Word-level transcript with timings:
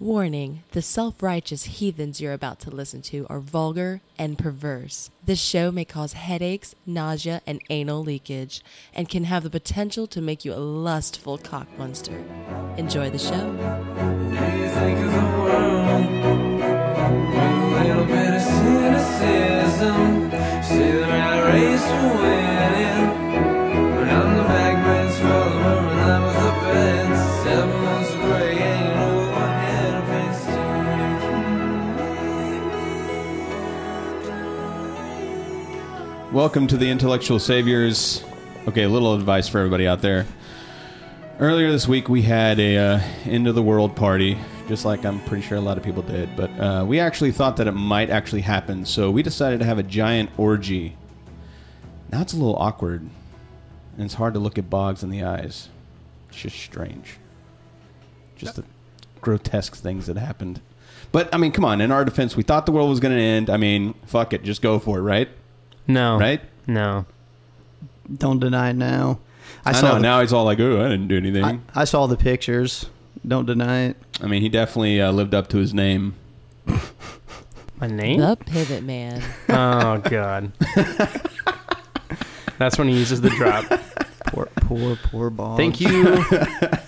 Warning 0.00 0.62
the 0.70 0.80
self 0.80 1.22
righteous 1.22 1.64
heathens 1.64 2.22
you're 2.22 2.32
about 2.32 2.58
to 2.60 2.70
listen 2.70 3.02
to 3.02 3.26
are 3.28 3.38
vulgar 3.38 4.00
and 4.18 4.38
perverse. 4.38 5.10
This 5.22 5.38
show 5.38 5.70
may 5.70 5.84
cause 5.84 6.14
headaches, 6.14 6.74
nausea, 6.86 7.42
and 7.46 7.60
anal 7.68 8.02
leakage, 8.02 8.62
and 8.94 9.10
can 9.10 9.24
have 9.24 9.42
the 9.42 9.50
potential 9.50 10.06
to 10.06 10.22
make 10.22 10.42
you 10.42 10.54
a 10.54 10.56
lustful 10.56 11.36
cock 11.36 11.68
monster. 11.76 12.24
Enjoy 12.78 13.10
the 13.10 13.18
show. 13.18 13.54
Welcome 36.40 36.68
to 36.68 36.78
the 36.78 36.88
Intellectual 36.88 37.38
Saviors. 37.38 38.24
Okay, 38.66 38.84
a 38.84 38.88
little 38.88 39.12
advice 39.12 39.46
for 39.46 39.58
everybody 39.58 39.86
out 39.86 40.00
there. 40.00 40.24
Earlier 41.38 41.70
this 41.70 41.86
week, 41.86 42.08
we 42.08 42.22
had 42.22 42.58
a 42.58 42.78
uh, 42.78 43.00
end 43.26 43.46
of 43.46 43.54
the 43.54 43.62
world 43.62 43.94
party, 43.94 44.38
just 44.66 44.86
like 44.86 45.04
I'm 45.04 45.20
pretty 45.24 45.46
sure 45.46 45.58
a 45.58 45.60
lot 45.60 45.76
of 45.76 45.84
people 45.84 46.02
did. 46.02 46.34
But 46.36 46.50
uh, 46.58 46.86
we 46.88 46.98
actually 46.98 47.32
thought 47.32 47.58
that 47.58 47.66
it 47.66 47.72
might 47.72 48.08
actually 48.08 48.40
happen, 48.40 48.86
so 48.86 49.10
we 49.10 49.22
decided 49.22 49.58
to 49.58 49.66
have 49.66 49.76
a 49.76 49.82
giant 49.82 50.30
orgy. 50.38 50.96
Now 52.10 52.22
it's 52.22 52.32
a 52.32 52.36
little 52.36 52.56
awkward, 52.56 53.02
and 53.02 54.04
it's 54.06 54.14
hard 54.14 54.32
to 54.32 54.40
look 54.40 54.56
at 54.56 54.70
Boggs 54.70 55.02
in 55.02 55.10
the 55.10 55.22
eyes. 55.22 55.68
It's 56.30 56.38
just 56.38 56.56
strange. 56.56 57.18
Just 58.36 58.56
the 58.56 58.64
grotesque 59.20 59.76
things 59.76 60.06
that 60.06 60.16
happened. 60.16 60.62
But 61.12 61.34
I 61.34 61.36
mean, 61.36 61.52
come 61.52 61.66
on. 61.66 61.82
In 61.82 61.92
our 61.92 62.06
defense, 62.06 62.34
we 62.34 62.44
thought 62.44 62.64
the 62.64 62.72
world 62.72 62.88
was 62.88 62.98
going 62.98 63.14
to 63.14 63.20
end. 63.20 63.50
I 63.50 63.58
mean, 63.58 63.92
fuck 64.06 64.32
it, 64.32 64.42
just 64.42 64.62
go 64.62 64.78
for 64.78 65.00
it, 65.00 65.02
right? 65.02 65.28
No. 65.86 66.18
Right? 66.18 66.40
No. 66.66 67.06
Don't 68.14 68.40
deny 68.40 68.70
it 68.70 68.76
now. 68.76 69.20
I, 69.64 69.70
I, 69.70 69.72
saw 69.72 69.88
know. 69.88 69.94
the, 69.94 70.00
now 70.00 70.20
he's 70.20 70.32
all 70.32 70.44
like, 70.44 70.58
"Oh, 70.58 70.80
I 70.80 70.88
didn't 70.88 71.08
do 71.08 71.16
anything." 71.16 71.44
I, 71.44 71.52
I, 71.74 71.82
I 71.82 71.84
saw 71.84 72.06
the 72.06 72.16
pictures. 72.16 72.86
Don't 73.26 73.46
deny 73.46 73.82
it. 73.82 73.96
I 74.22 74.26
mean, 74.26 74.42
he 74.42 74.48
definitely 74.48 75.00
uh, 75.00 75.12
lived 75.12 75.34
up 75.34 75.48
to 75.48 75.58
his 75.58 75.74
name. 75.74 76.14
My 77.80 77.86
name? 77.86 78.20
The 78.20 78.36
Pivot 78.36 78.82
Man. 78.82 79.22
Oh 79.48 79.98
God. 79.98 80.52
That's 82.58 82.78
when 82.78 82.88
he 82.88 82.98
uses 82.98 83.22
the 83.22 83.30
drop. 83.30 83.64
Poor, 84.26 84.48
poor, 84.56 84.96
poor 84.96 85.30
Bob. 85.30 85.56
Thank 85.56 85.80
you, 85.80 86.22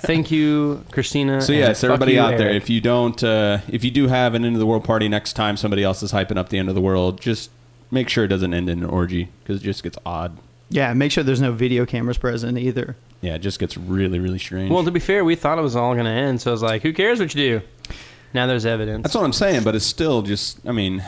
thank 0.04 0.30
you, 0.30 0.84
Christina. 0.92 1.40
So 1.40 1.52
yes, 1.52 1.82
everybody 1.82 2.14
you, 2.14 2.20
out 2.20 2.36
there, 2.36 2.50
if 2.50 2.70
you 2.70 2.80
don't, 2.80 3.22
uh, 3.24 3.58
if 3.68 3.82
you 3.82 3.90
do 3.90 4.06
have 4.06 4.34
an 4.34 4.44
end 4.44 4.54
of 4.54 4.60
the 4.60 4.66
world 4.66 4.84
party 4.84 5.08
next 5.08 5.32
time 5.32 5.56
somebody 5.56 5.82
else 5.82 6.02
is 6.02 6.12
hyping 6.12 6.36
up 6.36 6.50
the 6.50 6.58
end 6.58 6.68
of 6.68 6.74
the 6.74 6.80
world, 6.80 7.20
just 7.20 7.50
make 7.92 8.08
sure 8.08 8.24
it 8.24 8.28
doesn't 8.28 8.52
end 8.52 8.68
in 8.68 8.82
an 8.82 8.90
orgy 8.90 9.28
because 9.44 9.60
it 9.60 9.64
just 9.64 9.84
gets 9.84 9.96
odd. 10.04 10.38
Yeah, 10.70 10.92
make 10.94 11.12
sure 11.12 11.22
there's 11.22 11.40
no 11.40 11.52
video 11.52 11.84
cameras 11.86 12.18
present 12.18 12.58
either. 12.58 12.96
Yeah, 13.20 13.34
it 13.34 13.40
just 13.40 13.60
gets 13.60 13.76
really, 13.76 14.18
really 14.18 14.38
strange. 14.38 14.72
well, 14.72 14.82
to 14.82 14.90
be 14.90 14.98
fair, 14.98 15.24
we 15.24 15.36
thought 15.36 15.58
it 15.58 15.62
was 15.62 15.76
all 15.76 15.92
going 15.92 16.06
to 16.06 16.10
end, 16.10 16.40
so 16.40 16.50
I 16.50 16.52
was 16.52 16.62
like, 16.62 16.82
"Who 16.82 16.92
cares 16.92 17.20
what 17.20 17.32
you 17.34 17.60
do?" 17.60 17.66
Now 18.34 18.46
there's 18.46 18.66
evidence. 18.66 19.02
That's 19.04 19.14
what 19.14 19.24
I'm 19.24 19.34
saying, 19.34 19.62
but 19.62 19.76
it's 19.76 19.84
still 19.84 20.22
just. 20.22 20.66
I 20.66 20.72
mean, 20.72 21.04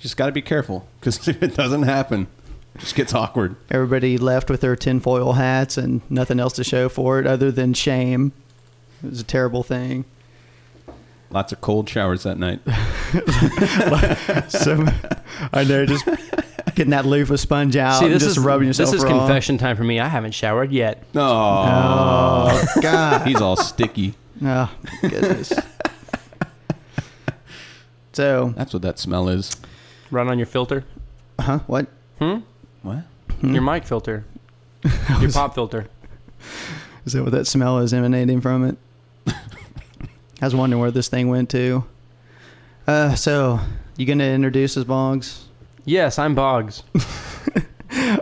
just 0.00 0.16
got 0.16 0.26
to 0.26 0.32
be 0.32 0.40
careful 0.40 0.86
because 1.00 1.26
if 1.28 1.42
it 1.42 1.56
doesn't 1.56 1.82
happen, 1.82 2.28
it 2.76 2.80
just 2.80 2.94
gets 2.94 3.12
awkward. 3.12 3.56
Everybody 3.70 4.16
left 4.16 4.48
with 4.48 4.60
their 4.60 4.76
tinfoil 4.76 5.32
hats 5.32 5.76
and 5.76 6.00
nothing 6.08 6.38
else 6.38 6.52
to 6.54 6.64
show 6.64 6.88
for 6.88 7.18
it 7.18 7.26
other 7.26 7.50
than 7.50 7.74
shame. 7.74 8.32
It 9.02 9.10
was 9.10 9.20
a 9.20 9.24
terrible 9.24 9.62
thing. 9.64 10.04
Lots 11.30 11.52
of 11.52 11.60
cold 11.60 11.88
showers 11.88 12.22
that 12.24 12.38
night. 12.38 12.60
So 14.50 14.84
I 15.52 15.64
know, 15.64 15.86
just 15.86 16.04
getting 16.74 16.90
that 16.90 17.04
loofah 17.06 17.36
sponge 17.36 17.76
out 17.76 17.98
See, 17.98 18.06
and 18.06 18.14
this 18.14 18.22
just 18.24 18.38
is 18.38 18.42
rubbing 18.44 18.66
yourself 18.68 18.90
This 18.90 18.98
is 19.02 19.04
raw. 19.04 19.18
confession 19.18 19.56
time 19.58 19.76
for 19.76 19.84
me. 19.84 20.00
I 20.00 20.08
haven't 20.08 20.32
showered 20.32 20.72
yet. 20.72 21.02
No, 21.14 21.22
Oh 21.24 22.66
God! 22.82 23.26
he's 23.26 23.40
all 23.40 23.56
sticky. 23.56 24.14
Oh 24.42 24.70
goodness. 25.02 25.52
so, 28.12 28.52
That's 28.56 28.72
what 28.72 28.82
that 28.82 28.98
smell 28.98 29.28
is. 29.28 29.56
Run 30.10 30.28
on 30.28 30.38
your 30.38 30.46
filter. 30.46 30.84
huh? 31.38 31.60
What? 31.66 31.86
Hmm? 32.18 32.38
What? 32.82 33.04
Your 33.42 33.62
mic 33.62 33.84
filter. 33.84 34.24
Your 35.20 35.30
pop 35.32 35.54
filter. 35.54 35.86
Is 37.04 37.12
that 37.12 37.22
what 37.22 37.32
that 37.32 37.46
smell 37.46 37.78
is 37.78 37.92
emanating 37.92 38.40
from 38.40 38.64
it? 38.64 38.76
I 40.40 40.44
was 40.44 40.54
wondering 40.54 40.80
where 40.80 40.90
this 40.90 41.08
thing 41.08 41.28
went 41.28 41.50
to. 41.50 41.84
Uh, 42.86 43.14
so 43.14 43.60
you 43.96 44.06
gonna 44.06 44.24
introduce 44.24 44.76
us, 44.76 44.84
Boggs? 44.84 45.46
Yes, 45.84 46.18
I'm 46.18 46.34
Boggs. 46.34 46.82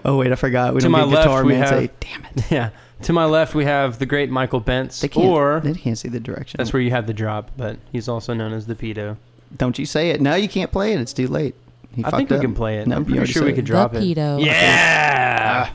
Oh 0.05 0.17
wait, 0.17 0.31
I 0.31 0.37
forgot. 0.37 0.75
We 0.75 0.81
To 0.81 0.85
don't 0.85 0.93
my 0.93 1.01
get 1.01 1.09
left, 1.09 1.25
guitar 1.27 1.45
we 1.45 1.53
man 1.55 1.61
have- 1.63 1.69
say, 1.71 1.91
"Damn 2.01 2.25
it!" 2.37 2.45
yeah. 2.51 2.71
To 3.03 3.13
my 3.13 3.25
left, 3.25 3.55
we 3.55 3.65
have 3.65 3.99
the 3.99 4.07
great 4.07 4.31
Michael 4.31 4.61
Bentz. 4.61 5.01
They 5.01 5.09
can't. 5.09 5.27
or 5.27 5.61
they 5.65 5.75
can't 5.75 5.99
see 5.99 6.09
the 6.09 6.21
direction. 6.21 6.59
that's 6.59 6.73
where 6.73 6.81
you 6.81 6.93
have 6.93 7.07
the 7.09 7.13
drop, 7.13 7.51
but 7.57 7.77
he's 7.93 8.09
also 8.09 8.33
known 8.33 8.53
as 8.53 8.67
the 8.67 8.75
pedo. 8.77 9.17
Don't 9.57 9.77
you 9.79 9.85
say 9.85 10.11
it? 10.11 10.21
No, 10.21 10.35
you 10.37 10.49
can't 10.49 10.71
play 10.71 10.93
it. 10.93 11.01
It's 11.01 11.13
too 11.13 11.27
late. 11.27 11.57
He 11.95 12.03
I 12.05 12.11
fucked 12.11 12.17
think 12.17 12.31
we 12.31 12.37
up. 12.37 12.43
can 12.43 12.55
play 12.55 12.79
it. 12.79 12.87
No, 12.87 12.97
I'm 12.97 13.09
you 13.09 13.17
pretty 13.17 13.33
sure 13.33 13.43
we 13.43 13.51
said 13.51 13.55
could 13.57 13.65
it. 13.65 13.67
drop 13.67 13.93
the 13.93 13.99
it. 13.99 14.17
Pedo. 14.17 14.45
Yeah. 14.45 15.71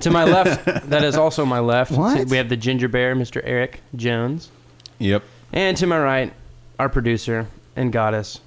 to 0.00 0.10
my 0.10 0.24
left, 0.24 0.64
that 0.90 1.02
is 1.02 1.16
also 1.16 1.44
my 1.46 1.60
left. 1.60 1.92
What? 1.92 2.28
We 2.28 2.36
have 2.36 2.50
the 2.50 2.56
ginger 2.56 2.88
bear, 2.88 3.16
Mr. 3.16 3.40
Eric 3.42 3.80
Jones, 3.96 4.50
Yep. 4.98 5.22
And 5.52 5.76
to 5.76 5.86
my 5.86 5.98
right, 5.98 6.32
our 6.78 6.88
producer 6.88 7.46
and 7.76 7.92
goddess, 7.92 8.40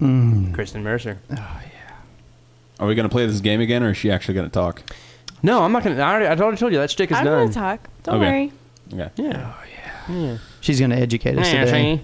Mm. 0.00 0.52
Kristen 0.54 0.82
Mercer. 0.82 1.18
Oh 1.30 1.34
yeah. 1.34 1.94
Are 2.78 2.86
we 2.86 2.94
gonna 2.94 3.08
play 3.08 3.26
this 3.26 3.40
game 3.40 3.60
again, 3.62 3.82
or 3.82 3.90
is 3.90 3.96
she 3.96 4.10
actually 4.10 4.34
gonna 4.34 4.48
talk? 4.50 4.82
No, 5.42 5.62
I'm 5.62 5.72
not 5.72 5.84
gonna. 5.84 6.00
I 6.02 6.10
already, 6.10 6.26
I 6.26 6.36
already 6.36 6.58
told 6.58 6.72
you 6.72 6.78
that 6.78 6.90
shtick 6.90 7.10
is 7.10 7.16
I'm 7.16 7.24
done. 7.24 7.48
gonna 7.48 7.52
talk. 7.54 7.88
Don't 8.02 8.16
Okay. 8.16 8.30
worry. 8.30 8.52
Okay. 9.02 9.10
Yeah. 9.22 9.54
Yeah. 10.08 10.36
She's 10.60 10.78
gonna 10.80 10.96
educate 10.96 11.38
us 11.38 11.50
Yeah, 11.52 11.64
today. 11.64 11.96
see? 11.96 12.02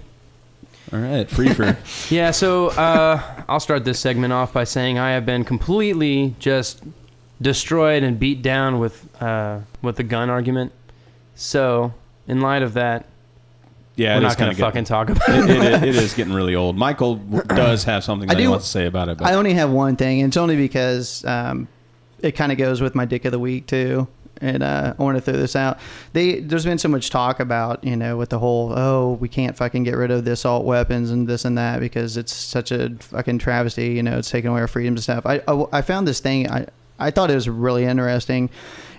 All 0.95 0.99
right. 1.03 1.29
Free 1.29 1.49
for. 1.49 1.77
Yeah, 2.09 2.31
so 2.31 2.67
uh, 2.69 3.21
I'll 3.47 3.59
start 3.59 3.85
this 3.85 3.99
segment 3.99 4.33
off 4.33 4.51
by 4.53 4.63
saying 4.63 4.97
I 4.99 5.11
have 5.11 5.25
been 5.25 5.43
completely 5.43 6.35
just 6.39 6.83
destroyed 7.41 8.03
and 8.03 8.19
beat 8.19 8.41
down 8.41 8.79
with 8.79 9.07
uh, 9.21 9.59
with 9.83 9.97
the 9.97 10.03
gun 10.03 10.29
argument. 10.31 10.71
So, 11.35 11.93
in 12.27 12.41
light 12.41 12.61
of 12.63 12.73
that, 12.73 13.05
Yeah, 13.95 14.15
we're 14.15 14.21
it 14.21 14.23
not 14.23 14.37
going 14.37 14.55
to 14.55 14.59
fucking 14.59 14.85
talk 14.85 15.09
about 15.11 15.29
it, 15.29 15.49
it. 15.49 15.63
it, 15.63 15.83
it 15.89 15.95
is 15.95 16.13
getting 16.13 16.33
really 16.33 16.55
old. 16.55 16.75
Michael 16.77 17.15
does 17.47 17.83
have 17.83 18.03
something 18.03 18.29
I 18.29 18.33
that 18.33 18.39
he 18.39 18.45
do- 18.45 18.51
wants 18.51 18.65
to 18.65 18.71
say 18.71 18.85
about 18.87 19.09
it, 19.09 19.17
but 19.17 19.27
I 19.27 19.35
only 19.35 19.53
have 19.53 19.69
one 19.69 19.95
thing, 19.95 20.21
and 20.21 20.29
it's 20.29 20.37
only 20.37 20.55
because 20.55 21.23
um, 21.25 21.67
it 22.21 22.31
kind 22.33 22.51
of 22.51 22.57
goes 22.57 22.81
with 22.81 22.95
my 22.95 23.05
dick 23.05 23.25
of 23.25 23.31
the 23.31 23.39
week 23.39 23.67
too. 23.67 24.07
And 24.41 24.63
uh, 24.63 24.95
I 24.97 25.01
want 25.01 25.15
to 25.15 25.21
throw 25.21 25.35
this 25.35 25.55
out. 25.55 25.77
They 26.11 26.39
there's 26.39 26.65
been 26.65 26.79
so 26.79 26.89
much 26.89 27.11
talk 27.11 27.39
about 27.39 27.83
you 27.83 27.95
know 27.95 28.17
with 28.17 28.29
the 28.29 28.39
whole 28.39 28.73
oh 28.77 29.13
we 29.21 29.29
can't 29.29 29.55
fucking 29.55 29.83
get 29.83 29.95
rid 29.95 30.09
of 30.11 30.25
the 30.25 30.31
assault 30.31 30.65
weapons 30.65 31.11
and 31.11 31.27
this 31.27 31.45
and 31.45 31.57
that 31.57 31.79
because 31.79 32.17
it's 32.17 32.33
such 32.35 32.71
a 32.71 32.89
fucking 32.99 33.37
travesty. 33.37 33.89
You 33.89 34.03
know 34.03 34.17
it's 34.17 34.31
taking 34.31 34.49
away 34.49 34.59
our 34.61 34.67
freedoms 34.67 35.07
and 35.07 35.21
stuff. 35.21 35.25
I 35.25 35.41
I, 35.47 35.77
I 35.77 35.81
found 35.81 36.07
this 36.07 36.19
thing. 36.19 36.49
I 36.49 36.65
I 36.99 37.11
thought 37.11 37.29
it 37.31 37.35
was 37.35 37.47
really 37.47 37.85
interesting. 37.85 38.49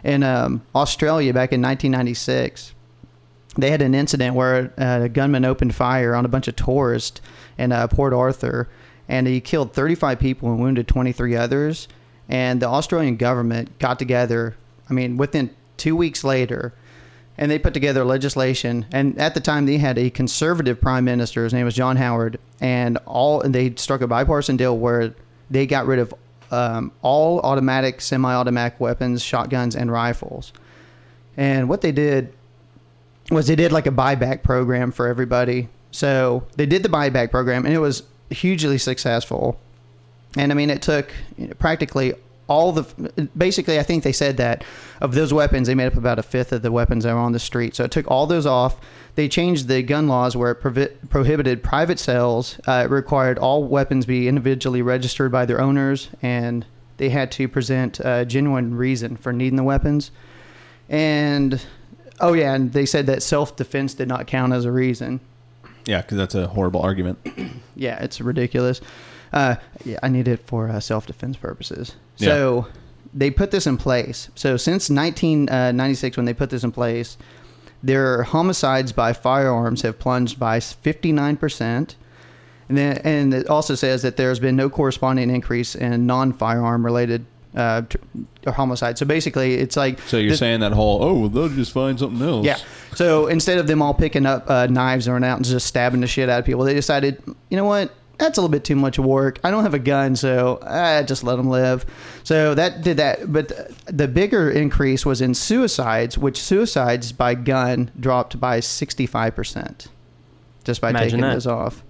In 0.05 0.23
um, 0.23 0.63
Australia 0.75 1.35
back 1.35 1.53
in 1.53 1.61
1996, 1.61 2.73
they 3.57 3.71
had 3.71 3.83
an 3.83 3.95
incident 3.95 4.35
where 4.35 4.73
uh, 4.79 5.01
a 5.05 5.09
gunman 5.09 5.45
opened 5.45 5.75
fire 5.75 6.15
on 6.15 6.25
a 6.25 6.29
bunch 6.29 6.49
of 6.49 6.57
tourists 6.57 7.21
in 7.59 7.73
uh, 7.73 7.87
Port 7.89 8.13
Arthur, 8.13 8.69
and 9.09 9.27
he 9.27 9.41
killed 9.41 9.73
35 9.73 10.19
people 10.19 10.51
and 10.51 10.61
wounded 10.61 10.89
23 10.89 11.37
others. 11.37 11.89
And 12.29 12.61
the 12.61 12.67
Australian 12.67 13.17
government 13.17 13.79
got 13.79 13.99
together. 13.99 14.57
I 14.89 14.95
mean, 14.95 15.17
within 15.17 15.51
two 15.77 15.95
weeks 15.95 16.25
later, 16.25 16.73
and 17.37 17.51
they 17.51 17.59
put 17.59 17.75
together 17.75 18.05
legislation. 18.05 18.87
And 18.93 19.19
at 19.19 19.35
the 19.35 19.41
time, 19.41 19.67
they 19.67 19.79
had 19.79 19.99
a 19.99 20.11
conservative 20.11 20.81
prime 20.81 21.05
minister. 21.05 21.45
His 21.45 21.53
name 21.53 21.65
was 21.65 21.75
John 21.75 21.97
Howard, 21.97 22.39
and 22.61 22.97
all 23.07 23.41
and 23.41 23.55
they 23.55 23.75
struck 23.75 24.01
a 24.01 24.07
bipartisan 24.07 24.57
deal 24.57 24.79
where 24.79 25.15
they 25.51 25.67
got 25.67 25.87
rid 25.87 25.99
of 25.99 26.15
um, 26.51 26.93
all 27.03 27.41
automatic, 27.41 28.01
semi-automatic 28.01 28.79
weapons, 28.79 29.23
shotguns, 29.23 29.75
and 29.75 29.91
rifles. 29.91 30.53
And 31.37 31.69
what 31.69 31.81
they 31.81 31.91
did 31.91 32.33
was 33.31 33.47
they 33.47 33.57
did 33.57 33.73
like 33.73 33.87
a 33.87 33.93
buyback 33.93 34.43
program 34.43 34.93
for 34.93 35.07
everybody. 35.07 35.69
So 35.91 36.47
they 36.57 36.67
did 36.67 36.83
the 36.83 36.89
buyback 36.89 37.31
program, 37.31 37.65
and 37.65 37.75
it 37.75 37.79
was 37.79 38.03
hugely 38.31 38.79
successful. 38.79 39.59
And 40.37 40.51
I 40.51 40.55
mean, 40.55 40.71
it 40.71 40.83
took 40.83 41.13
practically 41.59 42.15
all 42.47 42.73
the. 42.73 43.31
Basically, 43.37 43.79
I 43.79 43.83
think 43.83 44.03
they 44.03 44.13
said 44.13 44.37
that 44.39 44.65
of 45.01 45.15
those 45.15 45.33
weapons, 45.33 45.69
they 45.69 45.75
made 45.75 45.87
up 45.87 45.97
about 45.97 46.19
a 46.19 46.23
fifth 46.23 46.53
of 46.53 46.63
the 46.63 46.73
weapons 46.73 47.05
that 47.05 47.15
were 47.15 47.21
on 47.21 47.33
the 47.33 47.39
street. 47.39 47.75
So 47.75 47.85
it 47.85 47.91
took 47.91 48.11
all 48.11 48.27
those 48.27 48.47
off. 48.47 48.81
They 49.15 49.29
changed 49.29 49.69
the 49.69 49.83
gun 49.83 50.09
laws 50.09 50.37
where 50.37 50.51
it 50.51 50.57
provi- 50.57 50.89
prohibited 51.09 51.63
private 51.63 52.01
sales. 52.01 52.59
Uh, 52.67 52.83
it 52.85 52.91
required 52.91 53.39
all 53.39 53.65
weapons 53.65 54.07
be 54.07 54.27
individually 54.27 54.83
registered 54.83 55.31
by 55.31 55.47
their 55.47 55.61
owners, 55.61 56.09
and 56.21 56.67
they 56.97 57.11
had 57.11 57.31
to 57.33 57.49
present 57.49 58.01
a 58.01 58.25
genuine 58.25 58.77
reason 58.77 59.17
for 59.17 59.33
needing 59.33 59.57
the 59.57 59.63
weapons. 59.63 60.11
And 60.89 61.65
oh 62.21 62.33
yeah, 62.33 62.55
and 62.55 62.73
they 62.73 62.87
said 62.87 63.07
that 63.07 63.23
self 63.23 63.57
defense 63.57 63.95
did 63.95 64.09
not 64.09 64.27
count 64.27 64.53
as 64.53 64.65
a 64.65 64.73
reason. 64.73 65.21
Yeah, 65.87 66.01
because 66.01 66.17
that's 66.17 66.35
a 66.35 66.47
horrible 66.49 66.83
argument. 66.83 67.19
Yeah, 67.77 68.01
it's 68.05 68.21
ridiculous. 68.21 68.81
Uh, 69.33 69.57
yeah, 69.85 69.99
I 70.01 70.09
need 70.09 70.29
it 70.29 70.47
for 70.47 70.69
uh, 70.69 70.79
self 70.79 71.07
defense 71.07 71.37
purposes. 71.37 71.97
So 72.15 72.69
they 73.13 73.33
put 73.33 73.51
this 73.51 73.67
in 73.67 73.79
place. 73.79 74.29
So 74.37 74.57
since 74.57 74.89
1996, 74.89 76.17
when 76.17 76.25
they 76.25 76.35
put 76.35 76.51
this 76.51 76.63
in 76.63 76.71
place, 76.71 77.19
their 77.83 78.23
homicides 78.23 78.93
by 78.93 79.13
firearms 79.13 79.83
have 79.83 79.99
plunged 79.99 80.39
by 80.39 80.61
59 80.61 81.37
percent. 81.37 81.97
And 82.69 82.79
then, 82.79 82.99
and 82.99 83.35
it 83.35 83.49
also 83.49 83.75
says 83.75 84.03
that 84.03 84.17
there's 84.17 84.39
been 84.39 84.55
no 84.55 84.71
corresponding 84.71 85.31
increase 85.31 85.75
in 85.75 86.07
non-firearm 86.07 86.85
related 86.85 87.27
uh, 87.55 87.83
tr- 87.83 88.51
homicide. 88.51 88.99
So 88.99 89.07
basically, 89.07 89.55
it's 89.55 89.77
like 89.77 90.01
So 90.01 90.17
you're 90.19 90.33
the- 90.33 90.37
saying 90.37 90.61
that 90.61 90.73
whole 90.73 91.03
oh 91.03 91.15
well, 91.21 91.29
they'll 91.29 91.49
just 91.49 91.73
find 91.73 91.99
something 91.99 92.27
else. 92.27 92.45
yeah. 92.47 92.59
So 92.95 93.27
instead 93.29 93.59
of 93.59 93.67
them 93.67 93.83
all 93.83 93.95
picking 93.95 94.27
up 94.27 94.49
uh, 94.51 94.67
knives 94.67 95.07
and 95.07 95.15
running 95.15 95.29
out 95.31 95.37
and 95.37 95.45
just 95.45 95.67
stabbing 95.67 96.01
the 96.01 96.07
shit 96.07 96.29
out 96.29 96.41
of 96.41 96.45
people, 96.45 96.65
they 96.65 96.75
decided, 96.75 97.23
you 97.51 97.57
know 97.57 97.65
what? 97.65 97.93
That's 98.17 98.39
a 98.39 98.41
little 98.41 98.53
bit 98.53 98.63
too 98.63 98.77
much 98.77 98.97
work. 98.97 99.41
I 99.43 99.51
don't 99.51 99.65
have 99.65 99.75
a 99.75 99.79
gun, 99.81 100.15
so 100.15 100.61
I 100.63 101.03
just 101.03 101.25
let 101.25 101.35
them 101.35 101.49
live. 101.49 101.85
So 102.23 102.55
that 102.55 102.83
did 102.83 102.99
that. 102.99 103.33
But 103.33 103.51
the 103.87 104.07
bigger 104.07 104.49
increase 104.49 105.05
was 105.05 105.21
in 105.21 105.35
suicides, 105.35 106.17
which 106.17 106.41
suicides 106.41 107.11
by 107.11 107.35
gun 107.35 107.91
dropped 107.99 108.39
by 108.39 108.61
65% 108.61 109.89
just 110.63 110.81
by 110.81 110.91
Imagine 110.91 111.09
taking 111.09 111.21
that. 111.23 111.33
those 111.35 111.47
off. 111.49 111.83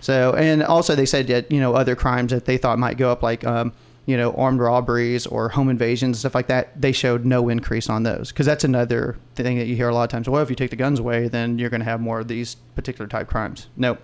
So, 0.00 0.32
and 0.34 0.62
also 0.62 0.94
they 0.94 1.06
said 1.06 1.26
that, 1.28 1.52
you 1.52 1.60
know, 1.60 1.74
other 1.74 1.94
crimes 1.94 2.30
that 2.32 2.44
they 2.46 2.56
thought 2.56 2.78
might 2.78 2.96
go 2.96 3.10
up, 3.12 3.22
like, 3.22 3.44
um, 3.46 3.72
you 4.06 4.16
know, 4.16 4.32
armed 4.32 4.60
robberies 4.60 5.26
or 5.26 5.48
home 5.48 5.70
invasions 5.70 6.16
and 6.16 6.20
stuff 6.20 6.34
like 6.34 6.48
that, 6.48 6.80
they 6.80 6.92
showed 6.92 7.24
no 7.24 7.48
increase 7.48 7.88
on 7.88 8.02
those. 8.02 8.30
Because 8.30 8.46
that's 8.46 8.64
another 8.64 9.16
thing 9.34 9.58
that 9.58 9.66
you 9.66 9.76
hear 9.76 9.88
a 9.88 9.94
lot 9.94 10.04
of 10.04 10.10
times. 10.10 10.28
Well, 10.28 10.42
if 10.42 10.50
you 10.50 10.56
take 10.56 10.70
the 10.70 10.76
guns 10.76 10.98
away, 10.98 11.28
then 11.28 11.58
you're 11.58 11.70
going 11.70 11.80
to 11.80 11.86
have 11.86 12.00
more 12.00 12.20
of 12.20 12.28
these 12.28 12.56
particular 12.74 13.08
type 13.08 13.28
crimes. 13.28 13.68
No. 13.76 13.96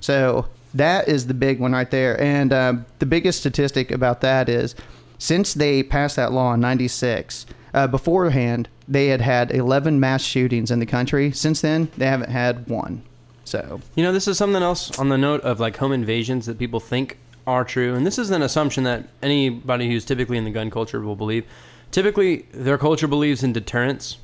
So 0.00 0.48
that 0.74 1.08
is 1.08 1.26
the 1.26 1.34
big 1.34 1.60
one 1.60 1.72
right 1.72 1.90
there. 1.90 2.18
And 2.20 2.52
um, 2.52 2.86
the 2.98 3.06
biggest 3.06 3.40
statistic 3.40 3.90
about 3.90 4.22
that 4.22 4.48
is 4.48 4.74
since 5.18 5.54
they 5.54 5.82
passed 5.82 6.16
that 6.16 6.32
law 6.32 6.54
in 6.54 6.60
96, 6.60 7.46
uh, 7.74 7.86
beforehand, 7.86 8.68
they 8.88 9.08
had 9.08 9.20
had 9.20 9.50
11 9.50 10.00
mass 10.00 10.22
shootings 10.22 10.70
in 10.70 10.78
the 10.78 10.86
country. 10.86 11.30
Since 11.30 11.60
then, 11.60 11.88
they 11.96 12.06
haven't 12.06 12.30
had 12.30 12.68
one. 12.68 13.02
So, 13.44 13.80
You 13.94 14.02
know, 14.02 14.12
this 14.12 14.28
is 14.28 14.38
something 14.38 14.62
else 14.62 14.98
on 14.98 15.08
the 15.08 15.18
note 15.18 15.40
of 15.42 15.60
like 15.60 15.76
home 15.76 15.92
invasions 15.92 16.46
that 16.46 16.58
people 16.58 16.80
think 16.80 17.18
are 17.46 17.64
true, 17.64 17.94
and 17.94 18.06
this 18.06 18.18
is 18.18 18.30
an 18.30 18.42
assumption 18.42 18.84
that 18.84 19.08
anybody 19.22 19.88
who's 19.88 20.04
typically 20.04 20.38
in 20.38 20.44
the 20.44 20.50
gun 20.50 20.70
culture 20.70 21.00
will 21.00 21.16
believe. 21.16 21.44
Typically, 21.90 22.46
their 22.52 22.78
culture 22.78 23.06
believes 23.08 23.42
in 23.42 23.52
deterrence. 23.52 24.18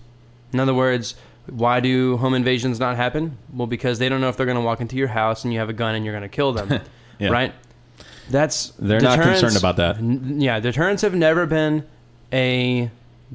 In 0.52 0.60
other 0.60 0.74
words, 0.74 1.14
why 1.46 1.80
do 1.80 2.16
home 2.18 2.34
invasions 2.34 2.78
not 2.78 2.96
happen? 2.96 3.36
Well, 3.52 3.66
because 3.66 3.98
they 3.98 4.08
don't 4.08 4.20
know 4.20 4.28
if 4.28 4.36
they're 4.36 4.46
going 4.46 4.56
to 4.58 4.62
walk 4.64 4.80
into 4.80 4.96
your 4.96 5.08
house 5.08 5.44
and 5.44 5.52
you 5.52 5.58
have 5.58 5.68
a 5.68 5.72
gun 5.74 5.94
and 5.94 6.04
you're 6.04 6.14
going 6.14 6.22
to 6.22 6.28
kill 6.34 6.52
them, 6.52 6.80
Yeah. 7.18 7.28
right? 7.30 7.52
That's 8.30 8.70
They're 8.78 9.00
not 9.00 9.20
concerned 9.20 9.56
about 9.56 9.76
that. 9.76 9.96
N- 9.96 10.40
Yeah, 10.40 10.60
deterrence 10.60 11.02
have 11.02 11.14
never 11.14 11.46
been 11.46 11.84
a 12.32 12.90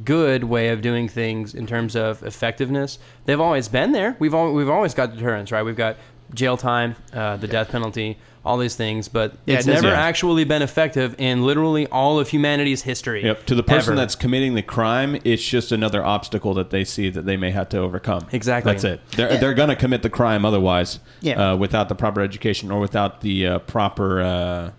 good 0.06 0.44
way 0.44 0.70
of 0.70 0.82
doing 0.82 1.08
things 1.08 1.54
in 1.54 1.68
terms 1.68 1.96
of 1.96 2.24
effectiveness. 2.24 3.00
They've 3.26 3.40
always 3.40 3.68
been 3.68 3.92
there. 3.92 4.16
We've 4.20 4.34
al- 4.34 4.54
we've 4.54 4.70
always 4.70 4.94
got 4.94 5.14
deterrence, 5.14 5.52
right? 5.52 5.64
We've 5.64 5.76
got 5.76 5.98
jail 6.34 6.58
time, 6.58 6.96
uh, 7.14 7.38
the 7.38 7.48
death 7.48 7.70
penalty, 7.70 8.18
all 8.46 8.58
these 8.58 8.76
things, 8.76 9.08
but 9.08 9.34
Yeah, 9.46 9.56
it's 9.58 9.68
it 9.68 9.72
never 9.72 9.88
yeah. 9.88 9.94
actually 10.02 10.44
been 10.44 10.62
effective 10.62 11.16
in 11.18 11.46
literally 11.46 11.88
all 11.88 12.20
of 12.20 12.28
humanity's 12.30 12.82
history. 12.82 13.24
Yep. 13.24 13.46
To 13.46 13.56
the 13.56 13.64
person 13.64 13.94
Ever. 13.94 14.02
that's 14.02 14.16
committing 14.16 14.54
the 14.54 14.62
crime, 14.62 15.18
it's 15.24 15.42
just 15.48 15.72
another 15.72 16.04
obstacle 16.04 16.54
that 16.56 16.70
they 16.70 16.84
see 16.84 17.10
that 17.10 17.26
they 17.26 17.38
may 17.38 17.52
have 17.52 17.70
to 17.70 17.78
overcome. 17.78 18.28
Exactly. 18.34 18.74
That's 18.74 18.84
it. 18.84 19.02
They're 19.16 19.38
they're 19.38 19.54
gonna 19.54 19.78
commit 19.78 20.02
the 20.04 20.10
crime 20.10 20.44
otherwise. 20.44 21.00
Yeah. 21.22 21.54
Uh, 21.54 21.56
without 21.56 21.88
the 21.88 21.96
proper 21.96 22.20
education 22.20 22.70
or 22.70 22.82
without 22.82 23.22
the 23.22 23.48
uh, 23.48 23.60
proper 23.60 24.22
uh, 24.22 24.72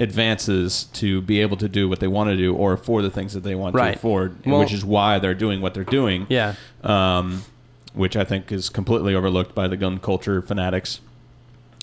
advances 0.00 0.84
to 0.94 1.20
be 1.22 1.40
able 1.40 1.56
to 1.58 1.68
do 1.68 1.88
what 1.88 2.00
they 2.00 2.08
want 2.08 2.30
to 2.30 2.36
do 2.36 2.54
or 2.54 2.72
afford 2.72 3.04
the 3.04 3.10
things 3.10 3.32
that 3.34 3.42
they 3.44 3.54
want 3.54 3.74
Right. 3.74 3.92
to 3.92 3.98
afford, 3.98 4.36
Well- 4.44 4.58
which 4.60 4.72
is 4.72 4.84
why 4.84 5.18
they're 5.18 5.34
doing 5.34 5.60
what 5.60 5.74
they're 5.74 5.84
doing. 5.84 6.26
Yeah. 6.28 6.54
Um, 6.82 7.42
which 7.94 8.16
I 8.16 8.24
think 8.24 8.50
is 8.50 8.68
completely 8.70 9.14
overlooked 9.14 9.54
by 9.54 9.68
the 9.68 9.76
gun 9.76 9.98
culture 9.98 10.42
fanatics. 10.42 11.00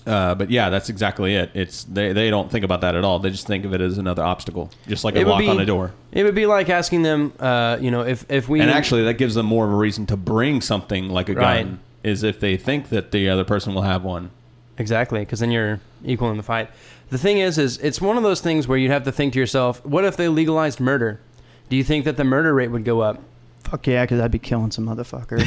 Uh, 0.06 0.34
but 0.34 0.50
yeah, 0.50 0.68
that's 0.68 0.88
exactly 0.88 1.34
it. 1.36 1.50
It's 1.54 1.84
they, 1.84 2.12
they 2.12 2.28
don't 2.30 2.50
think 2.50 2.64
about 2.64 2.80
that 2.80 2.94
at 2.96 3.04
all. 3.04 3.18
They 3.20 3.30
just 3.30 3.46
think 3.46 3.64
of 3.64 3.72
it 3.72 3.80
as 3.80 3.98
another 3.98 4.22
obstacle, 4.22 4.70
just 4.88 5.04
like 5.04 5.14
a 5.14 5.20
It 5.20 5.24
would 5.26 5.30
lock 5.30 5.40
be- 5.40 5.48
on 5.48 5.60
a 5.60 5.64
door. 5.66 5.92
It 6.10 6.24
would 6.24 6.34
be 6.34 6.46
like 6.46 6.68
asking 6.68 7.02
them, 7.02 7.32
uh, 7.38 7.78
you 7.80 7.90
know, 7.90 8.02
if 8.02 8.24
if 8.30 8.48
we 8.48 8.60
And 8.60 8.70
actually, 8.70 9.04
that 9.04 9.14
gives 9.14 9.34
them 9.34 9.46
more 9.46 9.64
of 9.66 9.72
a 9.72 9.76
reason 9.76 10.06
to 10.06 10.16
bring 10.16 10.60
something 10.60 11.08
like 11.08 11.28
a 11.28 11.34
Right. 11.34 11.64
gun, 11.64 11.78
is 12.02 12.22
if 12.24 12.40
they 12.40 12.56
think 12.56 12.88
that 12.88 13.12
the 13.12 13.28
other 13.28 13.44
person 13.44 13.74
will 13.74 13.82
have 13.82 14.02
one. 14.02 14.30
Exactly, 14.78 15.20
because 15.20 15.38
then 15.40 15.50
you're 15.52 15.80
equal 16.04 16.30
in 16.30 16.36
the 16.36 16.42
fight. 16.42 16.68
The 17.10 17.18
thing 17.18 17.38
is, 17.38 17.58
is 17.58 17.78
it's 17.78 18.00
one 18.00 18.16
of 18.16 18.22
those 18.22 18.40
things 18.40 18.66
where 18.66 18.76
you'd 18.78 18.90
have 18.90 19.04
to 19.04 19.12
think 19.12 19.34
to 19.34 19.38
yourself, 19.38 19.84
what 19.86 20.04
if 20.04 20.16
they 20.16 20.28
legalized 20.28 20.80
murder? 20.80 21.20
Do 21.68 21.76
you 21.76 21.84
think 21.84 22.04
that 22.06 22.16
the 22.16 22.24
murder 22.24 22.52
rate 22.54 22.68
would 22.68 22.84
go 22.84 23.00
up? 23.00 23.20
fuck 23.64 23.86
yeah, 23.86 24.02
because 24.04 24.20
I'd 24.20 24.30
be 24.32 24.38
killing 24.40 24.70
some 24.72 24.84
motherfuckers. 24.86 25.46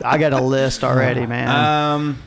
I 0.04 0.18
got 0.18 0.32
a 0.32 0.40
list 0.40 0.82
already, 0.82 1.26
man. 1.26 1.48
Um, 1.48 2.18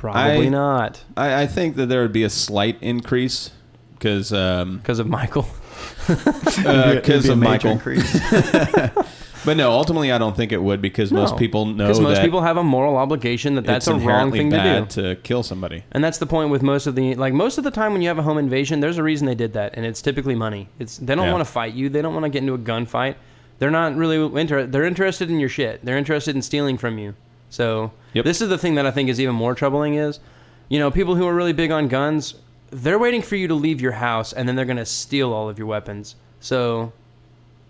Probably 0.00 0.46
I- 0.46 0.50
not, 0.50 1.02
I, 1.16 1.42
I 1.42 1.46
think 1.46 1.76
that 1.76 1.86
there 1.86 2.02
would 2.02 2.12
be 2.12 2.22
a 2.24 2.30
slight 2.30 2.76
increase 2.82 3.50
because 3.94 4.32
um, 4.32 4.78
because 4.78 4.98
of 4.98 5.08
Michael. 5.08 5.46
Because 6.06 7.24
be 7.24 7.28
a 7.30 7.32
of 7.32 7.38
Michael. 7.38 7.72
increase. 7.72 8.18
But 9.44 9.56
no, 9.56 9.70
ultimately, 9.70 10.10
I 10.10 10.18
don't 10.18 10.34
think 10.36 10.50
it 10.50 10.60
would 10.60 10.82
because 10.82 11.12
most 11.12 11.36
people 11.36 11.66
know 11.66 11.84
Because 11.84 12.00
most 12.00 12.16
that 12.16 12.24
people 12.24 12.40
have 12.40 12.56
a 12.56 12.64
moral 12.64 12.96
obligation 12.96 13.54
that 13.54 13.64
that's 13.64 13.86
a 13.86 13.92
wrong 13.92 14.00
inherently 14.32 14.38
thing 14.40 14.50
to 14.50 14.80
do. 14.80 15.14
to 15.14 15.20
kill 15.22 15.44
somebody. 15.44 15.84
And 15.92 16.02
that's 16.02 16.18
the 16.18 16.26
point 16.26 16.50
with 16.50 16.62
most 16.62 16.88
of 16.88 16.96
the 16.96 17.14
like 17.14 17.32
most 17.32 17.56
of 17.56 17.62
the 17.62 17.70
time 17.70 17.92
when 17.92 18.02
you 18.02 18.08
have 18.08 18.18
a 18.18 18.22
home 18.24 18.38
invasion, 18.38 18.80
there's 18.80 18.98
a 18.98 19.04
reason 19.04 19.24
they 19.24 19.36
did 19.36 19.52
that, 19.52 19.74
and 19.76 19.86
it's 19.86 20.02
typically 20.02 20.34
money. 20.34 20.68
It's 20.80 20.96
they 20.98 21.14
don't 21.14 21.26
Yeah. 21.26 21.32
want 21.32 21.46
to 21.46 21.52
fight 21.52 21.74
you. 21.74 21.88
They 21.88 22.02
don't 22.02 22.12
want 22.12 22.24
to 22.24 22.28
get 22.28 22.40
into 22.40 22.54
a 22.54 22.58
gunfight. 22.58 23.14
They're 23.60 23.70
not 23.70 23.94
really 23.94 24.16
interested. 24.40 24.72
They're 24.72 24.82
interested 24.84 25.30
in 25.30 25.38
your 25.38 25.48
shit. 25.48 25.84
They're 25.84 25.96
interested 25.98 26.34
in 26.34 26.42
stealing 26.42 26.76
from 26.76 26.98
you. 26.98 27.14
So 27.50 27.92
Yep. 28.14 28.24
this 28.24 28.40
is 28.40 28.48
the 28.48 28.58
thing 28.58 28.74
that 28.76 28.86
I 28.86 28.90
think 28.90 29.08
is 29.08 29.20
even 29.20 29.34
more 29.34 29.54
troubling 29.54 29.94
is, 29.94 30.20
you 30.68 30.78
know, 30.78 30.90
people 30.90 31.14
who 31.14 31.26
are 31.26 31.34
really 31.34 31.52
big 31.52 31.70
on 31.70 31.88
guns, 31.88 32.34
they're 32.70 32.98
waiting 32.98 33.22
for 33.22 33.36
you 33.36 33.46
to 33.48 33.54
leave 33.54 33.80
your 33.80 33.92
house, 33.92 34.32
and 34.32 34.48
then 34.48 34.56
they're 34.56 34.64
gonna 34.64 34.84
steal 34.86 35.32
all 35.32 35.48
of 35.48 35.58
your 35.58 35.66
weapons. 35.68 36.16
So, 36.40 36.92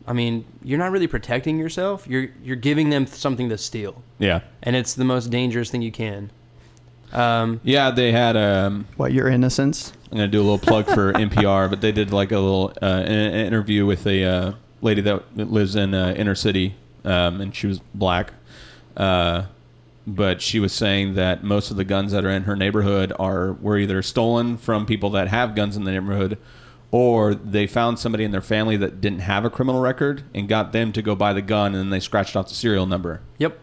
I 0.07 0.13
mean, 0.13 0.45
you're 0.63 0.79
not 0.79 0.91
really 0.93 1.07
protecting 1.07 1.59
yourself. 1.59 2.07
You're 2.09 2.29
you're 2.43 2.57
giving 2.57 2.91
them 2.91 3.07
something 3.07 3.49
to 3.51 3.59
steal, 3.59 4.03
Yeah, 4.19 4.41
and 4.63 4.75
it's 4.77 4.95
the 4.95 5.05
most 5.05 5.31
dangerous 5.31 5.71
thing 5.71 5.83
you 5.83 5.93
can. 5.93 6.31
Um, 7.13 7.61
yeah. 7.63 7.91
They 7.91 8.13
had 8.13 8.37
um, 8.37 8.87
what, 8.97 9.13
your 9.13 9.29
innocence? 9.29 9.93
I'm 10.11 10.19
gonna 10.19 10.29
do 10.29 10.41
a 10.41 10.43
little 10.43 10.59
plug 10.59 10.87
for 10.87 11.13
NPR, 11.15 11.69
but 11.71 11.81
they 11.81 11.93
did 11.93 12.13
like 12.13 12.33
a 12.33 12.39
little 12.39 12.73
uh, 12.83 12.87
an, 13.05 13.13
an 13.13 13.47
interview 13.47 13.85
with 13.87 14.07
a 14.07 14.25
uh, 14.25 14.53
lady 14.81 15.01
that 15.03 15.37
lives 15.37 15.77
in 15.77 15.95
uh, 15.95 16.15
inner 16.17 16.35
city, 16.35 16.75
um, 17.05 17.41
and 17.41 17.55
she 17.55 17.67
was 17.67 17.81
black. 17.95 18.33
Uh, 18.97 19.45
but 20.07 20.41
she 20.41 20.61
was 20.61 20.73
saying 20.73 21.15
that 21.15 21.43
most 21.43 21.71
of 21.71 21.77
the 21.77 21.85
guns 21.85 22.13
that 22.13 22.25
are 22.25 22.31
in 22.31 22.45
her 22.45 22.55
neighborhood 22.57 23.13
are 23.19 23.53
were 23.55 23.77
either 23.79 24.03
stolen 24.03 24.57
from 24.57 24.87
people 24.87 25.11
that 25.11 25.29
have 25.29 25.55
guns 25.55 25.77
in 25.77 25.85
the 25.85 25.91
neighborhood, 25.91 26.39
or 26.91 27.35
they 27.35 27.67
found 27.67 27.99
somebody 27.99 28.23
in 28.25 28.31
their 28.31 28.41
family 28.41 28.77
that 28.77 29.01
didn't 29.01 29.21
have 29.21 29.45
a 29.45 29.51
criminal 29.51 29.81
record 29.81 30.23
and 30.35 30.49
got 30.49 30.73
them 30.73 30.93
to 30.93 31.03
go 31.03 31.15
buy 31.15 31.33
the 31.33 31.43
gun, 31.43 31.75
and 31.75 31.77
then 31.77 31.91
they 31.91 32.01
scratched 32.01 32.37
off 32.37 32.49
the 32.49 32.55
serial 32.55 32.87
number. 32.87 33.21
yep. 33.39 33.59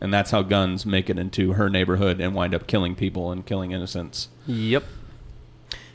And 0.00 0.12
that's 0.12 0.32
how 0.32 0.42
guns 0.42 0.84
make 0.84 1.08
it 1.08 1.16
into 1.16 1.52
her 1.52 1.70
neighborhood 1.70 2.20
and 2.20 2.34
wind 2.34 2.56
up 2.56 2.66
killing 2.66 2.96
people 2.96 3.30
and 3.30 3.46
killing 3.46 3.70
innocents. 3.70 4.30
Yep. 4.48 4.82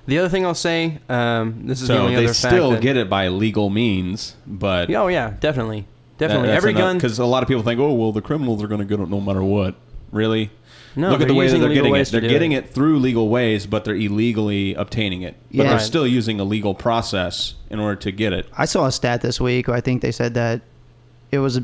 The 0.06 0.18
other 0.18 0.30
thing 0.30 0.46
I'll 0.46 0.56
say, 0.56 1.00
um, 1.10 1.68
this 1.68 1.82
is 1.82 1.90
the 1.90 1.98
only 1.98 2.16
they 2.16 2.24
other 2.24 2.28
fact 2.34 2.38
still 2.54 2.72
that- 2.72 2.82
get 2.82 2.96
it 2.96 3.10
by 3.10 3.28
legal 3.28 3.70
means, 3.70 4.38
but 4.48 4.90
Oh 4.96 5.10
yeah, 5.10 5.34
definitely, 5.42 5.88
definitely. 6.18 6.50
Every 6.50 6.74
gun. 6.74 6.98
because 6.98 7.20
a 7.20 7.26
lot 7.26 7.44
of 7.44 7.48
people 7.50 7.64
think, 7.64 7.80
oh 7.80 7.94
well, 7.94 8.12
the 8.12 8.22
criminals 8.22 8.64
are 8.64 8.68
going 8.68 8.80
to 8.82 8.86
get 8.86 9.00
it 9.00 9.10
no 9.10 9.22
matter 9.22 9.44
what. 9.44 9.76
Really? 10.12 10.52
No, 10.96 11.12
Look 11.12 11.22
at 11.22 11.28
the 11.28 11.34
way 11.36 11.48
that 11.48 11.60
they're 11.60 11.74
getting 11.74 11.96
it. 11.96 12.08
They're 12.08 12.22
getting 12.22 12.54
it. 12.54 12.64
it. 12.66 12.70
through 12.72 12.98
legal 13.00 13.30
ways, 13.30 13.68
but 13.68 13.86
they're 13.86 13.94
illegally 13.96 14.74
obtaining 14.74 15.22
it. 15.22 15.36
But 15.52 15.56
Yeah. 15.64 15.70
they're 15.70 15.80
still 15.80 16.08
using 16.08 16.40
a 16.40 16.44
legal 16.44 16.74
process 16.74 17.54
in 17.70 17.80
order 17.80 17.96
to 17.98 18.12
get 18.12 18.34
it. 18.34 18.48
I 18.58 18.66
saw 18.66 18.86
a 18.88 18.92
stat 18.92 19.22
this 19.22 19.40
week. 19.40 19.68
Where 19.68 19.78
I 19.78 19.82
think 19.82 20.02
they 20.02 20.12
said 20.12 20.34
that 20.34 20.62
it 21.32 21.38
was 21.40 21.60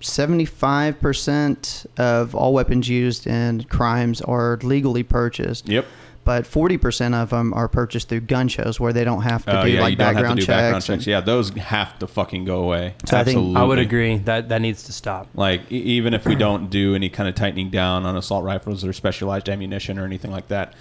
75% 0.00 1.86
of 1.98 2.34
all 2.34 2.52
weapons 2.52 2.88
used 2.88 3.26
in 3.26 3.64
crimes 3.64 4.20
are 4.22 4.58
legally 4.62 5.02
purchased, 5.02 5.68
Yep. 5.68 5.84
But 6.24 6.44
40% 6.44 7.14
of 7.14 7.30
them 7.30 7.52
are 7.54 7.68
purchased 7.68 8.08
through 8.08 8.20
gun 8.22 8.48
shows 8.48 8.80
where 8.80 8.92
they 8.92 9.04
don't 9.04 9.22
have 9.22 9.44
to 9.44 9.60
Oh 9.60 9.64
do 9.64 9.70
yeah, 9.70 9.80
like 9.82 9.90
you 9.92 9.96
don't 9.96 10.06
have 10.06 10.14
to 10.14 10.20
background 10.22 10.40
do 10.40 10.46
checks. 10.46 10.62
background 10.86 10.90
and- 11.00 11.06
Yeah, 11.06 11.20
those 11.20 11.50
have 11.50 11.98
to 11.98 12.06
fucking 12.06 12.44
go 12.44 12.62
away. 12.62 12.94
So 13.06 13.16
I 13.18 13.24
think- 13.24 13.56
I 13.56 13.62
would 13.62 13.78
agree 13.78 14.18
that 14.18 14.48
that 14.48 14.60
needs 14.62 14.82
to 14.84 14.92
stop. 14.92 15.28
Like 15.34 15.70
e- 15.70 15.76
even 15.76 16.14
if 16.14 16.26
we 16.26 16.34
don't 16.34 16.70
do 16.70 16.94
any 16.94 17.08
kind 17.08 17.28
of 17.28 17.34
tightening 17.34 17.70
down 17.70 18.06
on 18.06 18.16
assault 18.16 18.44
rifles 18.44 18.84
or 18.84 18.92
specialized 18.92 19.48
ammunition 19.48 19.98
or 19.98 20.04
anything 20.04 20.30
like 20.32 20.48
that, 20.48 20.72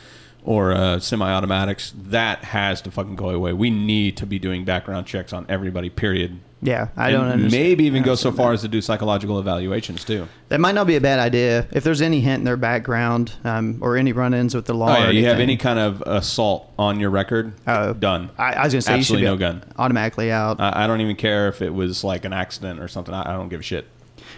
or 0.43 0.71
uh, 0.73 0.99
semi-automatics. 0.99 1.93
That 1.97 2.43
has 2.45 2.81
to 2.83 2.91
fucking 2.91 3.15
go 3.15 3.29
away. 3.29 3.53
We 3.53 3.69
need 3.69 4.17
to 4.17 4.25
be 4.25 4.39
doing 4.39 4.65
background 4.65 5.07
checks 5.07 5.33
on 5.33 5.45
everybody. 5.49 5.89
Period. 5.89 6.39
Yeah, 6.61 6.87
I 6.95 7.09
And 7.09 7.17
don't 7.17 7.25
understand. 7.29 7.51
Maybe 7.63 7.83
even 7.85 8.03
go 8.03 8.15
so 8.15 8.31
far 8.31 8.47
that. 8.49 8.53
as 8.53 8.61
to 8.61 8.69
do 8.69 8.79
psychological 8.81 9.37
evaluations 9.37 10.05
too. 10.05 10.29
That 10.47 10.61
might 10.61 10.71
not 10.75 10.87
be 10.87 10.95
a 10.95 11.01
bad 11.01 11.19
idea. 11.19 11.67
If 11.73 11.83
there's 11.83 12.01
any 12.01 12.21
hint 12.21 12.39
in 12.39 12.43
their 12.45 12.55
background 12.55 13.33
um, 13.43 13.79
or 13.81 13.97
any 13.97 14.13
run-ins 14.13 14.55
with 14.55 14.63
the 14.65 14.73
law, 14.73 14.95
Oh 14.95 14.99
yeah, 15.01 15.07
or 15.07 15.11
you 15.11 15.25
have 15.25 15.41
any 15.41 15.57
kind 15.57 15.77
of 15.77 16.01
assault 16.05 16.71
on 16.79 17.01
your 17.01 17.09
record? 17.09 17.53
Oh. 17.67 17.91
done. 17.91 18.29
I, 18.37 18.53
I 18.53 18.63
was 18.63 18.71
gonna 18.73 18.81
say 18.81 18.95
you 18.97 19.03
should 19.03 19.15
Absolutely 19.17 19.21
be 19.23 19.31
no 19.31 19.37
gun. 19.59 19.63
automatically 19.77 20.31
out. 20.31 20.61
I, 20.61 20.85
I 20.85 20.87
don't 20.87 21.01
even 21.01 21.17
care 21.17 21.49
if 21.49 21.61
it 21.61 21.73
was 21.73 22.05
like 22.05 22.23
an 22.23 22.31
accident 22.31 22.79
or 22.79 22.87
something. 22.87 23.13
I, 23.13 23.33
I 23.33 23.33
don't 23.35 23.49
give 23.49 23.59
a 23.59 23.63
shit. 23.63 23.85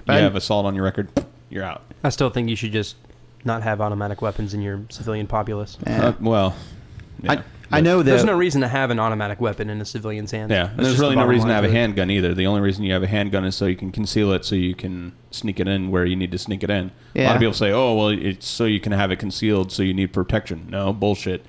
But 0.08 0.14
you 0.14 0.18
I'm- 0.18 0.24
have 0.24 0.36
assault 0.36 0.66
on 0.66 0.74
your 0.74 0.84
record, 0.84 1.10
you're 1.52 1.64
out. 1.64 1.84
I 2.04 2.10
still 2.10 2.32
think 2.32 2.50
you 2.50 2.56
should 2.56 2.72
just 2.72 2.96
not 3.46 3.64
have 3.64 3.82
automatic 3.82 4.22
weapons 4.22 4.54
in 4.54 4.62
your 4.62 4.82
civilian 4.90 5.28
populace. 5.28 5.78
Yeah. 5.86 6.08
Uh, 6.08 6.14
well, 6.20 6.56
yeah. 7.22 7.32
I, 7.72 7.78
I 7.78 7.82
know 7.82 7.98
that. 8.00 8.04
There's 8.04 8.24
no 8.24 8.36
reason 8.38 8.62
to 8.62 8.68
have 8.68 8.92
an 8.92 9.00
automatic 9.00 9.42
weapon 9.42 9.70
in 9.70 9.82
a 9.82 9.86
civilian's 9.86 10.32
hands. 10.32 10.52
Yeah, 10.52 10.66
That's 10.68 10.76
there's 10.76 10.88
just 10.90 10.98
the 11.00 11.04
really 11.06 11.16
no 11.16 11.26
reason 11.26 11.48
to 11.48 11.54
have 11.56 11.64
a 11.64 11.70
handgun 11.72 12.12
either. 12.12 12.34
The 12.34 12.46
only 12.46 12.62
reason 12.62 12.84
you 12.84 12.94
have 12.94 13.02
a 13.04 13.08
handgun 13.08 13.44
is 13.46 13.56
so 13.56 13.66
you 13.66 13.76
can 13.76 13.92
conceal 13.92 14.32
it, 14.34 14.46
so 14.46 14.56
you 14.56 14.76
can 14.76 15.14
sneak 15.32 15.60
it 15.60 15.68
in 15.68 15.90
where 15.90 16.06
you 16.06 16.16
need 16.16 16.32
to 16.32 16.38
sneak 16.38 16.64
it 16.64 16.70
in. 16.70 16.92
A 17.16 17.24
lot 17.26 17.36
of 17.36 17.40
people 17.40 17.54
say, 17.54 17.72
"Oh, 17.72 17.96
well, 17.96 18.10
it's 18.10 18.48
so 18.48 18.66
you 18.66 18.80
can 18.80 18.92
have 18.92 19.12
it 19.12 19.18
concealed, 19.18 19.72
so 19.72 19.82
you 19.84 19.94
need 19.94 20.14
protection." 20.14 20.68
No, 20.70 20.94
bullshit. 20.94 21.44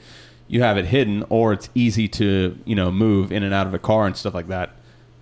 You 0.48 0.62
have 0.62 0.78
it 0.78 0.86
hidden, 0.86 1.24
or 1.28 1.52
it's 1.52 1.68
easy 1.74 2.08
to 2.08 2.56
you 2.64 2.74
know 2.74 2.90
move 2.90 3.30
in 3.30 3.42
and 3.42 3.52
out 3.52 3.66
of 3.66 3.74
a 3.74 3.78
car 3.78 4.06
and 4.06 4.16
stuff 4.16 4.32
like 4.32 4.48
that, 4.48 4.70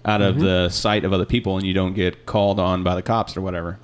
out 0.04 0.22
of 0.22 0.36
Mm-hmm. 0.36 0.44
the 0.44 0.68
sight 0.68 1.04
of 1.04 1.12
other 1.12 1.24
people, 1.26 1.56
and 1.56 1.66
you 1.66 1.74
don't 1.74 1.94
get 1.94 2.24
called 2.26 2.60
on 2.60 2.82
by 2.84 2.94
the 2.94 3.02
cops 3.02 3.36
or 3.36 3.40
whatever. 3.40 3.78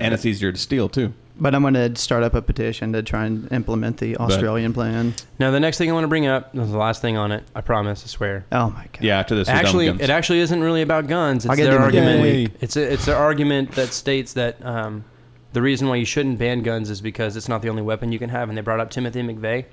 And 0.00 0.12
it's 0.12 0.26
easier 0.26 0.50
to 0.50 0.58
steal 0.58 0.88
too. 0.88 1.12
But 1.36 1.52
I'm 1.54 1.62
going 1.62 1.74
to 1.74 1.96
start 1.96 2.22
up 2.22 2.34
a 2.34 2.42
petition 2.42 2.92
to 2.92 3.02
try 3.02 3.24
and 3.26 3.50
implement 3.50 3.96
the 3.98 4.16
Australian 4.18 4.72
plan. 4.72 5.14
Now, 5.40 5.50
the 5.50 5.58
next 5.58 5.78
thing 5.78 5.90
I 5.90 5.92
want 5.92 6.04
to 6.04 6.08
bring 6.08 6.26
up, 6.28 6.52
this 6.52 6.66
is 6.66 6.70
the 6.70 6.78
last 6.78 7.02
thing 7.02 7.16
on 7.16 7.32
it. 7.32 7.42
I 7.56 7.60
promise. 7.60 8.04
I 8.04 8.06
swear. 8.06 8.44
Oh 8.52 8.70
my 8.70 8.84
god. 8.92 9.02
Yeah, 9.02 9.18
after 9.18 9.34
this, 9.34 9.48
we're 9.48 9.54
done 9.54 9.58
with 9.62 9.66
Actually, 9.66 9.86
guns. 9.86 10.00
it 10.00 10.10
actually 10.10 10.38
isn't 10.40 10.60
really 10.62 10.82
about 10.82 11.08
guns. 11.08 11.44
I'll 11.44 11.52
It's 11.52 11.60
get 11.60 11.64
their 11.70 11.80
them 11.80 11.88
again. 11.88 12.06
argument. 12.20 12.52
Yay. 12.52 12.58
It's 12.60 12.76
a, 12.76 12.92
it's 12.92 13.04
their 13.06 13.16
argument 13.16 13.72
that 13.72 13.88
states 13.92 14.34
that 14.34 14.64
um, 14.64 15.04
the 15.54 15.60
reason 15.62 15.88
why 15.88 15.96
you 15.96 16.04
shouldn't 16.04 16.38
ban 16.38 16.62
guns 16.62 16.88
is 16.88 17.00
because 17.00 17.36
it's 17.36 17.48
not 17.48 17.62
the 17.62 17.68
only 17.68 17.82
weapon 17.82 18.12
you 18.12 18.18
can 18.20 18.30
have. 18.30 18.48
And 18.48 18.56
they 18.56 18.62
brought 18.62 18.78
up 18.80 18.90
Timothy 18.90 19.22
McVeigh 19.22 19.64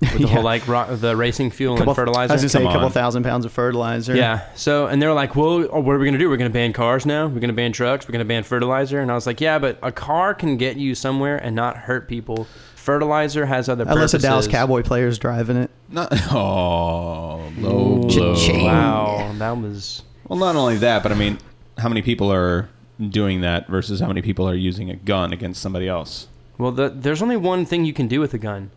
with 0.00 0.12
the 0.12 0.18
Yeah. 0.20 0.26
whole 0.28 0.42
like 0.42 0.66
ro- 0.68 0.94
the 0.96 1.16
racing 1.16 1.50
fuel 1.50 1.76
Couple- 1.76 1.92
and 1.92 1.96
fertilizer. 1.96 2.32
I 2.32 2.34
was 2.34 2.42
going 2.42 2.48
to 2.48 2.48
say 2.50 2.58
Come 2.60 2.68
a 2.68 2.72
couple 2.72 2.86
on. 2.86 2.92
thousand 2.92 3.22
pounds 3.22 3.44
of 3.44 3.52
fertilizer. 3.52 4.14
Yeah. 4.16 4.46
So, 4.54 4.86
and 4.86 5.00
they're 5.00 5.12
like, 5.14 5.34
well, 5.36 5.66
oh, 5.70 5.80
what 5.80 5.94
are 5.94 5.98
we 5.98 6.04
going 6.06 6.12
to 6.14 6.18
do? 6.18 6.28
We're 6.28 6.36
going 6.36 6.50
to 6.50 6.54
ban 6.54 6.72
cars 6.72 7.06
now? 7.06 7.24
We're 7.26 7.40
going 7.40 7.48
to 7.48 7.52
ban 7.54 7.72
trucks? 7.72 8.06
We're 8.06 8.12
going 8.12 8.20
to 8.24 8.28
ban 8.28 8.42
fertilizer? 8.42 9.00
And 9.00 9.10
I 9.10 9.14
was 9.14 9.26
like, 9.26 9.40
yeah, 9.40 9.58
but 9.58 9.78
a 9.82 9.92
car 9.92 10.34
can 10.34 10.56
get 10.56 10.76
you 10.76 10.94
somewhere 10.94 11.36
and 11.38 11.54
not 11.56 11.76
hurt 11.76 12.08
people. 12.08 12.46
Fertilizer 12.74 13.46
has 13.46 13.68
other 13.68 13.84
Unless 13.88 14.14
a. 14.14 14.18
Dallas 14.18 14.46
Cowboy 14.46 14.82
player 14.82 15.08
is 15.08 15.18
driving 15.18 15.56
it. 15.56 15.70
Not, 15.88 16.08
oh, 16.32 17.52
low 17.58 17.96
Ooh, 17.98 18.00
blow. 18.02 18.08
Cha-ching. 18.34 18.64
Wow. 18.64 19.32
That 19.38 19.56
was. 19.56 20.02
Well, 20.28 20.38
not 20.38 20.54
only 20.56 20.76
that, 20.78 21.02
but 21.02 21.10
I 21.12 21.14
mean, 21.16 21.38
how 21.78 21.88
many 21.88 22.02
people 22.02 22.32
are 22.32 22.68
doing 23.10 23.40
that 23.40 23.66
versus 23.68 24.00
how 24.00 24.06
many 24.08 24.22
people 24.22 24.48
are 24.48 24.54
using 24.54 24.88
a 24.90 24.96
gun 24.96 25.32
against 25.32 25.60
somebody 25.60 25.88
else? 25.88 26.28
Well, 26.58 26.70
the, 26.72 26.88
there's 26.88 27.22
only 27.22 27.36
one 27.36 27.66
thing 27.66 27.84
you 27.84 27.92
can 27.92 28.08
do 28.08 28.20
with 28.20 28.32
a 28.34 28.38
gun. 28.38 28.70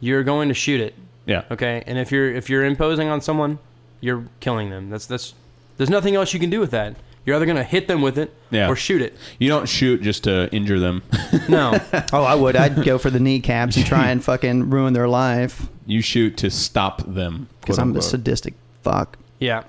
You're 0.00 0.22
going 0.24 0.48
to 0.48 0.54
shoot 0.54 0.80
it, 0.80 0.94
Yeah. 1.26 1.42
okay? 1.50 1.82
And 1.86 1.98
if 1.98 2.10
you're 2.12 2.32
if 2.32 2.48
you're 2.48 2.64
imposing 2.64 3.08
on 3.08 3.20
someone, 3.20 3.58
you're 4.00 4.24
killing 4.40 4.70
them. 4.70 4.90
That's 4.90 5.06
that's. 5.06 5.34
There's 5.76 5.90
nothing 5.90 6.14
else 6.16 6.32
you 6.34 6.40
can 6.40 6.50
do 6.50 6.58
with 6.60 6.70
that. 6.72 6.96
You're 7.24 7.36
either 7.36 7.44
going 7.46 7.56
to 7.56 7.62
hit 7.64 7.88
them 7.88 8.00
with 8.00 8.16
it 8.18 8.34
Yeah. 8.50 8.68
or 8.68 8.74
shoot 8.76 9.02
it. 9.02 9.14
You 9.38 9.48
don't 9.48 9.68
shoot 9.68 10.02
just 10.02 10.24
to 10.24 10.48
injure 10.52 10.78
them. 10.78 11.02
No. 11.48 11.78
Oh, 12.12 12.24
I 12.24 12.34
would. 12.34 12.56
I'd 12.56 12.84
go 12.84 12.98
for 12.98 13.10
the 13.10 13.20
kneecaps 13.20 13.76
and 13.76 13.84
try 13.86 14.08
and 14.10 14.22
fucking 14.30 14.70
ruin 14.70 14.92
their 14.92 15.08
life 15.08 15.68
You 15.86 16.00
shoot 16.02 16.36
to 16.38 16.50
stop 16.50 17.02
them. 17.06 17.48
because 17.60 17.78
I'm 17.78 17.88
a 17.88 17.90
unquote. 17.90 18.04
sadistic 18.04 18.54
fuck. 18.82 19.16
yeah. 19.38 19.64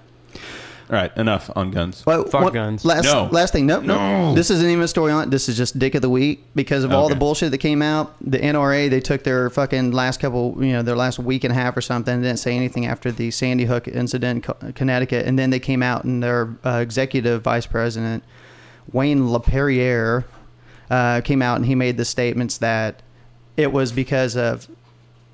All 0.91 0.95
right, 0.95 1.15
enough 1.17 1.51
on 1.55 1.69
guns. 1.69 2.03
Well, 2.03 2.23
Fuck 2.25 2.41
one- 2.45 2.53
guns. 2.53 2.83
Last, 2.83 3.03
No. 3.05 3.29
last 3.31 3.53
thing. 3.53 3.67
Nope, 3.67 3.83
nope. 3.83 3.99
No. 3.99 4.33
This 4.33 4.49
isn't 4.49 4.67
even 4.67 4.83
a 4.83 4.87
story 4.87 5.11
on 5.11 5.25
it. 5.25 5.29
This 5.29 5.47
is 5.47 5.55
just 5.55 5.77
dick 5.77 5.93
of 5.93 6.01
the 6.01 6.09
week 6.09 6.43
because 6.55 6.83
of 6.83 6.91
all 6.91 7.07
the 7.09 7.13
Okay. 7.13 7.19
bullshit 7.19 7.51
that 7.51 7.59
came 7.59 7.83
out. 7.83 8.15
The 8.21 8.39
NRA 8.43 8.89
they 8.89 8.99
took 8.99 9.23
their 9.23 9.51
fucking 9.51 9.91
last 9.91 10.19
couple, 10.19 10.57
you 10.59 10.73
know, 10.73 10.81
their 10.81 10.95
last 10.95 11.19
week 11.19 11.43
and 11.43 11.51
a 11.51 11.55
half 11.55 11.77
or 11.77 11.81
something. 11.81 12.23
Didn't 12.23 12.39
say 12.39 12.55
anything 12.55 12.87
after 12.87 13.11
the 13.11 13.29
Sandy 13.29 13.65
Hook 13.65 13.87
incident 13.87 14.37
in 14.37 14.41
Co- 14.53 14.71
Connecticut, 14.73 15.27
and 15.27 15.37
then 15.37 15.51
they 15.51 15.59
came 15.59 15.83
out 15.83 16.05
and 16.05 16.23
their 16.23 16.55
uh, 16.65 16.79
executive 16.81 17.43
vice 17.43 17.67
president 17.67 18.23
Wayne 18.91 19.29
LaPierre 19.31 20.25
uh, 20.89 21.21
came 21.21 21.43
out 21.43 21.57
and 21.57 21.67
he 21.67 21.75
made 21.75 21.97
the 21.97 22.05
statements 22.05 22.57
that 22.57 23.03
it 23.57 23.71
was 23.71 23.91
because 23.91 24.35
of 24.35 24.67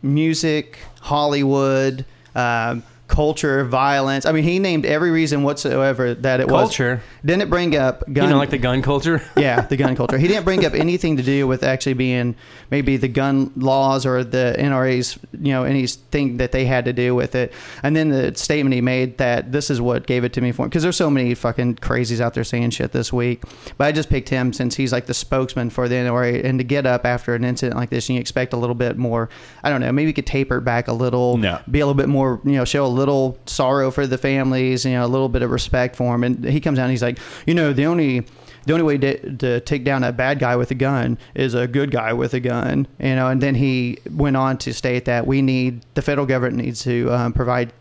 music, 0.02 0.80
Hollywood, 1.02 2.04
um, 2.36 2.84
culture, 3.08 3.64
violence. 3.64 4.26
I 4.26 4.32
mean, 4.32 4.44
he 4.44 4.60
named 4.60 4.86
every 4.86 5.12
reason 5.12 5.44
whatsoever 5.44 6.14
that 6.16 6.40
it 6.40 6.48
was. 6.48 6.64
Culture. 6.70 7.02
Didn't 7.24 7.50
bring 7.50 7.76
up 7.76 8.04
gun. 8.12 8.26
You 8.26 8.30
know, 8.32 8.38
like 8.38 8.50
the 8.50 8.58
gun 8.58 8.82
culture. 8.82 9.22
yeah, 9.38 9.62
the 9.62 9.78
gun 9.78 9.96
culture. 9.96 10.18
He 10.18 10.28
didn't 10.28 10.44
bring 10.44 10.66
up 10.66 10.74
anything 10.74 11.18
to 11.18 11.24
do 11.24 11.48
with 11.48 11.64
actually 11.64 11.94
being 11.94 12.36
maybe 12.72 12.98
the 12.98 13.08
gun 13.08 13.52
laws 13.56 14.06
or 14.06 14.24
the 14.24 14.56
NRA's, 14.58 15.20
you 15.40 15.54
know, 15.54 15.64
anything 15.64 16.38
that 16.38 16.52
they 16.52 16.66
had 16.66 16.86
to 16.86 16.94
do 16.94 17.14
with 17.14 17.36
it. 17.36 17.54
And 17.84 17.96
then 17.96 18.10
the 18.10 18.36
statement 18.36 18.74
he 18.74 18.82
made 18.82 19.18
that 19.20 19.52
this 19.52 19.70
is 19.70 19.80
what 19.80 20.08
gave 20.08 20.24
it 20.24 20.34
to 20.34 20.42
me 20.42 20.52
for 20.52 20.66
because 20.66 20.82
there's 20.84 20.98
so 20.98 21.10
many 21.10 21.36
fucking 21.36 21.76
crazies 21.76 22.20
out 22.20 22.34
there 22.34 22.44
saying 22.44 22.72
shit 22.72 22.92
this 22.92 23.14
week. 23.14 23.44
But 23.78 23.86
I 23.86 23.92
just 23.92 24.10
picked 24.10 24.30
him 24.30 24.52
since 24.52 24.76
he's 24.76 24.92
like 24.92 25.06
the 25.06 25.14
spokesman 25.14 25.70
for 25.70 25.88
the 25.88 25.96
NRA 25.96 26.44
and 26.44 26.58
to 26.60 26.64
get 26.64 26.86
up 26.86 27.06
after 27.06 27.36
an 27.36 27.44
incident 27.44 27.78
like 27.78 27.90
this 27.92 28.10
and 28.10 28.16
you 28.16 28.20
expect 28.20 28.54
a 28.54 28.58
little 28.58 28.76
bit 28.76 28.98
more, 28.98 29.30
I 29.64 29.70
don't 29.70 29.82
know, 29.82 29.92
maybe 29.92 30.08
you 30.08 30.14
could 30.14 30.26
taper 30.28 30.58
it 30.58 30.62
back 30.62 30.88
a 30.88 30.94
little, 30.94 31.38
No. 31.38 31.60
be 31.70 31.80
a 31.80 31.86
little 31.86 31.98
bit 31.98 32.10
more, 32.10 32.42
you 32.44 32.54
know, 32.54 32.66
show 32.66 32.86
a 32.86 32.95
little 32.96 33.38
sorrow 33.46 33.92
for 33.92 34.08
the 34.08 34.18
families, 34.18 34.86
you 34.86 34.92
know, 34.92 35.06
a 35.06 35.08
little 35.08 35.30
bit 35.30 35.42
of 35.42 35.52
respect 35.52 35.96
for 35.96 36.16
him. 36.16 36.24
And 36.24 36.44
he 36.44 36.60
comes 36.60 36.80
out 36.80 36.84
and 36.84 36.92
he's 36.92 37.04
like, 37.04 37.20
you 37.46 37.54
know, 37.54 37.74
the 37.74 37.86
only 37.86 38.26
the 38.66 38.74
only 38.74 38.84
way 38.84 38.98
to, 38.98 39.36
to 39.38 39.60
take 39.62 39.84
down 39.84 40.04
a 40.04 40.12
bad 40.12 40.40
guy 40.40 40.56
with 40.56 40.72
a 40.72 40.76
gun 40.76 41.20
is 41.36 41.54
a 41.54 41.68
good 41.68 41.92
guy 41.92 42.14
with 42.14 42.34
a 42.34 42.40
gun, 42.40 42.88
you 43.00 43.16
know. 43.16 43.28
And 43.28 43.42
then 43.42 43.56
he 43.56 44.00
went 44.10 44.36
on 44.38 44.58
to 44.60 44.74
state 44.74 45.06
that 45.06 45.28
we 45.28 45.42
need 45.42 45.86
the 45.94 46.02
federal 46.02 46.26
government 46.26 46.64
needs 46.64 46.84
to 46.84 47.12
um, 47.12 47.34
provide 47.34 47.72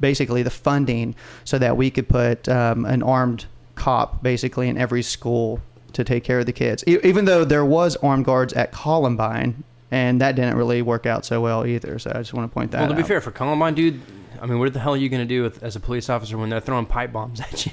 basically 0.00 0.42
the 0.42 0.50
funding 0.50 1.14
so 1.44 1.58
that 1.58 1.76
we 1.76 1.90
could 1.90 2.08
put 2.08 2.48
um, 2.48 2.84
an 2.84 3.02
armed 3.02 3.46
cop 3.76 4.22
basically 4.22 4.68
in 4.68 4.76
every 4.76 5.02
school 5.02 5.60
to 5.92 6.04
take 6.04 6.24
care 6.24 6.40
of 6.40 6.46
the 6.46 6.52
kids. 6.52 6.82
E- 6.86 6.98
even 7.04 7.24
though 7.24 7.44
there 7.44 7.64
was 7.64 7.96
armed 7.96 8.24
guards 8.24 8.52
at 8.54 8.72
Columbine, 8.72 9.62
and 9.90 10.20
that 10.20 10.34
didn't 10.34 10.56
really 10.56 10.82
work 10.82 11.06
out 11.06 11.24
so 11.24 11.40
well 11.40 11.64
either. 11.64 11.98
So 12.00 12.10
I 12.12 12.18
just 12.18 12.34
want 12.34 12.50
to 12.50 12.52
point 12.52 12.72
that 12.72 12.78
out. 12.78 12.80
Well, 12.82 12.90
to 12.90 12.96
be 12.96 13.02
out. 13.02 13.08
fair, 13.08 13.20
for 13.20 13.30
Columbine, 13.30 13.74
dude, 13.74 14.00
I 14.40 14.46
mean, 14.46 14.58
what 14.58 14.72
the 14.72 14.80
hell 14.80 14.94
are 14.94 14.96
you 14.96 15.08
going 15.08 15.22
to 15.22 15.26
do 15.28 15.42
with, 15.42 15.62
as 15.62 15.76
a 15.76 15.80
police 15.80 16.08
officer 16.10 16.36
when 16.38 16.48
they're 16.50 16.60
throwing 16.60 16.86
pipe 16.86 17.12
bombs 17.12 17.40
at 17.40 17.66
you? 17.66 17.72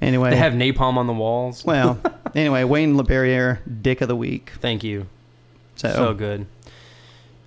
Anyway, 0.00 0.30
they 0.30 0.36
have 0.36 0.52
napalm 0.52 0.96
on 0.96 1.06
the 1.06 1.12
walls. 1.12 1.64
well, 1.64 1.98
anyway, 2.34 2.64
Wayne 2.64 2.96
LaPierre, 2.96 3.60
Dick 3.80 4.00
of 4.00 4.08
the 4.08 4.16
Week. 4.16 4.52
Thank 4.60 4.84
you. 4.84 5.06
So, 5.76 5.90
So, 5.92 6.14
good. 6.14 6.46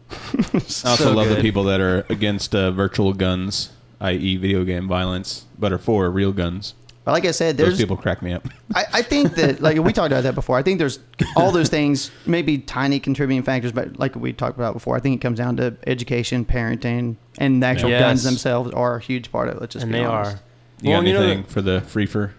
I 0.12 0.54
also 0.54 0.94
So 0.96 1.12
love 1.14 1.30
the 1.30 1.36
good. 1.36 1.42
people 1.42 1.64
that 1.66 1.80
are 1.80 2.06
against 2.10 2.54
uh, 2.56 2.72
virtual 2.72 3.14
guns, 3.14 3.72
i.e., 4.02 4.36
video 4.38 4.64
game 4.64 4.88
violence, 4.88 5.46
but 5.58 5.72
are 5.74 5.78
for 5.78 6.10
real 6.10 6.32
guns. 6.32 6.74
But 7.06 7.12
like 7.14 7.24
I 7.26 7.32
said, 7.32 7.56
Those 7.56 7.68
there's 7.68 7.78
people 7.80 7.96
crack 7.96 8.22
me 8.22 8.34
up. 8.34 8.48
I, 8.74 8.84
I 8.96 9.02
think 9.04 9.36
that 9.36 9.62
like 9.62 9.78
we 9.78 9.94
talked 9.94 10.12
about 10.12 10.24
that 10.24 10.36
before. 10.36 10.58
I 10.58 10.64
think 10.64 10.80
there's 10.80 11.00
all 11.38 11.52
those 11.52 11.70
things, 11.70 12.12
maybe 12.26 12.58
tiny 12.58 13.00
contributing 13.00 13.44
factors, 13.44 13.72
but 13.72 13.98
like 14.00 14.16
we 14.16 14.34
talked 14.34 14.58
about 14.58 14.74
before, 14.74 14.98
I 14.98 15.00
think 15.00 15.16
it 15.16 15.22
comes 15.22 15.38
down 15.38 15.56
to 15.58 15.78
education, 15.88 16.44
parenting, 16.44 17.16
and 17.38 17.64
the 17.64 17.68
actual 17.68 17.90
Yes. 17.92 18.02
guns 18.02 18.24
themselves 18.24 18.72
are 18.74 18.96
a 18.98 19.00
huge 19.00 19.32
part 19.32 19.48
of 19.48 19.56
it. 19.56 19.62
Let's 19.62 19.74
just 19.74 19.84
and 19.84 19.92
be 19.94 20.00
they 20.00 20.04
honest. 20.06 20.36
are. 20.38 20.40
You 20.82 20.90
Well, 20.90 21.02
got 21.02 21.08
you 21.08 21.14
know 21.14 21.22
anything 21.22 21.44
for 21.46 21.62
the 21.62 21.82
freefer? 21.88 22.32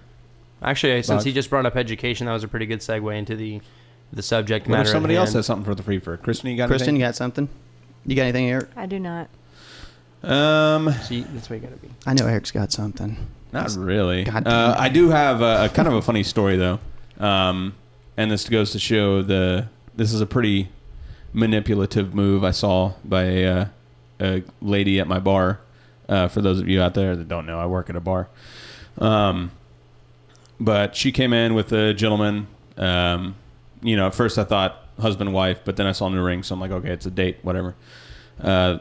Actually, 0.62 1.02
since 1.02 1.22
Bob? 1.22 1.26
he 1.26 1.32
just 1.32 1.48
brought 1.48 1.64
up 1.64 1.76
education, 1.76 2.26
that 2.26 2.32
was 2.32 2.44
a 2.44 2.48
pretty 2.48 2.66
good 2.66 2.80
segue 2.80 3.16
into 3.16 3.36
the 3.36 3.60
the 4.12 4.22
subject 4.22 4.66
What 4.68 4.72
matter. 4.76 4.88
if 4.88 4.92
somebody 4.92 5.16
else 5.16 5.32
has 5.32 5.46
something 5.46 5.64
for 5.64 5.74
the 5.74 5.82
freefer? 5.82 6.20
Kristen, 6.20 6.50
you 6.50 6.56
got 6.56 6.68
Kristen, 6.68 6.94
you 6.96 7.02
got 7.02 7.16
something? 7.16 7.48
You 8.04 8.14
got 8.14 8.22
anything, 8.22 8.48
Eric? 8.50 8.68
I 8.76 8.86
do 8.86 8.98
not. 9.00 9.28
Um, 10.22 10.92
See, 11.02 11.22
that's 11.22 11.50
where 11.50 11.58
you 11.58 11.64
gotta 11.64 11.76
be. 11.76 11.88
I 12.06 12.14
know 12.14 12.26
Eric's 12.26 12.50
got 12.50 12.72
something. 12.72 13.16
Not 13.56 13.74
really. 13.76 14.26
Uh. 14.28 14.74
I 14.76 14.90
do 14.90 15.08
have 15.08 15.40
a, 15.40 15.64
a 15.64 15.68
kind 15.70 15.88
of 15.88 15.94
a 15.94 16.02
funny 16.02 16.22
story 16.22 16.56
though, 16.56 16.78
um, 17.18 17.74
and 18.16 18.30
this 18.30 18.48
goes 18.48 18.72
to 18.72 18.78
show 18.78 19.22
the 19.22 19.68
this 19.94 20.12
is 20.12 20.20
a 20.20 20.26
pretty 20.26 20.68
manipulative 21.32 22.14
move 22.14 22.44
I 22.44 22.50
saw 22.50 22.92
by 23.02 23.22
a, 23.22 23.46
uh, 23.46 23.66
a 24.20 24.42
lady 24.60 25.00
at 25.00 25.08
my 25.08 25.18
bar. 25.18 25.60
Uh, 26.06 26.28
for 26.28 26.42
those 26.42 26.60
of 26.60 26.68
you 26.68 26.82
out 26.82 26.92
there 26.92 27.16
that 27.16 27.28
don't 27.28 27.46
know, 27.46 27.58
I 27.58 27.66
work 27.66 27.88
at 27.88 27.96
a 27.96 28.00
bar. 28.00 28.28
Um, 28.98 29.50
but 30.60 30.94
she 30.94 31.10
came 31.10 31.32
in 31.32 31.54
with 31.54 31.72
a 31.72 31.94
gentleman. 31.94 32.48
Um, 32.76 33.36
you 33.82 33.96
know, 33.96 34.06
at 34.06 34.14
first 34.14 34.38
I 34.38 34.44
thought 34.44 34.82
husband 35.00 35.32
wife, 35.32 35.60
but 35.64 35.76
then 35.76 35.86
I 35.86 35.92
saw 35.92 36.08
no 36.10 36.22
ring, 36.22 36.42
so 36.42 36.54
I'm 36.54 36.60
like, 36.60 36.70
okay, 36.70 36.90
it's 36.90 37.06
a 37.06 37.10
date, 37.10 37.38
whatever. 37.42 37.74
Uh, 38.40 38.78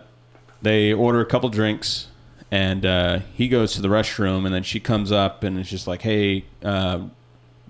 they 0.61 0.91
order 0.93 1.21
a 1.21 1.25
couple 1.25 1.47
drinks 1.49 2.07
and 2.55 2.85
uh, 2.85 3.19
he 3.33 3.47
goes 3.47 3.73
to 3.73 3.81
the 3.81 3.87
restroom 3.87 4.45
and 4.45 4.53
then 4.53 4.63
she 4.63 4.79
comes 4.79 5.11
up 5.11 5.43
and 5.43 5.59
it's 5.59 5.69
just 5.69 5.87
like 5.87 6.01
hey 6.01 6.45
uh, 6.63 6.99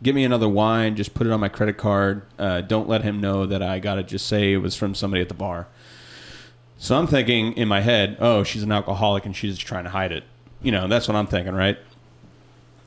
get 0.02 0.16
me 0.16 0.24
another 0.24 0.48
wine. 0.48 0.96
Just 0.96 1.14
put 1.14 1.26
it 1.28 1.34
on 1.34 1.40
my 1.40 1.50
credit 1.50 1.78
card. 1.78 2.22
Uh, 2.38 2.62
don't 2.62 2.88
let 2.88 3.02
him 3.02 3.20
know 3.20 3.46
that 3.46 3.62
I 3.62 3.80
got 3.80 3.96
to 3.96 4.04
just 4.04 4.28
say 4.28 4.54
it 4.54 4.58
was 4.58 4.76
from 4.76 4.94
somebody 4.94 5.22
at 5.22 5.30
the 5.30 5.36
bar. 5.36 5.68
So 6.78 6.98
I'm 6.98 7.08
thinking 7.08 7.54
in 7.54 7.68
my 7.68 7.82
head, 7.82 8.18
oh, 8.20 8.44
she's 8.44 8.62
an 8.64 8.72
alcoholic 8.72 9.26
and 9.26 9.36
she's 9.36 9.56
just 9.56 9.68
trying 9.68 9.86
to 9.86 9.90
hide 9.90 10.12
it. 10.12 10.24
You 10.62 10.72
know, 10.72 10.88
that's 10.88 11.08
what 11.08 11.16
I'm 11.16 11.28
thinking, 11.28 11.54
right? 11.54 11.78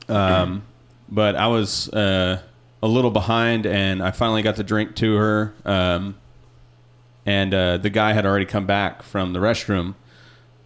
Um, 0.07 0.63
but 1.09 1.35
I 1.35 1.47
was 1.47 1.89
uh, 1.89 2.41
a 2.81 2.87
little 2.87 3.11
behind, 3.11 3.65
and 3.65 4.01
I 4.01 4.11
finally 4.11 4.41
got 4.41 4.55
the 4.55 4.63
drink 4.63 4.95
to 4.97 5.15
her. 5.15 5.53
Um, 5.65 6.15
and 7.25 7.53
uh, 7.53 7.77
the 7.77 7.89
guy 7.89 8.13
had 8.13 8.25
already 8.25 8.45
come 8.45 8.65
back 8.65 9.03
from 9.03 9.33
the 9.33 9.39
restroom, 9.39 9.95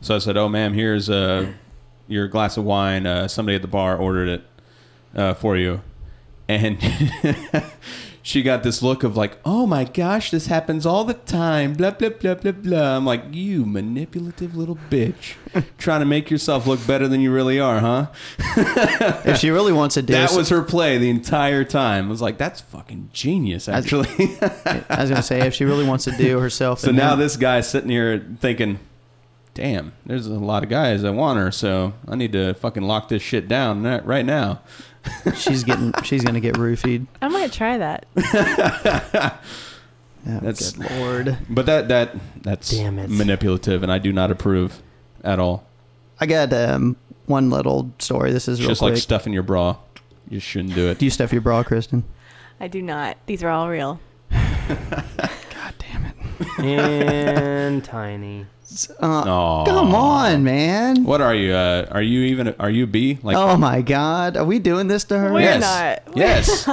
so 0.04 0.16
I 0.16 0.20
said, 0.20 0.38
"Oh, 0.38 0.50
ma'am, 0.50 0.74
here's 0.74 1.10
uh, 1.10 1.52
your 2.08 2.28
glass 2.28 2.58
of 2.58 2.66
wine. 2.66 3.08
Uh, 3.08 3.28
somebody 3.28 3.56
at 3.56 3.62
the 3.62 3.68
bar 3.68 3.98
ordered 3.98 4.28
it 4.28 4.44
uh, 5.16 5.34
for 5.34 5.56
you." 5.58 5.82
And 6.50 6.78
she 8.22 8.44
got 8.44 8.64
this 8.64 8.84
look 8.84 9.04
of 9.04 9.16
like, 9.16 9.38
"Oh 9.46 9.66
my 9.66 9.86
gosh, 9.86 10.30
this 10.30 10.48
happens 10.48 10.86
all 10.86 11.06
the 11.06 11.14
time." 11.14 11.74
Blah 11.74 11.92
blah 11.92 12.10
blah 12.10 12.36
blah 12.36 12.52
blah. 12.52 12.98
I'm 12.98 13.06
like, 13.06 13.24
"You 13.32 13.66
manipulative 13.66 14.58
little 14.58 14.78
bitch, 14.90 15.36
trying 15.78 16.02
to 16.02 16.06
make 16.06 16.30
yourself 16.30 16.68
look 16.68 16.86
better 16.86 17.08
than 17.08 17.22
you 17.22 17.32
really 17.32 17.62
are, 17.62 17.80
huh?" 17.80 18.08
if 19.26 19.38
she 19.40 19.52
really 19.52 19.72
wants 19.72 19.96
to 19.96 20.02
do 20.02 20.12
That 20.12 20.34
was 20.34 20.50
her 20.50 20.62
play 20.62 20.98
the 20.98 21.10
entire 21.10 21.64
time. 21.64 22.08
I 22.08 22.10
was 22.10 22.22
like, 22.22 22.38
"That's 22.38 22.60
fucking 22.60 23.12
genius, 23.14 23.70
actually." 23.70 24.10
I 24.42 24.98
was 25.00 25.10
gonna 25.10 25.24
say 25.24 25.48
if 25.48 25.54
she 25.54 25.64
really 25.64 25.86
wants 25.88 26.04
to 26.04 26.12
do 26.12 26.40
herself. 26.40 26.80
so 26.80 26.92
now 26.92 27.12
then- 27.12 27.20
this 27.20 27.38
guy's 27.38 27.70
sitting 27.70 27.90
here 27.90 28.26
thinking, 28.42 28.80
"Damn, 29.54 29.94
there's 30.06 30.28
a 30.28 30.34
lot 30.34 30.64
of 30.64 30.70
guys 30.70 31.02
that 31.04 31.14
want 31.14 31.38
her, 31.40 31.52
so 31.52 31.94
I 32.08 32.16
need 32.16 32.32
to 32.34 32.54
fucking 32.56 32.84
lock 32.84 33.08
this 33.10 33.22
shit 33.22 33.48
down 33.48 33.84
right- 33.84 34.06
right 34.06 34.26
now." 34.26 34.62
she's 35.36 35.64
getting 35.66 35.94
she's 36.04 36.24
gonna 36.24 36.40
get 36.40 36.56
roofied. 36.56 37.08
I 37.22 37.28
might 37.28 37.52
try 37.52 37.78
that. 37.78 38.06
Oh, 40.26 40.40
That's- 40.40 40.72
good 40.72 40.90
lord. 41.00 41.38
But 41.50 41.66
that 41.66 41.90
that 41.90 42.16
that's 42.42 42.70
Damn 42.70 42.98
it. 42.98 43.10
manipulative, 43.10 43.84
and 43.84 43.92
I 43.92 43.98
do 43.98 44.14
not 44.14 44.32
approve 44.32 44.82
at 45.22 45.38
all. 45.38 45.66
I 46.22 46.26
got 46.26 46.54
um, 46.54 46.96
one 47.26 47.50
little 47.50 47.92
story. 48.00 48.32
This 48.32 48.48
is 48.48 48.62
real 48.62 48.70
just 48.70 48.80
quick. 48.80 48.94
like 48.94 49.02
stuffing 49.02 49.34
your 49.34 49.44
bra. 49.44 49.76
You 50.30 50.40
shouldn't 50.40 50.76
do 50.76 50.88
it. 50.88 50.98
do 51.00 51.04
you 51.06 51.12
stuff 51.12 51.34
your 51.34 51.42
bra, 51.42 51.64
Kristen? 51.64 52.06
I 52.62 52.70
do 52.70 52.82
not. 52.82 53.18
These 53.26 53.44
are 53.44 53.50
all 53.50 53.68
real. 53.70 54.00
God 54.32 55.74
damn 55.78 56.06
it. 56.06 56.16
and 56.60 57.84
tiny. 57.84 58.46
Uh, 59.02 59.06
Aw. 59.06 59.66
come 59.66 59.94
on, 59.94 60.44
man. 60.44 61.04
What 61.04 61.22
are 61.22 61.36
you? 61.36 61.54
Uh, 61.54 61.88
are 61.92 62.02
you 62.02 62.22
even? 62.22 62.56
Are 62.60 62.70
you 62.70 62.88
B? 62.88 63.20
Like 63.22 63.36
oh 63.36 63.58
my 63.58 63.82
God, 63.82 64.38
are 64.38 64.46
we 64.46 64.60
doing 64.60 64.88
this 64.88 65.04
to 65.06 65.20
her? 65.20 65.34
We're 65.34 65.42
yes, 65.42 65.62
not. 65.62 66.16
We're 66.16 66.22
yes. 66.22 66.68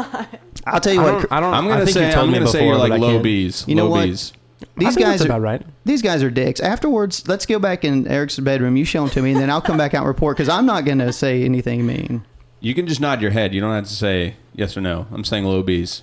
I'll 0.66 0.80
tell 0.80 0.94
you 0.94 1.00
I 1.00 1.04
what. 1.04 1.12
don't, 1.12 1.32
I 1.32 1.40
don't. 1.40 1.54
I'm 1.54 1.68
gonna 1.68 1.84
think 1.84 1.96
say 1.96 2.06
you 2.06 2.12
told 2.12 2.26
I'm 2.26 2.32
me 2.32 2.38
gonna 2.38 2.50
say 2.50 2.60
before, 2.60 2.74
you're 2.74 2.88
like 2.88 3.00
low 3.00 3.18
B's. 3.20 3.66
You 3.66 3.74
know 3.74 3.84
low 3.84 3.90
what? 3.90 4.04
B's. 4.06 4.32
These 4.76 4.96
guys 4.96 5.22
are 5.22 5.26
about 5.26 5.40
right. 5.40 5.62
these 5.84 6.02
guys 6.02 6.22
are 6.22 6.30
dicks. 6.30 6.60
Afterwards, 6.60 7.26
let's 7.28 7.46
go 7.46 7.58
back 7.58 7.84
in 7.84 8.06
Eric's 8.06 8.38
bedroom. 8.38 8.76
You 8.76 8.84
show 8.84 9.00
them 9.00 9.10
to 9.10 9.22
me, 9.22 9.32
and 9.32 9.40
then 9.40 9.50
I'll 9.50 9.60
come 9.60 9.76
back 9.76 9.94
out 9.94 10.00
and 10.00 10.08
report 10.08 10.36
because 10.36 10.48
I'm 10.48 10.66
not 10.66 10.84
gonna 10.84 11.12
say 11.12 11.44
anything 11.44 11.86
mean. 11.86 12.24
You 12.60 12.74
can 12.74 12.86
just 12.86 13.00
nod 13.00 13.22
your 13.22 13.30
head. 13.30 13.54
You 13.54 13.60
don't 13.60 13.74
have 13.74 13.86
to 13.86 13.94
say 13.94 14.36
yes 14.54 14.76
or 14.76 14.80
no. 14.80 15.06
I'm 15.12 15.24
saying 15.24 15.44
low 15.44 15.62
B's. 15.62 16.02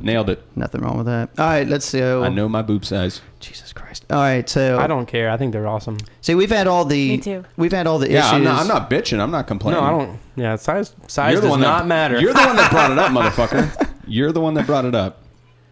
Nailed 0.00 0.30
it. 0.30 0.42
Nothing 0.56 0.80
wrong 0.80 0.96
with 0.96 1.06
that. 1.06 1.28
All 1.38 1.46
right, 1.46 1.68
let's 1.68 1.92
go. 1.92 2.24
I 2.24 2.28
know 2.30 2.48
my 2.48 2.62
boob 2.62 2.84
size. 2.84 3.20
Jesus 3.38 3.72
Christ. 3.72 4.04
All 4.10 4.18
right, 4.18 4.48
so 4.48 4.78
I 4.78 4.86
don't 4.86 5.06
care. 5.06 5.30
I 5.30 5.36
think 5.36 5.52
they're 5.52 5.66
awesome. 5.68 5.98
see. 6.20 6.34
We've 6.34 6.50
had 6.50 6.66
all 6.66 6.84
the 6.84 7.10
Me 7.10 7.18
too. 7.18 7.44
we've 7.56 7.72
had 7.72 7.86
all 7.86 7.98
the 7.98 8.10
Yeah, 8.10 8.20
issues. 8.20 8.32
I'm 8.32 8.44
not, 8.44 8.60
I'm 8.60 8.68
not 8.68 8.88
bitching. 8.90 9.20
I'm 9.20 9.30
not 9.30 9.46
complaining. 9.46 9.80
No, 9.80 9.86
I 9.86 9.90
don't. 9.90 10.18
Yeah, 10.36 10.56
size 10.56 10.94
size 11.06 11.32
You're 11.32 11.40
the 11.42 11.46
does 11.48 11.50
one 11.50 11.60
not 11.60 11.80
that, 11.80 11.86
matter. 11.86 12.20
You're 12.20 12.32
the 12.32 12.40
one 12.40 12.56
that 12.56 12.70
brought 12.70 12.90
it 12.92 12.98
up, 12.98 13.10
motherfucker. 13.12 13.88
You're 14.06 14.32
the 14.32 14.40
one 14.40 14.54
that 14.54 14.66
brought 14.66 14.84
it 14.86 14.94
up. 14.94 15.18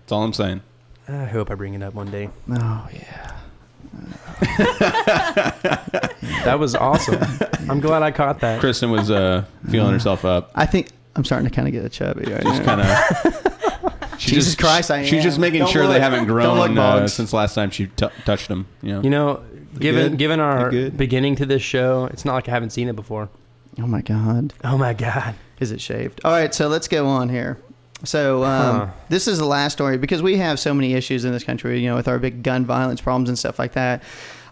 That's 0.03 0.13
all 0.13 0.23
I'm 0.25 0.33
saying. 0.35 0.61
I 1.09 1.25
hope 1.25 1.51
I 1.51 1.55
bring 1.55 1.75
it 1.75 1.83
up 1.83 1.95
one 1.95 2.11
day. 2.11 2.29
Oh 2.51 2.89
yeah. 2.93 3.37
That 6.45 6.59
was 6.59 6.75
awesome. 6.75 7.21
I'm 7.69 7.81
glad 7.81 8.03
I 8.03 8.11
caught 8.11 8.41
that. 8.41 8.61
Kristen 8.61 8.91
was 8.91 9.11
uh, 9.11 9.45
feeling 9.71 9.93
herself 9.93 10.25
up. 10.25 10.51
I 10.55 10.65
think 10.65 10.89
I'm 11.17 11.25
starting 11.25 11.49
to 11.49 11.55
kind 11.55 11.69
of 11.69 11.73
get 11.73 11.85
a 11.85 11.89
chubby 11.89 12.31
right 12.33 12.43
Just 12.43 12.63
now. 12.63 12.77
kind 12.77 12.81
of. 12.81 13.47
Jesus 14.29 14.55
Christ, 14.55 14.91
I 14.91 15.05
She's 15.05 15.23
just 15.23 15.39
making 15.39 15.61
Don't 15.61 15.71
sure 15.71 15.83
they 15.87 15.95
look. 15.95 16.03
haven't 16.03 16.27
grown 16.27 16.59
look, 16.59 16.71
uh, 16.71 16.75
Boggs. 16.75 17.13
since 17.15 17.33
last 17.33 17.55
time 17.55 17.71
she 17.71 17.87
t- 17.87 18.07
touched 18.25 18.49
them. 18.49 18.67
You 18.83 18.93
know. 18.93 19.03
You 19.03 19.11
know, 19.11 19.43
given 19.79 20.11
good? 20.11 20.19
given 20.19 20.41
our 20.41 20.71
good? 20.71 20.97
beginning 20.97 21.37
to 21.37 21.47
this 21.47 21.63
show, 21.63 22.07
it's 22.13 22.25
not 22.25 22.35
like 22.35 22.49
I 22.49 22.53
haven't 22.53 22.71
seen 22.71 22.89
it 22.89 22.97
before. 22.97 23.29
Oh 23.79 23.87
my 23.87 24.03
God. 24.03 24.53
Oh 24.65 24.77
my 24.77 24.93
god. 24.93 25.35
Is 25.59 25.73
it 25.73 25.81
shaved? 25.81 26.21
All 26.25 26.33
right, 26.33 26.55
so 26.55 26.69
let's 26.69 26.89
go 26.89 27.07
on 27.07 27.29
here. 27.29 27.59
So 28.05 28.45
um, 28.45 28.77
Huh. 28.77 28.87
this 29.11 29.29
is 29.29 29.39
the 29.39 29.45
last 29.47 29.73
story 29.75 29.99
because 29.99 30.23
we 30.23 30.39
have 30.39 30.59
so 30.59 30.73
many 30.75 30.95
issues 30.95 31.25
in 31.25 31.33
this 31.33 31.45
country, 31.45 31.81
you 31.81 31.89
know, 31.89 31.97
with 31.97 32.09
our 32.09 32.19
big 32.19 32.43
gun 32.43 32.65
violence 32.65 33.01
problems 33.01 33.29
and 33.29 33.39
stuff 33.39 33.59
like 33.59 33.73
that. 33.73 34.03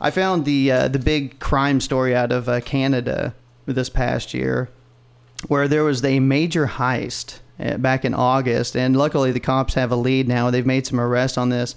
I 0.00 0.10
found 0.10 0.44
the 0.44 0.70
uh, 0.70 0.88
the 0.88 0.98
big 0.98 1.40
crime 1.40 1.80
story 1.80 2.14
out 2.14 2.30
of 2.30 2.48
uh, 2.48 2.60
Canada 2.60 3.34
this 3.66 3.88
past 3.90 4.32
year, 4.34 4.68
where 5.48 5.66
there 5.66 5.82
was 5.84 6.04
a 6.04 6.20
major 6.20 6.66
heist 6.66 7.40
back 7.58 8.04
in 8.04 8.14
August, 8.14 8.76
and 8.76 8.96
luckily 8.96 9.32
the 9.32 9.40
cops 9.40 9.74
have 9.74 9.90
a 9.90 9.96
lead 9.96 10.28
now. 10.28 10.50
They've 10.50 10.66
made 10.66 10.86
some 10.86 11.00
arrests 11.00 11.36
on 11.36 11.48
this. 11.48 11.74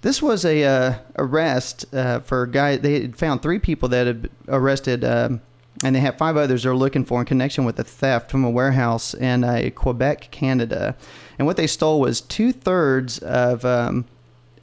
This 0.00 0.22
was 0.22 0.44
a 0.44 0.64
uh, 0.64 0.94
arrest 1.16 1.92
uh, 1.92 2.20
for 2.20 2.42
a 2.42 2.50
guy. 2.50 2.76
They 2.76 3.00
had 3.00 3.16
found 3.16 3.42
three 3.42 3.58
people 3.58 3.88
that 3.88 4.06
had 4.06 4.30
arrested, 4.46 5.04
um, 5.04 5.40
and 5.82 5.94
they 5.94 6.00
have 6.00 6.16
five 6.16 6.36
others 6.36 6.62
they're 6.62 6.74
looking 6.74 7.04
for 7.04 7.20
in 7.20 7.26
connection 7.26 7.64
with 7.64 7.78
a 7.80 7.84
theft 7.84 8.30
from 8.30 8.44
a 8.44 8.50
warehouse 8.50 9.12
in 9.14 9.42
uh, 9.42 9.70
Quebec, 9.74 10.30
Canada. 10.30 10.96
And 11.38 11.46
what 11.46 11.56
they 11.56 11.66
stole 11.66 12.00
was 12.00 12.20
two 12.20 12.52
thirds 12.52 13.18
of, 13.18 13.64
um, 13.64 14.04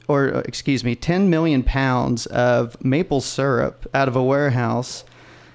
or 0.08 0.34
uh, 0.34 0.42
excuse 0.46 0.82
me, 0.82 0.94
10 0.94 1.28
million 1.28 1.62
pounds 1.62 2.26
of 2.26 2.82
maple 2.82 3.20
syrup 3.20 3.86
out 3.92 4.08
of 4.08 4.16
a 4.16 4.22
warehouse. 4.22 5.04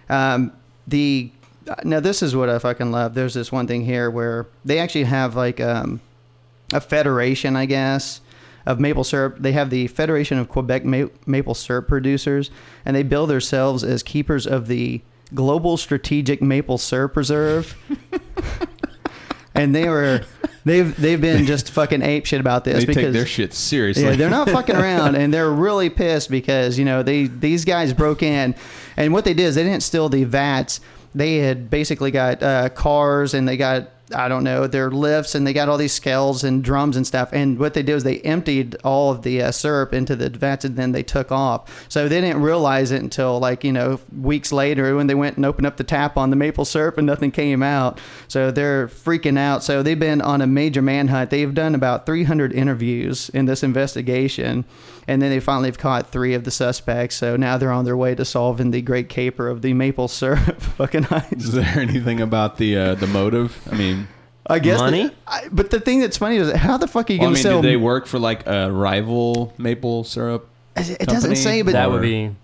Um, 0.09 0.51
the 0.87 1.31
now 1.83 1.99
this 1.99 2.21
is 2.21 2.35
what 2.35 2.49
I 2.49 2.59
fucking 2.59 2.91
love. 2.91 3.13
There's 3.13 3.33
this 3.33 3.51
one 3.51 3.67
thing 3.67 3.85
here 3.85 4.09
where 4.09 4.47
they 4.65 4.79
actually 4.79 5.05
have 5.05 5.35
like 5.35 5.59
um, 5.59 6.01
a 6.73 6.81
federation, 6.81 7.55
I 7.55 7.65
guess, 7.65 8.21
of 8.65 8.79
maple 8.79 9.03
syrup. 9.03 9.37
They 9.39 9.51
have 9.53 9.69
the 9.69 9.87
Federation 9.87 10.37
of 10.37 10.49
Quebec 10.49 10.85
Ma- 10.85 11.07
Maple 11.25 11.53
Syrup 11.53 11.87
Producers, 11.87 12.51
and 12.85 12.95
they 12.95 13.03
bill 13.03 13.27
themselves 13.27 13.83
as 13.83 14.03
keepers 14.03 14.45
of 14.45 14.67
the 14.67 15.01
Global 15.33 15.77
Strategic 15.77 16.41
Maple 16.41 16.77
Syrup 16.77 17.15
Reserve. 17.15 17.77
and 19.55 19.73
they 19.75 19.87
were, 19.87 20.21
they've 20.65 20.95
they've 20.99 21.21
been 21.21 21.45
just 21.45 21.71
fucking 21.71 22.01
ape 22.01 22.25
shit 22.25 22.39
about 22.39 22.63
this 22.63 22.79
they 22.79 22.85
because 22.85 23.03
take 23.03 23.13
their 23.13 23.25
shit 23.25 23.53
seriously. 23.53 24.03
yeah, 24.03 24.15
they're 24.15 24.29
not 24.29 24.49
fucking 24.51 24.75
around, 24.75 25.15
and 25.15 25.33
they're 25.33 25.51
really 25.51 25.89
pissed 25.89 26.29
because 26.29 26.77
you 26.77 26.85
know 26.85 27.03
they 27.03 27.27
these 27.27 27.65
guys 27.65 27.93
broke 27.93 28.23
in, 28.23 28.55
and 28.97 29.13
what 29.13 29.25
they 29.25 29.33
did 29.33 29.43
is 29.43 29.55
they 29.55 29.63
didn't 29.63 29.83
steal 29.83 30.09
the 30.09 30.23
vats. 30.23 30.81
They 31.13 31.37
had 31.37 31.69
basically 31.69 32.11
got 32.11 32.41
uh, 32.41 32.69
cars, 32.69 33.33
and 33.33 33.47
they 33.47 33.57
got 33.57 33.89
I 34.13 34.27
don't 34.27 34.43
know 34.43 34.67
their 34.67 34.91
lifts, 34.91 35.35
and 35.35 35.45
they 35.45 35.53
got 35.53 35.69
all 35.69 35.77
these 35.77 35.93
scales 35.93 36.43
and 36.43 36.63
drums 36.63 36.97
and 36.97 37.05
stuff. 37.05 37.29
And 37.31 37.57
what 37.59 37.73
they 37.73 37.83
did 37.83 37.93
was 37.93 38.03
they 38.03 38.19
emptied 38.19 38.75
all 38.83 39.11
of 39.11 39.21
the 39.21 39.41
uh, 39.41 39.51
syrup 39.51 39.93
into 39.93 40.15
the 40.15 40.29
vats, 40.29 40.65
and 40.65 40.75
then 40.75 40.91
they 40.91 41.03
took 41.03 41.31
off. 41.31 41.85
So 41.89 42.07
they 42.07 42.21
didn't 42.21 42.41
realize 42.41 42.91
it 42.91 43.01
until 43.01 43.39
like 43.39 43.63
you 43.63 43.71
know 43.71 43.99
weeks 44.17 44.51
later 44.51 44.95
when 44.95 45.07
they 45.07 45.15
went 45.15 45.37
and 45.37 45.45
opened 45.45 45.67
up 45.67 45.77
the 45.77 45.83
tap 45.83 46.17
on 46.17 46.29
the 46.29 46.35
maple 46.35 46.65
syrup, 46.65 46.97
and 46.97 47.07
nothing 47.07 47.31
came 47.31 47.63
out. 47.63 47.99
So 48.27 48.51
they're 48.51 48.87
freaking 48.87 49.37
out. 49.37 49.63
So 49.63 49.83
they've 49.83 49.99
been 49.99 50.21
on 50.21 50.41
a 50.41 50.47
major 50.47 50.81
manhunt. 50.81 51.29
They've 51.29 51.53
done 51.53 51.75
about 51.75 52.05
300 52.05 52.53
interviews 52.53 53.29
in 53.29 53.45
this 53.45 53.63
investigation, 53.63 54.65
and 55.07 55.21
then 55.21 55.29
they 55.29 55.39
finally 55.39 55.67
have 55.69 55.77
caught 55.77 56.11
three 56.11 56.33
of 56.33 56.43
the 56.43 56.51
suspects. 56.51 57.15
So 57.15 57.35
now 57.35 57.57
they're 57.57 57.71
on 57.71 57.85
their 57.85 57.97
way 57.97 58.15
to 58.15 58.23
solving 58.25 58.71
the 58.71 58.81
great 58.81 59.09
caper 59.09 59.47
of 59.47 59.61
the 59.61 59.73
maple 59.73 60.07
syrup 60.07 60.61
fucking 60.77 61.03
heist. 61.03 61.37
Is 61.37 61.51
there 61.53 61.79
anything 61.79 62.21
about 62.21 62.57
the 62.57 62.77
uh, 62.77 62.95
the 62.95 63.07
motive? 63.07 63.61
I 63.71 63.75
mean, 63.75 64.07
I 64.47 64.59
guess. 64.59 64.79
Money? 64.79 65.07
the- 65.07 65.13
I, 65.27 65.47
but 65.51 65.71
the 65.71 65.79
thing 65.79 65.99
that's 66.01 66.17
funny 66.17 66.37
is 66.37 66.51
how 66.53 66.77
the 66.77 66.87
fuck 66.87 67.09
are 67.09 67.13
you 67.13 67.19
well, 67.19 67.29
I 67.29 67.33
going 67.33 67.33
mean, 67.35 67.43
to 67.43 67.49
sell? 67.49 67.61
did 67.61 67.69
they 67.71 67.77
work 67.77 68.05
for 68.07 68.19
like 68.19 68.45
a 68.47 68.71
rival 68.71 69.53
maple 69.57 70.03
syrup? 70.03 70.47
it 70.75 70.89
it 71.01 71.07
doesn't 71.07 71.35
say, 71.35 71.61
but 71.63 71.73
that 71.73 71.87
Or- 71.89 71.91
would 71.93 72.01
be. 72.01 72.35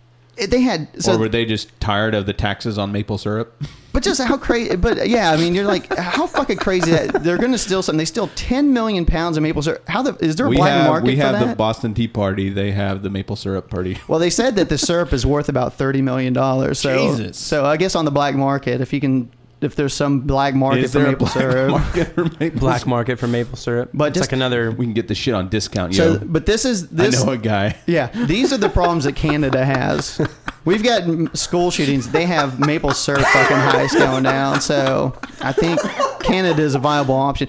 They 0.45 0.61
had. 0.61 0.87
So, 1.01 1.15
or 1.15 1.19
were 1.19 1.29
they 1.29 1.45
just 1.45 1.77
tired 1.79 2.13
of 2.13 2.25
the 2.25 2.33
taxes 2.33 2.77
on 2.77 2.91
maple 2.91 3.17
syrup? 3.17 3.61
but 3.97 4.03
just 4.03 4.21
how 4.21 4.37
crazy. 4.37 4.75
But 4.75 5.09
yeah, 5.09 5.31
I 5.31 5.37
mean, 5.37 5.55
you're 5.55 5.65
like, 5.65 5.91
how 5.97 6.27
fucking 6.27 6.57
crazy 6.57 6.91
that 6.91 7.23
they're 7.23 7.37
going 7.37 7.51
to 7.51 7.57
steal 7.57 7.81
something. 7.81 7.97
They 7.97 8.05
steal 8.05 8.27
10 8.35 8.71
million 8.71 9.05
pounds 9.05 9.37
of 9.37 9.43
maple 9.43 9.63
syrup. 9.63 9.87
How 9.87 10.03
the 10.03 10.13
is 10.23 10.35
there 10.35 10.45
a 10.45 10.49
we 10.49 10.57
black 10.57 10.71
have 10.71 10.87
market 10.87 11.07
we 11.07 11.15
have 11.15 11.39
that? 11.39 11.47
the 11.47 11.55
Boston 11.55 11.93
Tea 11.95 12.07
Party. 12.07 12.49
They 12.49 12.71
have 12.71 13.01
the 13.01 13.09
maple 13.09 13.35
syrup 13.35 13.69
party. 13.69 13.97
Well, 14.07 14.19
they 14.19 14.29
said 14.29 14.55
that 14.55 14.69
the 14.69 14.77
syrup 14.77 15.11
is 15.11 15.25
worth 15.25 15.49
about 15.49 15.73
thirty 15.73 16.01
million 16.01 16.31
dollars. 16.31 16.79
So, 16.79 17.09
Jesus. 17.17 17.37
so 17.37 17.65
I 17.65 17.75
guess 17.75 17.95
on 17.95 18.05
the 18.05 18.11
black 18.11 18.35
market, 18.35 18.79
if 18.79 18.93
you 18.93 19.01
can 19.01 19.29
if 19.61 19.75
there's 19.75 19.93
some 19.93 20.21
black 20.21 20.53
market 20.53 20.83
Is 20.83 20.93
for 20.93 20.99
there 20.99 21.07
a 21.07 21.11
maple 21.11 21.25
black 21.27 21.33
syrup. 21.39 21.69
market 21.71 22.05
for 22.13 22.25
maple 22.39 22.59
Black 22.59 22.77
syrup? 22.79 22.87
market 22.87 23.19
for 23.19 23.27
maple 23.27 23.57
syrup. 23.57 23.89
But 23.93 24.09
it's 24.09 24.17
just- 24.19 24.29
like 24.29 24.33
another. 24.37 24.71
We 24.71 24.85
can 24.85 24.93
get 24.93 25.07
the 25.07 25.15
shit 25.15 25.33
on 25.33 25.49
discount, 25.49 25.95
So, 25.95 26.13
yo. 26.13 26.19
but 26.19 26.45
this 26.45 26.63
is 26.65 26.89
this. 26.89 27.21
I 27.21 27.25
know 27.25 27.31
a 27.33 27.37
guy. 27.37 27.77
Yeah, 27.87 28.07
these 28.25 28.51
are 28.53 28.57
the 28.57 28.69
problems 28.69 29.05
that 29.05 29.15
Canada 29.15 29.65
has. 29.65 30.19
We've 30.65 30.83
got 30.83 31.03
m- 31.03 31.29
school 31.33 31.71
shootings. 31.71 32.09
They 32.09 32.25
have 32.25 32.59
maple 32.59 32.91
syrup 32.91 33.21
fucking 33.25 33.57
heists 33.57 33.97
going 33.97 34.23
down. 34.23 34.59
So 34.61 35.17
I 35.41 35.53
think 35.53 35.79
Canada 36.21 36.61
is 36.61 36.75
a 36.75 36.79
viable 36.79 37.15
option. 37.15 37.47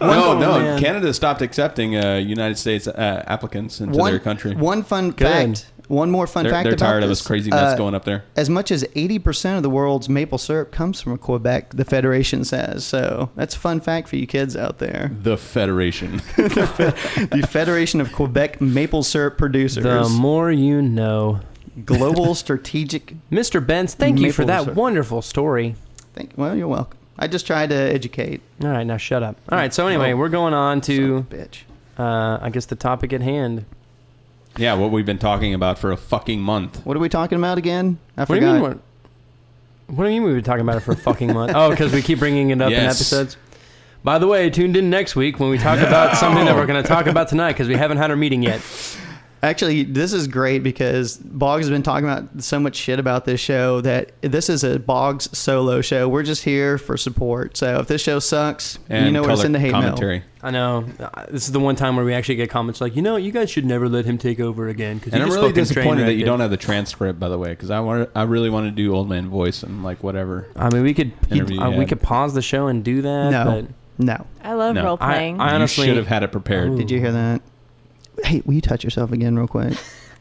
no, 0.00 0.38
no. 0.38 0.58
man. 0.58 0.80
Canada 0.80 1.12
stopped 1.12 1.42
accepting 1.42 1.96
uh, 1.96 2.14
United 2.16 2.56
States 2.58 2.86
uh, 2.88 3.22
applicants 3.26 3.80
into 3.80 3.96
their 4.02 4.18
country. 4.18 4.54
One 4.54 4.82
fun 4.82 5.12
fact. 5.12 5.70
One 5.88 6.10
more 6.10 6.26
fun 6.26 6.44
they're 6.44 6.52
fact 6.52 6.64
they're 6.64 6.74
about 6.74 6.84
tired 6.86 7.02
of 7.04 7.08
this. 7.08 7.20
us 7.20 7.26
crazy 7.26 7.50
nuts 7.50 7.74
Uh, 7.74 7.76
going 7.76 7.94
up 7.94 8.04
there. 8.04 8.24
As 8.34 8.50
much 8.50 8.70
as 8.70 8.82
80% 8.96 9.56
of 9.56 9.62
the 9.62 9.70
world's 9.70 10.08
maple 10.08 10.38
syrup 10.38 10.72
comes 10.72 11.00
from 11.00 11.16
Quebec, 11.18 11.70
the 11.74 11.84
Federation 11.84 12.44
says. 12.44 12.84
So 12.84 13.30
that's 13.36 13.54
a 13.54 13.58
fun 13.58 13.80
fact 13.80 14.08
for 14.08 14.16
you 14.16 14.26
kids 14.26 14.56
out 14.56 14.78
there. 14.78 15.12
The 15.22 15.36
Federation. 15.36 16.16
the 16.36 17.46
Federation 17.50 18.00
of 18.00 18.12
Quebec 18.12 18.60
Maple 18.60 19.02
Syrup 19.02 19.38
Producers. 19.38 19.84
The 19.84 20.08
more 20.08 20.50
you 20.50 20.82
know. 20.82 21.40
Global 21.84 22.34
Strategic. 22.34 23.14
Mr. 23.30 23.64
Benz, 23.64 23.94
thank 23.94 24.18
you 24.18 24.32
for 24.32 24.44
that 24.46 24.62
syrup. 24.64 24.76
wonderful 24.76 25.20
story. 25.22 25.74
Thank, 26.14 26.30
You. 26.30 26.34
well, 26.42 26.56
you're 26.56 26.68
welcome. 26.68 26.98
I 27.18 27.28
just 27.28 27.46
tried 27.46 27.68
to 27.70 27.76
educate. 27.76 28.40
All 28.62 28.68
right, 28.70 28.84
now 28.84 28.96
shut 28.96 29.22
up. 29.22 29.36
All 29.50 29.58
right, 29.58 29.72
so 29.72 29.86
anyway, 29.86 30.12
Oh. 30.12 30.16
we're 30.16 30.28
going 30.30 30.54
on 30.54 30.80
to, 30.82 31.22
bitch. 31.30 31.60
uh, 31.98 32.38
I 32.40 32.50
guess, 32.50 32.66
the 32.66 32.76
topic 32.76 33.12
at 33.12 33.20
hand. 33.22 33.64
Yeah, 34.56 34.74
what 34.74 34.90
we've 34.90 35.06
been 35.06 35.18
talking 35.18 35.54
about 35.54 35.78
for 35.78 35.92
a 35.92 35.96
fucking 35.96 36.40
month. 36.40 36.84
What 36.84 36.96
are 36.96 37.00
we 37.00 37.08
talking 37.08 37.38
about 37.38 37.58
again? 37.58 37.98
I 38.16 38.22
What 38.22 38.26
do 38.28 38.34
forgot. 38.34 38.46
you 38.46 38.52
mean? 38.54 38.62
What, 38.62 38.78
what 39.88 40.04
do 40.04 40.10
you 40.10 40.20
mean 40.20 40.24
we've 40.24 40.34
been 40.36 40.44
talking 40.44 40.62
about 40.62 40.76
it 40.76 40.80
for 40.80 40.92
a 40.92 40.96
fucking 40.96 41.32
month? 41.32 41.52
Oh, 41.54 41.70
because 41.70 41.92
we 41.92 42.02
keep 42.02 42.18
bringing 42.18 42.50
it 42.50 42.60
up 42.60 42.68
in 42.68 42.72
Yes. 42.72 42.96
episodes. 42.96 43.36
By 44.02 44.18
the 44.18 44.26
way, 44.26 44.50
tuned 44.50 44.76
in 44.76 44.88
next 44.90 45.16
week 45.16 45.38
when 45.40 45.50
we 45.50 45.58
talk 45.58 45.78
about 45.86 46.16
something 46.16 46.44
that 46.44 46.54
we're 46.54 46.66
going 46.66 46.82
to 46.82 46.88
talk 46.88 47.06
about 47.06 47.28
tonight 47.28 47.52
because 47.52 47.68
we 47.68 47.74
haven't 47.74 47.98
had 47.98 48.10
our 48.10 48.16
meeting 48.16 48.42
yet. 48.42 48.60
Actually, 49.42 49.84
this 49.84 50.12
is 50.12 50.26
great 50.26 50.62
because 50.62 51.18
Boggs 51.18 51.66
has 51.66 51.70
been 51.70 51.82
talking 51.82 52.08
about 52.08 52.42
so 52.42 52.58
much 52.58 52.74
shit 52.74 52.98
about 52.98 53.26
this 53.26 53.40
show 53.40 53.80
that 53.82 54.12
this 54.22 54.48
is 54.48 54.64
a 54.64 54.78
Boggs 54.78 55.28
solo 55.36 55.80
show. 55.82 56.08
We're 56.08 56.22
just 56.22 56.42
here 56.44 56.78
for 56.78 56.96
support. 56.96 57.56
So 57.56 57.78
if 57.80 57.86
this 57.86 58.02
show 58.02 58.18
sucks, 58.18 58.78
And 58.88 59.06
you 59.06 59.12
know 59.12 59.20
where 59.20 59.28
to 59.30 59.34
color 59.34 59.42
send 59.42 59.54
the 59.54 59.60
hate 59.60 59.72
mail. 59.72 60.22
I 60.42 60.50
know 60.50 60.82
this 61.28 61.46
is 61.46 61.52
the 61.52 61.60
one 61.60 61.76
time 61.76 61.96
where 61.96 62.04
we 62.04 62.14
actually 62.14 62.36
get 62.36 62.50
comments 62.50 62.80
like, 62.80 62.96
you 62.96 63.02
know, 63.02 63.16
you 63.16 63.32
guys 63.32 63.50
should 63.50 63.64
never 63.64 63.88
let 63.88 64.04
him 64.04 64.16
take 64.16 64.40
over 64.40 64.68
again 64.68 64.98
because 64.98 65.12
And 65.12 65.22
I'm 65.22 65.30
really 65.30 65.52
disappointed 65.52 66.06
that 66.06 66.14
you 66.14 66.24
don't 66.24 66.40
have 66.40 66.50
the 66.50 66.56
transcript, 66.56 67.18
by 67.18 67.28
the 67.28 67.38
way, 67.38 67.50
because 67.50 67.70
I 67.70 67.80
want 67.80 68.10
I 68.14 68.22
really 68.22 68.50
want 68.50 68.66
to 68.66 68.70
do 68.70 68.94
old 68.94 69.08
man 69.08 69.28
voice 69.28 69.62
and 69.62 69.82
like 69.84 70.02
whatever. 70.02 70.48
I 70.56 70.70
mean, 70.70 70.82
we 70.82 70.94
could 70.94 71.12
uh, 71.30 71.70
we 71.76 71.84
could 71.84 72.00
pause 72.00 72.32
the 72.34 72.42
show 72.42 72.68
and 72.68 72.84
do 72.84 73.02
that. 73.02 73.30
No. 73.30 73.44
but 73.44 73.66
No. 73.98 74.26
I 74.42 74.54
love 74.54 74.74
No. 74.74 74.84
role 74.84 74.96
playing. 74.98 75.40
I 75.40 75.54
honestly- 75.54 75.86
you 75.86 75.90
should 75.90 75.96
have 75.98 76.06
had 76.06 76.22
it 76.22 76.32
prepared. 76.32 76.70
Ooh. 76.70 76.76
Did 76.76 76.90
you 76.90 77.00
hear 77.00 77.12
that? 77.12 77.42
Hey, 78.24 78.42
will 78.44 78.54
you 78.54 78.60
touch 78.60 78.84
yourself 78.84 79.12
again 79.12 79.36
real 79.36 79.46
quick? 79.48 79.74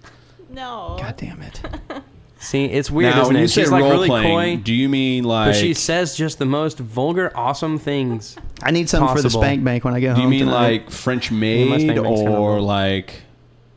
no. 0.50 0.98
God 1.00 1.16
damn 1.18 1.42
it. 1.42 1.62
see, 2.40 2.66
it's 2.66 2.92
weird, 2.92 3.16
now, 3.16 3.22
isn't 3.24 3.34
when 3.34 3.38
it? 3.38 3.42
you 3.44 3.48
say 3.48 3.62
She's 3.64 3.72
like 3.72 3.82
role 3.82 3.92
really 3.92 4.08
playing, 4.08 4.58
coy, 4.60 4.64
do 4.64 4.74
you 4.74 4.90
mean 4.90 5.24
like? 5.24 5.50
but 5.50 5.56
she 5.56 5.74
says 5.74 6.16
just 6.16 6.38
the 6.40 6.46
most 6.46 6.78
vulgar, 6.80 7.32
awesome 7.36 7.78
things. 7.78 8.36
I 8.64 8.72
need 8.72 8.90
something 8.90 9.08
for 9.16 9.22
the 9.22 9.28
Possible. 9.30 9.42
spank 9.42 9.64
bank 9.64 9.84
when 9.86 9.94
I 9.94 10.00
get 10.00 10.10
home. 10.10 10.18
do 10.18 10.22
you 10.24 10.30
mean 10.30 10.40
tonight. 10.48 10.54
like 10.84 10.92
French 10.92 11.32
my 11.32 11.38
maid 11.38 11.68
spank 11.82 12.02
bank's 12.04 12.22
kinda 12.22 12.38
or 12.38 12.60
low. 12.60 12.66
like 12.66 13.22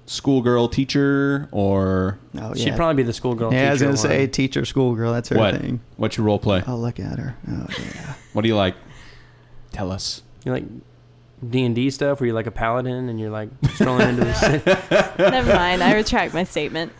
schoolgirl 0.06 0.68
teacher 0.68 1.48
or 1.52 2.18
Oh, 2.38 2.54
yeah. 2.54 2.64
She'd 2.64 2.76
probably 2.76 3.02
be 3.02 3.06
the 3.06 3.12
schoolgirl. 3.12 3.52
yeah, 3.52 3.68
I 3.68 3.70
was 3.72 3.78
teacher 3.80 3.84
going 3.86 3.96
to 3.96 4.00
say 4.02 4.18
one. 4.20 4.30
teacher, 4.30 4.64
schoolgirl. 4.64 5.12
That's 5.12 5.28
her 5.28 5.36
what? 5.36 5.56
thing. 5.60 5.80
What's 5.96 6.16
your 6.16 6.24
role 6.26 6.38
play? 6.38 6.62
Oh, 6.66 6.76
look 6.76 6.98
at 6.98 7.18
her. 7.18 7.36
Oh, 7.48 7.66
yeah. 7.78 8.14
What 8.32 8.42
do 8.42 8.48
you 8.48 8.56
like? 8.56 8.74
Tell 9.72 9.92
us. 9.92 10.22
You 10.46 10.52
like 10.52 10.64
D 11.46 11.64
and 11.64 11.74
D 11.74 11.90
stuff 11.90 12.20
where 12.20 12.26
you're 12.26 12.34
like 12.34 12.46
a 12.46 12.50
paladin 12.52 13.08
and 13.08 13.18
you're 13.20 13.30
like 13.30 13.48
strolling 13.74 14.08
into 14.08 14.24
the 14.24 14.34
city. 14.34 14.64
Never 15.22 15.52
mind. 15.54 15.82
I 15.82 15.94
retract 15.94 16.34
my 16.34 16.44
statement. 16.44 16.92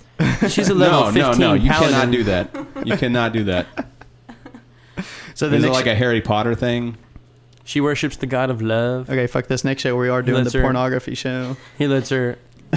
She's 0.48 0.68
a 0.68 0.74
level 0.74 1.00
No, 1.00 1.10
no, 1.10 1.28
15 1.32 1.40
no. 1.40 1.54
You 1.54 1.70
paladin. 1.70 1.88
cannot 1.90 2.10
do 2.12 2.22
that. 2.24 2.86
You 2.86 2.96
cannot 2.96 3.32
do 3.32 3.44
that. 3.44 3.66
So 5.34 5.48
the 5.48 5.56
Is 5.56 5.62
it 5.64 5.66
next 5.68 5.76
like 5.76 5.86
a 5.86 5.94
Harry 5.94 6.20
Potter 6.20 6.54
thing? 6.54 6.96
She 7.64 7.80
worships 7.80 8.16
the 8.16 8.26
god 8.26 8.50
of 8.50 8.62
love. 8.62 9.08
Okay, 9.10 9.26
fuck 9.26 9.46
this 9.46 9.62
next 9.64 9.82
show. 9.82 9.96
We 9.96 10.08
are 10.08 10.22
doing 10.22 10.38
lets 10.42 10.52
the 10.52 10.58
her- 10.58 10.64
pornography 10.64 11.14
show. 11.14 11.56
He 11.76 11.86
lets 11.86 12.08
her. 12.10 12.38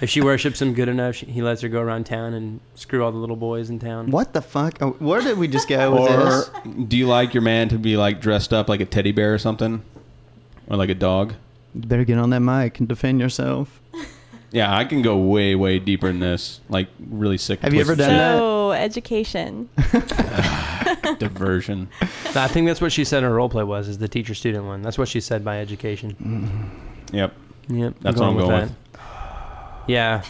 if 0.00 0.08
she 0.08 0.20
worships 0.20 0.60
him 0.62 0.74
good 0.74 0.88
enough, 0.88 1.16
she, 1.16 1.26
he 1.26 1.42
lets 1.42 1.60
her 1.62 1.68
go 1.68 1.80
around 1.80 2.06
town 2.06 2.32
and 2.34 2.60
screw 2.74 3.04
all 3.04 3.12
the 3.12 3.18
little 3.18 3.36
boys 3.36 3.68
in 3.70 3.78
town. 3.78 4.10
What 4.10 4.32
the 4.32 4.42
fuck? 4.42 4.78
Oh, 4.80 4.90
where 4.98 5.20
did 5.20 5.38
we 5.38 5.48
just 5.48 5.68
go 5.68 5.92
with 5.92 6.10
Or 6.10 6.24
this? 6.24 6.50
do 6.88 6.96
you 6.96 7.06
like 7.06 7.34
your 7.34 7.42
man 7.42 7.68
to 7.68 7.78
be 7.78 7.96
like 7.96 8.20
dressed 8.20 8.52
up 8.52 8.68
like 8.68 8.80
a 8.80 8.84
teddy 8.86 9.12
bear 9.12 9.34
or 9.34 9.38
something, 9.38 9.82
or 10.68 10.76
like 10.76 10.88
a 10.90 10.94
dog? 10.94 11.34
You 11.74 11.82
better 11.82 12.04
get 12.04 12.18
on 12.18 12.30
that 12.30 12.40
mic 12.40 12.78
and 12.78 12.88
defend 12.88 13.20
yourself. 13.20 13.80
Yeah, 14.52 14.74
I 14.74 14.84
can 14.84 15.02
go 15.02 15.18
way, 15.18 15.54
way 15.56 15.80
deeper 15.80 16.06
than 16.06 16.20
this. 16.20 16.60
Like 16.68 16.88
really 17.10 17.36
sick. 17.36 17.60
Have 17.60 17.74
you 17.74 17.80
ever 17.80 17.96
done 17.96 18.08
that? 18.10 18.38
So 18.38 18.72
education. 18.72 19.68
diversion? 21.18 21.88
I 22.34 22.48
think 22.48 22.66
that's 22.68 22.80
what 22.80 22.92
she 22.92 23.04
said 23.04 23.22
her 23.22 23.34
role 23.34 23.48
play 23.48 23.64
was, 23.64 23.88
is 23.88 23.98
the 23.98 24.08
teacher 24.08 24.34
student 24.34 24.64
one. 24.64 24.82
That's 24.82 24.96
what 24.98 25.08
she 25.08 25.20
said 25.20 25.44
by 25.44 25.58
education. 25.60 26.12
Mm-hmm. 26.12 27.16
Yep, 27.16 27.34
Yep. 27.68 27.94
that's 28.00 28.20
what 28.20 28.28
I'm 28.28 28.36
going 28.36 28.62
with. 28.62 28.72
Yeah. 29.88 30.22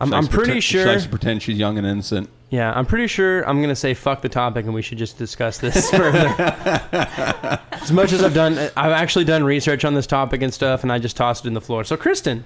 I'm, 0.00 0.08
I'm 0.08 0.10
likes 0.10 0.26
to 0.28 0.32
pretty 0.32 0.44
pretend- 0.46 0.64
She 0.64 0.72
sure. 0.78 0.86
likes 0.86 1.02
to 1.04 1.08
pretend 1.08 1.42
she's 1.42 1.58
young 1.58 1.78
and 1.78 1.86
innocent. 1.86 2.28
Yeah, 2.54 2.72
I'm 2.72 2.86
pretty 2.86 3.08
sure 3.08 3.42
I'm 3.48 3.60
gonna 3.60 3.74
say 3.74 3.94
fuck 3.94 4.22
the 4.22 4.28
topic 4.28 4.64
and 4.64 4.72
we 4.74 4.80
should 4.82 4.98
just 4.98 5.18
discuss 5.18 5.58
this 5.58 5.90
further. 5.98 6.28
as 7.72 7.90
much 7.90 8.12
as 8.12 8.22
I've 8.22 8.34
done, 8.34 8.58
I've 8.76 8.92
actually 8.92 9.24
done 9.24 9.42
research 9.42 9.84
on 9.84 9.94
this 9.94 10.06
topic 10.06 10.40
and 10.42 10.54
stuff, 10.54 10.82
and 10.84 10.92
I 10.92 10.98
just 11.00 11.16
tossed 11.16 11.44
it 11.44 11.48
in 11.48 11.54
the 11.54 11.60
floor. 11.60 11.82
So, 11.82 11.96
Kristen, 11.96 12.44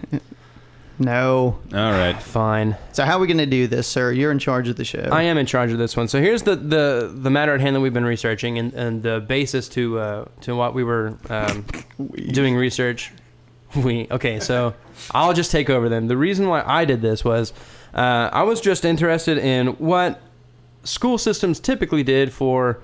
No. 0.99 1.59
All 1.75 1.92
right. 1.92 2.21
fine. 2.21 2.77
So 2.92 3.05
how 3.05 3.16
are 3.16 3.21
we 3.21 3.27
going 3.27 3.38
to 3.38 3.47
do 3.47 3.66
this, 3.68 3.87
sir? 3.87 4.11
You're 4.11 4.33
in 4.33 4.38
charge 4.38 4.68
of 4.68 4.77
the 4.77 4.85
show. 4.85 5.09
I 5.12 5.23
am 5.25 5.37
in 5.38 5.47
charge 5.47 5.71
of 5.71 5.79
this 5.79 5.97
one. 5.97 6.09
So 6.09 6.21
here's 6.21 6.42
the 6.42 6.57
the, 6.57 7.12
the 7.14 7.31
matter 7.31 7.55
at 7.55 7.61
hand 7.61 7.77
that 7.77 7.81
we've 7.81 7.92
been 7.94 8.05
researching 8.05 8.59
and, 8.59 8.73
and 8.73 9.03
the 9.03 9.21
basis 9.21 9.68
to 9.71 9.99
uh, 9.99 10.25
to 10.42 10.57
what 10.57 10.73
we 10.75 10.85
were 10.85 11.18
um, 11.29 11.66
doing 12.33 12.57
research. 12.57 13.12
We 13.77 14.09
okay. 14.11 14.40
So 14.40 14.75
I'll 15.12 15.35
just 15.35 15.51
take 15.53 15.68
over 15.68 15.88
then. 15.90 16.07
The 16.09 16.16
reason 16.16 16.49
why 16.49 16.62
I 16.66 16.87
did 16.87 17.03
this 17.03 17.23
was 17.25 17.53
uh, 17.94 18.31
I 18.33 18.42
was 18.42 18.61
just 18.61 18.85
interested 18.85 19.38
in 19.38 19.68
what 19.79 20.20
school 20.85 21.18
systems 21.18 21.61
typically 21.61 22.03
did 22.03 22.33
for 22.33 22.81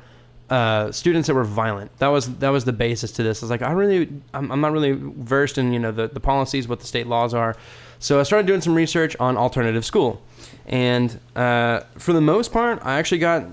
uh, 0.50 0.92
students 0.92 1.26
that 1.26 1.34
were 1.34 1.44
violent. 1.44 1.96
That 1.98 2.08
was 2.08 2.36
that 2.36 2.50
was 2.50 2.64
the 2.64 2.72
basis 2.72 3.10
to 3.12 3.22
this. 3.22 3.42
I 3.42 3.46
was 3.46 3.50
like, 3.50 3.62
I 3.62 3.72
really, 3.72 4.10
I'm, 4.32 4.52
I'm 4.52 4.60
not 4.60 4.72
really 4.72 4.92
versed 4.92 5.58
in 5.58 5.72
you 5.72 5.78
know 5.78 5.92
the, 5.92 6.08
the 6.08 6.20
policies, 6.20 6.68
what 6.68 6.80
the 6.80 6.86
state 6.86 7.06
laws 7.06 7.34
are. 7.34 7.56
So 7.98 8.20
I 8.20 8.22
started 8.24 8.46
doing 8.46 8.60
some 8.60 8.74
research 8.74 9.16
on 9.18 9.36
alternative 9.36 9.84
school, 9.84 10.22
and 10.66 11.18
uh, 11.34 11.80
for 11.96 12.12
the 12.12 12.20
most 12.20 12.52
part, 12.52 12.78
I 12.82 12.98
actually 12.98 13.18
got 13.18 13.46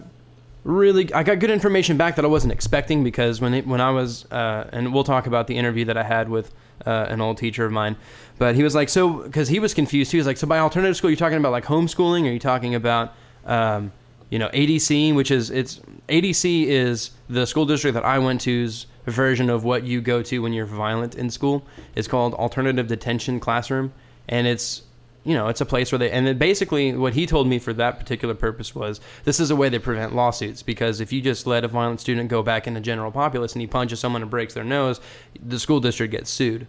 really 0.63 1.11
I 1.13 1.23
got 1.23 1.39
good 1.39 1.49
information 1.49 1.97
back 1.97 2.17
that 2.17 2.25
I 2.25 2.27
wasn't 2.27 2.53
expecting 2.53 3.03
because 3.03 3.41
when 3.41 3.53
it, 3.53 3.67
when 3.67 3.81
I 3.81 3.91
was 3.91 4.29
uh, 4.31 4.69
and 4.71 4.93
we'll 4.93 5.03
talk 5.03 5.27
about 5.27 5.47
the 5.47 5.57
interview 5.57 5.85
that 5.85 5.97
I 5.97 6.03
had 6.03 6.29
with 6.29 6.53
uh, 6.85 7.07
an 7.09 7.21
old 7.21 7.37
teacher 7.37 7.65
of 7.65 7.71
mine, 7.71 7.95
but 8.37 8.55
he 8.55 8.63
was 8.63 8.75
like 8.75 8.89
so 8.89 9.23
because 9.23 9.47
he 9.47 9.59
was 9.59 9.73
confused. 9.73 10.11
He 10.11 10.17
was 10.17 10.27
like, 10.27 10.37
so 10.37 10.47
by 10.47 10.59
alternative 10.59 10.97
school, 10.97 11.09
you're 11.09 11.17
talking 11.17 11.37
about 11.37 11.51
like 11.51 11.65
homeschooling, 11.65 12.25
are 12.27 12.31
you 12.31 12.39
talking 12.39 12.75
about 12.75 13.13
um, 13.45 13.91
you 14.29 14.39
know 14.39 14.49
ADC, 14.49 15.13
which 15.15 15.31
is 15.31 15.49
it's 15.49 15.79
ADC 16.09 16.65
is 16.65 17.11
the 17.29 17.45
school 17.45 17.65
district 17.65 17.93
that 17.93 18.05
I 18.05 18.19
went 18.19 18.41
to's 18.41 18.87
version 19.05 19.49
of 19.49 19.63
what 19.63 19.83
you 19.83 20.01
go 20.01 20.21
to 20.23 20.41
when 20.41 20.53
you're 20.53 20.65
violent 20.65 21.15
in 21.15 21.29
school. 21.29 21.65
It's 21.95 22.07
called 22.07 22.33
alternative 22.33 22.87
detention 22.87 23.39
classroom, 23.39 23.93
and 24.27 24.47
it's 24.47 24.83
you 25.23 25.35
know, 25.35 25.47
it's 25.47 25.61
a 25.61 25.65
place 25.65 25.91
where 25.91 25.99
they, 25.99 26.09
and 26.09 26.25
then 26.25 26.37
basically 26.37 26.93
what 26.93 27.13
he 27.13 27.27
told 27.27 27.47
me 27.47 27.59
for 27.59 27.73
that 27.73 27.99
particular 27.99 28.33
purpose 28.33 28.73
was 28.73 28.99
this 29.23 29.39
is 29.39 29.51
a 29.51 29.55
way 29.55 29.69
they 29.69 29.77
prevent 29.77 30.15
lawsuits 30.15 30.63
because 30.63 30.99
if 30.99 31.13
you 31.13 31.21
just 31.21 31.45
let 31.45 31.63
a 31.63 31.67
violent 31.67 31.99
student 31.99 32.27
go 32.29 32.41
back 32.41 32.65
in 32.65 32.73
the 32.73 32.79
general 32.79 33.11
populace 33.11 33.53
and 33.53 33.61
he 33.61 33.67
punches 33.67 33.99
someone 33.99 34.23
and 34.23 34.31
breaks 34.31 34.55
their 34.55 34.63
nose, 34.63 34.99
the 35.45 35.59
school 35.59 35.79
district 35.79 36.11
gets 36.11 36.29
sued. 36.31 36.65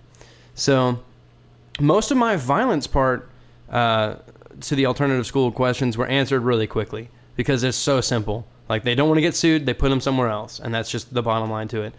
So 0.55 1.01
most 1.81 2.11
of 2.11 2.19
my 2.19 2.37
violence 2.37 2.87
part 2.87 3.31
uh, 3.71 4.17
to 4.61 4.75
the 4.75 4.85
alternative 4.85 5.27
school 5.27 5.51
questions 5.51 5.97
were 5.97 6.07
answered 6.07 6.41
really 6.41 6.67
quickly 6.67 7.09
because 7.37 7.63
it's 7.63 7.77
so 7.77 8.03
simple. 8.03 8.47
Like 8.69 8.85
they 8.85 8.95
don't 8.95 9.09
want 9.09 9.17
to 9.17 9.23
get 9.23 9.35
sued, 9.35 9.65
they 9.65 9.75
put 9.75 9.89
them 9.89 10.01
somewhere 10.01 10.29
else, 10.29 10.61
and 10.61 10.75
that's 10.75 10.91
just 10.91 11.13
the 11.15 11.23
bottom 11.23 11.51
line 11.51 11.69
to 11.69 11.83
it. 11.83 11.95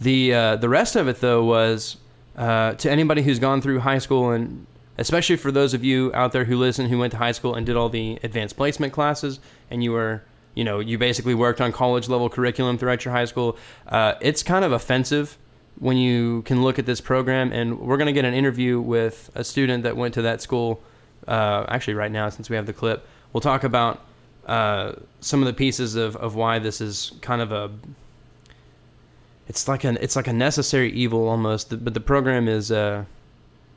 The 0.00 0.34
uh, 0.34 0.56
the 0.56 0.68
rest 0.68 0.96
of 0.96 1.06
it 1.06 1.20
though 1.20 1.44
was 1.44 1.96
uh, 2.36 2.72
to 2.74 2.90
anybody 2.90 3.22
who's 3.22 3.38
gone 3.38 3.60
through 3.60 3.80
high 3.80 3.98
school 3.98 4.30
and 4.30 4.66
especially 4.98 5.36
for 5.36 5.50
those 5.50 5.74
of 5.74 5.84
you 5.84 6.10
out 6.14 6.32
there 6.32 6.44
who 6.44 6.56
listen 6.56 6.88
who 6.88 6.98
went 6.98 7.10
to 7.12 7.18
high 7.18 7.32
school 7.32 7.54
and 7.54 7.66
did 7.66 7.76
all 7.76 7.88
the 7.88 8.18
advanced 8.22 8.56
placement 8.56 8.92
classes 8.92 9.40
and 9.70 9.82
you 9.82 9.92
were 9.92 10.22
you 10.54 10.64
know 10.64 10.80
you 10.80 10.98
basically 10.98 11.34
worked 11.34 11.60
on 11.60 11.72
college 11.72 12.08
level 12.08 12.28
curriculum 12.28 12.76
throughout 12.76 13.04
your 13.04 13.12
high 13.12 13.24
school 13.24 13.56
uh, 13.88 14.14
it's 14.20 14.42
kind 14.42 14.64
of 14.64 14.72
offensive 14.72 15.38
when 15.78 15.96
you 15.96 16.42
can 16.42 16.62
look 16.62 16.78
at 16.78 16.86
this 16.86 17.00
program 17.00 17.52
and 17.52 17.80
we're 17.80 17.96
going 17.96 18.06
to 18.06 18.12
get 18.12 18.24
an 18.24 18.34
interview 18.34 18.80
with 18.80 19.30
a 19.34 19.42
student 19.42 19.82
that 19.82 19.96
went 19.96 20.14
to 20.14 20.22
that 20.22 20.42
school 20.42 20.82
uh, 21.26 21.64
actually 21.68 21.94
right 21.94 22.12
now 22.12 22.28
since 22.28 22.50
we 22.50 22.56
have 22.56 22.66
the 22.66 22.72
clip 22.72 23.06
we'll 23.32 23.40
talk 23.40 23.64
about 23.64 24.02
uh, 24.46 24.92
some 25.20 25.40
of 25.40 25.46
the 25.46 25.52
pieces 25.52 25.94
of, 25.94 26.16
of 26.16 26.34
why 26.34 26.58
this 26.58 26.80
is 26.80 27.12
kind 27.20 27.40
of 27.40 27.52
a 27.52 27.70
it's 29.48 29.68
like 29.68 29.84
an 29.84 29.98
it's 30.00 30.16
like 30.16 30.28
a 30.28 30.32
necessary 30.32 30.90
evil 30.92 31.28
almost. 31.28 31.84
But 31.84 31.94
the 31.94 32.00
program 32.00 32.48
is 32.48 32.72
uh, 32.72 33.04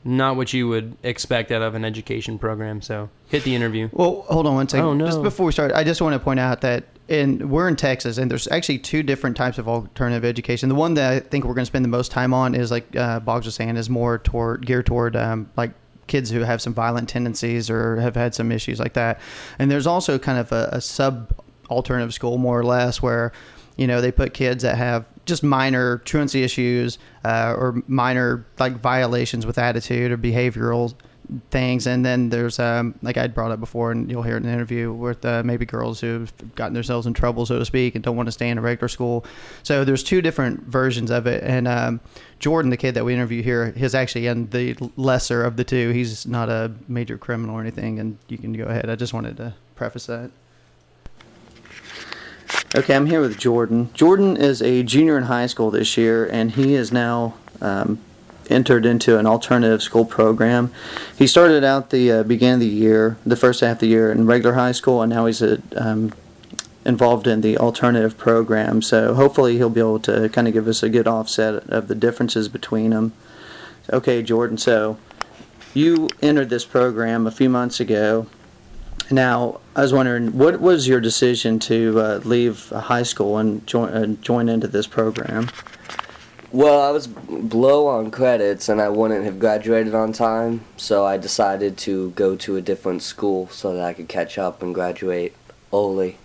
not 0.05 0.35
what 0.35 0.53
you 0.53 0.67
would 0.67 0.95
expect 1.01 1.51
out 1.51 1.63
of 1.63 1.73
an 1.73 1.83
education 1.83 2.37
program. 2.37 2.79
So 2.81 3.09
hit 3.27 3.43
the 3.43 3.55
interview. 3.55 3.89
Well, 3.91 4.23
hold 4.29 4.45
on 4.45 4.53
one 4.53 4.69
second. 4.69 4.85
Oh, 4.85 4.93
no. 4.93 5.07
Just 5.07 5.23
before 5.23 5.47
we 5.47 5.51
start, 5.51 5.71
I 5.73 5.83
just 5.83 5.99
want 5.99 6.13
to 6.13 6.19
point 6.19 6.39
out 6.39 6.61
that 6.61 6.85
in 7.07 7.49
we're 7.49 7.67
in 7.67 7.75
Texas, 7.75 8.17
and 8.17 8.29
there's 8.29 8.47
actually 8.47 8.79
two 8.79 9.03
different 9.03 9.35
types 9.35 9.57
of 9.57 9.67
alternative 9.67 10.23
education. 10.23 10.69
The 10.69 10.75
one 10.75 10.93
that 10.93 11.11
I 11.11 11.19
think 11.19 11.43
we're 11.43 11.55
going 11.55 11.63
to 11.63 11.69
spend 11.69 11.83
the 11.83 11.89
most 11.89 12.11
time 12.11 12.33
on 12.33 12.53
is 12.53 12.69
like 12.69 12.95
uh, 12.95 13.19
Boggs 13.19 13.45
was 13.45 13.55
saying, 13.55 13.77
is 13.77 13.89
more 13.89 14.19
toward 14.19 14.65
geared 14.65 14.85
toward 14.85 15.15
um, 15.15 15.49
like 15.57 15.71
kids 16.07 16.29
who 16.29 16.41
have 16.41 16.61
some 16.61 16.73
violent 16.73 17.09
tendencies 17.09 17.69
or 17.69 17.99
have 17.99 18.15
had 18.15 18.35
some 18.35 18.51
issues 18.51 18.79
like 18.79 18.93
that. 18.93 19.19
And 19.57 19.71
there's 19.71 19.87
also 19.87 20.19
kind 20.19 20.37
of 20.37 20.51
a, 20.51 20.69
a 20.73 20.81
sub 20.81 21.33
alternative 21.69 22.13
school, 22.13 22.37
more 22.37 22.59
or 22.59 22.63
less, 22.63 23.01
where 23.01 23.31
you 23.75 23.87
know 23.87 24.01
they 24.01 24.11
put 24.11 24.33
kids 24.35 24.61
that 24.61 24.77
have 24.77 25.05
just 25.25 25.43
minor 25.43 25.99
truancy 25.99 26.43
issues 26.43 26.97
uh, 27.23 27.53
or 27.57 27.81
minor 27.87 28.45
like 28.59 28.79
violations 28.79 29.45
with 29.45 29.57
attitude 29.57 30.11
or 30.11 30.17
behavioral 30.17 30.93
things. 31.49 31.87
And 31.87 32.05
then 32.05 32.29
there's 32.29 32.59
um, 32.59 32.95
like 33.01 33.17
i'd 33.17 33.33
brought 33.33 33.51
up 33.51 33.59
before 33.59 33.91
and 33.91 34.09
you'll 34.09 34.23
hear 34.23 34.35
it 34.35 34.43
in 34.43 34.45
an 34.45 34.53
interview 34.53 34.91
with 34.93 35.25
uh, 35.25 35.41
maybe 35.43 35.65
girls 35.65 35.99
who've 35.99 36.31
gotten 36.55 36.73
themselves 36.73 37.07
in 37.07 37.13
trouble 37.13 37.45
so 37.45 37.59
to 37.59 37.65
speak 37.65 37.95
and 37.95 38.03
don't 38.03 38.15
want 38.15 38.27
to 38.27 38.31
stay 38.31 38.49
in 38.49 38.57
a 38.57 38.61
regular 38.61 38.87
school. 38.87 39.25
So 39.63 39.83
there's 39.83 40.03
two 40.03 40.21
different 40.21 40.63
versions 40.63 41.11
of 41.11 41.27
it. 41.27 41.43
And 41.43 41.67
um, 41.67 41.99
jordan 42.39 42.69
the 42.69 42.77
kid 42.77 42.93
that 42.95 43.05
we 43.05 43.13
interview 43.13 43.41
here 43.41 43.73
is 43.75 43.95
actually 43.95 44.27
in 44.27 44.49
the 44.49 44.75
lesser 44.95 45.43
of 45.43 45.57
the 45.57 45.63
two. 45.63 45.89
He's 45.89 46.25
not 46.25 46.49
a 46.49 46.71
major 46.87 47.17
criminal 47.17 47.55
or 47.55 47.61
anything 47.61 47.99
and 47.99 48.17
you 48.27 48.37
can 48.37 48.53
go 48.53 48.65
ahead. 48.65 48.89
I 48.89 48.95
just 48.95 49.13
wanted 49.13 49.37
to 49.37 49.55
preface 49.75 50.05
that 50.05 50.31
Okay, 52.75 52.93
I'm 52.93 53.05
here 53.05 53.21
with 53.21 53.37
Jordan. 53.37 53.89
Jordan 53.93 54.35
is 54.35 54.61
a 54.61 54.83
junior 54.83 55.17
in 55.17 55.23
high 55.23 55.45
school 55.45 55.71
this 55.71 55.95
year, 55.95 56.25
and 56.25 56.51
he 56.51 56.73
is 56.73 56.91
now 56.91 57.35
um, 57.61 58.01
entered 58.49 58.85
into 58.85 59.17
an 59.17 59.25
alternative 59.25 59.81
school 59.81 60.03
program. 60.03 60.73
He 61.17 61.25
started 61.25 61.63
out 61.63 61.91
the 61.91 62.11
uh, 62.11 62.23
beginning 62.23 62.55
of 62.55 62.59
the 62.59 62.67
year, 62.67 63.15
the 63.25 63.37
first 63.37 63.61
half 63.61 63.77
of 63.77 63.79
the 63.79 63.87
year 63.87 64.11
in 64.11 64.25
regular 64.25 64.55
high 64.55 64.73
school, 64.73 65.01
and 65.01 65.09
now 65.09 65.25
he's 65.25 65.41
uh, 65.41 65.61
um, 65.77 66.11
involved 66.83 67.27
in 67.27 67.39
the 67.39 67.57
alternative 67.57 68.17
program. 68.17 68.81
So 68.81 69.13
hopefully 69.13 69.55
he'll 69.55 69.69
be 69.69 69.79
able 69.79 70.01
to 70.01 70.27
kind 70.27 70.45
of 70.45 70.53
give 70.53 70.67
us 70.67 70.83
a 70.83 70.89
good 70.89 71.07
offset 71.07 71.63
of 71.69 71.87
the 71.87 71.95
differences 71.95 72.49
between 72.49 72.89
them. 72.89 73.13
Okay, 73.93 74.21
Jordan. 74.21 74.57
So 74.57 74.97
you 75.73 76.09
entered 76.21 76.49
this 76.49 76.65
program 76.65 77.25
a 77.25 77.31
few 77.31 77.49
months 77.49 77.79
ago. 77.79 78.27
Now, 79.11 79.59
I 79.75 79.81
was 79.81 79.93
wondering, 79.93 80.37
what 80.37 80.59
was 80.59 80.87
your 80.87 80.99
decision 80.99 81.59
to 81.59 81.99
uh, 81.99 82.21
leave 82.23 82.69
high 82.69 83.03
school 83.03 83.37
and 83.37 83.65
join 83.67 83.89
uh, 83.89 84.05
join 84.21 84.49
into 84.49 84.67
this 84.67 84.87
program? 84.87 85.49
Well, 86.51 86.81
I 86.81 86.89
was 86.91 87.09
low 87.29 87.87
on 87.87 88.11
credits 88.11 88.69
and 88.69 88.79
I 88.79 88.89
wouldn't 88.89 89.25
have 89.25 89.39
graduated 89.39 89.93
on 89.93 90.13
time, 90.13 90.61
so 90.77 91.05
I 91.05 91.17
decided 91.17 91.77
to 91.79 92.11
go 92.11 92.35
to 92.37 92.55
a 92.55 92.61
different 92.61 93.03
school 93.03 93.49
so 93.49 93.73
that 93.73 93.83
I 93.83 93.93
could 93.93 94.07
catch 94.07 94.37
up 94.37 94.63
and 94.63 94.73
graduate 94.73 95.35
early. 95.73 96.17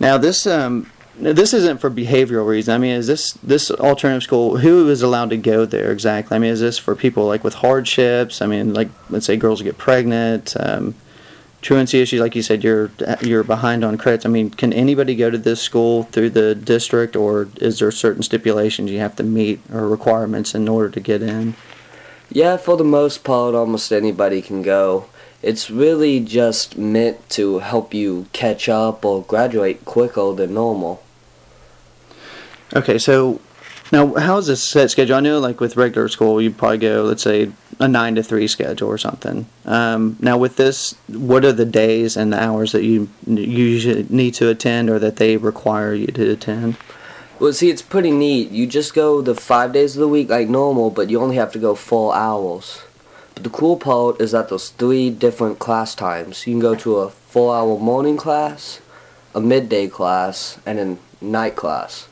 Now, 0.00 0.18
this 0.18 0.46
um, 0.46 0.90
this 1.16 1.54
isn't 1.54 1.78
for 1.78 1.90
behavioral 1.90 2.46
reasons. 2.46 2.74
I 2.74 2.78
mean, 2.78 2.96
is 2.96 3.06
this 3.06 3.32
this 3.34 3.70
alternative 3.70 4.24
school? 4.24 4.58
Who 4.58 4.88
is 4.90 5.00
allowed 5.00 5.30
to 5.30 5.36
go 5.36 5.64
there 5.64 5.92
exactly? 5.92 6.34
I 6.34 6.38
mean, 6.38 6.50
is 6.50 6.60
this 6.60 6.76
for 6.78 6.96
people 6.96 7.26
like 7.26 7.44
with 7.44 7.54
hardships? 7.54 8.42
I 8.42 8.46
mean, 8.46 8.74
like 8.74 8.88
let's 9.10 9.26
say 9.26 9.36
girls 9.36 9.62
get 9.62 9.78
pregnant. 9.78 10.54
Um, 10.58 10.94
truancy 11.62 12.00
issues, 12.00 12.20
like 12.20 12.34
you 12.36 12.42
said, 12.42 12.62
you're 12.62 12.90
you're 13.22 13.44
behind 13.44 13.84
on 13.84 13.96
credits. 13.96 14.26
I 14.26 14.28
mean, 14.28 14.50
can 14.50 14.72
anybody 14.72 15.14
go 15.14 15.30
to 15.30 15.38
this 15.38 15.62
school 15.62 16.02
through 16.04 16.30
the 16.30 16.54
district, 16.54 17.16
or 17.16 17.48
is 17.56 17.78
there 17.78 17.90
certain 17.90 18.22
stipulations 18.22 18.90
you 18.90 18.98
have 18.98 19.16
to 19.16 19.22
meet 19.22 19.60
or 19.72 19.88
requirements 19.88 20.54
in 20.54 20.68
order 20.68 20.90
to 20.90 21.00
get 21.00 21.22
in? 21.22 21.54
Yeah, 22.28 22.56
for 22.56 22.76
the 22.76 22.84
most 22.84 23.24
part, 23.24 23.54
almost 23.54 23.92
anybody 23.92 24.42
can 24.42 24.62
go. 24.62 25.06
It's 25.42 25.70
really 25.70 26.20
just 26.20 26.78
meant 26.78 27.28
to 27.30 27.58
help 27.58 27.94
you 27.94 28.26
catch 28.32 28.68
up 28.68 29.04
or 29.04 29.22
graduate 29.22 29.84
quicker 29.84 30.32
than 30.32 30.54
normal. 30.54 31.02
Okay, 32.74 32.98
so 32.98 33.40
now 33.92 34.14
how's 34.14 34.46
this 34.46 34.62
set 34.62 34.90
schedule? 34.90 35.16
I 35.16 35.20
know, 35.20 35.38
like 35.38 35.60
with 35.60 35.76
regular 35.76 36.08
school, 36.08 36.40
you 36.40 36.50
probably 36.50 36.78
go, 36.78 37.04
let's 37.04 37.22
say, 37.22 37.52
a 37.78 37.86
nine 37.86 38.14
to 38.14 38.22
three 38.22 38.48
schedule 38.48 38.88
or 38.88 38.98
something. 38.98 39.46
Um, 39.64 40.16
now, 40.20 40.38
with 40.38 40.56
this, 40.56 40.94
what 41.08 41.44
are 41.44 41.52
the 41.52 41.64
days 41.64 42.16
and 42.16 42.32
the 42.32 42.42
hours 42.42 42.72
that 42.72 42.82
you 42.82 43.08
you 43.26 44.06
need 44.08 44.34
to 44.34 44.48
attend, 44.48 44.90
or 44.90 44.98
that 44.98 45.16
they 45.16 45.36
require 45.36 45.94
you 45.94 46.08
to 46.08 46.32
attend? 46.32 46.76
Well, 47.38 47.52
see, 47.52 47.70
it's 47.70 47.82
pretty 47.82 48.12
neat. 48.12 48.50
You 48.50 48.66
just 48.66 48.94
go 48.94 49.20
the 49.20 49.34
five 49.34 49.72
days 49.72 49.96
of 49.96 50.00
the 50.00 50.08
week 50.08 50.30
like 50.30 50.48
normal, 50.48 50.90
but 50.90 51.10
you 51.10 51.20
only 51.20 51.36
have 51.36 51.52
to 51.52 51.58
go 51.58 51.74
four 51.74 52.14
hours. 52.14 52.82
But 53.34 53.44
the 53.44 53.50
cool 53.50 53.76
part 53.76 54.20
is 54.20 54.32
that 54.32 54.48
there's 54.48 54.68
three 54.68 55.10
different 55.10 55.58
class 55.58 55.94
times. 55.94 56.46
You 56.46 56.54
can 56.54 56.60
go 56.60 56.74
to 56.76 56.98
a 56.98 57.10
four-hour 57.10 57.78
morning 57.78 58.16
class, 58.16 58.80
a 59.34 59.40
midday 59.40 59.88
class, 59.88 60.58
and 60.66 60.78
a 60.78 61.24
night 61.24 61.56
class. 61.56 62.08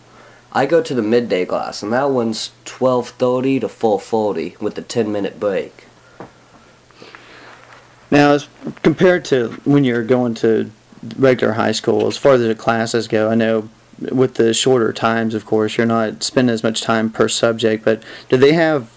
I 0.52 0.66
go 0.66 0.82
to 0.82 0.94
the 0.94 1.02
midday 1.02 1.44
class, 1.44 1.82
and 1.82 1.92
that 1.92 2.10
one's 2.10 2.50
12:30 2.64 3.60
to 3.60 3.68
4:40 3.68 4.60
with 4.60 4.76
a 4.78 4.82
10-minute 4.82 5.38
break. 5.38 5.86
Now, 8.10 8.32
as 8.32 8.48
compared 8.82 9.24
to 9.26 9.60
when 9.64 9.84
you're 9.84 10.02
going 10.02 10.34
to 10.36 10.72
regular 11.16 11.54
high 11.54 11.72
school, 11.72 12.08
as 12.08 12.16
far 12.16 12.32
as 12.32 12.40
the 12.40 12.54
classes 12.54 13.06
go, 13.06 13.30
I 13.30 13.36
know 13.36 13.68
with 14.10 14.34
the 14.34 14.52
shorter 14.52 14.92
times, 14.92 15.34
of 15.34 15.46
course, 15.46 15.76
you're 15.76 15.86
not 15.86 16.22
spending 16.22 16.52
as 16.52 16.64
much 16.64 16.82
time 16.82 17.10
per 17.10 17.28
subject. 17.28 17.84
But 17.84 18.02
do 18.28 18.36
they 18.36 18.52
have 18.52 18.90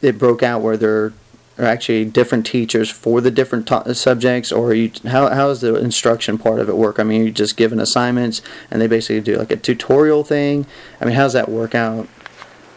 it 0.00 0.18
broke 0.18 0.42
out 0.42 0.62
where 0.62 0.76
there 0.76 1.12
are 1.58 1.64
actually 1.64 2.04
different 2.04 2.44
teachers 2.46 2.90
for 2.90 3.20
the 3.20 3.30
different 3.30 3.68
subjects, 3.96 4.52
or 4.52 4.74
you 4.74 4.90
how 5.06 5.28
how 5.28 5.48
does 5.48 5.60
the 5.60 5.74
instruction 5.76 6.38
part 6.38 6.60
of 6.60 6.68
it 6.68 6.76
work? 6.76 6.98
I 6.98 7.02
mean, 7.02 7.24
you 7.24 7.30
just 7.30 7.56
given 7.56 7.80
assignments, 7.80 8.42
and 8.70 8.80
they 8.80 8.86
basically 8.86 9.20
do 9.20 9.38
like 9.38 9.50
a 9.50 9.56
tutorial 9.56 10.24
thing. 10.24 10.66
I 11.00 11.06
mean, 11.06 11.14
how 11.14 11.24
does 11.24 11.32
that 11.32 11.48
work 11.48 11.74
out? 11.74 12.08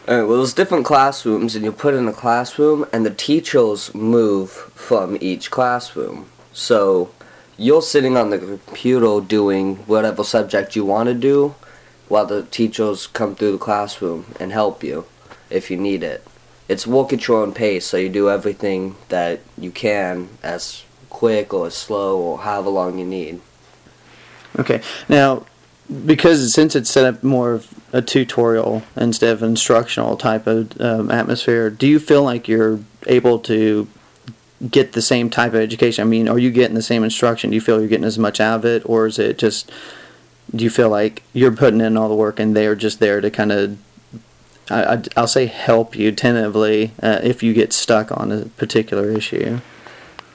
Alright, 0.08 0.26
well, 0.26 0.38
there's 0.38 0.54
different 0.54 0.86
classrooms, 0.86 1.54
and 1.54 1.64
you 1.64 1.70
put 1.70 1.94
in 1.94 2.08
a 2.08 2.12
classroom, 2.12 2.86
and 2.92 3.06
the 3.06 3.10
teachers 3.10 3.94
move 3.94 4.50
from 4.50 5.16
each 5.20 5.50
classroom. 5.50 6.26
So, 6.52 7.10
you're 7.56 7.82
sitting 7.82 8.16
on 8.16 8.30
the 8.30 8.38
computer 8.38 9.20
doing 9.20 9.76
whatever 9.86 10.24
subject 10.24 10.74
you 10.74 10.84
want 10.84 11.08
to 11.08 11.14
do, 11.14 11.54
while 12.08 12.26
the 12.26 12.42
teachers 12.44 13.06
come 13.06 13.36
through 13.36 13.52
the 13.52 13.58
classroom 13.58 14.24
and 14.40 14.50
help 14.50 14.82
you 14.82 15.04
if 15.48 15.70
you 15.70 15.76
need 15.76 16.02
it. 16.02 16.26
It's 16.70 16.86
work 16.86 17.12
at 17.12 17.26
your 17.26 17.42
own 17.42 17.52
pace, 17.52 17.84
so 17.84 17.96
you 17.96 18.08
do 18.08 18.30
everything 18.30 18.94
that 19.08 19.40
you 19.58 19.72
can 19.72 20.28
as 20.40 20.84
quick 21.08 21.52
or 21.52 21.66
as 21.66 21.74
slow 21.74 22.16
or 22.16 22.38
however 22.38 22.70
long 22.70 22.96
you 22.96 23.04
need. 23.04 23.40
Okay. 24.56 24.80
Now, 25.08 25.46
because 26.06 26.54
since 26.54 26.76
it's 26.76 26.88
set 26.88 27.04
up 27.04 27.24
more 27.24 27.54
of 27.54 27.74
a 27.92 28.00
tutorial 28.00 28.84
instead 28.96 29.32
of 29.32 29.42
instructional 29.42 30.16
type 30.16 30.46
of 30.46 30.80
um, 30.80 31.10
atmosphere, 31.10 31.70
do 31.70 31.88
you 31.88 31.98
feel 31.98 32.22
like 32.22 32.46
you're 32.46 32.78
able 33.08 33.40
to 33.40 33.88
get 34.70 34.92
the 34.92 35.02
same 35.02 35.28
type 35.28 35.54
of 35.54 35.60
education? 35.60 36.02
I 36.02 36.08
mean, 36.08 36.28
are 36.28 36.38
you 36.38 36.52
getting 36.52 36.76
the 36.76 36.82
same 36.82 37.02
instruction? 37.02 37.50
Do 37.50 37.56
you 37.56 37.60
feel 37.60 37.80
you're 37.80 37.88
getting 37.88 38.04
as 38.04 38.16
much 38.16 38.38
out 38.38 38.60
of 38.60 38.64
it, 38.64 38.88
or 38.88 39.08
is 39.08 39.18
it 39.18 39.38
just? 39.38 39.72
Do 40.54 40.62
you 40.62 40.70
feel 40.70 40.88
like 40.88 41.24
you're 41.32 41.50
putting 41.50 41.80
in 41.80 41.96
all 41.96 42.08
the 42.08 42.14
work 42.14 42.38
and 42.38 42.54
they're 42.54 42.76
just 42.76 43.00
there 43.00 43.20
to 43.20 43.28
kind 43.28 43.50
of? 43.50 43.76
I, 44.70 44.94
I- 44.94 45.02
I'll 45.16 45.26
say 45.26 45.46
help 45.46 45.96
you 45.96 46.12
tentatively 46.12 46.92
uh, 47.02 47.20
if 47.22 47.42
you 47.42 47.52
get 47.52 47.72
stuck 47.72 48.10
on 48.12 48.30
a 48.32 48.44
particular 48.46 49.10
issue. 49.10 49.60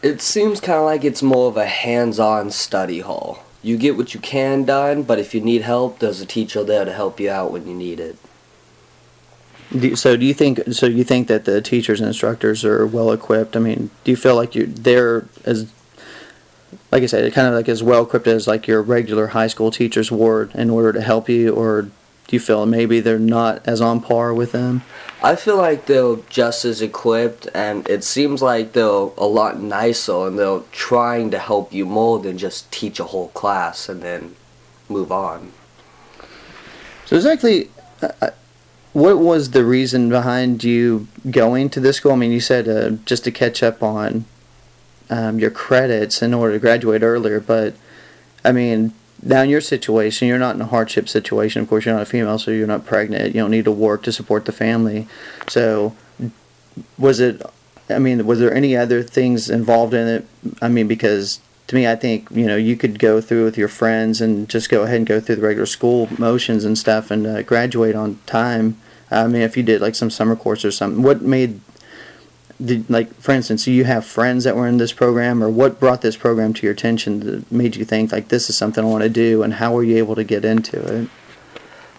It 0.02 0.22
seems 0.22 0.60
kind 0.60 0.80
of 0.80 0.86
like 0.86 1.04
it's 1.04 1.24
more 1.24 1.48
of 1.48 1.58
a 1.58 1.66
hands-on 1.66 2.52
study 2.52 3.00
hall. 3.00 3.44
You 3.64 3.78
get 3.78 3.98
what 3.98 4.14
you 4.14 4.20
can 4.20 4.64
done, 4.64 5.02
but 5.04 5.18
if 5.18 5.34
you 5.34 5.42
need 5.42 5.64
help, 5.64 5.98
there's 6.00 6.22
a 6.22 6.26
teacher 6.26 6.64
there 6.64 6.86
to 6.86 6.94
help 6.94 7.20
you 7.20 7.32
out 7.32 7.52
when 7.52 7.68
you 7.68 7.74
need 7.74 8.00
it. 8.00 8.18
Do 9.76 9.96
so 9.96 10.16
do 10.16 10.24
you 10.24 10.36
think 10.36 10.62
so 10.72 10.86
you 10.86 11.04
think 11.04 11.28
that 11.28 11.46
the 11.46 11.60
teachers 11.60 12.00
and 12.00 12.08
instructors 12.08 12.64
are 12.64 12.86
well 12.86 13.12
equipped? 13.12 13.56
I 13.56 13.60
mean, 13.60 13.90
do 14.04 14.12
you 14.12 14.16
feel 14.18 14.36
like 14.36 14.54
you're 14.54 14.68
they're 14.68 15.26
as 15.44 15.72
like 16.92 17.02
I 17.02 17.08
said, 17.08 17.34
kind 17.34 17.48
of 17.48 17.56
like 17.56 17.68
as 17.68 17.82
well 17.82 18.04
equipped 18.04 18.28
as 18.28 18.48
like 18.48 18.68
your 18.68 18.84
regular 18.84 19.28
high 19.28 19.48
school 19.48 19.72
teachers 19.72 20.12
were 20.12 20.50
in 20.54 20.70
order 20.70 20.94
to 20.94 21.02
help 21.02 21.28
you, 21.28 21.52
or 21.54 21.90
do 22.28 22.36
you 22.36 22.40
feel 22.40 22.66
maybe 22.66 23.00
they're 23.00 23.20
not 23.20 23.66
as 23.68 23.82
on 23.82 24.02
par 24.02 24.34
with 24.34 24.52
them? 24.52 24.82
I 25.22 25.36
feel 25.36 25.58
like 25.58 25.86
they're 25.86 26.18
just 26.30 26.66
as 26.66 26.82
equipped, 26.82 27.48
and 27.54 27.88
it 27.88 28.04
seems 28.04 28.42
like 28.42 28.74
they're 28.74 28.86
a 28.86 29.26
lot 29.26 29.60
nicer, 29.60 30.28
and 30.28 30.38
they're 30.38 30.62
trying 30.72 31.32
to 31.32 31.40
help 31.40 31.74
you 31.74 31.86
more 31.86 32.20
than 32.20 32.38
just 32.38 32.72
teach 32.72 33.00
a 33.00 33.06
whole 33.06 33.30
class 33.30 33.90
and 33.90 34.02
then 34.02 34.36
move 34.90 35.12
on. 35.12 35.52
So 37.06 37.16
exactly, 37.16 37.70
uh, 38.02 38.10
uh, 38.22 38.30
what 38.94 39.20
was 39.20 39.52
the 39.52 39.64
reason 39.64 40.10
behind 40.10 40.64
you 40.64 41.08
going 41.30 41.70
to 41.72 41.80
this 41.80 41.98
school? 41.98 42.14
I 42.14 42.16
mean, 42.16 42.32
you 42.32 42.40
said 42.40 42.68
uh, 42.68 42.98
just 43.06 43.24
to 43.26 43.32
catch 43.32 43.62
up 43.62 43.84
on 43.84 44.26
um, 45.10 45.40
your 45.40 45.52
credits 45.52 46.22
in 46.22 46.34
order 46.34 46.54
to 46.54 46.60
graduate 46.60 47.04
earlier, 47.04 47.40
but 47.40 47.76
I 48.44 48.52
mean, 48.52 48.94
now 49.24 49.42
in 49.42 49.50
your 49.50 49.62
situation, 49.62 50.28
you're 50.28 50.38
not 50.38 50.56
in 50.56 50.62
a 50.62 50.66
hardship 50.66 51.10
situation. 51.10 51.62
Of 51.62 51.70
course, 51.70 51.86
you're 51.86 51.96
not 51.96 52.04
a 52.04 52.06
female, 52.06 52.38
so 52.38 52.52
you're 52.52 52.68
not 52.68 52.86
pregnant. 52.86 53.34
You 53.34 53.42
don't 53.42 53.52
need 53.52 53.66
to 53.66 53.72
work 53.72 54.04
to 54.04 54.12
support 54.12 54.46
the 54.46 54.52
family. 54.52 55.08
So, 55.48 55.96
was 56.98 57.20
it? 57.20 57.42
I 57.90 58.00
mean, 58.00 58.26
was 58.26 58.40
there 58.40 58.54
any 58.54 58.76
other 58.76 59.04
things 59.04 59.50
involved 59.50 59.94
in 59.94 60.08
it? 60.08 60.28
I 60.62 60.68
mean, 60.68 60.88
because 60.88 61.40
to 61.68 61.76
me, 61.76 61.88
I 61.88 61.96
think 61.96 62.30
you 62.32 62.46
know 62.46 62.56
you 62.56 62.76
could 62.76 63.00
go 63.00 63.22
through 63.22 63.46
with 63.46 63.58
your 63.58 63.68
friends 63.68 64.22
and 64.22 64.50
just 64.50 64.70
go 64.70 64.84
ahead 64.84 64.98
and 64.98 65.08
go 65.08 65.20
through 65.20 65.38
the 65.38 65.42
regular 65.42 65.66
school 65.66 66.10
motions 66.18 66.66
and 66.66 66.78
stuff 66.78 67.10
and 67.10 67.26
uh, 67.26 67.42
graduate 67.42 67.96
on 67.96 68.20
time. 68.26 68.78
I 69.12 69.28
mean, 69.28 69.42
if 69.42 69.56
you 69.56 69.64
did 69.64 69.82
like 69.82 69.96
some 69.96 70.10
summer 70.10 70.36
course 70.36 70.66
or 70.66 70.72
something, 70.72 71.04
what 71.04 71.22
made 71.22 71.62
did 72.64 72.90
like 72.90 73.14
for 73.16 73.32
instance, 73.34 73.68
you 73.68 73.84
have 73.84 74.06
friends 74.06 74.44
that 74.44 74.56
were 74.56 74.68
in 74.68 74.78
this 74.78 74.94
program, 74.94 75.44
or 75.44 75.50
what 75.50 75.80
brought 75.80 76.02
this 76.02 76.16
program 76.16 76.54
to 76.54 76.64
your 76.64 76.74
attention 76.74 77.20
that 77.22 77.52
made 77.52 77.76
you 77.76 77.86
think 77.86 78.12
like 78.12 78.30
this 78.30 78.50
is 78.50 78.58
something 78.58 78.84
I 78.84 78.88
want 78.88 79.04
to 79.04 79.10
do, 79.10 79.44
and 79.44 79.56
how 79.56 79.74
were 79.74 79.84
you 79.84 79.98
able 79.98 80.16
to 80.16 80.24
get 80.24 80.46
into 80.46 80.80
it? 80.80 81.10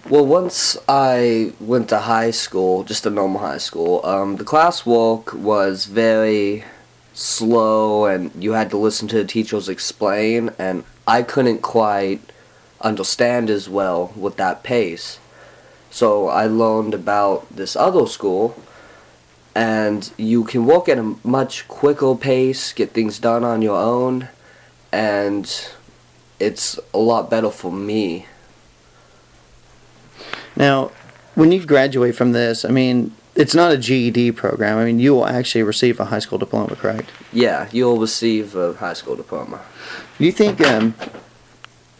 Well, 0.08 0.24
once 0.24 0.76
I 0.88 1.52
went 1.58 1.88
to 1.88 1.98
high 1.98 2.30
school, 2.30 2.84
just 2.84 3.06
a 3.06 3.10
normal 3.10 3.40
high 3.40 3.58
school, 3.58 4.06
um, 4.06 4.36
the 4.36 4.44
class 4.44 4.86
walk 4.86 5.32
was 5.34 5.86
very 5.86 6.64
slow, 7.12 8.04
and 8.04 8.30
you 8.40 8.52
had 8.52 8.70
to 8.70 8.76
listen 8.76 9.08
to 9.08 9.16
the 9.16 9.24
teachers 9.24 9.68
explain, 9.68 10.50
and 10.58 10.84
I 11.08 11.22
couldn't 11.22 11.60
quite 11.60 12.20
understand 12.80 13.50
as 13.50 13.68
well 13.68 14.12
with 14.14 14.36
that 14.36 14.62
pace. 14.62 15.18
So 15.90 16.28
I 16.28 16.46
learned 16.46 16.94
about 16.94 17.48
this 17.50 17.74
other 17.74 18.06
school, 18.06 18.54
and 19.56 20.12
you 20.18 20.44
can 20.44 20.66
walk 20.66 20.86
at 20.86 20.98
a 20.98 21.14
much 21.24 21.66
quicker 21.66 22.14
pace, 22.14 22.74
get 22.74 22.90
things 22.90 23.18
done 23.18 23.42
on 23.42 23.62
your 23.62 23.78
own, 23.78 24.28
and 24.92 25.70
it's 26.38 26.78
a 26.92 26.98
lot 26.98 27.30
better 27.30 27.50
for 27.50 27.72
me. 27.72 28.26
Now, 30.56 30.92
when 31.34 31.52
you 31.52 31.64
graduate 31.64 32.14
from 32.14 32.32
this, 32.32 32.66
I 32.66 32.68
mean, 32.68 33.12
it's 33.34 33.54
not 33.54 33.72
a 33.72 33.78
GED 33.78 34.32
program. 34.32 34.76
I 34.76 34.84
mean, 34.84 34.98
you 34.98 35.14
will 35.14 35.26
actually 35.26 35.62
receive 35.62 35.98
a 36.00 36.04
high 36.04 36.18
school 36.18 36.36
diploma, 36.36 36.76
correct? 36.76 37.10
Yeah, 37.32 37.70
you'll 37.72 37.98
receive 37.98 38.54
a 38.56 38.74
high 38.74 38.92
school 38.92 39.16
diploma. 39.16 39.62
Do 40.18 40.24
you 40.26 40.32
think 40.32 40.60
um, 40.60 40.94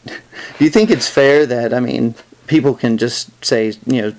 do 0.05 0.65
you 0.65 0.71
think 0.71 0.91
it's 0.91 1.09
fair 1.09 1.47
that 1.47 1.73
I 1.73 1.81
mean 1.81 2.17
people 2.47 2.75
can 2.75 2.99
just 2.99 3.31
say 3.43 3.73
you 3.87 4.03
know 4.03 4.15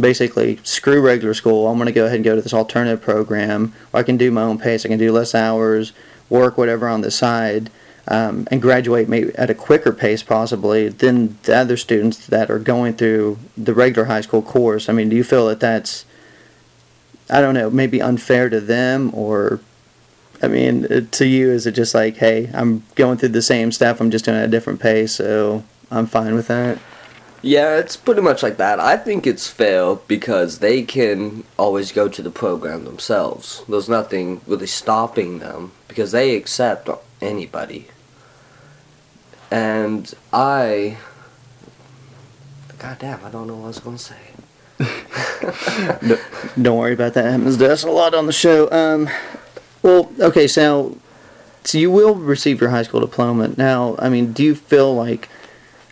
basically 0.00 0.58
screw 0.62 1.00
regular 1.00 1.34
school. 1.34 1.68
I'm 1.68 1.76
going 1.76 1.86
to 1.86 1.92
go 1.92 2.06
ahead 2.06 2.16
and 2.16 2.24
go 2.24 2.36
to 2.36 2.42
this 2.42 2.54
alternative 2.54 3.00
program. 3.00 3.72
I 3.92 4.02
can 4.02 4.16
do 4.16 4.30
my 4.30 4.42
own 4.42 4.58
pace. 4.58 4.84
I 4.84 4.88
can 4.88 4.98
do 4.98 5.12
less 5.12 5.34
hours, 5.34 5.92
work 6.28 6.56
whatever 6.58 6.88
on 6.88 7.00
the 7.00 7.10
side, 7.10 7.70
um, 8.08 8.46
and 8.50 8.60
graduate 8.60 9.08
maybe 9.08 9.34
at 9.36 9.50
a 9.50 9.54
quicker 9.54 9.92
pace 9.92 10.22
possibly 10.22 10.88
than 10.88 11.38
the 11.42 11.56
other 11.56 11.76
students 11.76 12.26
that 12.26 12.50
are 12.50 12.58
going 12.58 12.94
through 12.94 13.38
the 13.56 13.74
regular 13.74 14.06
high 14.06 14.20
school 14.20 14.42
course. 14.42 14.88
I 14.88 14.92
mean, 14.92 15.08
do 15.08 15.16
you 15.16 15.24
feel 15.24 15.46
that 15.48 15.60
that's 15.60 16.04
I 17.30 17.40
don't 17.40 17.54
know, 17.54 17.70
maybe 17.70 18.02
unfair 18.02 18.48
to 18.48 18.60
them 18.60 19.12
or 19.14 19.60
I 20.42 20.48
mean, 20.48 20.86
uh, 20.86 21.02
to 21.12 21.26
you, 21.26 21.50
is 21.50 21.66
it 21.66 21.72
just 21.72 21.94
like, 21.94 22.16
hey, 22.16 22.50
I'm 22.54 22.82
going 22.94 23.18
through 23.18 23.28
the 23.30 23.42
same 23.42 23.72
stuff, 23.72 24.00
I'm 24.00 24.10
just 24.10 24.24
doing 24.24 24.38
it 24.38 24.40
at 24.40 24.48
a 24.48 24.50
different 24.50 24.80
pace, 24.80 25.14
so 25.14 25.64
I'm 25.90 26.06
fine 26.06 26.34
with 26.34 26.48
that? 26.48 26.78
Yeah, 27.42 27.78
it's 27.78 27.96
pretty 27.96 28.20
much 28.20 28.42
like 28.42 28.58
that. 28.58 28.78
I 28.80 28.96
think 28.96 29.26
it's 29.26 29.48
fair 29.48 29.94
because 29.94 30.58
they 30.58 30.82
can 30.82 31.44
always 31.58 31.90
go 31.90 32.08
to 32.08 32.20
the 32.20 32.30
program 32.30 32.84
themselves. 32.84 33.62
There's 33.68 33.88
nothing 33.88 34.42
really 34.46 34.66
stopping 34.66 35.38
them 35.38 35.72
because 35.88 36.12
they 36.12 36.36
accept 36.36 36.90
anybody. 37.20 37.88
And 39.50 40.12
I. 40.32 40.98
God 42.78 42.98
damn, 42.98 43.24
I 43.24 43.30
don't 43.30 43.46
know 43.46 43.56
what 43.56 43.64
I 43.64 43.68
was 43.68 43.78
going 43.78 43.96
to 43.96 44.02
say. 44.02 44.16
Don't 46.62 46.78
worry 46.78 46.94
about 46.94 47.14
that. 47.14 47.30
Happens 47.30 47.56
to 47.58 47.70
us 47.70 47.82
a 47.84 47.90
lot 47.90 48.14
on 48.14 48.26
the 48.26 48.32
show. 48.32 48.70
Um, 48.70 49.08
well, 49.82 50.10
okay, 50.20 50.46
so 50.46 50.98
so 51.64 51.78
you 51.78 51.90
will 51.90 52.14
receive 52.14 52.60
your 52.60 52.70
high 52.70 52.82
school 52.82 53.00
diploma. 53.00 53.48
Now, 53.56 53.96
I 53.98 54.08
mean, 54.08 54.32
do 54.32 54.42
you 54.42 54.54
feel 54.54 54.94
like, 54.94 55.28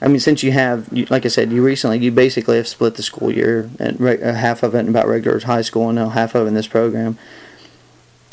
I 0.01 0.09
mean, 0.09 0.21
since 0.21 0.43
you 0.43 0.53
have, 0.53 0.89
you, 0.93 1.07
like 1.11 1.25
I 1.25 1.29
said, 1.29 1.51
you 1.51 1.65
recently, 1.65 1.99
you 1.99 2.13
basically 2.13 2.57
have 2.57 2.69
split 2.69 2.95
the 2.95 3.03
school 3.03 3.33
year 3.33 3.69
and 3.81 4.01
re- 4.01 4.23
uh, 4.23 4.35
half 4.35 4.63
of 4.63 4.75
it 4.75 4.81
in 4.81 4.89
about 4.89 5.09
regular 5.09 5.41
high 5.41 5.63
school 5.63 5.89
and 5.89 5.97
now 5.97 6.09
half 6.11 6.35
of 6.35 6.47
it 6.47 6.49
in 6.49 6.55
this 6.55 6.69
program. 6.69 7.19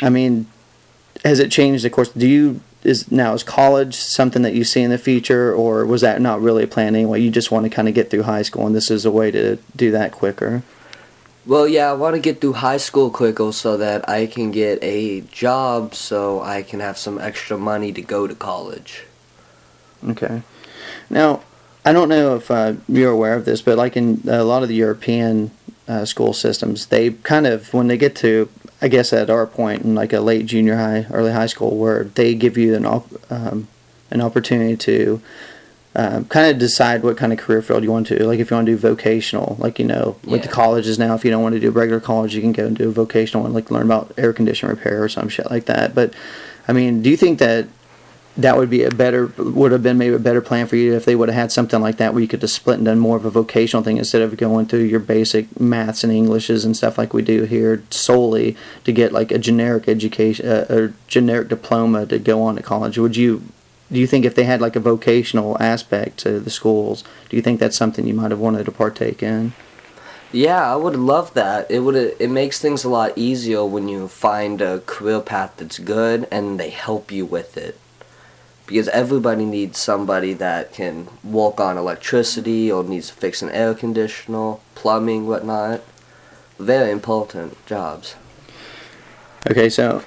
I 0.01 0.09
mean, 0.09 0.47
has 1.23 1.39
it 1.39 1.51
changed? 1.51 1.85
Of 1.85 1.91
course, 1.91 2.09
do 2.09 2.27
you 2.27 2.61
is 2.83 3.11
now 3.11 3.33
is 3.33 3.41
college 3.41 3.95
something 3.95 4.43
that 4.43 4.53
you 4.53 4.63
see 4.63 4.81
in 4.81 4.91
the 4.91 4.97
future, 4.97 5.53
or 5.53 5.85
was 5.85 6.01
that 6.01 6.21
not 6.21 6.39
really 6.41 6.63
a 6.63 6.67
plan 6.67 6.95
anyway? 6.95 7.19
You 7.19 7.31
just 7.31 7.49
want 7.49 7.63
to 7.63 7.69
kind 7.69 7.87
of 7.87 7.95
get 7.95 8.11
through 8.11 8.23
high 8.23 8.43
school, 8.43 8.67
and 8.67 8.75
this 8.75 8.91
is 8.91 9.05
a 9.05 9.11
way 9.11 9.31
to 9.31 9.57
do 9.75 9.89
that 9.91 10.11
quicker. 10.11 10.61
Well, 11.47 11.67
yeah, 11.67 11.89
I 11.89 11.93
want 11.93 12.15
to 12.15 12.21
get 12.21 12.41
through 12.41 12.53
high 12.53 12.77
school 12.77 13.09
quicker 13.09 13.51
so 13.51 13.77
that 13.77 14.07
I 14.09 14.25
can 14.25 14.51
get 14.51 14.79
a 14.83 15.21
job 15.21 15.93
so 15.93 16.41
I 16.41 16.63
can 16.63 16.79
have 16.79 16.97
some 16.97 17.19
extra 17.19 17.57
money 17.57 17.91
to 17.91 18.01
go 18.01 18.25
to 18.25 18.33
college. 18.33 19.03
Okay. 20.07 20.41
Now, 21.09 21.41
I 21.85 21.93
don't 21.93 22.09
know 22.09 22.35
if 22.35 22.49
uh, 22.49 22.73
you're 22.87 23.11
aware 23.11 23.35
of 23.35 23.45
this, 23.45 23.61
but 23.61 23.77
like 23.77 23.95
in 23.95 24.21
a 24.27 24.43
lot 24.43 24.63
of 24.63 24.69
the 24.69 24.75
European 24.75 25.51
uh, 25.87 26.03
school 26.05 26.33
systems, 26.33 26.87
they 26.87 27.11
kind 27.11 27.45
of, 27.45 27.71
when 27.73 27.87
they 27.87 27.97
get 27.97 28.15
to, 28.17 28.49
I 28.81 28.87
guess 28.87 29.13
at 29.13 29.29
our 29.29 29.45
point 29.45 29.83
in 29.83 29.93
like 29.93 30.11
a 30.11 30.19
late 30.19 30.47
junior 30.47 30.77
high, 30.77 31.05
early 31.11 31.31
high 31.31 31.45
school, 31.45 31.77
where 31.77 32.05
they 32.05 32.33
give 32.33 32.57
you 32.57 32.73
an, 32.73 32.85
op- 32.85 33.31
um, 33.31 33.67
an 34.09 34.19
opportunity 34.19 34.75
to 34.77 35.21
um, 35.95 36.25
kind 36.25 36.51
of 36.51 36.57
decide 36.57 37.03
what 37.03 37.17
kind 37.17 37.31
of 37.31 37.39
career 37.39 37.61
field 37.61 37.83
you 37.83 37.91
want 37.91 38.07
to. 38.07 38.25
Like 38.25 38.39
if 38.39 38.49
you 38.49 38.55
want 38.55 38.65
to 38.65 38.73
do 38.73 38.77
vocational, 38.77 39.55
like 39.59 39.79
you 39.79 39.85
know, 39.85 40.17
with 40.25 40.41
the 40.41 40.49
colleges 40.49 40.99
now, 40.99 41.15
if 41.15 41.23
you 41.23 41.31
don't 41.31 41.41
want 41.41 41.53
to 41.53 41.59
do 41.59 41.69
regular 41.69 42.01
college, 42.01 42.35
you 42.35 42.41
can 42.41 42.51
go 42.51 42.65
and 42.65 42.75
do 42.75 42.89
a 42.89 42.91
vocational 42.91 43.45
and 43.45 43.53
like 43.53 43.71
learn 43.71 43.85
about 43.85 44.11
air 44.17 44.33
condition 44.33 44.67
repair 44.67 45.03
or 45.03 45.07
some 45.07 45.29
shit 45.29 45.49
like 45.49 45.65
that. 45.65 45.95
But 45.95 46.13
I 46.67 46.73
mean, 46.73 47.01
do 47.01 47.09
you 47.09 47.15
think 47.15 47.39
that 47.39 47.67
that 48.37 48.57
would 48.57 48.69
be 48.69 48.83
a 48.83 48.91
better 48.91 49.27
would 49.37 49.71
have 49.71 49.81
been 49.81 49.97
maybe 49.97 50.15
a 50.15 50.19
better 50.19 50.41
plan 50.41 50.67
for 50.67 50.75
you 50.75 50.93
if 50.93 51.05
they 51.05 51.15
would 51.15 51.29
have 51.29 51.35
had 51.35 51.51
something 51.51 51.81
like 51.81 51.97
that 51.97 52.13
where 52.13 52.21
you 52.21 52.27
could 52.27 52.41
just 52.41 52.55
split 52.55 52.77
and 52.77 52.85
done 52.85 52.99
more 52.99 53.17
of 53.17 53.25
a 53.25 53.29
vocational 53.29 53.83
thing 53.83 53.97
instead 53.97 54.21
of 54.21 54.35
going 54.37 54.65
through 54.65 54.81
your 54.81 54.99
basic 54.99 55.59
maths 55.59 56.03
and 56.03 56.11
englishes 56.11 56.65
and 56.65 56.75
stuff 56.75 56.97
like 56.97 57.13
we 57.13 57.21
do 57.21 57.43
here 57.43 57.83
solely 57.89 58.55
to 58.83 58.91
get 58.91 59.11
like 59.11 59.31
a 59.31 59.37
generic 59.37 59.87
education 59.87 60.47
uh, 60.47 60.65
or 60.69 60.93
generic 61.07 61.47
diploma 61.47 62.05
to 62.05 62.19
go 62.19 62.41
on 62.41 62.55
to 62.55 62.63
college 62.63 62.97
would 62.97 63.15
you 63.15 63.41
do 63.91 63.99
you 63.99 64.07
think 64.07 64.25
if 64.25 64.35
they 64.35 64.43
had 64.43 64.61
like 64.61 64.75
a 64.75 64.79
vocational 64.79 65.61
aspect 65.61 66.17
to 66.17 66.39
the 66.39 66.49
schools 66.49 67.03
do 67.29 67.37
you 67.37 67.41
think 67.41 67.59
that's 67.59 67.77
something 67.77 68.05
you 68.05 68.13
might 68.13 68.31
have 68.31 68.39
wanted 68.39 68.65
to 68.65 68.71
partake 68.71 69.23
in 69.23 69.53
Yeah, 70.31 70.73
I 70.73 70.75
would 70.75 70.97
love 70.97 71.33
that. 71.35 71.69
It 71.71 71.79
would 71.79 71.95
it 71.95 72.29
makes 72.29 72.59
things 72.59 72.83
a 72.83 72.89
lot 72.89 73.13
easier 73.15 73.63
when 73.63 73.87
you 73.87 74.09
find 74.09 74.59
a 74.59 74.81
career 74.81 75.21
path 75.21 75.53
that's 75.55 75.79
good 75.79 76.27
and 76.29 76.59
they 76.59 76.71
help 76.71 77.09
you 77.09 77.25
with 77.25 77.55
it. 77.55 77.79
Because 78.65 78.87
everybody 78.89 79.45
needs 79.45 79.77
somebody 79.77 80.33
that 80.33 80.73
can 80.73 81.07
walk 81.23 81.59
on 81.59 81.77
electricity 81.77 82.71
or 82.71 82.83
needs 82.83 83.09
to 83.09 83.13
fix 83.13 83.41
an 83.41 83.49
air 83.51 83.75
conditioner, 83.75 84.57
plumbing, 84.73 85.27
whatnot. 85.27 85.81
Very 86.57 86.91
important 86.91 87.63
jobs. 87.67 88.15
Okay, 89.47 89.69
so 89.69 90.03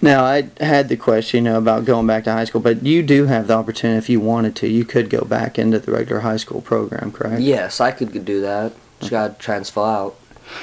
now 0.00 0.24
I 0.24 0.50
had 0.60 0.88
the 0.88 0.96
question 0.96 1.44
you 1.44 1.50
know, 1.50 1.58
about 1.58 1.84
going 1.84 2.06
back 2.06 2.24
to 2.24 2.32
high 2.32 2.44
school, 2.44 2.60
but 2.60 2.82
you 2.82 3.02
do 3.02 3.26
have 3.26 3.46
the 3.46 3.54
opportunity 3.54 3.98
if 3.98 4.08
you 4.08 4.20
wanted 4.20 4.54
to. 4.56 4.68
You 4.68 4.84
could 4.84 5.10
go 5.10 5.24
back 5.24 5.58
into 5.58 5.78
the 5.78 5.92
regular 5.92 6.20
high 6.20 6.36
school 6.36 6.60
program, 6.60 7.10
correct? 7.10 7.40
Yes, 7.40 7.80
I 7.80 7.90
could 7.90 8.24
do 8.24 8.40
that. 8.40 8.72
Just 9.00 9.10
gotta 9.10 9.34
transfer 9.34 9.80
out. 9.80 10.16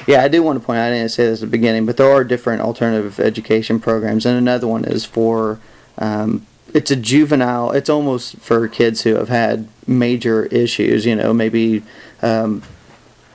Yeah, 0.08 0.24
I 0.24 0.28
do 0.28 0.44
want 0.44 0.60
to 0.60 0.65
point 0.65 0.78
out, 0.78 0.88
I 0.88 0.91
didn't 0.91 1.10
say 1.10 1.26
this 1.26 1.41
at 1.41 1.48
the 1.48 1.52
beginning, 1.52 1.86
but 1.86 1.98
there 1.98 2.12
are 2.12 2.24
different 2.24 2.62
alternative 2.62 3.20
education 3.20 3.80
programs, 3.80 4.26
and 4.26 4.38
another 4.38 4.67
one 4.67 4.86
is 4.86 5.06
for, 5.06 5.60
um, 5.98 6.46
it's 6.74 6.92
a 6.92 6.96
juvenile, 6.96 7.72
it's 7.72 7.90
almost 7.90 8.38
for 8.38 8.68
kids 8.68 9.02
who 9.04 9.16
have 9.16 9.30
had 9.30 9.68
major 9.88 10.46
issues, 10.46 11.06
you 11.06 11.16
know, 11.16 11.34
maybe 11.34 11.84
um, 12.22 12.64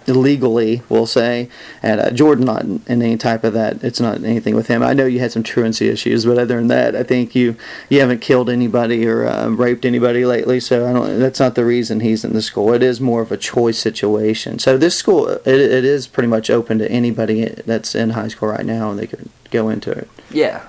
illegally, 0.07 0.83
we'll 0.88 1.07
say. 1.07 1.49
And 1.83 2.01
uh, 2.01 2.11
Jordan, 2.11 2.44
not 2.44 2.62
in, 2.62 2.83
in 2.87 3.03
any 3.03 3.16
type 3.16 3.42
of 3.44 3.53
that, 3.55 3.83
it's 3.83 4.01
not 4.01 4.22
anything 4.22 4.55
with 4.55 4.68
him. 4.68 4.83
I 4.83 4.92
know 4.92 5.05
you 5.07 5.18
had 5.18 5.33
some 5.33 5.42
truancy 5.42 5.88
issues, 5.88 6.25
but 6.25 6.38
other 6.38 6.57
than 6.57 6.68
that, 6.68 6.94
I 6.94 7.03
think 7.03 7.35
you 7.35 7.57
you 7.88 8.01
haven't 8.01 8.20
killed 8.20 8.49
anybody 8.49 9.07
or 9.07 9.27
uh, 9.27 9.49
raped 9.49 9.85
anybody 9.85 10.25
lately, 10.25 10.61
so 10.61 10.88
I 10.88 10.92
don't. 10.92 11.18
That's 11.18 11.40
not 11.40 11.55
the 11.57 11.64
reason 11.64 12.01
he's 12.01 12.25
in 12.25 12.33
the 12.35 12.42
school. 12.42 12.72
It 12.72 12.83
is 12.83 13.01
more 13.01 13.22
of 13.22 13.33
a 13.33 13.37
choice 13.37 13.79
situation. 13.79 14.59
So 14.59 14.79
this 14.79 14.96
school, 14.96 15.29
it, 15.29 15.46
it 15.46 15.85
is 15.85 16.07
pretty 16.07 16.29
much 16.29 16.51
open 16.51 16.79
to 16.79 16.90
anybody 16.90 17.46
that's 17.66 17.94
in 17.94 18.11
high 18.11 18.29
school 18.29 18.49
right 18.51 18.64
now, 18.66 18.90
and 18.90 18.99
they 18.99 19.07
could 19.07 19.29
go 19.51 19.68
into 19.68 19.90
it. 19.90 20.09
Yeah, 20.31 20.66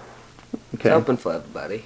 Okay. 0.76 0.90
it's 0.90 0.96
open 0.96 1.18
for 1.18 1.34
everybody. 1.34 1.86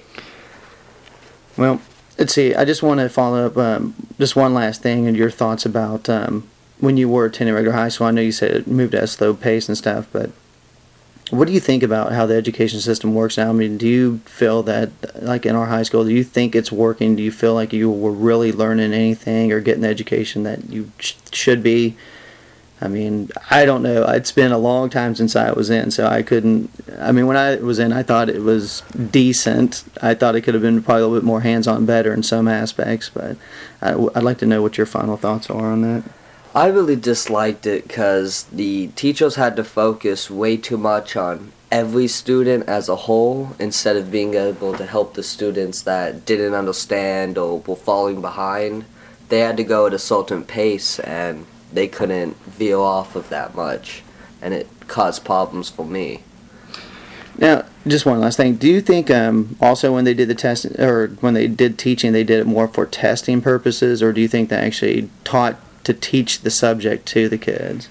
Well, 1.62 1.80
let's 2.18 2.34
see. 2.34 2.56
I 2.56 2.64
just 2.64 2.82
want 2.82 2.98
to 2.98 3.08
follow 3.08 3.46
up. 3.46 3.56
Um, 3.56 3.94
just 4.18 4.34
one 4.34 4.52
last 4.52 4.82
thing, 4.82 5.06
and 5.06 5.16
your 5.16 5.30
thoughts 5.30 5.64
about 5.64 6.08
um, 6.08 6.48
when 6.80 6.96
you 6.96 7.08
were 7.08 7.26
attending 7.26 7.54
regular 7.54 7.76
high 7.76 7.88
school. 7.88 8.08
I 8.08 8.10
know 8.10 8.20
you 8.20 8.32
said 8.32 8.50
it 8.50 8.66
moved 8.66 8.96
at 8.96 9.04
a 9.04 9.06
slow 9.06 9.32
pace 9.32 9.68
and 9.68 9.78
stuff, 9.78 10.08
but 10.10 10.32
what 11.30 11.46
do 11.46 11.54
you 11.54 11.60
think 11.60 11.84
about 11.84 12.10
how 12.10 12.26
the 12.26 12.34
education 12.34 12.80
system 12.80 13.14
works 13.14 13.38
now? 13.38 13.50
I 13.50 13.52
mean, 13.52 13.78
do 13.78 13.86
you 13.86 14.18
feel 14.24 14.64
that, 14.64 14.90
like 15.22 15.46
in 15.46 15.54
our 15.54 15.66
high 15.66 15.84
school, 15.84 16.04
do 16.04 16.10
you 16.10 16.24
think 16.24 16.56
it's 16.56 16.72
working? 16.72 17.14
Do 17.14 17.22
you 17.22 17.30
feel 17.30 17.54
like 17.54 17.72
you 17.72 17.88
were 17.88 18.10
really 18.10 18.50
learning 18.50 18.92
anything 18.92 19.52
or 19.52 19.60
getting 19.60 19.82
the 19.82 19.88
education 19.88 20.42
that 20.42 20.68
you 20.68 20.90
sh- 20.98 21.14
should 21.30 21.62
be? 21.62 21.96
I 22.82 22.88
mean, 22.88 23.30
I 23.48 23.64
don't 23.64 23.84
know. 23.84 24.02
It's 24.08 24.32
been 24.32 24.50
a 24.50 24.58
long 24.58 24.90
time 24.90 25.14
since 25.14 25.36
I 25.36 25.52
was 25.52 25.70
in, 25.70 25.92
so 25.92 26.08
I 26.08 26.22
couldn't. 26.22 26.68
I 26.98 27.12
mean, 27.12 27.28
when 27.28 27.36
I 27.36 27.54
was 27.56 27.78
in, 27.78 27.92
I 27.92 28.02
thought 28.02 28.28
it 28.28 28.42
was 28.42 28.82
decent. 29.10 29.84
I 30.02 30.14
thought 30.14 30.34
it 30.34 30.40
could 30.40 30.54
have 30.54 30.64
been 30.64 30.82
probably 30.82 31.02
a 31.02 31.06
little 31.06 31.20
bit 31.20 31.24
more 31.24 31.42
hands 31.42 31.68
on 31.68 31.86
better 31.86 32.12
in 32.12 32.24
some 32.24 32.48
aspects, 32.48 33.08
but 33.08 33.36
I, 33.80 33.94
would 33.94 34.20
like 34.24 34.38
to 34.38 34.46
know 34.46 34.62
what 34.62 34.78
your 34.78 34.86
final 34.86 35.16
thoughts 35.16 35.48
are 35.48 35.70
on 35.70 35.82
that. 35.82 36.02
I 36.56 36.66
really 36.66 36.96
disliked 36.96 37.66
it 37.66 37.86
because 37.86 38.44
the 38.52 38.88
teachers 38.88 39.36
had 39.36 39.54
to 39.56 39.64
focus 39.64 40.28
way 40.28 40.56
too 40.56 40.76
much 40.76 41.14
on 41.14 41.52
every 41.70 42.08
student 42.08 42.68
as 42.68 42.88
a 42.88 42.96
whole 42.96 43.54
instead 43.60 43.94
of 43.94 44.10
being 44.10 44.34
able 44.34 44.74
to 44.74 44.86
help 44.86 45.14
the 45.14 45.22
students 45.22 45.82
that 45.82 46.26
didn't 46.26 46.54
understand 46.54 47.38
or 47.38 47.60
were 47.60 47.76
falling 47.76 48.20
behind. 48.20 48.84
They 49.28 49.38
had 49.38 49.56
to 49.58 49.64
go 49.64 49.86
at 49.86 49.94
a 49.94 50.00
certain 50.00 50.42
pace 50.44 50.98
and 50.98 51.46
they 51.72 51.88
couldn't 51.88 52.36
veer 52.44 52.78
off 52.78 53.16
of 53.16 53.28
that 53.30 53.54
much, 53.54 54.02
and 54.40 54.54
it 54.54 54.68
caused 54.88 55.24
problems 55.24 55.68
for 55.68 55.86
me. 55.86 56.22
Now, 57.38 57.64
just 57.86 58.04
one 58.04 58.20
last 58.20 58.36
thing. 58.36 58.56
Do 58.56 58.68
you 58.68 58.80
think 58.80 59.10
um, 59.10 59.56
also 59.60 59.92
when 59.92 60.04
they 60.04 60.14
did 60.14 60.28
the 60.28 60.34
test 60.34 60.66
or 60.78 61.08
when 61.20 61.34
they 61.34 61.48
did 61.48 61.78
teaching, 61.78 62.12
they 62.12 62.24
did 62.24 62.40
it 62.40 62.46
more 62.46 62.68
for 62.68 62.86
testing 62.86 63.40
purposes, 63.40 64.02
or 64.02 64.12
do 64.12 64.20
you 64.20 64.28
think 64.28 64.50
they 64.50 64.56
actually 64.56 65.08
taught 65.24 65.56
to 65.84 65.94
teach 65.94 66.40
the 66.40 66.50
subject 66.50 67.06
to 67.06 67.28
the 67.28 67.38
kids? 67.38 67.88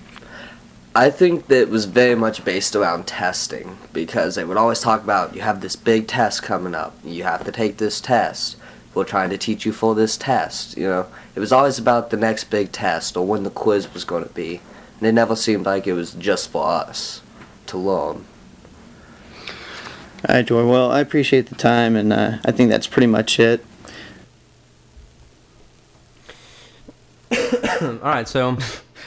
I 0.94 1.10
think 1.10 1.48
that 1.48 1.62
it 1.62 1.70
was 1.70 1.86
very 1.86 2.16
much 2.16 2.44
based 2.44 2.76
around 2.76 3.08
testing 3.08 3.78
because 3.94 4.36
they 4.36 4.44
would 4.44 4.58
always 4.58 4.82
talk 4.82 5.02
about 5.04 5.34
you 5.34 5.42
have 5.42 5.62
this 5.62 5.78
big 5.78 6.08
test 6.08 6.44
coming 6.44 6.76
up. 6.76 6.94
You 7.04 7.24
have 7.24 7.46
to 7.46 7.52
take 7.52 7.78
this 7.78 8.02
test. 8.02 8.58
We're 8.94 9.06
trying 9.06 9.30
to 9.30 9.38
teach 9.38 9.66
you 9.66 9.72
for 9.72 9.96
this 9.96 10.18
test. 10.18 10.78
You 10.78 10.88
know, 10.88 11.08
it 11.36 11.40
was 11.40 11.52
always 11.52 11.80
about 11.80 12.10
the 12.10 12.18
next 12.18 12.46
big 12.46 12.72
test 12.72 13.16
or 13.16 13.26
when 13.26 13.44
the 13.44 13.50
quiz 13.50 13.94
was 13.94 14.04
going 14.04 14.24
to 14.24 14.34
be. 14.34 14.62
And 15.00 15.08
it 15.08 15.14
never 15.14 15.36
seemed 15.36 15.66
like 15.66 15.88
it 15.88 15.94
was 15.94 16.14
just 16.14 16.50
for 16.50 16.68
us 16.68 17.22
to 17.68 17.78
learn. 17.78 18.26
All 20.28 20.36
right, 20.36 20.46
Joy. 20.46 20.68
Well, 20.68 20.92
I 20.92 21.00
appreciate 21.00 21.48
the 21.48 21.56
time, 21.56 21.96
and 21.96 22.14
uh, 22.14 22.38
I 22.46 22.52
think 22.52 22.70
that's 22.70 22.86
pretty 22.86 23.08
much 23.08 23.40
it. 23.40 23.66
All 27.82 27.98
right, 28.04 28.28
so 28.28 28.58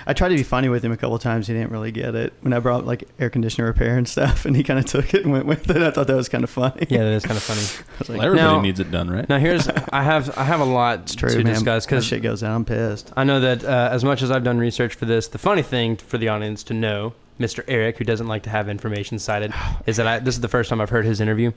I 0.07 0.13
tried 0.13 0.29
to 0.31 0.35
be 0.37 0.43
funny 0.43 0.69
with 0.69 0.85
him 0.85 0.93
a 0.93 0.97
couple 0.97 1.19
times. 1.19 1.47
He 1.47 1.55
didn't 1.55 1.71
really 1.71 1.91
get 1.93 2.15
it 2.15 2.33
when 2.43 2.53
I 2.53 2.59
brought 2.59 2.81
up, 2.81 2.87
like 2.87 3.09
air 3.19 3.31
conditioner 3.31 3.67
repair 3.67 3.97
and 3.97 4.07
stuff, 4.17 4.45
and 4.45 4.55
he 4.57 4.63
kind 4.63 4.79
of 4.79 4.85
took 4.85 5.15
it 5.15 5.25
and 5.25 5.33
went 5.33 5.47
with 5.47 5.69
it. 5.71 5.83
I 5.83 5.91
thought 5.91 6.07
that 6.09 6.17
was 6.17 6.29
kind 6.29 6.45
of 6.45 6.51
funny. 6.51 6.87
yeah, 6.91 6.99
that 7.05 7.13
is 7.13 7.25
kind 7.25 7.37
of 7.37 7.43
funny. 7.43 7.61
I 7.95 7.99
was 7.99 8.09
like, 8.09 8.19
Well, 8.19 8.27
everybody 8.27 8.55
Now- 8.57 8.61
needs 8.61 8.81
it 8.81 8.91
done, 8.91 9.11
right? 9.11 9.29
Now 9.29 9.39
here's 9.39 9.69
I 9.69 10.03
have 10.03 10.37
I 10.39 10.45
have 10.45 10.61
a 10.61 10.65
lot 10.65 11.01
it's 11.01 11.15
true, 11.15 11.31
to 11.31 11.37
man. 11.45 11.55
discuss 11.55 11.85
That 11.85 11.91
because 11.91 12.05
shit 12.05 12.23
goes 12.23 12.43
out. 12.43 12.55
I'm 12.55 12.65
pissed. 12.65 13.13
I 13.17 13.25
know 13.25 13.41
that 13.41 13.65
uh, 13.65 13.89
as 13.93 14.05
much 14.05 14.23
as 14.23 14.31
I've 14.31 14.45
done 14.45 14.59
research 14.59 14.95
for 14.95 15.05
this, 15.07 15.29
the 15.29 15.39
funny 15.39 15.63
thing 15.63 15.97
for 15.97 16.19
the 16.19 16.29
audience 16.29 16.63
to 16.65 16.75
know, 16.75 17.15
Mr. 17.41 17.65
Eric, 17.67 17.99
who 17.99 18.05
doesn't 18.05 18.27
like 18.29 18.43
to 18.45 18.51
have 18.51 18.69
information 18.69 19.19
cited, 19.19 19.53
is 19.87 19.97
that 19.97 20.07
I, 20.07 20.19
this 20.19 20.35
is 20.35 20.41
the 20.41 20.49
first 20.49 20.69
time 20.71 20.81
I've 20.81 20.91
heard 20.91 21.05
his 21.05 21.21
interview. 21.21 21.53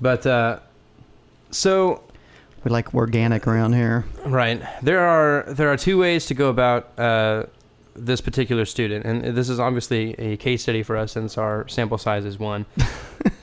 But 0.00 0.24
uh, 0.26 0.60
so 1.50 2.02
We 2.64 2.70
like 2.70 2.94
organic 2.94 3.46
around 3.46 3.72
here. 3.74 4.04
right, 4.24 4.62
there 4.82 5.00
are 5.00 5.44
there 5.48 5.68
are 5.72 5.76
two 5.76 5.98
ways 5.98 6.26
to 6.26 6.34
go 6.34 6.48
about 6.48 6.98
uh, 6.98 7.44
this 8.04 8.20
particular 8.20 8.64
student, 8.64 9.04
and 9.04 9.36
this 9.36 9.48
is 9.48 9.60
obviously 9.60 10.14
a 10.14 10.36
case 10.36 10.62
study 10.62 10.82
for 10.82 10.96
us 10.96 11.12
since 11.12 11.36
our 11.36 11.66
sample 11.68 11.98
size 11.98 12.24
is 12.24 12.38
one. 12.38 12.66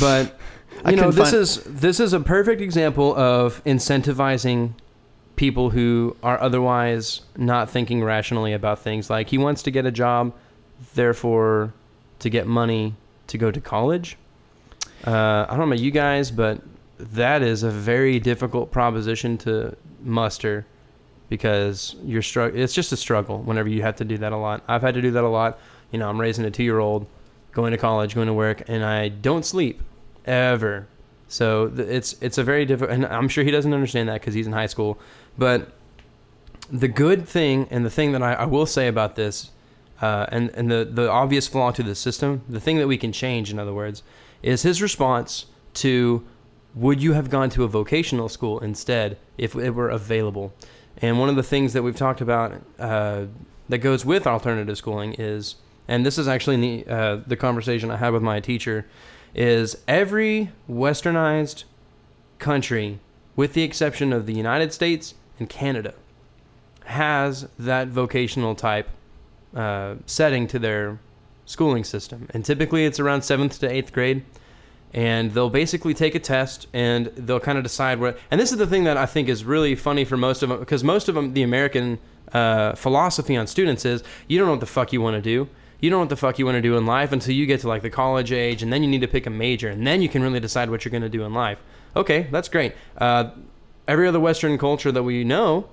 but 0.00 0.38
I 0.84 0.90
you 0.90 0.96
know, 0.96 1.10
this 1.10 1.30
find- 1.30 1.42
is 1.42 1.62
this 1.64 2.00
is 2.00 2.12
a 2.12 2.20
perfect 2.20 2.60
example 2.60 3.14
of 3.16 3.62
incentivizing 3.64 4.72
people 5.36 5.70
who 5.70 6.16
are 6.22 6.40
otherwise 6.40 7.20
not 7.36 7.70
thinking 7.70 8.02
rationally 8.02 8.52
about 8.52 8.78
things. 8.78 9.10
Like 9.10 9.28
he 9.28 9.38
wants 9.38 9.62
to 9.64 9.70
get 9.70 9.86
a 9.86 9.90
job, 9.90 10.34
therefore, 10.94 11.72
to 12.20 12.30
get 12.30 12.46
money 12.46 12.94
to 13.28 13.38
go 13.38 13.50
to 13.50 13.60
college. 13.60 14.16
Uh, 15.06 15.44
I 15.44 15.46
don't 15.50 15.58
know 15.58 15.64
about 15.66 15.80
you 15.80 15.90
guys, 15.90 16.30
but 16.30 16.62
that 16.98 17.42
is 17.42 17.62
a 17.62 17.70
very 17.70 18.18
difficult 18.18 18.70
proposition 18.70 19.36
to 19.38 19.76
muster 20.02 20.66
because 21.28 21.96
you're 22.04 22.22
strugg- 22.22 22.56
It's 22.56 22.74
just 22.74 22.92
a 22.92 22.96
struggle 22.96 23.38
whenever 23.38 23.68
you 23.68 23.82
have 23.82 23.96
to 23.96 24.04
do 24.04 24.18
that 24.18 24.32
a 24.32 24.36
lot. 24.36 24.62
I've 24.68 24.82
had 24.82 24.94
to 24.94 25.02
do 25.02 25.10
that 25.12 25.24
a 25.24 25.28
lot. 25.28 25.58
You 25.90 25.98
know, 25.98 26.08
I'm 26.08 26.20
raising 26.20 26.44
a 26.44 26.50
two-year-old, 26.50 27.06
going 27.52 27.72
to 27.72 27.78
college, 27.78 28.14
going 28.14 28.26
to 28.26 28.34
work, 28.34 28.62
and 28.68 28.84
I 28.84 29.08
don't 29.08 29.44
sleep 29.44 29.82
ever. 30.24 30.86
So 31.28 31.68
th- 31.68 31.88
it's 31.88 32.16
it's 32.20 32.38
a 32.38 32.44
very 32.44 32.64
difficult, 32.64 32.94
and 32.94 33.06
I'm 33.06 33.28
sure 33.28 33.44
he 33.44 33.50
doesn't 33.50 33.72
understand 33.72 34.08
that 34.08 34.20
because 34.20 34.34
he's 34.34 34.46
in 34.46 34.52
high 34.52 34.66
school. 34.66 34.98
But 35.36 35.72
the 36.70 36.88
good 36.88 37.28
thing, 37.28 37.66
and 37.70 37.84
the 37.84 37.90
thing 37.90 38.12
that 38.12 38.22
I, 38.22 38.34
I 38.34 38.44
will 38.44 38.66
say 38.66 38.88
about 38.88 39.16
this, 39.16 39.50
uh, 40.00 40.26
and 40.30 40.50
and 40.50 40.70
the 40.70 40.84
the 40.84 41.10
obvious 41.10 41.48
flaw 41.48 41.70
to 41.72 41.82
the 41.82 41.94
system, 41.94 42.42
the 42.48 42.60
thing 42.60 42.78
that 42.78 42.86
we 42.86 42.96
can 42.96 43.12
change, 43.12 43.50
in 43.50 43.58
other 43.58 43.74
words, 43.74 44.02
is 44.42 44.62
his 44.62 44.82
response 44.82 45.46
to, 45.74 46.24
would 46.74 47.02
you 47.02 47.12
have 47.12 47.30
gone 47.30 47.50
to 47.50 47.64
a 47.64 47.68
vocational 47.68 48.28
school 48.28 48.58
instead 48.60 49.18
if 49.36 49.54
it 49.54 49.70
were 49.70 49.88
available? 49.88 50.52
And 51.02 51.18
one 51.18 51.28
of 51.28 51.36
the 51.36 51.42
things 51.42 51.72
that 51.72 51.82
we've 51.82 51.96
talked 51.96 52.20
about 52.20 52.60
uh, 52.78 53.26
that 53.68 53.78
goes 53.78 54.04
with 54.04 54.26
alternative 54.26 54.78
schooling 54.78 55.14
is, 55.18 55.56
and 55.88 56.06
this 56.06 56.18
is 56.18 56.26
actually 56.26 56.54
in 56.54 56.60
the 56.60 56.86
uh, 56.88 57.20
the 57.26 57.36
conversation 57.36 57.90
I 57.90 57.96
had 57.96 58.12
with 58.12 58.22
my 58.22 58.40
teacher, 58.40 58.86
is 59.34 59.76
every 59.86 60.50
westernized 60.68 61.64
country, 62.38 62.98
with 63.34 63.52
the 63.52 63.62
exception 63.62 64.12
of 64.12 64.26
the 64.26 64.34
United 64.34 64.72
States 64.72 65.14
and 65.38 65.48
Canada, 65.48 65.94
has 66.84 67.48
that 67.58 67.88
vocational 67.88 68.54
type 68.54 68.88
uh, 69.54 69.96
setting 70.06 70.46
to 70.46 70.58
their 70.58 70.98
schooling 71.44 71.84
system. 71.84 72.28
And 72.30 72.44
typically 72.44 72.86
it's 72.86 73.00
around 73.00 73.22
seventh 73.22 73.58
to 73.60 73.70
eighth 73.70 73.92
grade. 73.92 74.24
And 74.96 75.32
they'll 75.32 75.50
basically 75.50 75.94
take 75.94 76.14
a 76.14 76.18
test 76.18 76.66
and 76.72 77.06
they'll 77.08 77.38
kind 77.38 77.58
of 77.58 77.62
decide 77.62 78.00
what. 78.00 78.18
And 78.30 78.40
this 78.40 78.50
is 78.50 78.58
the 78.58 78.66
thing 78.66 78.84
that 78.84 78.96
I 78.96 79.06
think 79.06 79.28
is 79.28 79.44
really 79.44 79.76
funny 79.76 80.04
for 80.04 80.16
most 80.16 80.42
of 80.42 80.48
them, 80.48 80.58
because 80.58 80.82
most 80.82 81.08
of 81.08 81.14
them, 81.14 81.34
the 81.34 81.42
American 81.42 81.98
uh, 82.32 82.74
philosophy 82.74 83.36
on 83.36 83.46
students 83.46 83.84
is 83.84 84.02
you 84.26 84.38
don't 84.38 84.46
know 84.46 84.54
what 84.54 84.60
the 84.60 84.66
fuck 84.66 84.92
you 84.92 85.02
want 85.02 85.14
to 85.14 85.22
do. 85.22 85.48
You 85.80 85.90
don't 85.90 85.98
know 85.98 86.00
what 86.04 86.08
the 86.08 86.16
fuck 86.16 86.38
you 86.38 86.46
want 86.46 86.56
to 86.56 86.62
do 86.62 86.78
in 86.78 86.86
life 86.86 87.12
until 87.12 87.34
you 87.34 87.44
get 87.44 87.60
to 87.60 87.68
like 87.68 87.82
the 87.82 87.90
college 87.90 88.32
age, 88.32 88.62
and 88.62 88.72
then 88.72 88.82
you 88.82 88.88
need 88.88 89.02
to 89.02 89.08
pick 89.08 89.26
a 89.26 89.30
major, 89.30 89.68
and 89.68 89.86
then 89.86 90.00
you 90.00 90.08
can 90.08 90.22
really 90.22 90.40
decide 90.40 90.70
what 90.70 90.84
you're 90.84 90.90
going 90.90 91.02
to 91.02 91.10
do 91.10 91.22
in 91.24 91.34
life. 91.34 91.58
Okay, 91.94 92.28
that's 92.32 92.48
great. 92.48 92.72
Uh, 92.96 93.30
every 93.86 94.08
other 94.08 94.18
Western 94.18 94.56
culture 94.56 94.90
that 94.90 95.02
we 95.02 95.22
know 95.22 95.68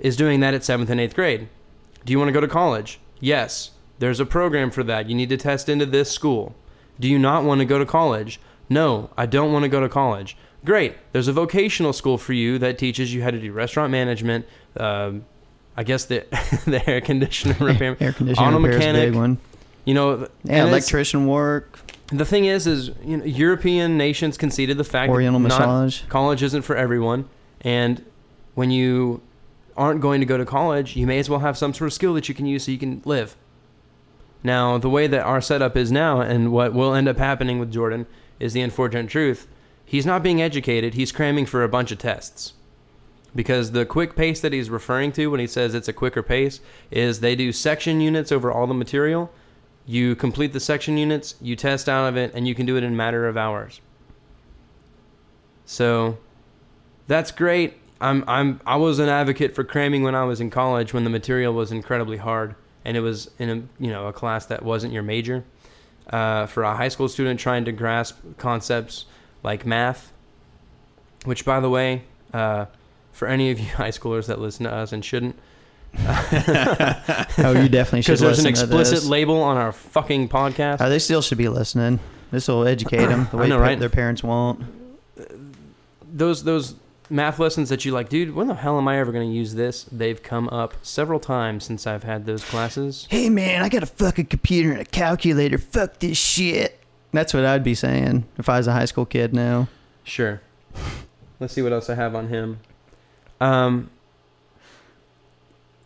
is 0.00 0.16
doing 0.16 0.40
that 0.40 0.54
at 0.54 0.64
seventh 0.64 0.90
and 0.90 1.00
eighth 1.00 1.14
grade. 1.14 1.48
Do 2.04 2.12
you 2.12 2.18
want 2.18 2.28
to 2.28 2.32
go 2.32 2.40
to 2.40 2.48
college? 2.48 2.98
Yes. 3.20 3.70
There's 4.00 4.18
a 4.18 4.26
program 4.26 4.72
for 4.72 4.82
that. 4.82 5.08
You 5.08 5.14
need 5.14 5.28
to 5.28 5.36
test 5.36 5.68
into 5.68 5.86
this 5.86 6.10
school. 6.10 6.56
Do 6.98 7.08
you 7.08 7.18
not 7.18 7.44
want 7.44 7.60
to 7.60 7.64
go 7.64 7.78
to 7.78 7.86
college? 7.86 8.40
No, 8.68 9.10
I 9.16 9.26
don't 9.26 9.52
want 9.52 9.64
to 9.64 9.68
go 9.68 9.80
to 9.80 9.88
college. 9.88 10.36
Great. 10.64 10.94
There's 11.12 11.28
a 11.28 11.32
vocational 11.32 11.92
school 11.92 12.16
for 12.16 12.32
you 12.32 12.58
that 12.58 12.78
teaches 12.78 13.12
you 13.12 13.22
how 13.22 13.30
to 13.30 13.38
do 13.38 13.52
restaurant 13.52 13.90
management. 13.90 14.46
Um, 14.78 15.26
I 15.76 15.82
guess 15.84 16.04
the 16.06 16.20
the 16.66 16.82
air 16.88 17.00
conditioner 17.00 17.56
repair, 17.60 17.96
Air 18.00 18.12
conditioning 18.12 18.48
auto 18.54 18.58
repair 18.60 18.70
is 18.70 18.76
a 18.76 18.78
mechanic. 18.78 19.08
big 19.10 19.14
one. 19.16 19.38
You 19.84 19.94
know, 19.94 20.28
Yeah, 20.44 20.60
and 20.60 20.68
electrician 20.70 21.26
work, 21.26 21.78
the 22.06 22.24
thing 22.24 22.46
is, 22.46 22.66
is 22.66 22.90
you 23.04 23.18
know, 23.18 23.24
European 23.24 23.98
nations 23.98 24.38
conceded 24.38 24.78
the 24.78 24.84
fact 24.84 25.10
Oriental 25.10 25.40
that 25.40 25.48
not, 25.48 25.58
massage. 25.84 26.02
college 26.08 26.42
isn't 26.42 26.62
for 26.62 26.74
everyone, 26.76 27.28
and 27.60 28.02
when 28.54 28.70
you 28.70 29.20
aren't 29.76 30.00
going 30.00 30.20
to 30.20 30.26
go 30.26 30.38
to 30.38 30.46
college, 30.46 30.96
you 30.96 31.06
may 31.06 31.18
as 31.18 31.28
well 31.28 31.40
have 31.40 31.58
some 31.58 31.74
sort 31.74 31.88
of 31.88 31.92
skill 31.92 32.14
that 32.14 32.28
you 32.28 32.34
can 32.34 32.46
use 32.46 32.64
so 32.64 32.70
you 32.72 32.78
can 32.78 33.02
live. 33.04 33.36
Now, 34.42 34.78
the 34.78 34.88
way 34.90 35.06
that 35.06 35.22
our 35.22 35.40
setup 35.40 35.76
is 35.76 35.90
now, 35.90 36.20
and 36.20 36.52
what 36.52 36.72
will 36.72 36.94
end 36.94 37.08
up 37.08 37.16
happening 37.18 37.58
with 37.58 37.72
Jordan, 37.72 38.06
is 38.38 38.52
the 38.52 38.60
unfortunate 38.60 39.08
truth. 39.08 39.46
He's 39.84 40.06
not 40.06 40.22
being 40.22 40.40
educated, 40.40 40.94
he's 40.94 41.12
cramming 41.12 41.46
for 41.46 41.62
a 41.62 41.68
bunch 41.68 41.92
of 41.92 41.98
tests. 41.98 42.54
Because 43.34 43.72
the 43.72 43.84
quick 43.84 44.14
pace 44.14 44.40
that 44.40 44.52
he's 44.52 44.70
referring 44.70 45.10
to 45.12 45.26
when 45.26 45.40
he 45.40 45.46
says 45.46 45.74
it's 45.74 45.88
a 45.88 45.92
quicker 45.92 46.22
pace 46.22 46.60
is 46.90 47.18
they 47.20 47.34
do 47.34 47.50
section 47.50 48.00
units 48.00 48.30
over 48.30 48.52
all 48.52 48.66
the 48.66 48.74
material. 48.74 49.30
You 49.86 50.14
complete 50.14 50.52
the 50.52 50.60
section 50.60 50.96
units, 50.96 51.34
you 51.40 51.56
test 51.56 51.88
out 51.88 52.08
of 52.08 52.16
it, 52.16 52.32
and 52.32 52.46
you 52.46 52.54
can 52.54 52.64
do 52.64 52.76
it 52.76 52.84
in 52.84 52.92
a 52.92 52.96
matter 52.96 53.26
of 53.26 53.36
hours. 53.36 53.80
So 55.66 56.18
that's 57.06 57.30
great. 57.30 57.74
I'm 58.00 58.24
I'm 58.28 58.60
I 58.66 58.76
was 58.76 58.98
an 58.98 59.08
advocate 59.08 59.54
for 59.54 59.64
cramming 59.64 60.02
when 60.02 60.14
I 60.14 60.24
was 60.24 60.40
in 60.40 60.50
college 60.50 60.92
when 60.92 61.04
the 61.04 61.10
material 61.10 61.52
was 61.52 61.72
incredibly 61.72 62.18
hard 62.18 62.54
and 62.84 62.96
it 62.96 63.00
was 63.00 63.30
in 63.38 63.50
a 63.50 63.82
you 63.82 63.90
know 63.90 64.06
a 64.06 64.12
class 64.12 64.46
that 64.46 64.62
wasn't 64.62 64.92
your 64.92 65.02
major. 65.02 65.44
Uh, 66.10 66.44
for 66.46 66.62
a 66.62 66.76
high 66.76 66.88
school 66.88 67.08
student 67.08 67.40
trying 67.40 67.64
to 67.64 67.72
grasp 67.72 68.18
concepts 68.36 69.06
like 69.42 69.64
math, 69.64 70.12
which 71.24 71.44
by 71.44 71.60
the 71.60 71.70
way, 71.70 72.02
uh, 72.32 72.66
for 73.12 73.26
any 73.26 73.50
of 73.50 73.58
you 73.58 73.66
high 73.76 73.90
schoolers 73.90 74.26
that 74.26 74.38
listen 74.38 74.64
to 74.64 74.72
us 74.72 74.92
and 74.92 75.04
shouldn't, 75.04 75.36
Oh, 75.96 77.54
you 77.56 77.68
definitely 77.68 78.02
should 78.02 78.12
Because 78.12 78.20
there's 78.20 78.38
an 78.40 78.46
explicit 78.46 79.04
label 79.04 79.40
on 79.40 79.56
our 79.56 79.72
fucking 79.72 80.28
podcast. 80.28 80.78
Oh, 80.80 80.88
they 80.88 80.98
still 80.98 81.22
should 81.22 81.38
be 81.38 81.48
listening. 81.48 82.00
This 82.30 82.48
will 82.48 82.66
educate 82.66 83.06
them 83.06 83.28
the 83.30 83.36
way 83.38 83.48
know, 83.48 83.58
right? 83.58 83.78
their 83.78 83.88
parents 83.88 84.22
won't. 84.22 84.60
those 86.12 86.42
those 86.44 86.74
math 87.10 87.38
lessons 87.38 87.68
that 87.68 87.84
you 87.84 87.92
like, 87.92 88.08
dude. 88.08 88.34
When 88.34 88.48
the 88.48 88.54
hell 88.54 88.78
am 88.78 88.88
I 88.88 88.98
ever 88.98 89.12
going 89.12 89.28
to 89.28 89.34
use 89.34 89.54
this? 89.54 89.84
They've 89.84 90.22
come 90.22 90.48
up 90.48 90.74
several 90.82 91.20
times 91.20 91.64
since 91.64 91.86
I've 91.86 92.04
had 92.04 92.26
those 92.26 92.44
classes. 92.44 93.06
Hey 93.10 93.28
man, 93.28 93.62
I 93.62 93.68
got 93.68 93.82
a 93.82 93.86
fucking 93.86 94.26
computer 94.26 94.72
and 94.72 94.80
a 94.80 94.84
calculator. 94.84 95.58
Fuck 95.58 95.98
this 95.98 96.18
shit. 96.18 96.80
That's 97.12 97.32
what 97.32 97.44
I'd 97.44 97.64
be 97.64 97.74
saying 97.74 98.24
if 98.38 98.48
I 98.48 98.58
was 98.58 98.66
a 98.66 98.72
high 98.72 98.86
school 98.86 99.06
kid 99.06 99.32
now. 99.32 99.68
Sure. 100.02 100.40
Let's 101.38 101.54
see 101.54 101.62
what 101.62 101.72
else 101.72 101.88
I 101.88 101.94
have 101.94 102.14
on 102.14 102.28
him. 102.28 102.60
Um, 103.40 103.90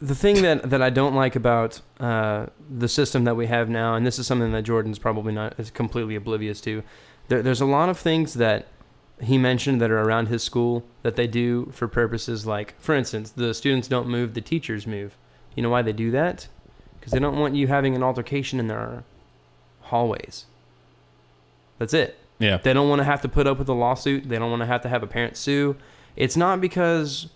the 0.00 0.14
thing 0.14 0.42
that, 0.42 0.70
that 0.70 0.80
I 0.80 0.90
don't 0.90 1.14
like 1.14 1.34
about 1.34 1.80
uh, 1.98 2.46
the 2.70 2.88
system 2.88 3.24
that 3.24 3.36
we 3.36 3.46
have 3.46 3.68
now, 3.68 3.94
and 3.94 4.06
this 4.06 4.18
is 4.18 4.26
something 4.26 4.52
that 4.52 4.62
Jordan's 4.62 4.98
probably 4.98 5.32
not 5.32 5.58
is 5.58 5.70
completely 5.70 6.14
oblivious 6.14 6.60
to, 6.62 6.82
there, 7.28 7.42
there's 7.42 7.60
a 7.60 7.66
lot 7.66 7.88
of 7.88 7.98
things 7.98 8.34
that 8.34 8.68
he 9.20 9.38
mentioned 9.38 9.80
that 9.80 9.90
are 9.90 10.00
around 10.00 10.28
his 10.28 10.42
school 10.42 10.84
that 11.02 11.16
they 11.16 11.26
do 11.26 11.70
for 11.72 11.88
purposes 11.88 12.46
like, 12.46 12.74
for 12.80 12.94
instance, 12.94 13.30
the 13.30 13.52
students 13.52 13.88
don't 13.88 14.08
move, 14.08 14.34
the 14.34 14.40
teachers 14.40 14.86
move. 14.86 15.16
You 15.54 15.62
know 15.62 15.70
why 15.70 15.82
they 15.82 15.92
do 15.92 16.10
that? 16.12 16.48
Because 16.98 17.12
they 17.12 17.18
don't 17.18 17.38
want 17.38 17.54
you 17.54 17.66
having 17.66 17.96
an 17.96 18.02
altercation 18.02 18.60
in 18.60 18.68
their 18.68 19.02
hallways. 19.82 20.46
That's 21.78 21.94
it. 21.94 22.18
Yeah. 22.38 22.58
They 22.58 22.72
don't 22.72 22.88
want 22.88 23.00
to 23.00 23.04
have 23.04 23.22
to 23.22 23.28
put 23.28 23.46
up 23.46 23.58
with 23.58 23.68
a 23.68 23.72
lawsuit. 23.72 24.28
They 24.28 24.38
don't 24.38 24.50
want 24.50 24.62
to 24.62 24.66
have 24.66 24.82
to 24.82 24.88
have 24.88 25.02
a 25.02 25.06
parent 25.06 25.36
sue. 25.36 25.76
It's 26.14 26.36
not 26.36 26.60
because, 26.60 27.28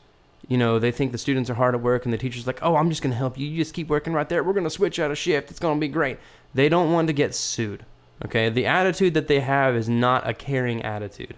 you 0.46 0.56
know, 0.56 0.78
they 0.78 0.92
think 0.92 1.12
the 1.12 1.18
students 1.18 1.50
are 1.50 1.54
hard 1.54 1.74
at 1.74 1.80
work 1.80 2.04
and 2.04 2.12
the 2.12 2.18
teacher's 2.18 2.46
like, 2.46 2.60
oh, 2.62 2.76
I'm 2.76 2.88
just 2.90 3.02
going 3.02 3.12
to 3.12 3.16
help 3.16 3.38
you. 3.38 3.46
You 3.46 3.56
just 3.56 3.74
keep 3.74 3.88
working 3.88 4.12
right 4.12 4.28
there. 4.28 4.44
We're 4.44 4.52
going 4.52 4.64
to 4.64 4.70
switch 4.70 4.98
out 4.98 5.10
a 5.10 5.16
shift. 5.16 5.50
It's 5.50 5.60
going 5.60 5.76
to 5.76 5.80
be 5.80 5.88
great. 5.88 6.18
They 6.54 6.68
don't 6.68 6.92
want 6.92 7.08
to 7.08 7.12
get 7.12 7.34
sued. 7.34 7.84
Okay. 8.24 8.48
The 8.48 8.66
attitude 8.66 9.14
that 9.14 9.26
they 9.26 9.40
have 9.40 9.74
is 9.74 9.88
not 9.88 10.28
a 10.28 10.34
caring 10.34 10.82
attitude. 10.82 11.34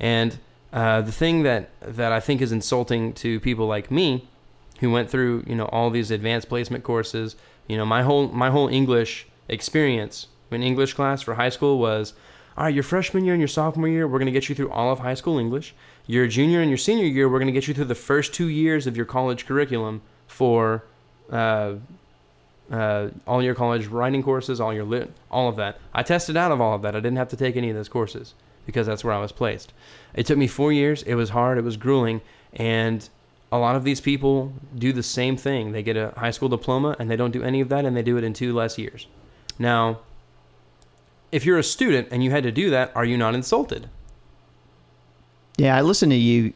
And 0.00 0.38
uh, 0.72 1.02
the 1.02 1.12
thing 1.12 1.44
that, 1.44 1.70
that 1.80 2.12
I 2.12 2.20
think 2.20 2.42
is 2.42 2.52
insulting 2.52 3.12
to 3.14 3.38
people 3.40 3.66
like 3.66 3.90
me 3.90 4.28
who 4.80 4.90
went 4.90 5.08
through, 5.08 5.44
you 5.46 5.54
know, 5.54 5.66
all 5.66 5.90
these 5.90 6.10
advanced 6.10 6.48
placement 6.48 6.82
courses, 6.82 7.36
you 7.68 7.76
know, 7.76 7.86
my 7.86 8.02
whole, 8.02 8.28
my 8.28 8.50
whole 8.50 8.68
English 8.68 9.26
experience 9.48 10.26
in 10.50 10.62
English 10.62 10.94
class 10.94 11.22
for 11.22 11.34
high 11.34 11.48
school 11.48 11.78
was, 11.78 12.12
all 12.56 12.64
right, 12.64 12.74
your 12.74 12.82
freshman 12.82 13.24
year 13.24 13.34
and 13.34 13.40
your 13.40 13.48
sophomore 13.48 13.88
year, 13.88 14.06
we're 14.06 14.18
going 14.18 14.26
to 14.26 14.32
get 14.32 14.48
you 14.48 14.54
through 14.54 14.70
all 14.70 14.92
of 14.92 15.00
high 15.00 15.14
school 15.14 15.38
English. 15.38 15.74
Your 16.06 16.26
junior 16.26 16.60
and 16.60 16.70
your 16.70 16.78
senior 16.78 17.06
year, 17.06 17.28
we're 17.28 17.38
going 17.38 17.46
to 17.46 17.52
get 17.52 17.66
you 17.66 17.74
through 17.74 17.86
the 17.86 17.94
first 17.94 18.34
two 18.34 18.48
years 18.48 18.86
of 18.86 18.96
your 18.96 19.06
college 19.06 19.46
curriculum 19.46 20.02
for 20.26 20.84
uh, 21.30 21.74
uh, 22.70 23.08
all 23.26 23.42
your 23.42 23.54
college 23.54 23.86
writing 23.86 24.22
courses, 24.22 24.60
all 24.60 24.72
your 24.72 24.84
lit, 24.84 25.12
all 25.30 25.48
of 25.48 25.56
that. 25.56 25.78
I 25.92 26.02
tested 26.02 26.36
out 26.36 26.52
of 26.52 26.60
all 26.60 26.74
of 26.74 26.82
that. 26.82 26.94
I 26.94 26.98
didn't 26.98 27.16
have 27.16 27.28
to 27.28 27.36
take 27.36 27.56
any 27.56 27.70
of 27.70 27.76
those 27.76 27.88
courses 27.88 28.34
because 28.66 28.86
that's 28.86 29.04
where 29.04 29.12
I 29.12 29.20
was 29.20 29.32
placed. 29.32 29.72
It 30.14 30.26
took 30.26 30.38
me 30.38 30.46
four 30.46 30.72
years. 30.72 31.02
It 31.02 31.14
was 31.14 31.30
hard. 31.30 31.58
It 31.58 31.64
was 31.64 31.76
grueling, 31.76 32.20
and 32.52 33.08
a 33.50 33.58
lot 33.58 33.76
of 33.76 33.84
these 33.84 34.00
people 34.00 34.52
do 34.76 34.92
the 34.92 35.02
same 35.02 35.36
thing. 35.36 35.72
They 35.72 35.82
get 35.82 35.96
a 35.96 36.12
high 36.16 36.30
school 36.30 36.48
diploma 36.48 36.96
and 36.98 37.08
they 37.08 37.16
don't 37.16 37.30
do 37.30 37.42
any 37.42 37.60
of 37.60 37.68
that, 37.68 37.84
and 37.84 37.96
they 37.96 38.02
do 38.02 38.16
it 38.16 38.24
in 38.24 38.32
two 38.32 38.52
less 38.52 38.78
years. 38.78 39.06
Now, 39.58 40.00
if 41.30 41.44
you're 41.44 41.58
a 41.58 41.64
student 41.64 42.08
and 42.10 42.22
you 42.24 42.30
had 42.30 42.42
to 42.44 42.52
do 42.52 42.70
that, 42.70 42.90
are 42.94 43.04
you 43.04 43.16
not 43.16 43.34
insulted? 43.34 43.88
Yeah, 45.56 45.76
I 45.76 45.82
listened 45.82 46.12
to 46.12 46.18
you. 46.18 46.52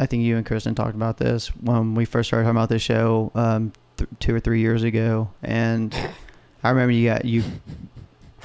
I 0.00 0.06
think 0.06 0.22
you 0.22 0.36
and 0.36 0.46
Kristen 0.46 0.74
talked 0.74 0.94
about 0.94 1.18
this 1.18 1.48
when 1.48 1.94
we 1.94 2.04
first 2.04 2.28
started 2.28 2.44
talking 2.44 2.56
about 2.56 2.68
this 2.68 2.82
show 2.82 3.32
um, 3.34 3.72
th- 3.96 4.08
two 4.20 4.34
or 4.34 4.40
three 4.40 4.60
years 4.60 4.84
ago, 4.84 5.28
and 5.42 5.94
I 6.62 6.70
remember 6.70 6.92
you 6.92 7.08
got 7.08 7.24
you 7.24 7.42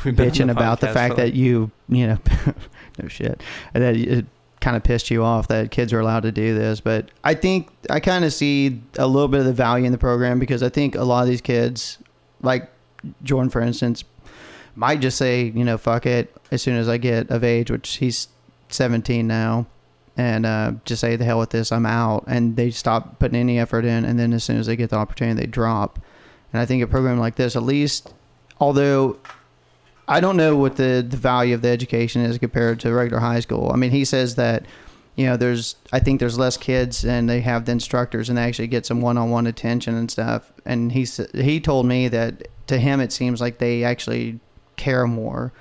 We've 0.03 0.15
been 0.15 0.25
on 0.25 0.31
bitching 0.31 0.51
about 0.51 0.81
the 0.81 0.89
fact 0.89 1.15
that 1.17 1.33
you, 1.33 1.71
you 1.87 2.07
know, 2.07 2.17
no 3.01 3.07
shit, 3.07 3.41
and 3.73 3.83
that 3.83 3.95
it 3.95 4.25
kind 4.63 4.77
of 4.77 4.83
pissed 4.83 5.11
you 5.11 5.23
off 5.23 5.49
that 5.49 5.71
kids 5.71 5.91
are 5.91 5.99
allowed 5.99 6.23
to 6.23 6.31
do 6.31 6.55
this. 6.55 6.79
But 6.79 7.09
I 7.23 7.33
think 7.33 7.69
I 7.89 7.99
kind 7.99 8.23
of 8.23 8.33
see 8.33 8.81
a 8.97 9.05
little 9.05 9.27
bit 9.27 9.41
of 9.41 9.45
the 9.45 9.53
value 9.53 9.85
in 9.85 9.91
the 9.91 9.97
program 9.97 10.39
because 10.39 10.63
I 10.63 10.69
think 10.69 10.95
a 10.95 11.03
lot 11.03 11.23
of 11.23 11.27
these 11.27 11.41
kids, 11.41 11.97
like 12.41 12.71
Jordan, 13.23 13.49
for 13.49 13.61
instance, 13.61 14.03
might 14.75 15.01
just 15.01 15.17
say, 15.17 15.51
you 15.53 15.63
know, 15.63 15.77
fuck 15.77 16.05
it 16.05 16.35
as 16.51 16.61
soon 16.61 16.77
as 16.77 16.87
I 16.87 16.97
get 16.97 17.29
of 17.29 17.43
age, 17.43 17.69
which 17.69 17.97
he's 17.97 18.29
17 18.69 19.27
now, 19.27 19.67
and 20.15 20.45
uh, 20.45 20.73
just 20.85 21.01
say 21.01 21.15
the 21.15 21.25
hell 21.25 21.39
with 21.39 21.49
this, 21.49 21.71
I'm 21.71 21.85
out, 21.85 22.23
and 22.27 22.55
they 22.55 22.71
stop 22.71 23.19
putting 23.19 23.39
any 23.39 23.59
effort 23.59 23.85
in, 23.85 24.05
and 24.05 24.17
then 24.19 24.33
as 24.33 24.43
soon 24.43 24.57
as 24.57 24.67
they 24.67 24.75
get 24.75 24.89
the 24.89 24.95
opportunity, 24.95 25.41
they 25.41 25.47
drop. 25.47 25.99
And 26.51 26.61
I 26.61 26.65
think 26.65 26.83
a 26.83 26.87
program 26.87 27.19
like 27.19 27.35
this, 27.35 27.55
at 27.55 27.63
least, 27.63 28.13
although 28.59 29.17
I 30.07 30.19
don't 30.19 30.37
know 30.37 30.55
what 30.55 30.75
the, 30.75 31.05
the 31.07 31.17
value 31.17 31.55
of 31.55 31.61
the 31.61 31.69
education 31.69 32.21
is 32.21 32.37
compared 32.37 32.79
to 32.81 32.93
regular 32.93 33.19
high 33.19 33.39
school. 33.39 33.71
I 33.73 33.77
mean, 33.77 33.91
he 33.91 34.03
says 34.05 34.35
that, 34.35 34.65
you 35.15 35.25
know, 35.25 35.37
there's, 35.37 35.75
I 35.93 35.99
think 35.99 36.19
there's 36.19 36.37
less 36.37 36.57
kids 36.57 37.05
and 37.05 37.29
they 37.29 37.41
have 37.41 37.65
the 37.65 37.71
instructors 37.71 38.29
and 38.29 38.37
they 38.37 38.43
actually 38.43 38.67
get 38.67 38.85
some 38.85 39.01
one 39.01 39.17
on 39.17 39.29
one 39.29 39.47
attention 39.47 39.95
and 39.95 40.11
stuff. 40.11 40.51
And 40.65 40.91
he, 40.91 41.07
he 41.33 41.59
told 41.59 41.85
me 41.85 42.07
that 42.09 42.47
to 42.67 42.79
him, 42.79 42.99
it 42.99 43.11
seems 43.11 43.39
like 43.39 43.59
they 43.59 43.83
actually 43.83 44.39
care 44.75 45.07
more 45.07 45.53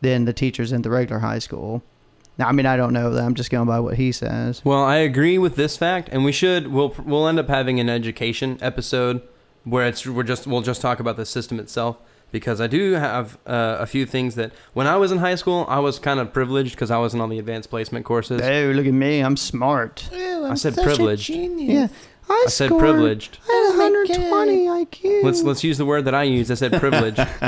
than 0.00 0.24
the 0.24 0.32
teachers 0.32 0.72
in 0.72 0.82
the 0.82 0.90
regular 0.90 1.20
high 1.20 1.38
school. 1.38 1.82
Now, 2.38 2.48
I 2.48 2.52
mean, 2.52 2.66
I 2.66 2.76
don't 2.76 2.92
know 2.92 3.10
that. 3.10 3.22
I'm 3.22 3.34
just 3.34 3.50
going 3.50 3.66
by 3.66 3.80
what 3.80 3.96
he 3.96 4.12
says. 4.12 4.64
Well, 4.64 4.82
I 4.82 4.96
agree 4.96 5.36
with 5.36 5.56
this 5.56 5.76
fact, 5.76 6.08
and 6.10 6.24
we 6.24 6.32
should. 6.32 6.68
We'll 6.68 6.94
we'll 7.04 7.28
end 7.28 7.38
up 7.38 7.48
having 7.48 7.78
an 7.80 7.90
education 7.90 8.56
episode 8.62 9.20
where 9.64 9.86
it's 9.86 10.06
we're 10.06 10.22
just 10.22 10.46
we'll 10.46 10.62
just 10.62 10.80
talk 10.80 11.00
about 11.00 11.16
the 11.16 11.26
system 11.26 11.60
itself 11.60 11.98
because 12.32 12.60
I 12.60 12.66
do 12.66 12.92
have 12.92 13.38
uh, 13.46 13.76
a 13.80 13.86
few 13.86 14.06
things 14.06 14.34
that 14.36 14.52
when 14.72 14.86
I 14.86 14.96
was 14.96 15.12
in 15.12 15.18
high 15.18 15.34
school 15.34 15.66
I 15.68 15.78
was 15.78 15.98
kind 15.98 16.20
of 16.20 16.32
privileged 16.32 16.74
because 16.74 16.90
I 16.90 16.98
wasn't 16.98 17.22
on 17.22 17.28
the 17.30 17.38
advanced 17.38 17.70
placement 17.70 18.04
courses. 18.04 18.40
Oh, 18.42 18.70
look 18.72 18.86
at 18.86 18.92
me. 18.94 19.20
I'm 19.20 19.36
smart. 19.36 20.08
I 20.12 20.54
said 20.54 20.74
privileged. 20.74 21.30
Yeah. 21.30 21.88
I, 22.28 22.44
I 22.46 22.48
said 22.48 22.70
privileged. 22.70 23.38
I 23.48 23.72
had 23.72 23.78
120 23.78 24.66
IQ. 24.66 25.24
Let's 25.24 25.42
let's 25.42 25.64
use 25.64 25.78
the 25.78 25.84
word 25.84 26.04
that 26.04 26.14
I 26.14 26.22
used. 26.22 26.50
I 26.50 26.54
said 26.54 26.72
privileged. 26.74 27.18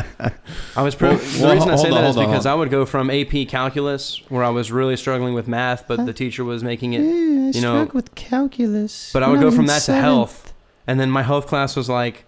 I 0.76 0.82
was 0.82 0.98
Well, 1.00 1.16
privileged. 1.16 1.38
the 1.38 1.44
well, 1.44 1.54
reason 1.54 1.70
I 1.70 1.76
say 1.76 1.88
on, 1.90 1.94
that 2.02 2.10
is 2.10 2.16
on, 2.16 2.26
because 2.26 2.46
I 2.46 2.54
would 2.54 2.68
go 2.70 2.84
from 2.84 3.08
AP 3.08 3.46
Calculus, 3.48 4.20
where 4.28 4.42
I 4.42 4.48
was 4.48 4.72
really 4.72 4.96
struggling 4.96 5.34
with 5.34 5.46
math, 5.46 5.86
but 5.86 6.04
the 6.04 6.12
teacher 6.12 6.42
was 6.42 6.64
making 6.64 6.94
it 6.94 7.02
Yeah, 7.02 7.10
I 7.10 7.50
you 7.50 7.60
know, 7.60 7.90
with 7.94 8.12
calculus. 8.16 9.12
But 9.12 9.22
I 9.22 9.28
would 9.28 9.40
go 9.40 9.50
from 9.52 9.60
in 9.60 9.66
that 9.66 9.82
to 9.82 9.94
health, 9.94 10.52
and 10.88 10.98
then 10.98 11.12
my 11.12 11.22
health 11.22 11.46
class 11.46 11.76
was 11.76 11.88
like 11.88 12.24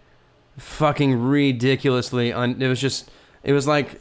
fucking 0.58 1.20
ridiculously. 1.22 2.32
Un- 2.32 2.60
it 2.60 2.68
was 2.68 2.80
just, 2.80 3.10
it 3.42 3.52
was 3.52 3.66
like, 3.66 4.00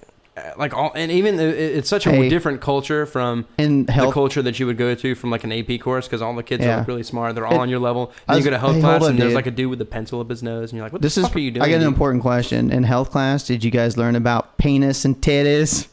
like 0.57 0.73
all, 0.73 0.91
and 0.95 1.11
even 1.11 1.39
it, 1.39 1.55
it's 1.57 1.87
such 1.89 2.07
a 2.07 2.11
Hey. 2.11 2.27
different 2.29 2.59
culture 2.59 3.05
from 3.05 3.45
In 3.59 3.85
the 3.85 4.09
culture 4.11 4.41
that 4.41 4.59
you 4.59 4.65
would 4.65 4.77
go 4.77 4.95
to 4.95 5.13
from 5.13 5.29
like 5.29 5.43
an 5.43 5.51
AP 5.51 5.79
course 5.79 6.07
because 6.07 6.23
all 6.23 6.33
the 6.35 6.41
kids 6.41 6.63
Yeah. 6.65 6.73
are 6.73 6.77
like 6.79 6.87
really 6.87 7.03
smart. 7.03 7.35
They're 7.35 7.45
all 7.45 7.53
It- 7.55 7.59
on 7.59 7.69
your 7.69 7.77
level. 7.79 8.11
I 8.27 8.33
And 8.33 8.37
you 8.37 8.37
was- 8.39 8.45
go 8.45 8.49
to 8.51 8.57
health 8.57 8.75
hey, 8.75 8.81
class 8.81 8.91
hold 8.99 9.03
on, 9.03 9.09
and 9.11 9.19
there's 9.21 9.35
like 9.35 9.45
a 9.45 9.51
dude 9.51 9.69
with 9.69 9.79
a 9.81 9.85
pencil 9.85 10.19
up 10.21 10.29
his 10.31 10.41
nose, 10.41 10.71
and 10.71 10.77
you're 10.77 10.85
like, 10.85 10.93
"What 10.93 11.03
this 11.03 11.15
the 11.15 11.21
is. 11.21 11.27
fuck 11.27 11.35
are 11.35 11.39
you 11.39 11.51
doing?" 11.51 11.63
I 11.63 11.69
got 11.69 11.81
an 11.81 11.87
important 11.87 12.23
question. 12.23 12.71
In 12.71 12.81
health 12.83 13.11
class, 13.11 13.45
did 13.45 13.63
you 13.63 13.69
guys 13.69 13.95
learn 13.95 14.15
about 14.15 14.57
penis 14.57 15.05
and 15.05 15.15
titties? 15.21 15.87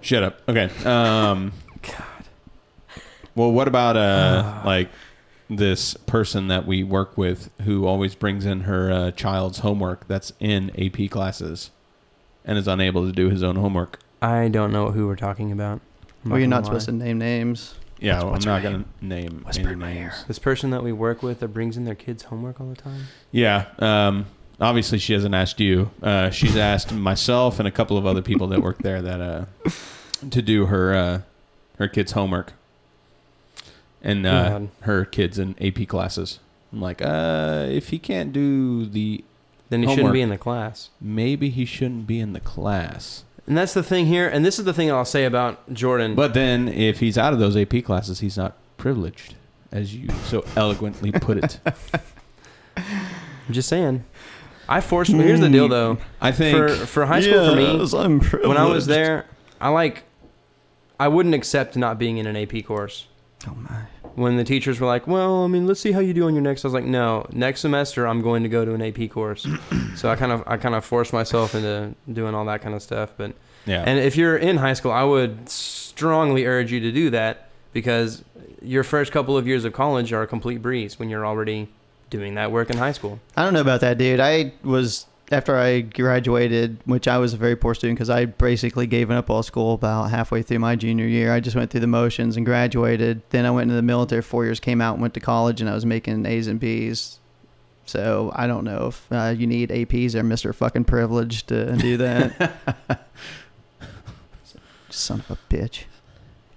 Shut 0.00 0.22
up. 0.22 0.40
Okay. 0.48 0.70
Um, 0.86 1.52
God 1.82 1.94
Well, 3.34 3.52
what 3.52 3.68
about 3.68 3.96
uh, 3.98 4.62
like 4.64 4.88
this 5.50 5.94
person 5.94 6.48
that 6.48 6.66
we 6.66 6.82
work 6.82 7.16
with 7.18 7.50
who 7.62 7.86
always 7.86 8.14
brings 8.14 8.44
in 8.46 8.60
her 8.62 8.90
uh, 8.90 9.10
child's 9.10 9.58
homework 9.58 10.06
that's 10.08 10.32
in 10.40 10.70
AP 10.80 11.10
classes 11.10 11.70
and 12.44 12.58
is 12.58 12.66
unable 12.68 13.04
to 13.06 13.12
do 13.12 13.28
his 13.30 13.42
own 13.42 13.56
homework? 13.56 13.98
I 14.20 14.48
don't 14.48 14.72
know 14.72 14.90
who 14.92 15.06
we're 15.06 15.16
talking 15.16 15.52
about. 15.52 15.80
I'm 16.24 16.30
Well, 16.30 16.38
you're 16.40 16.46
gonna 16.46 16.56
not 16.60 16.64
supposed 16.66 16.86
to 16.86 16.92
lie. 16.92 16.98
name 17.06 17.18
names. 17.18 17.74
Yeah, 17.98 18.18
well, 18.24 18.34
I'm 18.34 18.42
her 18.42 18.50
not 18.50 18.62
going 18.62 18.82
to 18.84 19.06
name 19.06 19.42
Whisper 19.46 19.62
any 19.62 19.72
in 19.74 19.78
my 19.78 19.94
names. 19.94 20.24
This 20.26 20.40
person 20.40 20.70
that 20.70 20.82
we 20.82 20.90
work 20.92 21.22
with 21.22 21.38
that 21.38 21.48
brings 21.48 21.76
in 21.76 21.84
their 21.84 21.94
kids' 21.94 22.24
homework 22.24 22.60
all 22.60 22.68
the 22.68 22.74
time. 22.74 23.02
Yeah. 23.30 23.66
Um, 23.78 24.26
obviously, 24.60 24.98
she 24.98 25.12
hasn't 25.12 25.36
asked 25.36 25.60
you. 25.60 25.90
Uh, 26.02 26.30
she's 26.30 26.56
asked 26.72 26.92
myself 26.92 27.60
and 27.60 27.68
a 27.68 27.70
couple 27.70 27.96
of 27.96 28.04
other 28.04 28.20
people 28.22 28.48
that 28.48 28.60
work 28.60 28.78
there 28.78 29.00
that 29.02 29.20
uh, 29.20 29.44
to 30.30 30.42
do 30.42 30.66
her 30.66 30.94
uh, 30.94 31.20
her 31.78 31.86
kids' 31.86 32.10
homework 32.12 32.54
and 34.02 34.26
uh, 34.26 34.60
her 34.82 35.04
kids 35.04 35.38
in 35.38 35.54
AP 35.60 35.86
classes. 35.88 36.38
I'm 36.72 36.80
like, 36.80 37.00
uh, 37.02 37.66
if 37.70 37.88
he 37.88 37.98
can't 37.98 38.32
do 38.32 38.86
the, 38.86 39.24
Then 39.70 39.80
he 39.82 39.86
shouldn't 39.86 39.98
Homework. 40.00 40.12
be 40.14 40.20
in 40.22 40.28
the 40.30 40.38
class. 40.38 40.90
maybe 41.00 41.50
he 41.50 41.64
shouldn't 41.64 42.06
be 42.06 42.18
in 42.20 42.32
the 42.32 42.40
class. 42.40 43.24
And 43.46 43.56
that's 43.58 43.74
the 43.74 43.82
thing 43.82 44.06
here. 44.06 44.28
And 44.28 44.44
this 44.44 44.58
is 44.58 44.64
the 44.64 44.72
thing 44.72 44.90
I'll 44.90 45.04
say 45.04 45.24
about 45.24 45.72
Jordan. 45.74 46.14
But 46.14 46.32
then, 46.34 46.68
if 46.68 47.00
he's 47.00 47.18
out 47.18 47.32
of 47.32 47.38
those 47.40 47.56
AP 47.56 47.84
classes, 47.84 48.20
he's 48.20 48.36
not 48.36 48.56
privileged, 48.76 49.34
as 49.72 49.94
you 49.94 50.08
so 50.26 50.44
eloquently 50.56 51.10
put 51.12 51.38
it. 51.38 51.58
I'm 52.76 53.52
just 53.52 53.68
saying. 53.68 54.04
I 54.68 54.80
forced. 54.80 55.10
Here's 55.12 55.40
the 55.40 55.48
deal, 55.50 55.68
though. 55.68 55.98
I 56.20 56.30
think 56.32 56.56
For 56.56 56.68
for 56.86 57.06
high 57.06 57.20
school, 57.20 57.50
for 57.50 57.56
me, 57.56 57.98
I'm 57.98 58.20
when 58.48 58.56
I 58.56 58.64
was 58.64 58.86
there, 58.86 59.26
I 59.60 59.68
like, 59.70 60.04
I 60.98 61.08
wouldn't 61.08 61.34
accept 61.34 61.76
not 61.76 61.98
being 61.98 62.16
in 62.18 62.26
an 62.26 62.36
AP 62.36 62.64
course. 62.64 63.06
Oh 63.46 63.54
my. 63.56 63.82
When 64.16 64.36
the 64.36 64.44
teachers 64.44 64.80
were 64.80 64.86
like, 64.86 65.06
"Well, 65.06 65.44
I 65.44 65.46
mean, 65.46 65.66
let's 65.66 65.80
see 65.80 65.92
how 65.92 66.00
you 66.00 66.12
do 66.14 66.26
on 66.26 66.34
your 66.34 66.42
next," 66.42 66.64
I 66.64 66.68
was 66.68 66.74
like, 66.74 66.84
"No, 66.84 67.26
next 67.32 67.60
semester 67.60 68.06
I'm 68.06 68.20
going 68.22 68.42
to 68.42 68.48
go 68.48 68.64
to 68.64 68.74
an 68.74 68.82
AP 68.82 69.10
course." 69.10 69.46
so 69.96 70.10
I 70.10 70.16
kind 70.16 70.32
of 70.32 70.42
I 70.46 70.56
kind 70.56 70.74
of 70.74 70.84
forced 70.84 71.12
myself 71.12 71.54
into 71.54 71.94
doing 72.12 72.34
all 72.34 72.44
that 72.46 72.62
kind 72.62 72.74
of 72.74 72.82
stuff. 72.82 73.12
But 73.16 73.32
Yeah. 73.66 73.84
and 73.86 73.98
if 73.98 74.16
you're 74.16 74.36
in 74.36 74.56
high 74.58 74.74
school, 74.74 74.92
I 74.92 75.04
would 75.04 75.48
strongly 75.48 76.46
urge 76.46 76.72
you 76.72 76.80
to 76.80 76.92
do 76.92 77.10
that 77.10 77.48
because 77.72 78.24
your 78.60 78.84
first 78.84 79.12
couple 79.12 79.36
of 79.36 79.46
years 79.46 79.64
of 79.64 79.72
college 79.72 80.12
are 80.12 80.22
a 80.22 80.26
complete 80.26 80.62
breeze 80.62 80.98
when 80.98 81.08
you're 81.08 81.26
already 81.26 81.68
doing 82.10 82.34
that 82.34 82.52
work 82.52 82.70
in 82.70 82.76
high 82.76 82.92
school. 82.92 83.18
I 83.36 83.42
don't 83.44 83.54
know 83.54 83.60
about 83.60 83.80
that, 83.80 83.98
dude. 83.98 84.20
I 84.20 84.52
was 84.62 85.06
after 85.32 85.56
I 85.56 85.80
graduated, 85.80 86.78
which 86.84 87.08
I 87.08 87.18
was 87.18 87.34
a 87.34 87.36
very 87.36 87.56
poor 87.56 87.74
student 87.74 87.98
because 87.98 88.10
I 88.10 88.26
basically 88.26 88.86
gave 88.86 89.10
up 89.10 89.30
all 89.30 89.42
school 89.42 89.74
about 89.74 90.10
halfway 90.10 90.42
through 90.42 90.58
my 90.58 90.76
junior 90.76 91.06
year. 91.06 91.32
I 91.32 91.40
just 91.40 91.56
went 91.56 91.70
through 91.70 91.80
the 91.80 91.86
motions 91.86 92.36
and 92.36 92.44
graduated. 92.44 93.22
Then 93.30 93.46
I 93.46 93.50
went 93.50 93.64
into 93.64 93.74
the 93.74 93.82
military 93.82 94.22
four 94.22 94.44
years, 94.44 94.60
came 94.60 94.80
out 94.80 94.94
and 94.94 95.02
went 95.02 95.14
to 95.14 95.20
college, 95.20 95.60
and 95.60 95.68
I 95.70 95.74
was 95.74 95.86
making 95.86 96.26
A's 96.26 96.46
and 96.46 96.60
B's. 96.60 97.18
So 97.84 98.30
I 98.34 98.46
don't 98.46 98.64
know 98.64 98.88
if 98.88 99.06
uh, 99.10 99.34
you 99.36 99.46
need 99.46 99.70
APs 99.70 100.14
or 100.14 100.22
Mister 100.22 100.52
Fucking 100.52 100.84
Privilege 100.84 101.44
to 101.46 101.76
do 101.76 101.96
that. 101.96 102.52
Son 104.90 105.20
of 105.20 105.30
a 105.30 105.54
bitch. 105.54 105.84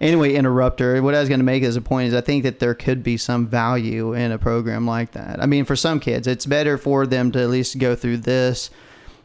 Anyway, 0.01 0.33
interrupter. 0.33 1.01
What 1.01 1.15
I 1.15 1.19
was 1.19 1.29
going 1.29 1.39
to 1.39 1.45
make 1.45 1.63
as 1.63 1.75
a 1.75 1.81
point 1.81 2.09
is 2.09 2.13
I 2.13 2.21
think 2.21 2.43
that 2.43 2.59
there 2.59 2.73
could 2.73 3.01
be 3.01 3.15
some 3.17 3.47
value 3.47 4.13
in 4.13 4.31
a 4.31 4.37
program 4.37 4.85
like 4.85 5.11
that. 5.11 5.41
I 5.41 5.45
mean, 5.45 5.63
for 5.63 5.75
some 5.75 5.99
kids, 5.99 6.27
it's 6.27 6.45
better 6.45 6.77
for 6.77 7.07
them 7.07 7.31
to 7.31 7.41
at 7.41 7.49
least 7.49 7.77
go 7.79 7.95
through 7.95 8.17
this 8.17 8.69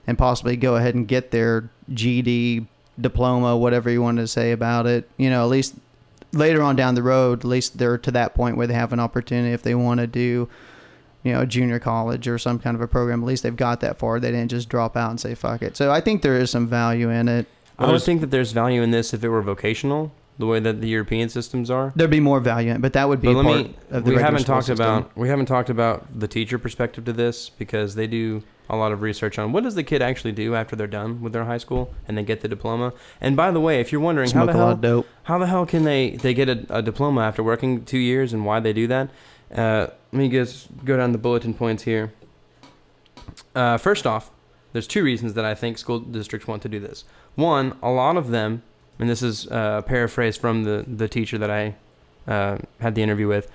and 0.07 0.17
possibly 0.17 0.57
go 0.57 0.77
ahead 0.77 0.95
and 0.95 1.09
get 1.09 1.33
their 1.33 1.71
GD 1.91 2.67
diploma, 3.01 3.57
whatever 3.57 3.91
you 3.91 4.03
want 4.03 4.19
to 4.19 4.29
say 4.29 4.53
about 4.53 4.87
it. 4.87 5.11
You 5.17 5.29
know, 5.31 5.43
at 5.43 5.51
least 5.51 5.75
later 6.33 6.63
on 6.63 6.77
down 6.77 6.95
the 6.95 7.03
road, 7.03 7.41
at 7.41 7.45
least 7.45 7.79
they're 7.79 7.99
to 7.99 8.11
that 8.13 8.35
point 8.35 8.57
where 8.57 8.67
they 8.67 8.75
have 8.75 8.93
an 8.93 9.01
opportunity 9.01 9.53
if 9.53 9.63
they 9.63 9.75
want 9.75 9.99
to 9.99 10.07
do, 10.07 10.49
you 11.25 11.33
know, 11.33 11.45
junior 11.45 11.79
college 11.79 12.29
or 12.29 12.39
some 12.39 12.59
kind 12.59 12.77
of 12.77 12.81
a 12.81 12.89
program. 12.89 13.23
At 13.23 13.27
least 13.27 13.43
they've 13.43 13.57
got 13.57 13.81
that 13.81 13.99
far. 13.99 14.21
They 14.21 14.31
didn't 14.31 14.51
just 14.51 14.69
drop 14.69 14.97
out 14.97 15.11
and 15.11 15.21
say 15.21 15.35
fuck 15.35 15.63
it. 15.63 15.77
So 15.77 15.91
I 15.91 16.01
think 16.01 16.23
there 16.23 16.37
is 16.37 16.51
some 16.51 16.69
value 16.69 17.11
in 17.11 17.29
it. 17.29 17.47
I 17.79 17.91
would 17.91 18.03
think 18.03 18.21
that 18.21 18.31
there's 18.31 18.53
value 18.53 18.83
in 18.83 18.91
this 18.91 19.15
if 19.15 19.25
it 19.25 19.31
were 19.31 19.41
vocational, 19.41 20.13
the 20.41 20.47
way 20.47 20.59
that 20.61 20.81
the 20.81 20.89
European 20.89 21.29
systems 21.29 21.71
are. 21.71 21.93
There'd 21.95 22.11
be 22.11 22.21
more 22.21 22.41
value 22.41 22.71
in 22.71 22.77
it, 22.77 22.83
but 22.83 22.93
that 22.95 23.09
would 23.09 23.21
be 23.21 23.29
But 23.29 23.37
let 23.37 23.45
part 23.45 23.57
me. 23.67 23.75
of 23.91 24.05
the 24.05 24.11
We 24.15 24.21
haven't 24.21 24.45
talked 24.45 24.67
system. 24.67 24.85
about 24.87 25.17
we 25.17 25.29
haven't 25.29 25.47
talked 25.47 25.71
about 25.71 26.19
the 26.19 26.27
teacher 26.27 26.59
perspective 26.59 27.05
to 27.05 27.13
this 27.13 27.51
because 27.51 27.95
they 27.95 28.07
do 28.07 28.43
a 28.69 28.77
lot 28.77 28.93
of 28.93 29.03
research 29.03 29.37
on 29.39 29.51
what 29.53 29.65
does 29.65 29.75
the 29.75 29.83
kid 29.83 30.01
actually 30.01 30.31
do 30.33 30.55
after 30.55 30.77
they're 30.77 30.87
done 30.87 31.21
with 31.21 31.33
their 31.33 31.45
high 31.45 31.59
school 31.59 31.93
and 32.07 32.17
they 32.17 32.23
get 32.23 32.41
the 32.41 32.49
diploma. 32.49 32.93
And 33.21 33.37
by 33.37 33.51
the 33.51 33.61
way, 33.61 33.81
if 33.81 33.91
you're 33.93 34.01
wondering 34.01 34.29
smoke 34.29 34.51
how 34.51 34.75
the 34.75 34.89
hell 34.89 35.05
how 35.25 35.39
the 35.39 35.47
hell 35.47 35.67
can 35.67 35.85
they 35.85 36.11
they 36.11 36.35
get 36.35 36.49
a, 36.49 36.67
a 36.79 36.83
diploma 36.83 37.21
after 37.23 37.43
working 37.43 37.85
two 37.85 37.99
years 37.99 38.33
and 38.33 38.45
why 38.47 38.61
they 38.61 38.73
do 38.73 38.87
that? 38.87 39.11
Uh, 39.55 39.87
let 40.13 40.19
me 40.19 40.29
just 40.29 40.69
go 40.85 40.97
down 40.97 41.13
the 41.13 41.19
bulletin 41.19 41.53
points 41.55 41.83
here. 41.83 42.13
Uh, 43.55 43.77
first 43.77 44.07
off, 44.07 44.31
there's 44.73 44.87
two 44.87 45.03
reasons 45.03 45.35
that 45.35 45.45
I 45.45 45.55
think 45.55 45.77
school 45.79 45.99
districts 45.99 46.47
want 46.47 46.63
to 46.63 46.69
do 46.69 46.79
this. 46.79 47.05
One, 47.35 47.77
a 47.83 47.91
lot 47.91 48.17
of 48.17 48.31
them, 48.31 48.63
and 49.01 49.09
this 49.09 49.23
is 49.23 49.47
uh, 49.49 49.77
a 49.79 49.83
paraphrase 49.83 50.37
from 50.37 50.65
the 50.65 50.85
the 50.87 51.09
teacher 51.09 51.39
that 51.39 51.51
I 51.51 51.75
uh, 52.29 52.59
had 52.81 52.95
the 52.95 53.03
interview 53.03 53.29
with. 53.29 53.51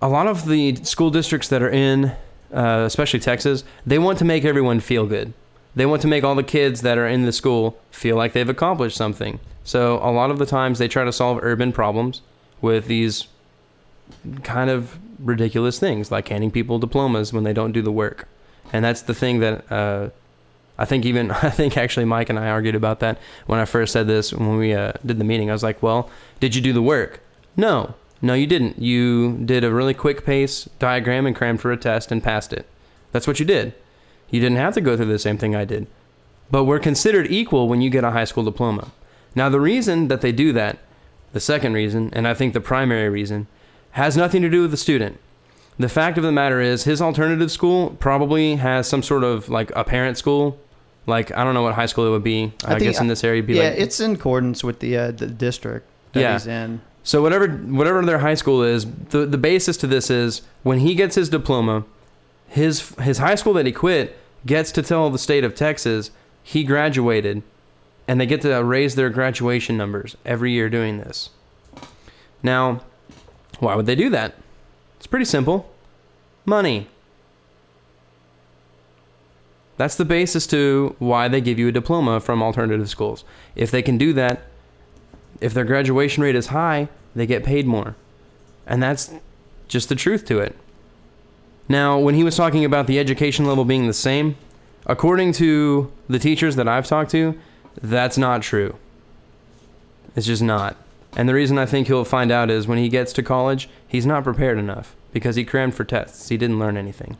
A 0.00 0.08
lot 0.08 0.26
of 0.26 0.46
the 0.46 0.76
school 0.76 1.10
districts 1.10 1.48
that 1.48 1.62
are 1.62 1.70
in, 1.70 2.12
uh, 2.52 2.84
especially 2.86 3.20
Texas, 3.20 3.64
they 3.86 3.98
want 3.98 4.18
to 4.18 4.24
make 4.24 4.44
everyone 4.44 4.80
feel 4.80 5.06
good. 5.06 5.32
They 5.74 5.86
want 5.86 6.02
to 6.02 6.08
make 6.08 6.22
all 6.24 6.34
the 6.34 6.44
kids 6.44 6.82
that 6.82 6.98
are 6.98 7.06
in 7.06 7.24
the 7.24 7.32
school 7.32 7.76
feel 7.90 8.16
like 8.16 8.32
they've 8.32 8.48
accomplished 8.48 8.96
something. 8.96 9.40
So 9.64 9.96
a 10.02 10.12
lot 10.12 10.30
of 10.30 10.38
the 10.38 10.46
times 10.46 10.78
they 10.78 10.88
try 10.88 11.04
to 11.04 11.12
solve 11.12 11.38
urban 11.42 11.72
problems 11.72 12.20
with 12.60 12.86
these 12.86 13.26
kind 14.42 14.70
of 14.70 14.98
ridiculous 15.18 15.78
things, 15.78 16.12
like 16.12 16.28
handing 16.28 16.50
people 16.50 16.78
diplomas 16.78 17.32
when 17.32 17.44
they 17.44 17.52
don't 17.52 17.72
do 17.72 17.82
the 17.82 17.92
work. 17.92 18.28
And 18.72 18.84
that's 18.84 19.02
the 19.02 19.14
thing 19.14 19.40
that 19.40 19.72
uh, 19.72 20.10
I 20.76 20.84
think 20.84 21.04
even 21.04 21.30
I 21.42 21.50
think 21.50 21.76
actually 21.76 22.06
Mike 22.06 22.30
and 22.30 22.38
I 22.38 22.48
argued 22.48 22.74
about 22.74 23.00
that 23.00 23.18
when 23.46 23.58
I 23.58 23.64
first 23.64 23.92
said 23.92 24.06
this 24.06 24.32
when 24.32 24.56
we 24.56 24.72
uh, 24.72 24.92
did 25.04 25.18
the 25.18 25.24
meeting. 25.24 25.50
I 25.50 25.52
was 25.52 25.62
like, 25.62 25.82
"Well, 25.82 26.10
did 26.40 26.54
you 26.54 26.62
do 26.62 26.72
the 26.72 26.82
work?" 26.82 27.20
No, 27.56 27.94
no, 28.20 28.34
you 28.34 28.46
didn't. 28.46 28.78
You 28.80 29.38
did 29.44 29.64
a 29.64 29.72
really 29.72 29.94
quick 29.94 30.24
pace 30.24 30.68
diagram 30.78 31.26
and 31.26 31.36
crammed 31.36 31.60
for 31.60 31.72
a 31.72 31.76
test 31.76 32.10
and 32.10 32.22
passed 32.22 32.52
it. 32.52 32.66
That's 33.12 33.26
what 33.26 33.38
you 33.38 33.46
did. 33.46 33.74
You 34.30 34.40
didn't 34.40 34.58
have 34.58 34.74
to 34.74 34.80
go 34.80 34.96
through 34.96 35.06
the 35.06 35.18
same 35.18 35.38
thing 35.38 35.54
I 35.54 35.64
did. 35.64 35.86
But 36.50 36.64
we're 36.64 36.80
considered 36.80 37.30
equal 37.30 37.68
when 37.68 37.80
you 37.80 37.90
get 37.90 38.04
a 38.04 38.10
high 38.10 38.24
school 38.24 38.44
diploma. 38.44 38.92
Now, 39.34 39.48
the 39.48 39.60
reason 39.60 40.08
that 40.08 40.20
they 40.20 40.32
do 40.32 40.52
that, 40.52 40.78
the 41.32 41.40
second 41.40 41.74
reason, 41.74 42.10
and 42.12 42.26
I 42.26 42.34
think 42.34 42.52
the 42.52 42.60
primary 42.60 43.08
reason, 43.08 43.46
has 43.92 44.16
nothing 44.16 44.42
to 44.42 44.50
do 44.50 44.62
with 44.62 44.70
the 44.70 44.76
student. 44.76 45.18
The 45.78 45.88
fact 45.88 46.16
of 46.16 46.24
the 46.24 46.32
matter 46.32 46.60
is, 46.60 46.84
his 46.84 47.02
alternative 47.02 47.50
school 47.50 47.90
probably 47.98 48.56
has 48.56 48.88
some 48.88 49.02
sort 49.02 49.24
of 49.24 49.48
like 49.48 49.70
a 49.74 49.84
parent 49.84 50.16
school. 50.16 50.58
Like, 51.06 51.36
I 51.36 51.44
don't 51.44 51.54
know 51.54 51.62
what 51.62 51.74
high 51.74 51.86
school 51.86 52.06
it 52.06 52.10
would 52.10 52.24
be. 52.24 52.52
I, 52.64 52.74
I 52.74 52.78
guess 52.78 53.00
in 53.00 53.08
this 53.08 53.22
area, 53.24 53.38
it'd 53.38 53.46
be 53.46 53.54
yeah, 53.54 53.64
like 53.70 53.78
it's 53.78 54.00
in 54.00 54.12
accordance 54.12 54.64
with 54.64 54.80
the 54.80 54.96
uh, 54.96 55.10
the 55.10 55.26
district 55.26 55.86
that 56.12 56.20
Yeah. 56.20 56.32
he's 56.34 56.46
in. 56.46 56.80
So 57.02 57.20
whatever 57.20 57.46
whatever 57.48 58.02
their 58.04 58.18
high 58.20 58.34
school 58.34 58.62
is, 58.62 58.86
the 59.10 59.26
the 59.26 59.36
basis 59.36 59.76
to 59.78 59.86
this 59.86 60.08
is 60.10 60.40
when 60.62 60.78
he 60.78 60.94
gets 60.94 61.16
his 61.16 61.28
diploma, 61.28 61.84
his 62.48 62.94
his 63.00 63.18
high 63.18 63.34
school 63.34 63.52
that 63.54 63.66
he 63.66 63.72
quit 63.72 64.16
gets 64.46 64.72
to 64.72 64.82
tell 64.82 65.10
the 65.10 65.18
state 65.18 65.44
of 65.44 65.54
Texas 65.54 66.10
he 66.42 66.64
graduated, 66.64 67.42
and 68.08 68.18
they 68.20 68.26
get 68.26 68.40
to 68.42 68.54
raise 68.64 68.94
their 68.94 69.10
graduation 69.10 69.76
numbers 69.76 70.16
every 70.24 70.52
year 70.52 70.70
doing 70.70 70.96
this. 70.98 71.28
Now, 72.42 72.80
why 73.58 73.74
would 73.74 73.86
they 73.86 73.94
do 73.94 74.08
that? 74.10 74.34
It's 74.96 75.06
pretty 75.06 75.24
simple. 75.26 75.70
Money. 76.46 76.88
That's 79.76 79.96
the 79.96 80.04
basis 80.04 80.46
to 80.48 80.94
why 80.98 81.28
they 81.28 81.40
give 81.40 81.58
you 81.58 81.68
a 81.68 81.72
diploma 81.72 82.20
from 82.20 82.42
alternative 82.42 82.88
schools. 82.88 83.24
If 83.56 83.70
they 83.70 83.82
can 83.82 83.98
do 83.98 84.12
that, 84.12 84.42
if 85.40 85.52
their 85.52 85.64
graduation 85.64 86.22
rate 86.22 86.36
is 86.36 86.48
high, 86.48 86.88
they 87.14 87.26
get 87.26 87.44
paid 87.44 87.66
more. 87.66 87.96
And 88.66 88.82
that's 88.82 89.12
just 89.68 89.88
the 89.88 89.94
truth 89.94 90.24
to 90.26 90.38
it. 90.38 90.56
Now, 91.68 91.98
when 91.98 92.14
he 92.14 92.24
was 92.24 92.36
talking 92.36 92.64
about 92.64 92.86
the 92.86 92.98
education 92.98 93.46
level 93.46 93.64
being 93.64 93.86
the 93.86 93.94
same, 93.94 94.36
according 94.86 95.32
to 95.32 95.92
the 96.08 96.18
teachers 96.18 96.56
that 96.56 96.68
I've 96.68 96.86
talked 96.86 97.10
to, 97.12 97.38
that's 97.80 98.18
not 98.18 98.42
true. 98.42 98.76
It's 100.14 100.26
just 100.26 100.42
not. 100.42 100.76
And 101.16 101.28
the 101.28 101.34
reason 101.34 101.58
I 101.58 101.66
think 101.66 101.86
he'll 101.86 102.04
find 102.04 102.30
out 102.30 102.50
is 102.50 102.68
when 102.68 102.78
he 102.78 102.88
gets 102.88 103.12
to 103.14 103.22
college, 103.22 103.68
he's 103.86 104.06
not 104.06 104.24
prepared 104.24 104.58
enough 104.58 104.94
because 105.12 105.36
he 105.36 105.44
crammed 105.44 105.74
for 105.74 105.84
tests. 105.84 106.28
He 106.28 106.36
didn't 106.36 106.58
learn 106.58 106.76
anything. 106.76 107.16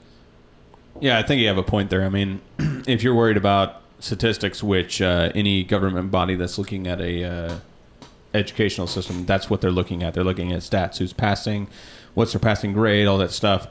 Yeah, 1.01 1.18
I 1.18 1.22
think 1.22 1.40
you 1.40 1.49
have 1.49 1.59
a 1.59 1.62
point 1.62 1.90
there. 1.90 2.05
I 2.05 2.09
mean, 2.09 2.40
if 2.86 3.03
you're 3.03 3.14
worried 3.14 3.36
about 3.36 3.82
statistics, 3.99 4.62
which 4.62 5.01
uh, 5.03 5.32
any 5.34 5.64
government 5.64 6.11
body 6.11 6.34
that's 6.34 6.59
looking 6.59 6.86
at 6.86 7.01
a 7.01 7.24
uh, 7.24 7.59
educational 8.32 8.86
system, 8.86 9.26
that's 9.26 9.51
what 9.51 9.61
they're 9.61 9.70
looking 9.70 10.03
at. 10.03 10.14
They're 10.14 10.24
looking 10.24 10.53
at 10.53 10.61
stats, 10.61 10.99
who's 10.99 11.12
passing, 11.12 11.68
what's 12.14 12.32
their 12.32 12.40
passing 12.40 12.72
grade, 12.72 13.07
all 13.07 13.18
that 13.18 13.32
stuff. 13.32 13.66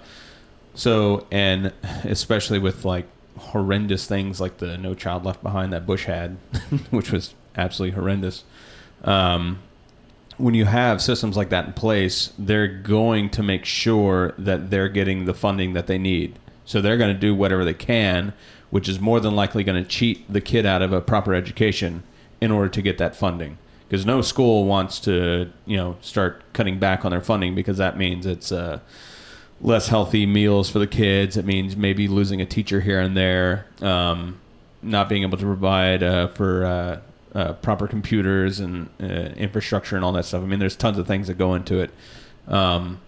So, 0.76 1.28
and 1.32 1.72
especially 2.04 2.60
with 2.60 2.84
like 2.84 3.08
horrendous 3.38 4.06
things 4.06 4.42
like 4.42 4.58
the 4.58 4.78
No 4.78 4.94
Child 4.94 5.26
Left 5.26 5.44
Behind 5.44 5.72
that 5.74 5.86
Bush 5.86 6.06
had, 6.06 6.38
which 6.90 7.12
was 7.12 7.34
absolutely 7.56 7.96
horrendous. 7.96 8.44
Um, 9.04 9.60
when 10.38 10.56
you 10.56 10.66
have 10.66 11.02
systems 11.02 11.38
like 11.38 11.50
that 11.50 11.68
in 11.68 11.74
place, 11.74 12.34
they're 12.40 12.68
going 12.68 13.30
to 13.32 13.44
make 13.44 13.66
sure 13.66 14.34
that 14.38 14.72
they're 14.72 14.90
getting 14.90 15.26
the 15.26 15.34
funding 15.34 15.74
that 15.74 15.88
they 15.88 15.98
need. 15.98 16.40
So 16.66 16.82
they're 16.82 16.98
going 16.98 17.14
to 17.14 17.20
do 17.20 17.36
whatever 17.36 17.66
they 17.66 17.74
can, 17.74 18.34
which 18.70 18.88
is 18.88 19.00
more 19.00 19.20
than 19.20 19.36
likely 19.36 19.64
going 19.64 19.82
to 19.82 19.88
cheat 19.88 20.32
the 20.32 20.42
kid 20.42 20.66
out 20.66 20.82
of 20.82 20.94
a 20.94 21.02
proper 21.02 21.34
education 21.34 22.04
in 22.42 22.52
order 22.52 22.70
to 22.70 22.82
get 22.82 22.98
that 22.98 23.16
funding. 23.16 23.58
Because 23.88 24.06
no 24.06 24.22
school 24.22 24.66
wants 24.66 25.00
to, 25.02 25.52
you 25.66 25.78
know, 25.78 25.98
start 26.02 26.42
cutting 26.54 26.80
back 26.80 27.06
on 27.06 27.12
their 27.12 27.22
funding 27.22 27.54
because 27.54 27.78
that 27.78 27.98
means 27.98 28.26
it's 28.26 28.52
uh, 28.52 28.80
less 29.62 29.88
healthy 29.88 30.26
meals 30.26 30.70
for 30.70 30.80
the 30.80 30.88
kids. 30.88 31.38
It 31.38 31.46
means 31.46 31.76
maybe 31.76 32.08
losing 32.08 32.42
a 32.42 32.46
teacher 32.46 32.82
here 32.82 33.00
and 33.00 33.16
there, 33.16 33.68
um, 33.82 34.40
not 34.82 35.10
being 35.10 35.24
able 35.24 35.38
to 35.38 35.46
provide 35.46 36.02
uh, 36.02 36.28
for 36.30 36.66
uh, 36.66 37.00
uh, 37.38 37.54
proper 37.54 37.88
computers 37.88 38.60
and 38.60 38.90
uh, 39.02 39.06
infrastructure 39.06 39.96
and 39.96 40.04
all 40.04 40.12
that 40.14 40.26
stuff. 40.26 40.42
I 40.44 40.46
mean, 40.46 40.60
there's 40.60 40.76
tons 40.76 40.98
of 40.98 41.06
things 41.06 41.28
that 41.28 41.38
go 41.38 41.54
into 41.54 41.80
it. 41.80 41.92
Um, 42.48 43.00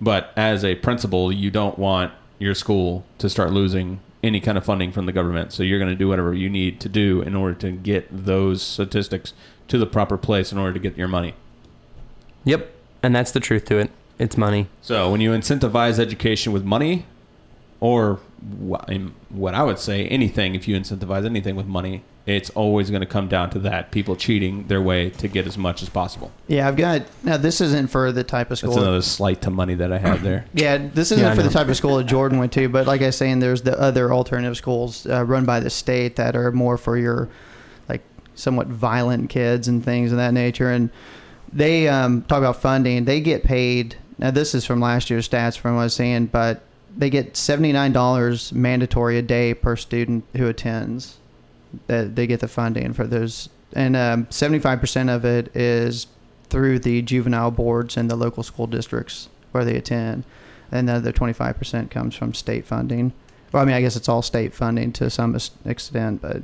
but 0.00 0.32
as 0.36 0.64
a 0.64 0.74
principal, 0.76 1.32
you 1.32 1.50
don't 1.50 1.78
want 1.78 2.12
your 2.42 2.54
school 2.54 3.04
to 3.18 3.28
start 3.28 3.52
losing 3.52 4.00
any 4.22 4.40
kind 4.40 4.56
of 4.56 4.64
funding 4.64 4.92
from 4.92 5.06
the 5.06 5.12
government. 5.12 5.52
So 5.52 5.62
you're 5.62 5.78
going 5.78 5.90
to 5.90 5.96
do 5.96 6.08
whatever 6.08 6.34
you 6.34 6.48
need 6.48 6.80
to 6.80 6.88
do 6.88 7.22
in 7.22 7.34
order 7.34 7.54
to 7.54 7.72
get 7.72 8.06
those 8.10 8.62
statistics 8.62 9.32
to 9.68 9.78
the 9.78 9.86
proper 9.86 10.16
place 10.16 10.52
in 10.52 10.58
order 10.58 10.72
to 10.72 10.78
get 10.78 10.96
your 10.96 11.08
money. 11.08 11.34
Yep. 12.44 12.70
And 13.02 13.14
that's 13.14 13.32
the 13.32 13.40
truth 13.40 13.64
to 13.66 13.78
it. 13.78 13.90
It's 14.18 14.36
money. 14.36 14.68
So 14.80 15.10
when 15.10 15.20
you 15.20 15.30
incentivize 15.30 15.98
education 15.98 16.52
with 16.52 16.64
money, 16.64 17.06
or 17.82 18.20
what 18.48 19.54
I 19.54 19.62
would 19.64 19.80
say, 19.80 20.06
anything, 20.06 20.54
if 20.54 20.68
you 20.68 20.78
incentivize 20.78 21.26
anything 21.26 21.56
with 21.56 21.66
money, 21.66 22.04
it's 22.26 22.48
always 22.50 22.90
going 22.90 23.00
to 23.00 23.06
come 23.06 23.26
down 23.26 23.50
to 23.50 23.58
that 23.58 23.90
people 23.90 24.14
cheating 24.14 24.68
their 24.68 24.80
way 24.80 25.10
to 25.10 25.26
get 25.26 25.48
as 25.48 25.58
much 25.58 25.82
as 25.82 25.88
possible. 25.88 26.30
Yeah, 26.46 26.68
I've 26.68 26.76
got 26.76 27.02
now. 27.24 27.38
This 27.38 27.60
isn't 27.60 27.90
for 27.90 28.12
the 28.12 28.22
type 28.22 28.52
of 28.52 28.60
That's 28.60 28.60
school. 28.60 28.78
another 28.78 29.02
slight 29.02 29.42
to 29.42 29.50
money 29.50 29.74
that 29.74 29.92
I 29.92 29.98
have 29.98 30.22
there. 30.22 30.44
Yeah, 30.54 30.78
this 30.78 31.10
isn't 31.10 31.24
Yeah, 31.24 31.34
for 31.34 31.42
the 31.42 31.50
type 31.50 31.66
of 31.66 31.76
school 31.76 31.96
that 31.96 32.04
Jordan 32.04 32.38
went 32.38 32.52
to, 32.52 32.68
but 32.68 32.86
like 32.86 33.02
I 33.02 33.06
was 33.06 33.16
saying, 33.16 33.40
there's 33.40 33.62
the 33.62 33.76
other 33.80 34.12
alternative 34.12 34.56
schools 34.56 35.04
uh, 35.06 35.24
run 35.24 35.44
by 35.44 35.58
the 35.58 35.70
state 35.70 36.14
that 36.14 36.36
are 36.36 36.52
more 36.52 36.78
for 36.78 36.96
your 36.96 37.30
like 37.88 38.02
somewhat 38.36 38.68
violent 38.68 39.28
kids 39.28 39.66
and 39.66 39.84
things 39.84 40.12
of 40.12 40.18
that 40.18 40.32
nature. 40.34 40.70
And 40.70 40.88
they 41.52 41.88
um, 41.88 42.22
talk 42.22 42.38
about 42.38 42.62
funding. 42.62 43.06
They 43.06 43.20
get 43.20 43.42
paid. 43.42 43.96
Now 44.18 44.30
this 44.30 44.54
is 44.54 44.64
from 44.64 44.78
last 44.80 45.10
year's 45.10 45.28
stats 45.28 45.58
from 45.58 45.74
what 45.74 45.80
I 45.80 45.84
was 45.84 45.96
seeing, 45.96 46.26
but 46.26 46.62
they 46.96 47.10
get 47.10 47.36
seventy 47.36 47.72
nine 47.72 47.92
dollars 47.92 48.52
mandatory 48.52 49.18
a 49.18 49.22
day 49.22 49.54
per 49.54 49.76
student 49.76 50.24
who 50.36 50.48
attends. 50.48 51.18
That 51.86 52.16
they 52.16 52.26
get 52.26 52.40
the 52.40 52.48
funding 52.48 52.92
for 52.92 53.06
those, 53.06 53.48
and 53.72 54.26
seventy 54.32 54.58
five 54.58 54.78
percent 54.80 55.08
of 55.08 55.24
it 55.24 55.54
is 55.56 56.06
through 56.52 56.78
the 56.78 57.00
juvenile 57.00 57.50
boards 57.50 57.96
and 57.96 58.10
the 58.10 58.14
local 58.14 58.42
school 58.42 58.66
districts 58.66 59.30
where 59.52 59.64
they 59.64 59.74
attend. 59.74 60.22
And 60.70 60.86
the 60.86 60.94
other 60.94 61.12
25% 61.12 61.90
comes 61.90 62.14
from 62.14 62.34
state 62.34 62.66
funding. 62.66 63.12
Well, 63.52 63.62
I 63.62 63.66
mean, 63.66 63.74
I 63.74 63.80
guess 63.80 63.96
it's 63.96 64.08
all 64.08 64.20
state 64.22 64.54
funding 64.54 64.92
to 64.92 65.08
some 65.08 65.36
extent, 65.64 66.20
but 66.20 66.42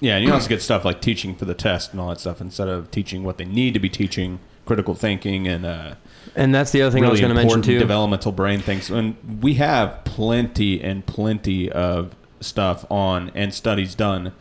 Yeah, 0.00 0.16
and 0.16 0.24
you 0.24 0.32
also 0.32 0.48
get 0.48 0.60
stuff 0.60 0.84
like 0.84 1.00
teaching 1.00 1.34
for 1.34 1.46
the 1.46 1.54
test 1.54 1.92
and 1.92 2.00
all 2.00 2.10
that 2.10 2.20
stuff 2.20 2.42
instead 2.42 2.68
of 2.68 2.90
teaching 2.90 3.24
what 3.24 3.38
they 3.38 3.46
need 3.46 3.72
to 3.72 3.80
be 3.80 3.88
teaching, 3.88 4.38
critical 4.66 4.94
thinking 4.94 5.48
and 5.48 5.64
uh, 5.64 5.94
And 6.34 6.54
that's 6.54 6.72
the 6.72 6.82
other 6.82 6.90
thing 6.90 7.04
I 7.04 7.10
was 7.10 7.20
going 7.20 7.34
to 7.34 7.34
mention 7.34 7.62
too. 7.62 7.78
developmental 7.78 8.32
brain 8.32 8.60
things. 8.60 8.90
And 8.90 9.16
we 9.42 9.54
have 9.54 10.04
plenty 10.04 10.82
and 10.82 11.04
plenty 11.06 11.70
of 11.70 12.14
stuff 12.40 12.90
on 12.90 13.30
and 13.34 13.54
studies 13.54 13.94
done 13.94 14.32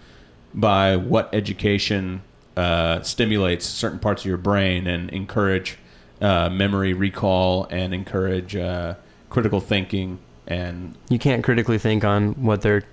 by 0.54 0.96
what 0.96 1.30
education 1.34 2.22
uh, 2.58 3.02
stimulates 3.02 3.66
certain 3.66 4.00
parts 4.00 4.24
of 4.24 4.28
your 4.28 4.38
brain 4.38 4.88
and 4.88 5.10
encourage 5.10 5.78
uh, 6.22 6.50
memory 6.50 6.94
recall 6.94 7.68
and 7.70 7.94
encourage 7.94 8.56
uh, 8.56 8.96
critical 9.30 9.60
thinking 9.60 10.20
and 10.48 10.96
You 11.10 11.20
can't 11.20 11.44
critically 11.44 11.78
think 11.78 12.04
on 12.04 12.34
what 12.44 12.62
their 12.62 12.84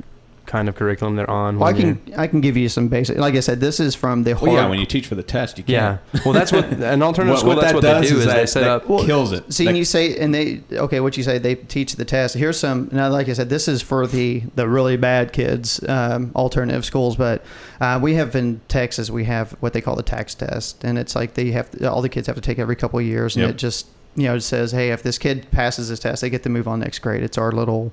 kind 0.47 0.69
of 0.69 0.75
curriculum 0.75 1.17
they're 1.17 1.31
on. 1.31 1.59
well, 1.59 1.69
I 1.69 1.73
when 1.73 1.81
you're- 1.83 1.99
can 2.07 2.15
I 2.21 2.27
can 2.27 2.41
give 2.41 2.57
you 2.57 2.69
some 2.69 2.89
basic. 2.89 3.17
Like 3.19 3.35
I 3.35 3.41
said, 3.41 3.61
this 3.61 3.79
is 3.81 3.95
from 3.95 4.25
the 4.25 4.35
well, 4.35 4.53
yeah, 4.53 4.69
when 4.69 4.79
you 4.79 4.87
teach 4.87 5.07
for 5.07 5.15
the 5.15 5.23
test, 5.23 5.57
you 5.59 5.65
Yeah. 5.67 5.99
can't. 6.13 6.25
Well, 6.25 6.35
that's 6.35 6.51
what 6.53 6.65
an 6.73 7.03
alternative 7.03 7.33
What- 7.35 7.39
school. 7.41 7.49
what 7.55 7.61
that's 7.61 7.73
that 7.73 7.75
what 7.77 7.83
does 7.83 8.03
they 8.03 8.09
do 8.09 8.15
is 8.17 8.21
is, 8.21 8.27
they 8.27 8.33
that- 8.41 8.49
set 8.49 8.61
that- 8.61 8.71
up. 8.71 8.89
Well, 8.89 9.05
kills 9.05 9.33
it. 9.33 9.53
See, 9.53 9.65
That- 9.65 9.71
and 9.71 9.79
you 9.79 9.85
say, 9.85 10.17
and 10.19 10.35
they 10.35 10.61
okay. 10.73 11.01
What 11.01 11.17
you 11.17 11.23
say? 11.23 11.39
They 11.39 11.55
teach 11.55 11.97
the 11.97 12.05
test. 12.05 12.35
Here's 12.35 12.59
some. 12.59 12.89
Now, 12.93 13.09
like 13.09 13.29
I 13.29 13.33
said, 13.35 13.49
this 13.51 13.69
is 13.69 13.83
for 13.83 14.07
the 14.07 14.43
the 14.57 14.69
really 14.69 14.97
bad 14.97 15.33
kids, 15.33 15.81
um, 15.89 16.33
alternative 16.35 16.85
schools. 16.85 17.17
But 17.17 17.45
uh, 17.81 17.99
we 18.03 18.15
have 18.15 18.35
in 18.37 18.61
Texas, 18.69 19.11
we 19.11 19.25
have 19.25 19.53
what 19.61 19.73
they 19.73 19.81
call 19.81 19.97
the 19.97 20.03
TAKS 20.03 20.35
test, 20.37 20.85
and 20.85 20.99
it's 20.99 21.15
like 21.15 21.35
they 21.35 21.53
have 21.53 21.69
all 21.85 22.03
the 22.03 22.09
kids 22.09 22.27
have 22.27 22.37
to 22.37 22.43
take 22.43 22.59
every 22.59 22.77
couple 22.77 22.99
of 22.99 23.05
years, 23.05 23.37
and 23.37 23.43
Yep. 23.43 23.51
it 23.51 23.57
just 23.59 23.87
you 24.15 24.25
know 24.25 24.35
it 24.35 24.41
says, 24.43 24.73
hey, 24.73 24.91
if 24.91 25.03
this 25.03 25.17
kid 25.19 25.47
passes 25.53 25.89
this 25.89 25.99
test, 26.01 26.21
they 26.21 26.29
get 26.31 26.43
to 26.43 26.51
move 26.51 26.69
on 26.69 26.81
next 26.81 26.99
grade. 26.99 27.23
It's 27.23 27.39
our 27.39 27.51
little. 27.53 27.93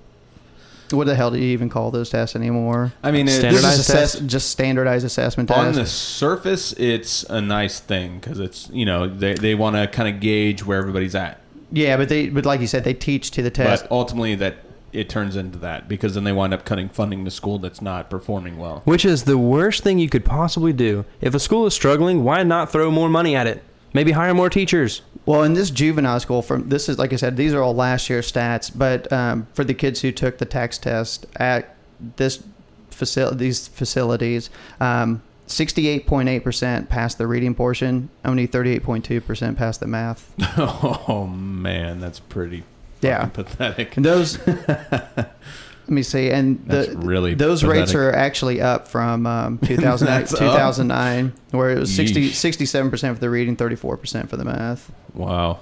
What 0.91 1.05
the 1.07 1.15
hell 1.15 1.31
do 1.31 1.37
you 1.37 1.47
even 1.49 1.69
call 1.69 1.91
those 1.91 2.09
tests 2.09 2.35
anymore? 2.35 2.93
I 3.03 3.11
mean, 3.11 3.27
it, 3.27 3.31
Standardized 3.31 3.79
This 3.79 3.89
assess- 3.89 4.11
test? 4.13 4.27
just 4.27 4.49
standardized 4.49 5.05
assessment 5.05 5.51
on 5.51 5.73
the 5.73 5.85
surface, 5.85 6.73
it's 6.73 7.23
a 7.23 7.41
nice 7.41 7.79
thing 7.79 8.19
because 8.19 8.39
it's 8.39 8.69
you 8.71 8.85
know 8.85 9.07
they 9.07 9.33
they 9.35 9.55
want 9.55 9.75
to 9.75 9.87
kind 9.87 10.13
of 10.13 10.19
gauge 10.21 10.65
where 10.65 10.77
everybody's 10.79 11.15
at. 11.15 11.39
yeah, 11.71 11.97
but 11.97 12.09
they 12.09 12.29
but 12.29 12.45
like 12.45 12.61
you 12.61 12.67
said, 12.67 12.83
they 12.83 12.93
teach 12.93 13.31
to 13.31 13.41
the 13.41 13.51
test. 13.51 13.83
But 13.83 13.91
ultimately, 13.91 14.35
that 14.35 14.55
it 14.91 15.07
turns 15.07 15.35
into 15.35 15.59
that 15.59 15.87
because 15.87 16.15
then 16.15 16.23
they 16.23 16.31
wind 16.31 16.51
up 16.53 16.65
cutting 16.65 16.89
funding 16.89 17.23
to 17.25 17.29
school 17.29 17.59
that's 17.59 17.81
not 17.81 18.09
performing 18.09 18.57
well. 18.57 18.81
Which 18.85 19.05
is 19.05 19.25
the 19.25 19.37
worst 19.37 19.83
thing 19.83 19.99
you 19.99 20.09
could 20.09 20.25
possibly 20.25 20.73
do. 20.73 21.05
If 21.21 21.35
a 21.35 21.39
school 21.39 21.67
is 21.67 21.75
struggling, 21.75 22.23
why 22.23 22.41
not 22.41 22.71
throw 22.71 22.89
more 22.89 23.07
money 23.09 23.35
at 23.35 23.45
it? 23.45 23.63
Maybe 23.93 24.11
hire 24.11 24.33
more 24.33 24.49
teachers. 24.49 25.01
Well, 25.25 25.43
in 25.43 25.53
this 25.53 25.69
juvenile 25.69 26.19
school, 26.19 26.41
from 26.41 26.69
this 26.69 26.89
is 26.89 26.97
like 26.97 27.13
I 27.13 27.15
said, 27.15 27.37
these 27.37 27.53
are 27.53 27.61
all 27.61 27.73
last 27.75 28.09
year 28.09 28.21
stats. 28.21 28.71
But 28.75 29.11
um, 29.13 29.47
for 29.53 29.63
the 29.63 29.73
kids 29.73 30.01
who 30.01 30.11
took 30.11 30.37
the 30.37 30.45
TAKS 30.45 30.77
test 30.79 31.25
at 31.35 31.75
this 32.17 32.43
facility, 32.91 33.37
these 33.37 33.67
facilities, 33.67 34.49
um, 34.79 35.21
sixty-eight 35.47 36.05
point 36.07 36.29
eight 36.29 36.43
percent 36.43 36.89
passed 36.89 37.17
the 37.17 37.27
reading 37.27 37.53
portion. 37.55 38.09
Only 38.25 38.45
thirty-eight 38.47 38.83
point 38.83 39.05
two 39.05 39.21
percent 39.21 39.57
passed 39.57 39.79
the 39.79 39.87
math. 39.87 40.31
oh 40.57 41.27
man, 41.27 41.99
that's 41.99 42.19
pretty 42.19 42.63
Yeah. 43.01 43.25
pathetic. 43.25 43.97
And 43.97 44.05
those, 44.05 44.37
let 45.89 45.95
me 45.95 46.03
see, 46.03 46.29
and 46.29 46.63
the, 46.67 46.83
That's 46.83 46.89
really 46.89 47.33
those 47.33 47.63
rates 47.63 47.95
are 47.95 48.11
actually 48.11 48.61
up 48.61 48.87
from 48.87 49.25
um, 49.25 49.57
2008, 49.63 50.05
That's 50.05 50.33
up? 50.33 50.39
2009, 50.39 51.33
where 51.49 51.71
it 51.71 51.79
was 51.79 51.91
60, 51.95 52.29
67 52.29 52.91
percent 52.91 53.15
for 53.17 53.19
the 53.19 53.29
reading, 53.29 53.55
thirty-four 53.55 53.97
percent 53.97 54.29
for 54.29 54.37
the 54.37 54.45
math. 54.45 54.91
Wow. 55.15 55.61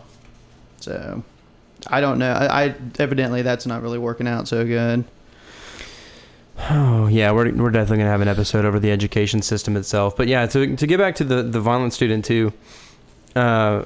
So 0.81 1.23
I 1.87 2.01
don't 2.01 2.19
know. 2.19 2.33
I, 2.33 2.65
I 2.65 2.75
evidently 2.99 3.41
that's 3.41 3.65
not 3.65 3.81
really 3.81 3.97
working 3.97 4.27
out 4.27 4.49
so 4.49 4.65
good. 4.65 5.05
Oh 6.69 7.07
yeah, 7.11 7.31
we're 7.31 7.49
we're 7.53 7.71
definitely 7.71 7.99
gonna 7.99 8.09
have 8.09 8.19
an 8.19 8.27
episode 8.27 8.65
over 8.65 8.81
the 8.81 8.91
education 8.91 9.41
system 9.41 9.77
itself. 9.77 10.17
But 10.17 10.27
yeah, 10.27 10.45
to 10.45 10.75
to 10.75 10.87
get 10.87 10.97
back 10.97 11.15
to 11.15 11.23
the 11.23 11.41
the 11.41 11.61
violent 11.61 11.93
student 11.93 12.25
too. 12.25 12.51
Uh, 13.33 13.85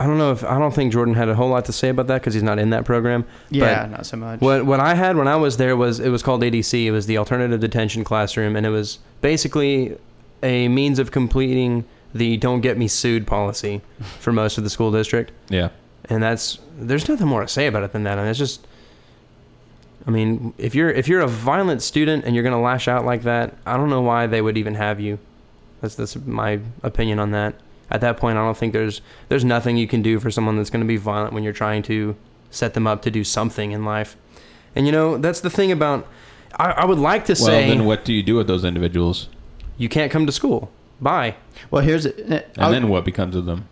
I 0.00 0.06
don't 0.06 0.16
know 0.16 0.32
if 0.32 0.42
I 0.42 0.58
don't 0.58 0.72
think 0.74 0.94
Jordan 0.94 1.12
had 1.12 1.28
a 1.28 1.34
whole 1.34 1.50
lot 1.50 1.66
to 1.66 1.74
say 1.74 1.90
about 1.90 2.06
that 2.06 2.22
because 2.22 2.32
he's 2.32 2.42
not 2.42 2.58
in 2.58 2.70
that 2.70 2.86
program. 2.86 3.26
Yeah, 3.50 3.84
not 3.84 4.06
so 4.06 4.16
much. 4.16 4.40
What 4.40 4.64
what 4.64 4.80
I 4.80 4.94
had 4.94 5.14
when 5.18 5.28
I 5.28 5.36
was 5.36 5.58
there 5.58 5.76
was 5.76 6.00
it 6.00 6.08
was 6.08 6.22
called 6.22 6.40
ADC. 6.40 6.86
It 6.86 6.90
was 6.90 7.04
the 7.04 7.18
alternative 7.18 7.60
detention 7.60 8.02
classroom, 8.02 8.56
and 8.56 8.64
it 8.64 8.70
was 8.70 8.98
basically 9.20 9.98
a 10.42 10.68
means 10.68 10.98
of 10.98 11.10
completing 11.10 11.84
the 12.14 12.38
"don't 12.38 12.62
get 12.62 12.78
me 12.78 12.88
sued" 12.88 13.26
policy 13.26 13.82
for 14.18 14.32
most 14.32 14.56
of 14.56 14.64
the 14.64 14.70
school 14.70 14.90
district. 14.90 15.32
Yeah. 15.50 15.68
And 16.06 16.22
that's 16.22 16.58
there's 16.78 17.06
nothing 17.06 17.26
more 17.26 17.42
to 17.42 17.48
say 17.48 17.66
about 17.66 17.82
it 17.82 17.92
than 17.92 18.04
that. 18.04 18.18
I 18.18 18.22
mean, 18.22 18.30
it's 18.30 18.38
just. 18.38 18.66
I 20.06 20.10
mean, 20.10 20.54
if 20.56 20.74
you're 20.74 20.88
if 20.88 21.08
you're 21.08 21.20
a 21.20 21.28
violent 21.28 21.82
student 21.82 22.24
and 22.24 22.34
you're 22.34 22.42
gonna 22.42 22.60
lash 22.60 22.88
out 22.88 23.04
like 23.04 23.24
that, 23.24 23.54
I 23.66 23.76
don't 23.76 23.90
know 23.90 24.00
why 24.00 24.26
they 24.26 24.40
would 24.40 24.56
even 24.56 24.76
have 24.76 24.98
you. 24.98 25.18
That's 25.82 25.94
that's 25.94 26.16
my 26.16 26.60
opinion 26.82 27.18
on 27.18 27.32
that. 27.32 27.54
At 27.90 28.00
that 28.02 28.16
point, 28.16 28.38
I 28.38 28.42
don't 28.44 28.56
think 28.56 28.72
there's 28.72 29.00
there's 29.28 29.44
nothing 29.44 29.76
you 29.76 29.86
can 29.88 30.00
do 30.02 30.20
for 30.20 30.30
someone 30.30 30.56
that's 30.56 30.70
going 30.70 30.82
to 30.82 30.86
be 30.88 30.96
violent 30.96 31.32
when 31.32 31.42
you're 31.42 31.52
trying 31.52 31.82
to 31.84 32.16
set 32.50 32.74
them 32.74 32.86
up 32.86 33.02
to 33.02 33.10
do 33.10 33.24
something 33.24 33.72
in 33.72 33.84
life. 33.84 34.16
And 34.76 34.86
you 34.86 34.92
know 34.92 35.16
that's 35.18 35.40
the 35.40 35.50
thing 35.50 35.72
about. 35.72 36.06
I, 36.56 36.70
I 36.72 36.84
would 36.84 36.98
like 36.98 37.24
to 37.26 37.32
Well, 37.32 37.46
say 37.46 37.66
Well, 37.68 37.76
then 37.76 37.84
what 37.86 38.04
do 38.04 38.12
you 38.12 38.22
do 38.22 38.36
with 38.36 38.46
those 38.46 38.64
individuals? 38.64 39.28
you 39.78 39.88
can't 39.88 40.12
come 40.12 40.26
to 40.26 40.32
school. 40.32 40.70
Bye. 41.00 41.36
well, 41.70 41.82
here's 41.82 42.04
eh, 42.06 42.42
And 42.56 42.74
then 42.74 42.88
what 42.88 43.04
becomes 43.04 43.34
of 43.34 43.46
them? 43.46 43.66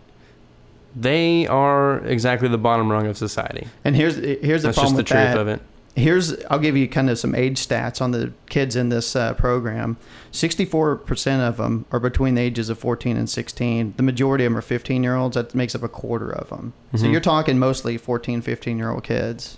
They 0.95 1.45
are 1.45 1.99
exactly 2.05 2.47
the 2.49 2.57
bottom 2.57 2.91
rung 2.91 3.05
of 3.07 3.17
society. 3.17 3.67
and 3.85 3.95
here's 3.95 4.15
here's 4.15 4.63
the 4.63 4.69
That's 4.69 4.77
problem 4.77 4.77
just 4.77 4.95
the 4.95 4.97
with 4.97 5.07
truth 5.07 5.33
that. 5.35 5.37
of 5.37 5.47
it. 5.47 5.61
Here's 5.99 6.43
I'll 6.45 6.59
give 6.59 6.75
you 6.77 6.87
kind 6.87 7.09
of 7.09 7.19
some 7.19 7.35
age 7.35 7.57
stats 7.65 8.01
on 8.01 8.11
the 8.11 8.31
kids 8.47 8.75
in 8.75 8.89
this 8.89 9.15
uh, 9.15 9.33
program. 9.33 9.97
Sixty-four 10.31 10.95
percent 10.97 11.41
of 11.41 11.57
them 11.57 11.85
are 11.91 11.99
between 11.99 12.35
the 12.35 12.41
ages 12.41 12.69
of 12.69 12.79
fourteen 12.79 13.17
and 13.17 13.29
sixteen. 13.29 13.93
The 13.97 14.03
majority 14.03 14.45
of 14.45 14.51
them 14.51 14.57
are 14.57 14.61
fifteen-year-olds. 14.61 15.35
That 15.35 15.53
makes 15.53 15.75
up 15.75 15.83
a 15.83 15.87
quarter 15.89 16.31
of 16.31 16.49
them. 16.49 16.73
So 16.95 17.05
Mhm. 17.05 17.11
you're 17.11 17.21
talking 17.21 17.59
mostly 17.59 17.97
14, 17.97 18.41
15-year-old 18.41 19.03
kids. 19.03 19.57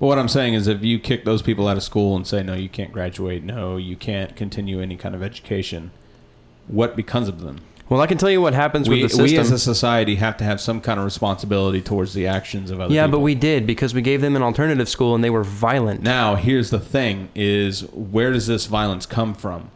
But 0.00 0.06
what 0.06 0.18
I'm 0.18 0.28
saying 0.28 0.54
is, 0.54 0.68
if 0.68 0.84
you 0.84 0.98
kick 1.00 1.24
those 1.24 1.42
people 1.42 1.66
out 1.66 1.76
of 1.76 1.82
school 1.82 2.14
and 2.14 2.24
say, 2.24 2.42
no, 2.44 2.54
you 2.54 2.68
can't 2.68 2.92
graduate, 2.92 3.42
no, 3.42 3.76
you 3.76 3.96
can't 3.96 4.36
continue 4.36 4.80
any 4.80 4.96
kind 4.96 5.12
of 5.14 5.22
education, 5.24 5.90
what 6.68 6.94
becomes 6.94 7.26
of 7.28 7.40
them? 7.40 7.58
Well, 7.88 8.02
I 8.02 8.06
can 8.06 8.18
tell 8.18 8.30
you 8.30 8.42
what 8.42 8.52
happens 8.52 8.88
We, 8.88 9.02
with 9.02 9.16
the 9.16 9.22
we 9.22 9.38
as 9.38 9.50
a 9.50 9.58
society 9.58 10.16
have 10.16 10.36
to 10.38 10.44
have 10.44 10.60
some 10.60 10.80
kind 10.80 10.98
of 10.98 11.04
responsibility 11.06 11.80
towards 11.80 12.12
the 12.12 12.26
actions 12.26 12.70
of 12.70 12.80
other 12.80 12.92
yeah, 12.92 13.06
people. 13.06 13.20
but 13.20 13.22
we 13.22 13.34
did 13.34 13.66
because 13.66 13.94
we 13.94 14.02
gave 14.02 14.20
them 14.20 14.36
an 14.36 14.42
alternative 14.42 14.88
school 14.88 15.14
and 15.14 15.24
they 15.24 15.30
were 15.30 15.44
violent. 15.44 16.02
Now, 16.02 16.34
here's 16.34 16.68
the 16.70 16.80
thing: 16.80 17.30
is 17.34 17.82
where 17.92 18.30
does 18.32 18.46
this 18.46 18.66
violence 18.66 19.06
come 19.06 19.32
from? 19.34 19.70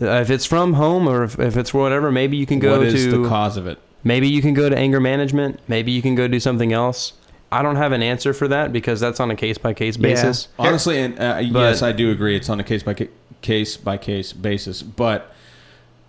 Uh, 0.00 0.06
if 0.20 0.30
it's 0.30 0.46
from 0.46 0.74
home 0.74 1.08
or 1.08 1.24
if, 1.24 1.38
if 1.40 1.56
it's 1.56 1.74
whatever, 1.74 2.12
maybe 2.12 2.36
you 2.36 2.46
can 2.46 2.60
go 2.60 2.78
what 2.78 2.86
is 2.86 3.04
to 3.04 3.22
the 3.22 3.28
cause 3.28 3.56
of 3.56 3.66
it? 3.66 3.78
maybe 4.04 4.28
you 4.28 4.40
can 4.40 4.54
go 4.54 4.68
to 4.68 4.76
anger 4.76 5.00
management. 5.00 5.60
Maybe 5.68 5.92
you 5.92 6.00
can 6.02 6.14
go 6.14 6.26
do 6.28 6.40
something 6.40 6.72
else. 6.72 7.14
I 7.52 7.62
don't 7.62 7.76
have 7.76 7.90
an 7.92 8.02
answer 8.02 8.32
for 8.32 8.46
that 8.48 8.72
because 8.72 9.00
that's 9.00 9.18
on 9.18 9.30
a 9.30 9.36
case 9.36 9.58
by 9.58 9.74
case 9.74 9.96
Yeah. 9.96 10.02
basis. 10.02 10.48
Honestly, 10.58 11.00
and 11.00 11.18
uh, 11.18 11.42
But- 11.52 11.60
yes, 11.60 11.82
I 11.82 11.90
do 11.92 12.10
agree. 12.12 12.36
It's 12.36 12.48
on 12.48 12.60
a 12.60 12.64
case 12.64 12.82
by 12.84 12.94
case 13.42 13.76
by 13.76 13.96
case 13.96 14.32
basis, 14.32 14.82
but 14.82 15.34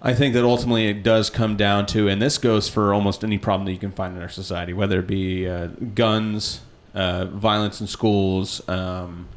I 0.01 0.13
think 0.13 0.33
that 0.33 0.43
ultimately 0.43 0.87
it 0.87 1.03
does 1.03 1.29
come 1.29 1.55
down 1.55 1.85
to, 1.87 2.07
and 2.07 2.21
this 2.21 2.37
goes 2.37 2.67
for 2.67 2.93
almost 2.93 3.23
any 3.23 3.37
problem 3.37 3.65
that 3.65 3.73
you 3.73 3.77
can 3.77 3.91
find 3.91 4.15
in 4.15 4.21
our 4.23 4.29
society, 4.29 4.73
whether 4.73 4.99
it 4.99 5.07
be 5.07 5.47
uh, 5.47 5.67
guns, 5.93 6.61
uh, 6.95 7.25
violence 7.25 7.79
in 7.81 7.87
schools, 7.87 8.67
um, 8.67 9.27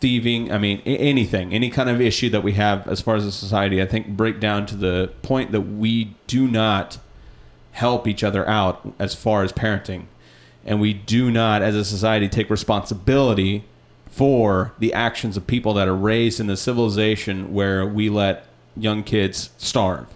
thieving. 0.00 0.50
I 0.50 0.58
mean, 0.58 0.80
anything, 0.86 1.52
any 1.52 1.68
kind 1.68 1.90
of 1.90 2.00
issue 2.00 2.30
that 2.30 2.42
we 2.42 2.52
have 2.52 2.88
as 2.88 3.02
far 3.02 3.16
as 3.16 3.26
a 3.26 3.32
society. 3.32 3.82
I 3.82 3.86
think 3.86 4.08
break 4.16 4.40
down 4.40 4.64
to 4.66 4.76
the 4.76 5.12
point 5.22 5.52
that 5.52 5.62
we 5.62 6.14
do 6.26 6.48
not 6.48 6.98
help 7.72 8.08
each 8.08 8.24
other 8.24 8.48
out 8.48 8.94
as 8.98 9.14
far 9.14 9.42
as 9.42 9.52
parenting 9.52 10.06
and 10.66 10.80
we 10.80 10.92
do 10.92 11.30
not 11.30 11.62
as 11.62 11.76
a 11.76 11.84
society 11.84 12.28
take 12.28 12.50
responsibility 12.50 13.64
for 14.10 14.74
the 14.80 14.92
actions 14.92 15.36
of 15.36 15.46
people 15.46 15.72
that 15.74 15.86
are 15.86 15.94
raised 15.96 16.40
in 16.40 16.48
the 16.48 16.56
civilization 16.56 17.54
where 17.54 17.86
we 17.86 18.10
let 18.10 18.46
young 18.76 19.02
kids 19.02 19.50
starve 19.58 20.06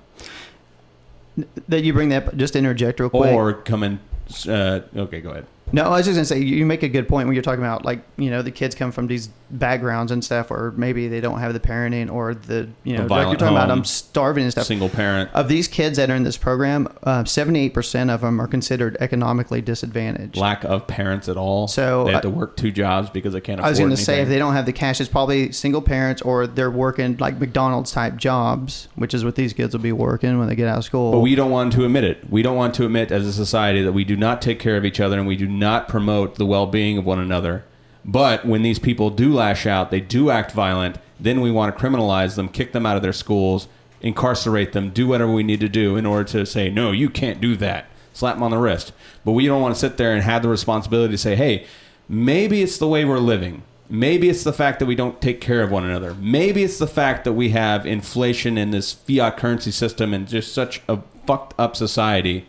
That 1.68 1.82
you 1.84 1.92
bring 1.92 2.10
that 2.10 2.36
just 2.36 2.56
interject 2.56 3.00
real 3.00 3.10
quick. 3.10 3.32
or 3.32 3.54
come 3.54 3.82
in. 3.82 3.98
Uh, 4.46 4.80
okay, 4.96 5.20
go 5.20 5.30
ahead. 5.30 5.46
No, 5.72 5.84
I 5.84 5.98
was 5.98 6.06
just 6.06 6.16
gonna 6.16 6.24
say 6.24 6.40
you 6.40 6.66
make 6.66 6.82
a 6.82 6.88
good 6.88 7.08
point 7.08 7.26
when 7.26 7.34
you're 7.34 7.42
talking 7.42 7.62
about 7.62 7.84
like 7.84 8.00
you 8.16 8.30
know 8.30 8.42
the 8.42 8.50
kids 8.50 8.74
come 8.74 8.92
from 8.92 9.06
these 9.06 9.28
backgrounds 9.50 10.12
and 10.12 10.24
stuff, 10.24 10.50
or 10.50 10.72
maybe 10.76 11.08
they 11.08 11.20
don't 11.20 11.40
have 11.40 11.52
the 11.52 11.60
parenting 11.60 12.12
or 12.12 12.34
the 12.34 12.68
you 12.84 12.96
know 12.96 13.06
The 13.06 13.08
like 13.08 13.26
you're 13.28 13.36
talking 13.36 13.56
about 13.56 13.70
I'm 13.70 13.84
starving 13.84 14.44
and 14.44 14.52
stuff. 14.52 14.66
Single 14.66 14.88
parent. 14.88 15.30
Of 15.34 15.48
these 15.48 15.68
kids 15.68 15.96
that 15.96 16.10
are 16.10 16.14
in 16.14 16.22
this 16.22 16.36
program, 16.36 16.88
uh, 17.02 17.24
seventy 17.24 17.60
eight 17.60 17.74
percent 17.74 18.10
of 18.10 18.20
them 18.20 18.40
are 18.40 18.46
considered 18.46 18.96
economically 19.00 19.60
disadvantaged. 19.60 20.36
lack 20.36 20.64
of 20.64 20.86
parents 20.86 21.28
at 21.28 21.36
all. 21.36 21.68
So, 21.68 22.04
they 22.04 22.12
have 22.12 22.18
I- 22.18 22.22
to 22.22 22.30
work 22.30 22.56
two 22.56 22.70
jobs 22.70 23.10
because 23.10 23.32
they 23.32 23.40
can't 23.40 23.60
afford 23.60 23.66
I 23.66 23.70
was 23.70 23.78
going 23.78 23.90
to 23.90 23.96
say 23.96 24.22
if 24.22 24.28
they 24.28 24.38
don't 24.38 24.54
have 24.54 24.66
the 24.66 24.72
cash, 24.72 25.00
it's 25.00 25.10
probably 25.10 25.52
single 25.52 25.82
parents 25.82 26.22
or 26.22 26.46
they're 26.46 26.70
working 26.70 27.16
like 27.18 27.38
McDonald's 27.38 27.92
type 27.92 28.16
jobs, 28.16 28.88
which 28.96 29.14
is 29.14 29.24
what 29.24 29.34
these 29.36 29.52
kids 29.52 29.74
will 29.74 29.82
be 29.82 29.92
working 29.92 30.38
when 30.38 30.48
they 30.48 30.54
get 30.54 30.68
out 30.68 30.78
of 30.78 30.84
school. 30.84 31.12
But 31.12 31.20
we 31.20 31.34
don't 31.34 31.50
want 31.50 31.72
to 31.74 31.84
admit 31.84 32.04
it. 32.04 32.30
We 32.30 32.42
don't 32.42 32.56
want 32.56 32.74
to 32.76 32.84
admit 32.84 33.10
as 33.12 33.26
a 33.26 33.32
society 33.32 33.82
that 33.82 33.92
we 33.92 34.04
do 34.04 34.16
not 34.16 34.42
take 34.42 34.58
care 34.58 34.76
of 34.76 34.84
each 34.84 35.00
other 35.00 35.18
and 35.18 35.26
we 35.26 35.36
do 35.36 35.46
not 35.60 35.86
promote 35.86 36.34
the 36.34 36.46
well 36.46 36.66
being 36.66 36.98
of 36.98 37.06
one 37.06 37.20
another. 37.20 37.64
But 38.04 38.44
when 38.44 38.62
these 38.62 38.78
people 38.78 39.10
do 39.10 39.32
lash 39.32 39.66
out, 39.66 39.90
they 39.90 40.00
do 40.00 40.30
act 40.30 40.52
violent, 40.52 40.96
then 41.20 41.40
we 41.40 41.52
want 41.52 41.76
to 41.76 41.80
criminalize 41.80 42.34
them, 42.34 42.48
kick 42.48 42.72
them 42.72 42.86
out 42.86 42.96
of 42.96 43.02
their 43.02 43.12
schools, 43.12 43.68
incarcerate 44.00 44.72
them, 44.72 44.90
do 44.90 45.06
whatever 45.06 45.32
we 45.32 45.42
need 45.42 45.60
to 45.60 45.68
do 45.68 45.96
in 45.96 46.06
order 46.06 46.24
to 46.24 46.46
say, 46.46 46.70
no, 46.70 46.90
you 46.90 47.10
can't 47.10 47.40
do 47.40 47.56
that. 47.56 47.86
Slap 48.12 48.36
them 48.36 48.42
on 48.42 48.50
the 48.50 48.58
wrist. 48.58 48.92
But 49.24 49.32
we 49.32 49.46
don't 49.46 49.62
want 49.62 49.74
to 49.74 49.80
sit 49.80 49.96
there 49.96 50.12
and 50.12 50.22
have 50.22 50.42
the 50.42 50.48
responsibility 50.48 51.12
to 51.12 51.18
say, 51.18 51.36
hey, 51.36 51.66
maybe 52.08 52.62
it's 52.62 52.78
the 52.78 52.88
way 52.88 53.04
we're 53.04 53.18
living. 53.18 53.62
Maybe 53.88 54.28
it's 54.28 54.44
the 54.44 54.52
fact 54.52 54.78
that 54.78 54.86
we 54.86 54.94
don't 54.94 55.20
take 55.20 55.40
care 55.40 55.62
of 55.62 55.70
one 55.70 55.84
another. 55.84 56.14
Maybe 56.14 56.62
it's 56.62 56.78
the 56.78 56.86
fact 56.86 57.24
that 57.24 57.32
we 57.32 57.50
have 57.50 57.84
inflation 57.84 58.56
in 58.56 58.70
this 58.70 58.92
fiat 58.92 59.36
currency 59.36 59.72
system 59.72 60.14
and 60.14 60.28
just 60.28 60.54
such 60.54 60.80
a 60.88 61.00
fucked 61.26 61.54
up 61.58 61.76
society. 61.76 62.46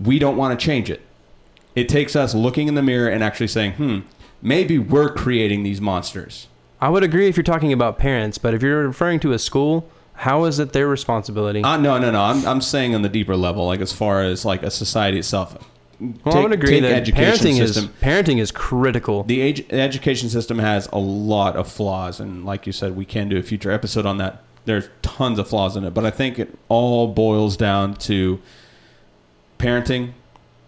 We 0.00 0.18
don't 0.18 0.36
want 0.36 0.58
to 0.58 0.64
change 0.66 0.90
it. 0.90 1.02
It 1.74 1.88
takes 1.88 2.14
us 2.14 2.34
looking 2.34 2.68
in 2.68 2.74
the 2.74 2.82
mirror 2.82 3.08
and 3.08 3.22
actually 3.22 3.48
saying, 3.48 3.72
hmm, 3.72 4.00
maybe 4.40 4.78
we're 4.78 5.08
creating 5.12 5.62
these 5.62 5.80
monsters. 5.80 6.48
I 6.80 6.88
would 6.88 7.02
agree 7.02 7.28
if 7.28 7.36
you're 7.36 7.44
talking 7.44 7.72
about 7.72 7.98
parents, 7.98 8.38
but 8.38 8.54
if 8.54 8.62
you're 8.62 8.86
referring 8.86 9.18
to 9.20 9.32
a 9.32 9.38
school, 9.38 9.88
how 10.18 10.44
is 10.44 10.58
it 10.58 10.72
their 10.72 10.86
responsibility? 10.86 11.62
Uh, 11.62 11.76
no, 11.76 11.98
no, 11.98 12.10
no. 12.10 12.22
I'm, 12.22 12.46
I'm 12.46 12.60
saying 12.60 12.94
on 12.94 13.02
the 13.02 13.08
deeper 13.08 13.36
level, 13.36 13.66
like 13.66 13.80
as 13.80 13.92
far 13.92 14.22
as 14.22 14.44
like 14.44 14.62
a 14.62 14.70
society 14.70 15.18
itself. 15.18 15.56
well, 15.98 16.12
take- 16.24 16.34
I 16.34 16.40
would 16.42 16.52
agree 16.52 16.80
that 16.80 16.92
education 16.92 17.24
parenting 17.24 17.56
system. 17.56 17.84
is 17.86 17.90
parenting 18.02 18.38
is 18.40 18.52
critical. 18.52 19.24
The 19.24 19.40
age, 19.40 19.64
education 19.72 20.28
system 20.28 20.58
has 20.58 20.88
a 20.92 20.98
lot 20.98 21.56
of 21.56 21.66
flaws, 21.70 22.20
and 22.20 22.44
like 22.44 22.66
you 22.66 22.72
said, 22.72 22.94
we 22.94 23.04
can 23.04 23.28
do 23.28 23.36
a 23.38 23.42
future 23.42 23.70
episode 23.72 24.06
on 24.06 24.18
that. 24.18 24.42
There's 24.66 24.88
tons 25.02 25.38
of 25.38 25.48
flaws 25.48 25.76
in 25.76 25.84
it, 25.84 25.92
but 25.94 26.06
I 26.06 26.10
think 26.10 26.38
it 26.38 26.56
all 26.68 27.08
boils 27.08 27.56
down 27.56 27.94
to 27.94 28.40
parenting 29.58 30.12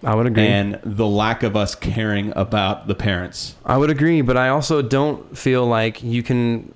I 0.05 0.15
would 0.15 0.27
agree. 0.27 0.47
and 0.47 0.79
the 0.85 1.07
lack 1.07 1.43
of 1.43 1.57
us 1.57 1.75
caring 1.75 2.33
about 2.37 2.87
the 2.87 2.95
parents. 2.95 3.55
I 3.65 3.77
would 3.79 3.91
agree, 3.91 4.21
but 4.21 4.37
I 4.37 4.49
also 4.51 4.83
don't 4.83 5.37
feel 5.37 5.67
like 5.67 6.03
you 6.03 6.23
can 6.23 6.73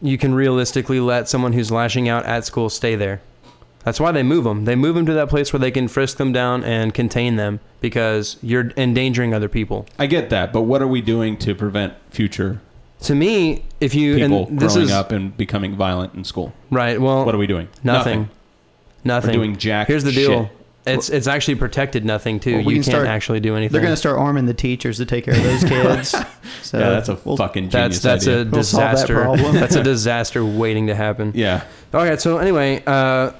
you 0.00 0.18
can 0.18 0.34
realistically 0.34 0.98
let 0.98 1.28
someone 1.28 1.52
who's 1.52 1.70
lashing 1.70 2.08
out 2.08 2.24
at 2.26 2.44
school 2.44 2.68
stay 2.68 2.96
there. 2.96 3.20
That's 3.84 4.00
why 4.00 4.12
they 4.12 4.22
move 4.22 4.44
them. 4.44 4.64
They 4.64 4.74
move 4.76 4.94
them 4.94 5.06
to 5.06 5.12
that 5.14 5.28
place 5.28 5.52
where 5.52 5.60
they 5.60 5.70
can 5.70 5.88
frisk 5.88 6.16
them 6.16 6.32
down 6.32 6.64
and 6.64 6.94
contain 6.94 7.36
them 7.36 7.60
because 7.80 8.36
you're 8.42 8.70
endangering 8.76 9.34
other 9.34 9.48
people. 9.48 9.86
I 9.98 10.06
get 10.06 10.30
that, 10.30 10.52
but 10.52 10.62
what 10.62 10.82
are 10.82 10.86
we 10.86 11.00
doing 11.00 11.36
to 11.38 11.54
prevent 11.54 11.94
future 12.10 12.60
To 13.02 13.14
me, 13.14 13.64
if 13.80 13.94
you 13.94 14.16
people 14.16 14.46
and 14.48 14.58
this 14.60 14.74
growing 14.74 14.86
is 14.88 14.92
up 14.92 15.10
and 15.12 15.36
becoming 15.36 15.76
violent 15.76 16.14
in 16.14 16.22
school? 16.24 16.52
right, 16.70 17.00
well, 17.00 17.24
What 17.24 17.34
are 17.34 17.38
we 17.38 17.46
doing? 17.48 17.68
nothing, 17.84 18.28
nothing. 19.04 19.30
We're 19.30 19.34
doing 19.46 19.56
jack. 19.56 19.88
Here's 19.88 20.04
the 20.04 20.12
deal. 20.12 20.44
shit. 20.44 20.52
It's 20.84 21.08
it's 21.10 21.26
actually 21.28 21.54
protected 21.54 22.04
nothing 22.04 22.40
too. 22.40 22.56
Well, 22.56 22.64
we 22.64 22.74
you 22.74 22.80
can 22.82 22.90
can't 22.90 23.02
start- 23.02 23.06
actually 23.06 23.40
do 23.40 23.54
anything. 23.56 23.72
They're 23.72 23.82
going 23.82 23.92
to 23.92 23.96
start 23.96 24.18
arming 24.18 24.46
the 24.46 24.54
teachers 24.54 24.96
to 24.98 25.06
take 25.06 25.24
care 25.26 25.34
of 25.34 25.42
those 25.42 25.62
kids. 25.68 26.08
so 26.62 26.78
yeah, 26.78 26.90
that's 26.90 27.08
a 27.08 27.18
we'll- 27.24 27.36
fucking 27.36 27.68
that's 27.68 28.00
genius 28.00 28.02
that's 28.02 28.26
a 28.26 28.40
idea. 28.40 28.50
We'll 28.52 28.64
solve 28.64 28.82
that 28.82 28.90
disaster. 28.92 29.14
problem. 29.22 29.54
that's 29.54 29.76
a 29.76 29.82
disaster 29.82 30.44
waiting 30.44 30.88
to 30.88 30.94
happen. 30.94 31.32
yeah. 31.36 31.64
Okay, 31.94 32.16
so 32.16 32.38
anyway, 32.38 32.82
uh, 32.86 33.30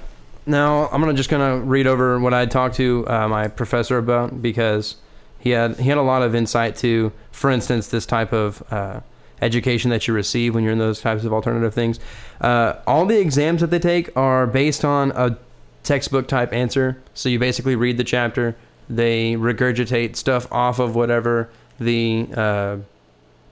now 0.45 0.87
I'm 0.89 1.01
gonna 1.01 1.13
just 1.13 1.29
gonna 1.29 1.57
read 1.57 1.85
over 1.87 2.17
what 2.19 2.33
I 2.33 2.45
talked 2.45 2.75
to 2.75 3.05
uh, 3.09 3.27
my 3.27 3.47
professor 3.49 3.97
about 3.97 4.41
because 4.41 4.95
he 5.39 5.49
had 5.49 5.77
he 5.79 5.89
had 5.89 5.97
a 5.97 6.01
lot 6.01 6.21
of 6.21 6.33
insight 6.35 6.77
to, 6.77 7.11
for 7.33 7.49
instance, 7.51 7.87
this 7.87 8.05
type 8.05 8.31
of 8.31 8.63
uh, 8.71 9.01
education 9.41 9.89
that 9.91 10.07
you 10.07 10.13
receive 10.13 10.55
when 10.55 10.63
you're 10.63 10.71
in 10.71 10.79
those 10.79 11.01
types 11.01 11.25
of 11.25 11.33
alternative 11.33 11.73
things. 11.73 11.99
Uh, 12.39 12.75
all 12.87 13.05
the 13.05 13.19
exams 13.19 13.59
that 13.59 13.69
they 13.69 13.79
take 13.79 14.15
are 14.15 14.47
based 14.47 14.85
on 14.85 15.11
a 15.11 15.37
textbook 15.83 16.27
type 16.27 16.53
answer. 16.53 17.01
So 17.13 17.29
you 17.29 17.39
basically 17.39 17.75
read 17.75 17.97
the 17.97 18.03
chapter, 18.03 18.55
they 18.89 19.33
regurgitate 19.33 20.15
stuff 20.15 20.51
off 20.51 20.79
of 20.79 20.95
whatever 20.95 21.49
the 21.79 22.27
uh, 22.35 22.77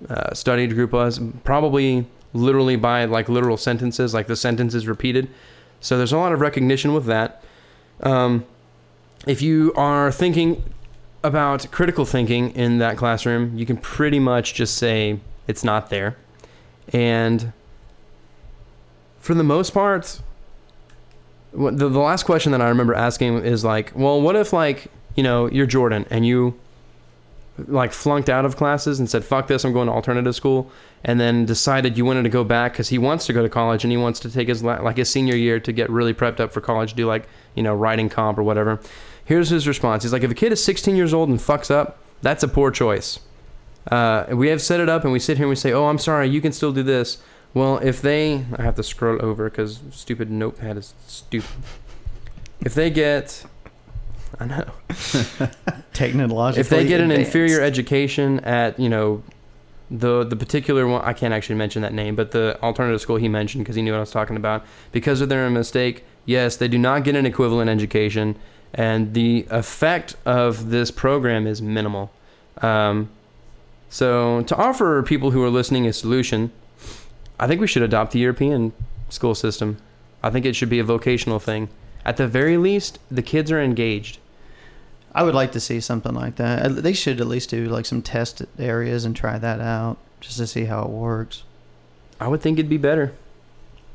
uh, 0.09 0.33
studied 0.33 0.73
group 0.73 0.91
was, 0.91 1.19
probably 1.43 2.07
literally 2.33 2.75
by 2.75 3.05
like 3.05 3.29
literal 3.29 3.57
sentences, 3.57 4.13
like 4.13 4.27
the 4.27 4.35
sentence 4.35 4.73
is 4.73 4.87
repeated. 4.87 5.29
So 5.79 5.97
there's 5.97 6.13
a 6.13 6.17
lot 6.17 6.31
of 6.31 6.39
recognition 6.39 6.93
with 6.93 7.05
that. 7.05 7.43
Um, 8.01 8.45
if 9.27 9.41
you 9.41 9.73
are 9.75 10.11
thinking 10.11 10.63
about 11.23 11.69
critical 11.71 12.05
thinking 12.05 12.51
in 12.51 12.79
that 12.79 12.97
classroom, 12.97 13.57
you 13.57 13.65
can 13.65 13.77
pretty 13.77 14.19
much 14.19 14.53
just 14.53 14.77
say 14.77 15.19
it's 15.47 15.63
not 15.63 15.89
there. 15.89 16.17
And 16.93 17.53
for 19.19 19.33
the 19.33 19.43
most 19.43 19.71
part, 19.71 20.21
the, 21.53 21.89
the 21.89 21.99
last 21.99 22.23
question 22.23 22.51
that 22.51 22.61
I 22.61 22.69
remember 22.69 22.93
asking 22.93 23.39
is 23.39 23.63
like, 23.63 23.91
well, 23.95 24.21
what 24.21 24.35
if 24.35 24.53
like, 24.53 24.87
you 25.15 25.23
know, 25.23 25.49
you're 25.49 25.65
Jordan 25.65 26.05
and 26.09 26.25
you 26.25 26.59
like 27.67 27.91
flunked 27.91 28.29
out 28.29 28.45
of 28.45 28.55
classes 28.55 28.99
and 28.99 29.09
said, 29.09 29.23
fuck 29.23 29.47
this, 29.47 29.63
I'm 29.63 29.73
going 29.73 29.87
to 29.87 29.93
alternative 29.93 30.35
school 30.35 30.71
and 31.03 31.19
then 31.19 31.45
decided 31.45 31.97
you 31.97 32.05
wanted 32.05 32.23
to 32.23 32.29
go 32.29 32.43
back 32.43 32.73
because 32.73 32.89
he 32.89 32.97
wants 32.97 33.25
to 33.25 33.33
go 33.33 33.41
to 33.41 33.49
college 33.49 33.83
and 33.83 33.91
he 33.91 33.97
wants 33.97 34.19
to 34.19 34.31
take 34.31 34.47
his 34.47 34.63
like 34.63 34.97
his 34.97 35.09
senior 35.09 35.35
year 35.35 35.59
to 35.59 35.71
get 35.71 35.89
really 35.89 36.13
prepped 36.13 36.39
up 36.39 36.51
for 36.51 36.61
college, 36.61 36.93
do 36.93 37.05
like 37.05 37.27
you 37.55 37.63
know 37.63 37.73
writing 37.73 38.09
comp 38.09 38.37
or 38.37 38.43
whatever. 38.43 38.79
Here's 39.25 39.49
his 39.49 39.67
response: 39.67 40.03
He's 40.03 40.13
like, 40.13 40.23
if 40.23 40.31
a 40.31 40.35
kid 40.35 40.51
is 40.51 40.63
16 40.63 40.95
years 40.95 41.13
old 41.13 41.29
and 41.29 41.39
fucks 41.39 41.71
up, 41.71 41.97
that's 42.21 42.43
a 42.43 42.47
poor 42.47 42.71
choice. 42.71 43.19
Uh, 43.89 44.25
we 44.31 44.49
have 44.49 44.61
set 44.61 44.79
it 44.79 44.89
up 44.89 45.03
and 45.03 45.11
we 45.11 45.19
sit 45.19 45.37
here 45.37 45.45
and 45.45 45.49
we 45.49 45.55
say, 45.55 45.71
oh, 45.73 45.87
I'm 45.87 45.97
sorry, 45.97 46.27
you 46.29 46.39
can 46.39 46.51
still 46.51 46.71
do 46.71 46.83
this. 46.83 47.17
Well, 47.53 47.77
if 47.79 48.01
they, 48.01 48.45
I 48.57 48.61
have 48.61 48.75
to 48.75 48.83
scroll 48.83 49.23
over 49.23 49.49
because 49.49 49.81
stupid 49.91 50.31
notepad 50.31 50.77
is 50.77 50.93
stupid. 51.07 51.49
If 52.61 52.75
they 52.75 52.89
get, 52.89 53.43
I 54.39 54.45
know 54.45 54.71
technologically. 55.93 56.61
if 56.61 56.69
they 56.69 56.87
get 56.87 57.01
an 57.01 57.11
advanced. 57.11 57.27
inferior 57.27 57.61
education 57.61 58.39
at 58.41 58.79
you 58.79 58.89
know 58.89 59.23
the 59.89 60.23
the 60.23 60.37
particular 60.37 60.87
one 60.87 61.01
i 61.03 61.11
can't 61.11 61.33
actually 61.33 61.55
mention 61.55 61.81
that 61.81 61.93
name 61.93 62.15
but 62.15 62.31
the 62.31 62.57
alternative 62.63 63.01
school 63.01 63.17
he 63.17 63.27
mentioned 63.27 63.63
because 63.63 63.75
he 63.75 63.81
knew 63.81 63.91
what 63.91 63.97
i 63.97 63.99
was 63.99 64.11
talking 64.11 64.37
about 64.37 64.65
because 64.93 65.19
of 65.19 65.27
their 65.27 65.49
mistake 65.49 66.05
yes 66.25 66.55
they 66.55 66.67
do 66.67 66.77
not 66.77 67.03
get 67.03 67.13
an 67.15 67.25
equivalent 67.25 67.69
education 67.69 68.37
and 68.73 69.13
the 69.13 69.45
effect 69.49 70.15
of 70.25 70.69
this 70.69 70.91
program 70.91 71.45
is 71.45 71.61
minimal 71.61 72.09
um, 72.61 73.09
so 73.89 74.43
to 74.43 74.55
offer 74.55 75.03
people 75.03 75.31
who 75.31 75.43
are 75.43 75.49
listening 75.49 75.85
a 75.85 75.91
solution 75.91 76.51
i 77.41 77.47
think 77.47 77.59
we 77.59 77.67
should 77.67 77.83
adopt 77.83 78.13
the 78.13 78.19
european 78.19 78.71
school 79.09 79.35
system 79.35 79.77
i 80.23 80.29
think 80.29 80.45
it 80.45 80.55
should 80.55 80.69
be 80.69 80.79
a 80.79 80.83
vocational 80.83 81.39
thing 81.39 81.67
at 82.05 82.15
the 82.15 82.27
very 82.27 82.55
least 82.55 82.97
the 83.09 83.21
kids 83.21 83.51
are 83.51 83.61
engaged 83.61 84.17
I 85.13 85.23
would 85.23 85.35
like 85.35 85.51
to 85.51 85.59
see 85.59 85.81
something 85.81 86.13
like 86.13 86.37
that. 86.37 86.83
They 86.83 86.93
should 86.93 87.19
at 87.19 87.27
least 87.27 87.49
do 87.49 87.65
like 87.65 87.85
some 87.85 88.01
test 88.01 88.43
areas 88.57 89.03
and 89.03 89.13
try 89.13 89.37
that 89.37 89.59
out 89.59 89.97
just 90.21 90.37
to 90.37 90.47
see 90.47 90.65
how 90.65 90.83
it 90.83 90.89
works. 90.89 91.43
i 92.19 92.27
would 92.27 92.41
think 92.41 92.57
it'd 92.57 92.69
be 92.69 92.77
better 92.77 93.13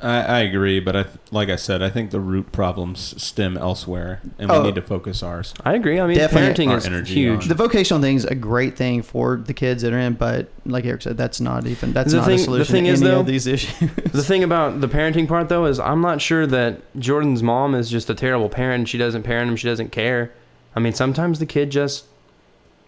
I, 0.03 0.21
I 0.21 0.39
agree, 0.41 0.79
but 0.79 0.95
I 0.95 1.03
th- 1.05 1.15
like 1.31 1.49
I 1.49 1.57
said, 1.57 1.83
I 1.83 1.89
think 1.89 2.11
the 2.11 2.21
root 2.21 2.53
problems 2.53 3.21
stem 3.23 3.57
elsewhere, 3.57 4.21
and 4.39 4.51
we 4.51 4.57
Oh. 4.57 4.63
need 4.63 4.75
to 4.75 4.83
focus 4.83 5.23
ours. 5.23 5.55
I 5.65 5.73
agree. 5.75 5.99
I 5.99 6.07
mean, 6.07 6.19
Definitely 6.19 6.67
parenting 6.67 6.71
our 6.71 6.77
is 6.77 6.87
energy 6.87 7.15
huge. 7.15 7.43
on- 7.45 7.49
The 7.49 7.55
vocational 7.55 8.03
thing 8.03 8.17
is 8.17 8.27
a 8.27 8.35
great 8.35 8.77
thing 8.77 9.01
for 9.03 9.37
the 9.39 9.55
kids 9.55 9.83
that 9.83 9.95
are 9.95 9.99
in, 9.99 10.13
but 10.13 10.49
like 10.67 10.85
Eric 10.85 11.01
said, 11.03 11.17
that's 11.17 11.41
not 11.41 11.67
even 11.67 11.93
that's 11.95 12.11
The 12.13 12.19
not 12.19 12.27
thing- 12.27 12.35
a 12.35 12.39
the 12.39 12.45
solution 12.45 12.73
thing 12.73 12.85
to 12.85 12.91
is, 12.91 13.01
any 13.01 13.11
though, 13.11 13.21
of 13.21 13.27
these 13.27 13.47
issues. 13.47 13.73
The 14.13 14.23
thing 14.23 14.43
about 14.45 14.81
the 14.83 14.89
parenting 14.89 15.27
part, 15.29 15.49
though, 15.49 15.65
is 15.67 15.79
I'm 15.81 16.01
not 16.03 16.21
sure 16.21 16.47
that 16.47 16.81
Jordan's 16.99 17.43
mom 17.43 17.75
is 17.75 17.91
just 17.91 18.11
a 18.11 18.15
terrible 18.15 18.49
parent. 18.51 18.89
She 18.89 18.99
doesn't 18.99 19.23
parent 19.23 19.51
him. 19.51 19.57
She 19.57 19.67
doesn't 19.69 19.93
care. 19.93 20.31
I 20.75 20.81
mean, 20.81 20.93
sometimes 20.93 21.39
the 21.39 21.47
kid 21.47 21.71
just 21.71 22.05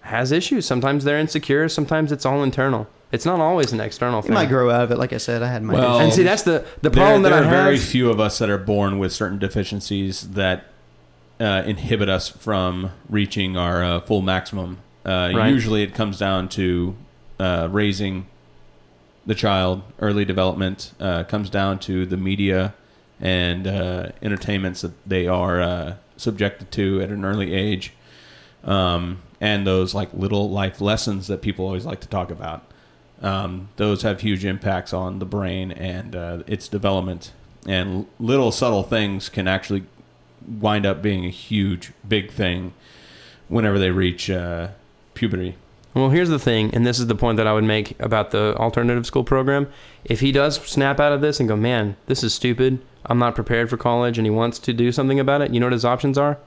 has 0.03 0.31
issues. 0.33 0.67
Sometimes 0.67 1.05
they're 1.05 1.19
insecure. 1.19 1.69
Sometimes 1.69 2.13
it's 2.13 2.27
all 2.27 2.43
internal. 2.43 2.87
It's 3.11 3.25
not 3.25 3.41
always 3.41 3.73
an 3.73 3.81
external 3.81 4.19
You 4.19 4.23
thing. 4.25 4.35
might 4.35 4.49
grow 4.49 4.71
out 4.71 4.83
of 4.83 4.91
it. 4.91 4.99
Like 4.99 5.13
I 5.13 5.17
said, 5.17 5.43
I 5.43 5.49
had 5.49 5.63
my 5.63 5.75
Well, 5.75 5.99
and 6.01 6.13
see, 6.13 6.23
that's 6.23 6.43
the 6.43 6.65
the 6.83 6.91
problem 6.91 7.23
there, 7.23 7.33
that 7.33 7.45
I 7.45 7.47
are 7.47 7.51
very 7.51 7.79
few 7.79 8.11
of 8.11 8.21
us 8.21 8.39
that 8.39 8.51
are 8.51 8.59
born 8.59 8.99
with 8.99 9.13
certain 9.13 9.39
deficiencies 9.39 10.31
that 10.33 10.67
uh, 11.41 11.63
inhibit 11.65 12.09
us 12.09 12.29
from 12.29 12.91
reaching 13.09 13.57
our 13.57 13.83
uh, 13.83 14.01
full 14.01 14.21
maximum. 14.23 14.79
Uh, 15.07 15.33
Right. 15.35 15.49
Usually, 15.53 15.83
it 15.83 15.95
comes 15.95 16.19
down 16.19 16.49
to 16.51 16.97
uh, 17.41 17.69
raising 17.71 18.27
the 19.25 19.35
child, 19.35 19.83
early 20.01 20.25
development, 20.25 20.93
uh, 21.01 21.23
comes 21.25 21.49
down 21.51 21.79
to 21.79 22.05
the 22.07 22.17
media 22.17 22.75
and 23.21 23.67
uh, 23.67 24.09
entertainments 24.23 24.81
that 24.83 24.93
they 25.09 25.27
are 25.27 25.61
uh, 25.61 25.95
subjected 26.17 26.71
to 26.73 27.01
at 27.01 27.09
an 27.11 27.25
early 27.25 27.55
age, 27.55 27.93
um, 28.65 29.23
and 29.41 29.67
those 29.67 29.95
like 29.95 30.09
little 30.13 30.51
life 30.51 30.81
lessons 30.81 31.27
that 31.29 31.41
people 31.43 31.65
always 31.65 31.87
like 31.87 32.01
to 32.01 32.09
talk 32.09 32.31
about. 32.31 32.65
Um, 33.21 33.69
those 33.77 34.03
have 34.03 34.21
huge 34.21 34.45
impacts 34.45 34.93
on 34.93 35.19
the 35.19 35.27
brain 35.27 35.73
and 35.73 36.15
uh, 36.15 36.43
its 36.47 36.69
development, 36.69 37.33
and 37.67 38.07
little 38.21 38.53
subtle 38.53 38.85
things 38.85 39.29
can 39.29 39.49
actually 39.49 39.85
wind 40.47 40.87
up 40.87 41.03
being 41.03 41.25
a 41.25 41.31
huge, 41.31 41.93
big 42.07 42.31
thing 42.31 42.73
whenever 43.49 43.79
they 43.79 43.91
reach 43.91 44.31
uh, 44.31 44.69
puberty. 45.15 45.57
Well, 45.95 46.11
here's 46.11 46.29
the 46.29 46.39
thing, 46.39 46.73
and 46.75 46.87
this 46.87 47.01
is 47.01 47.09
the 47.09 47.15
point 47.17 47.39
that 47.39 47.47
I 47.47 47.53
would 47.53 47.65
make 47.65 47.99
about 48.01 48.31
the 48.31 48.55
alternative 48.57 49.05
school 49.05 49.25
program. 49.25 49.69
If 50.05 50.21
he 50.21 50.31
does 50.31 50.57
snap 50.57 51.01
out 51.01 51.13
of 51.13 51.21
this 51.21 51.41
and 51.41 51.49
go, 51.49 51.57
man, 51.57 51.97
this 52.07 52.23
is 52.23 52.33
stupid, 52.33 52.79
I'm 53.07 53.19
not 53.19 53.35
prepared 53.35 53.69
for 53.69 53.77
college, 53.77 54.17
and 54.17 54.27
he 54.27 54.31
wants 54.31 54.61
to 54.61 54.73
do 54.73 54.93
something 54.93 55.19
about 55.19 55.43
it, 55.43 55.53
you 55.53 55.59
know 55.59 55.67
what 55.67 55.73
his 55.73 55.85
options 55.85 56.17
are? 56.17 56.39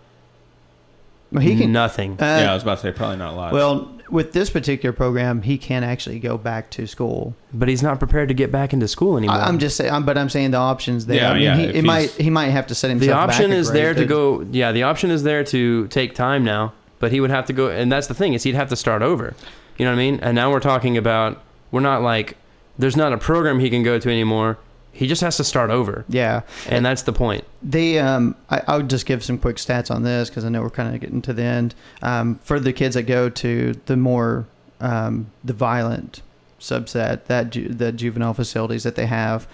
Well, 1.32 1.42
he 1.42 1.58
can. 1.58 1.72
Nothing. 1.72 2.14
Uh, 2.14 2.26
yeah, 2.26 2.52
I 2.52 2.54
was 2.54 2.64
about 2.64 2.80
to 2.80 2.82
say 2.82 2.92
probably 2.92 3.18
not 3.18 3.34
a 3.34 3.36
lot. 3.38 3.54
Well, 3.54 3.92
with 4.10 4.34
this 4.34 4.50
particular 4.50 4.92
program, 4.92 5.42
he 5.42 5.58
can 5.58 5.84
actually 5.86 6.20
go 6.20 6.38
back 6.38 6.70
to 6.72 6.86
school. 6.86 7.34
but 7.54 7.70
he's 7.70 7.82
not 7.82 8.00
prepared 8.00 8.28
to 8.28 8.34
get 8.34 8.52
back 8.52 8.74
into 8.74 8.88
school 8.88 9.18
anymore. 9.18 9.38
I, 9.38 9.48
I'm 9.48 9.58
just 9.58 9.78
saying, 9.78 9.92
I'm, 9.94 10.04
but 10.04 10.18
I'm 10.18 10.30
saying 10.30 10.52
the 10.52 10.58
options 10.58 11.06
there. 11.06 11.18
Yeah, 11.18 11.30
I 11.32 11.34
mean, 11.36 11.44
yeah, 11.44 11.56
He, 11.56 11.64
it 11.80 11.86
might 11.86 12.10
he 12.12 12.30
might 12.30 12.50
have 12.50 12.68
to 12.68 12.76
set 12.76 12.90
himself. 12.90 13.08
the 13.10 13.16
option 13.16 13.52
a 13.52 13.56
is 13.56 13.72
there 13.72 13.94
to 13.94 14.06
go. 14.06 14.42
Yeah, 14.52 14.74
the 14.74 14.84
option 14.84 15.10
is 15.12 15.24
there 15.24 15.44
to 15.46 15.88
take 15.88 16.14
time 16.16 16.44
now, 16.44 16.74
but 17.00 17.12
he 17.14 17.22
would 17.22 17.30
have 17.32 17.46
to 17.46 17.54
go, 17.54 17.70
and 17.70 17.90
that's 17.92 18.08
the 18.08 18.14
thing 18.14 18.34
is 18.34 18.44
he'd 18.44 18.56
have 18.56 18.70
to 18.70 18.76
start 18.76 19.02
over. 19.02 19.34
You 19.78 19.86
know 19.86 19.92
what 19.92 19.96
I 19.96 20.04
mean? 20.04 20.20
And 20.22 20.36
now 20.36 20.52
we're 20.52 20.60
talking 20.60 20.98
about 20.98 21.42
we're 21.72 21.80
not 21.80 22.02
like 22.02 22.36
there's 22.78 22.98
not 22.98 23.14
a 23.14 23.18
program 23.18 23.60
he 23.60 23.70
can 23.70 23.84
go 23.84 23.98
to 23.98 24.10
anymore. 24.10 24.58
He 24.94 25.08
just 25.08 25.22
has 25.22 25.38
to 25.38 25.44
start 25.44 25.70
over, 25.72 26.06
Yeah, 26.10 26.42
and 26.68 26.86
that's 26.86 27.04
the 27.04 27.14
point. 27.14 27.46
They, 27.64 27.98
um, 27.98 28.36
I, 28.50 28.62
I 28.68 28.78
would 28.78 28.90
just 28.90 29.06
give 29.06 29.24
some 29.24 29.38
quick 29.38 29.56
stats 29.56 29.90
on 29.90 30.04
this 30.04 30.30
because 30.30 30.44
I 30.46 30.50
know 30.50 30.62
we're 30.62 30.70
kind 30.70 30.94
of 30.94 31.00
getting 31.02 31.22
to 31.24 31.34
the 31.34 31.44
end. 31.44 31.76
Um, 32.02 32.40
for 32.44 32.60
the 32.60 32.74
kids 32.74 32.96
that 32.96 33.04
go 33.04 33.30
to 33.30 33.74
the 33.86 33.96
more 33.98 34.46
um, 34.82 35.32
the 35.44 35.54
violent 35.54 36.22
subset, 36.60 37.26
that 37.26 37.52
ju- 37.52 37.70
the 37.70 37.92
juvenile 37.92 38.34
facilities 38.34 38.84
that 38.84 38.96
they 38.96 39.06
have, 39.06 39.48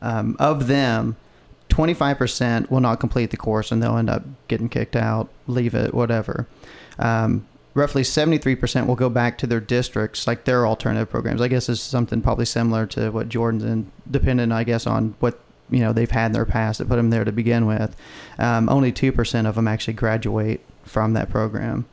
um, 0.00 0.36
of 0.38 0.68
them, 0.68 1.16
twenty 1.68 1.92
five 1.94 2.16
percent 2.18 2.70
will 2.70 2.80
not 2.80 3.00
complete 3.00 3.30
the 3.30 3.36
course 3.36 3.72
and 3.72 3.82
they'll 3.82 3.96
end 3.98 4.08
up 4.10 4.22
getting 4.48 4.68
kicked 4.68 4.94
out, 4.96 5.28
leave 5.46 5.74
it, 5.74 5.92
whatever. 5.92 6.46
Um, 6.98 7.46
roughly 7.74 8.04
seventy 8.04 8.38
three 8.38 8.56
percent 8.56 8.86
will 8.86 8.94
go 8.94 9.10
back 9.10 9.36
to 9.38 9.46
their 9.46 9.60
districts, 9.60 10.26
like 10.26 10.44
their 10.44 10.66
alternative 10.66 11.10
programs. 11.10 11.40
I 11.40 11.48
guess 11.48 11.68
is 11.68 11.80
something 11.80 12.22
probably 12.22 12.46
similar 12.46 12.86
to 12.86 13.10
what 13.10 13.28
Jordan's 13.28 13.64
in, 13.64 13.90
dependent, 14.10 14.52
I 14.52 14.64
guess, 14.64 14.86
on 14.86 15.14
what 15.20 15.38
you 15.70 15.80
know 15.80 15.92
they've 15.92 16.10
had 16.10 16.26
in 16.26 16.32
their 16.32 16.46
past 16.46 16.78
that 16.78 16.88
put 16.88 16.96
them 16.96 17.10
there 17.10 17.24
to 17.24 17.32
begin 17.32 17.66
with. 17.66 17.96
Um, 18.38 18.68
only 18.68 18.92
two 18.92 19.12
percent 19.12 19.46
of 19.46 19.56
them 19.56 19.68
actually 19.68 19.94
graduate 19.94 20.60
from 20.84 21.12
that 21.14 21.30
program. 21.30 21.86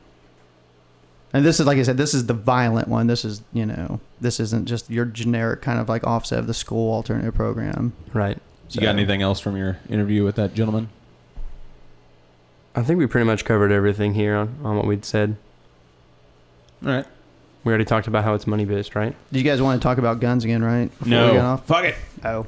And 1.34 1.44
this 1.44 1.58
is 1.58 1.66
like 1.66 1.78
I 1.78 1.82
said, 1.82 1.96
this 1.96 2.12
is 2.14 2.26
the 2.26 2.34
violent 2.34 2.88
one. 2.88 3.06
This 3.06 3.24
is 3.24 3.42
you 3.52 3.66
know 3.66 4.00
this 4.20 4.38
isn't 4.38 4.66
just 4.66 4.90
your 4.90 5.04
generic 5.04 5.62
kind 5.62 5.80
of 5.80 5.88
like 5.88 6.04
offset 6.06 6.38
of 6.38 6.46
the 6.46 6.54
school 6.54 6.92
alternative 6.92 7.34
program. 7.34 7.94
Right. 8.12 8.38
So. 8.68 8.80
You 8.80 8.86
got 8.86 8.94
anything 8.94 9.20
else 9.20 9.40
from 9.40 9.56
your 9.56 9.78
interview 9.88 10.24
with 10.24 10.36
that 10.36 10.54
gentleman? 10.54 10.88
I 12.74 12.82
think 12.82 12.98
we 12.98 13.06
pretty 13.06 13.26
much 13.26 13.44
covered 13.44 13.70
everything 13.70 14.14
here 14.14 14.34
on, 14.34 14.56
on 14.64 14.76
what 14.76 14.86
we'd 14.86 15.04
said. 15.04 15.36
All 16.84 16.90
right. 16.92 17.06
We 17.64 17.70
already 17.70 17.84
talked 17.84 18.08
about 18.08 18.24
how 18.24 18.34
it's 18.34 18.46
money 18.46 18.64
based, 18.64 18.94
right? 18.94 19.14
Do 19.32 19.38
you 19.38 19.44
guys 19.44 19.62
want 19.62 19.80
to 19.80 19.86
talk 19.86 19.98
about 19.98 20.20
guns 20.20 20.44
again, 20.44 20.64
right? 20.64 20.90
Before 20.98 21.26
we 21.26 21.32
get 21.32 21.44
off? 21.44 21.64
Fuck 21.66 21.84
it. 21.84 21.94
Oh. 22.24 22.46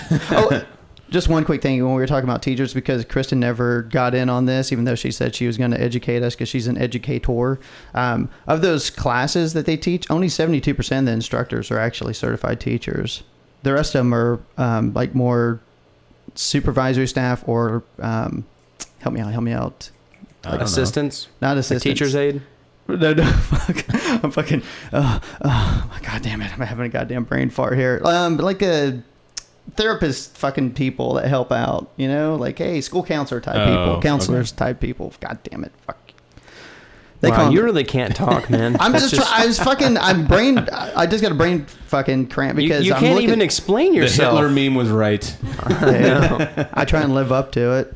oh, 0.30 0.64
just 1.10 1.28
one 1.28 1.44
quick 1.44 1.60
thing 1.60 1.84
when 1.84 1.94
we 1.94 2.00
were 2.00 2.06
talking 2.06 2.28
about 2.28 2.42
teachers, 2.42 2.72
because 2.72 3.04
Kristen 3.04 3.38
never 3.38 3.82
got 3.82 4.14
in 4.14 4.30
on 4.30 4.46
this, 4.46 4.72
even 4.72 4.84
though 4.84 4.94
she 4.94 5.10
said 5.10 5.34
she 5.34 5.46
was 5.46 5.58
going 5.58 5.72
to 5.72 5.80
educate 5.80 6.22
us 6.22 6.34
because 6.34 6.48
she's 6.48 6.66
an 6.66 6.78
educator. 6.78 7.60
Um, 7.94 8.30
of 8.46 8.62
those 8.62 8.88
classes 8.88 9.52
that 9.52 9.66
they 9.66 9.76
teach, 9.76 10.10
only 10.10 10.28
72% 10.28 10.98
of 10.98 11.04
the 11.04 11.12
instructors 11.12 11.70
are 11.70 11.78
actually 11.78 12.14
certified 12.14 12.60
teachers. 12.60 13.22
The 13.62 13.74
rest 13.74 13.94
of 13.94 14.00
them 14.00 14.14
are 14.14 14.40
um, 14.56 14.94
like 14.94 15.14
more 15.14 15.60
supervisory 16.34 17.06
staff 17.06 17.46
or 17.46 17.84
um, 17.98 18.44
help 19.00 19.14
me 19.14 19.20
out, 19.20 19.32
help 19.32 19.44
me 19.44 19.52
out. 19.52 19.90
I 20.44 20.50
don't 20.50 20.58
know. 20.60 20.64
Assistants, 20.64 21.28
Not 21.40 21.50
like 21.50 21.58
assistants. 21.58 21.84
teacher's 21.84 22.16
aid. 22.16 22.42
No, 22.86 23.14
no, 23.14 23.24
fuck. 23.32 23.84
I'm 24.24 24.30
fucking. 24.30 24.62
Oh, 24.92 25.20
oh 25.44 25.90
uh, 25.92 25.98
God 26.02 26.22
damn 26.22 26.42
it! 26.42 26.52
I'm 26.52 26.60
having 26.66 26.86
a 26.86 26.88
goddamn 26.90 27.24
brain 27.24 27.50
fart 27.50 27.76
here. 27.78 28.00
Um, 28.04 28.36
like 28.36 28.60
a 28.62 29.02
therapist, 29.76 30.36
fucking 30.36 30.74
people 30.74 31.14
that 31.14 31.26
help 31.26 31.50
out. 31.50 31.90
You 31.96 32.08
know, 32.08 32.36
like 32.36 32.58
hey, 32.58 32.80
school 32.82 33.02
counselor 33.02 33.40
type 33.40 33.56
Oh, 33.56 33.66
people, 33.66 34.02
counselors 34.02 34.52
type 34.52 34.80
people. 34.80 35.14
God 35.20 35.38
damn 35.44 35.64
it! 35.64 35.72
Fuck. 35.86 35.98
They 37.20 37.30
wow, 37.30 37.36
call 37.36 37.50
you 37.52 37.56
them- 37.58 37.64
really 37.64 37.84
can't 37.84 38.14
talk, 38.14 38.50
man. 38.50 38.76
I'm 38.80 38.92
That's 38.92 39.10
just, 39.10 39.14
try- 39.26 39.42
I 39.44 39.46
was 39.46 39.58
fucking. 39.58 39.96
I'm 39.96 40.26
brain. 40.26 40.58
I 40.58 41.06
just 41.06 41.22
got 41.22 41.32
a 41.32 41.34
brain 41.34 41.64
fucking 41.86 42.26
cramp 42.28 42.56
because 42.56 42.84
you 42.84 42.92
I'm 42.92 43.00
can't 43.00 43.14
looking, 43.14 43.28
even 43.30 43.40
explain 43.40 43.94
yourself. 43.94 44.34
The 44.34 44.40
yourself. 44.42 44.52
Hitler 44.52 44.70
meme 44.70 44.74
was 44.74 44.90
right. 44.90 45.36
Yeah. 45.70 46.68
I 46.74 46.84
try 46.84 47.00
and 47.00 47.14
live 47.14 47.32
up 47.32 47.52
to 47.52 47.78
it. 47.78 47.94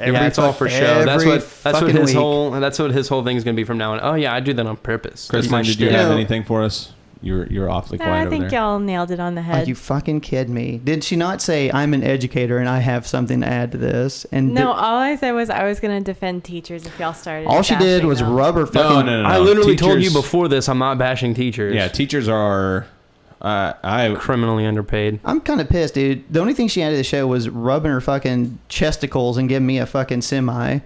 Yeah, 0.00 0.26
it's 0.26 0.38
all 0.38 0.52
for 0.52 0.68
show. 0.68 1.04
That's 1.04 1.24
what 1.24 1.40
that's 1.62 1.80
what 1.80 1.90
his 1.94 2.06
week. 2.10 2.16
whole 2.16 2.50
that's 2.52 2.78
what 2.78 2.90
his 2.92 3.08
whole 3.08 3.22
thing 3.24 3.36
is 3.36 3.44
going 3.44 3.54
to 3.54 3.60
be 3.60 3.64
from 3.64 3.78
now 3.78 3.92
on. 3.92 4.00
Oh 4.02 4.14
yeah, 4.14 4.34
I 4.34 4.40
do 4.40 4.52
that 4.54 4.66
on 4.66 4.76
purpose. 4.76 5.28
That's 5.28 5.30
Kristen, 5.48 5.52
my 5.52 5.62
did 5.62 5.80
you 5.80 5.90
have 5.90 6.10
anything 6.10 6.44
for 6.44 6.62
us? 6.62 6.92
You're 7.24 7.46
you're 7.46 7.70
awfully 7.70 7.98
No, 7.98 8.06
quiet 8.06 8.16
I 8.16 8.20
over 8.22 8.30
think 8.30 8.50
there. 8.50 8.58
y'all 8.58 8.80
nailed 8.80 9.12
it 9.12 9.20
on 9.20 9.36
the 9.36 9.42
Are 9.42 9.44
head. 9.44 9.68
you 9.68 9.76
fucking 9.76 10.22
kidding 10.22 10.52
me? 10.52 10.80
Did 10.82 11.04
she 11.04 11.14
not 11.14 11.40
say 11.40 11.70
I'm 11.70 11.94
an 11.94 12.02
educator 12.02 12.58
and 12.58 12.68
I 12.68 12.80
have 12.80 13.06
something 13.06 13.42
to 13.42 13.46
add 13.46 13.70
to 13.72 13.78
this? 13.78 14.24
And 14.32 14.52
no, 14.54 14.60
did- 14.60 14.66
all 14.80 14.98
I 14.98 15.14
said 15.14 15.30
was 15.30 15.48
I 15.48 15.62
was 15.64 15.78
going 15.78 15.96
to 15.96 16.02
defend 16.12 16.42
teachers 16.42 16.84
if 16.84 16.98
y'all 16.98 17.12
started. 17.14 17.46
all 17.46 17.62
she 17.62 17.76
did 17.76 18.04
was 18.04 18.18
them. 18.18 18.34
rub 18.34 18.56
her 18.56 18.66
fucking. 18.66 18.82
No, 18.82 19.02
no, 19.02 19.22
no, 19.22 19.22
no. 19.22 19.28
I 19.28 19.38
literally 19.38 19.76
told 19.76 20.02
you 20.02 20.10
before 20.10 20.48
this. 20.48 20.68
I'm 20.68 20.78
not 20.78 20.98
bashing 20.98 21.32
teachers. 21.32 21.76
Yeah, 21.76 21.86
teachers 21.86 22.26
are. 22.28 22.86
Uh, 23.42 23.74
I 23.82 24.14
criminally 24.18 24.64
underpaid. 24.64 25.18
I'm 25.24 25.40
kind 25.40 25.60
of 25.60 25.68
pissed, 25.68 25.94
dude. 25.94 26.32
The 26.32 26.38
only 26.40 26.54
thing 26.54 26.68
she 26.68 26.80
added 26.82 26.92
to 26.94 26.98
the 26.98 27.04
show 27.04 27.26
was 27.26 27.48
rubbing 27.48 27.90
her 27.90 28.00
fucking 28.00 28.58
chesticles 28.68 29.36
and 29.36 29.48
giving 29.48 29.66
me 29.66 29.78
a 29.78 29.86
fucking 29.86 30.22
semi. 30.22 30.78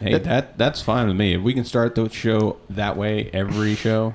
hey 0.00 0.18
that 0.18 0.56
that's 0.58 0.80
fine 0.80 1.06
with 1.08 1.16
me. 1.16 1.34
If 1.34 1.42
we 1.42 1.52
can 1.54 1.64
start 1.66 1.94
the 1.94 2.08
show 2.08 2.56
that 2.70 2.96
way 2.96 3.28
every 3.34 3.74
show, 3.74 4.14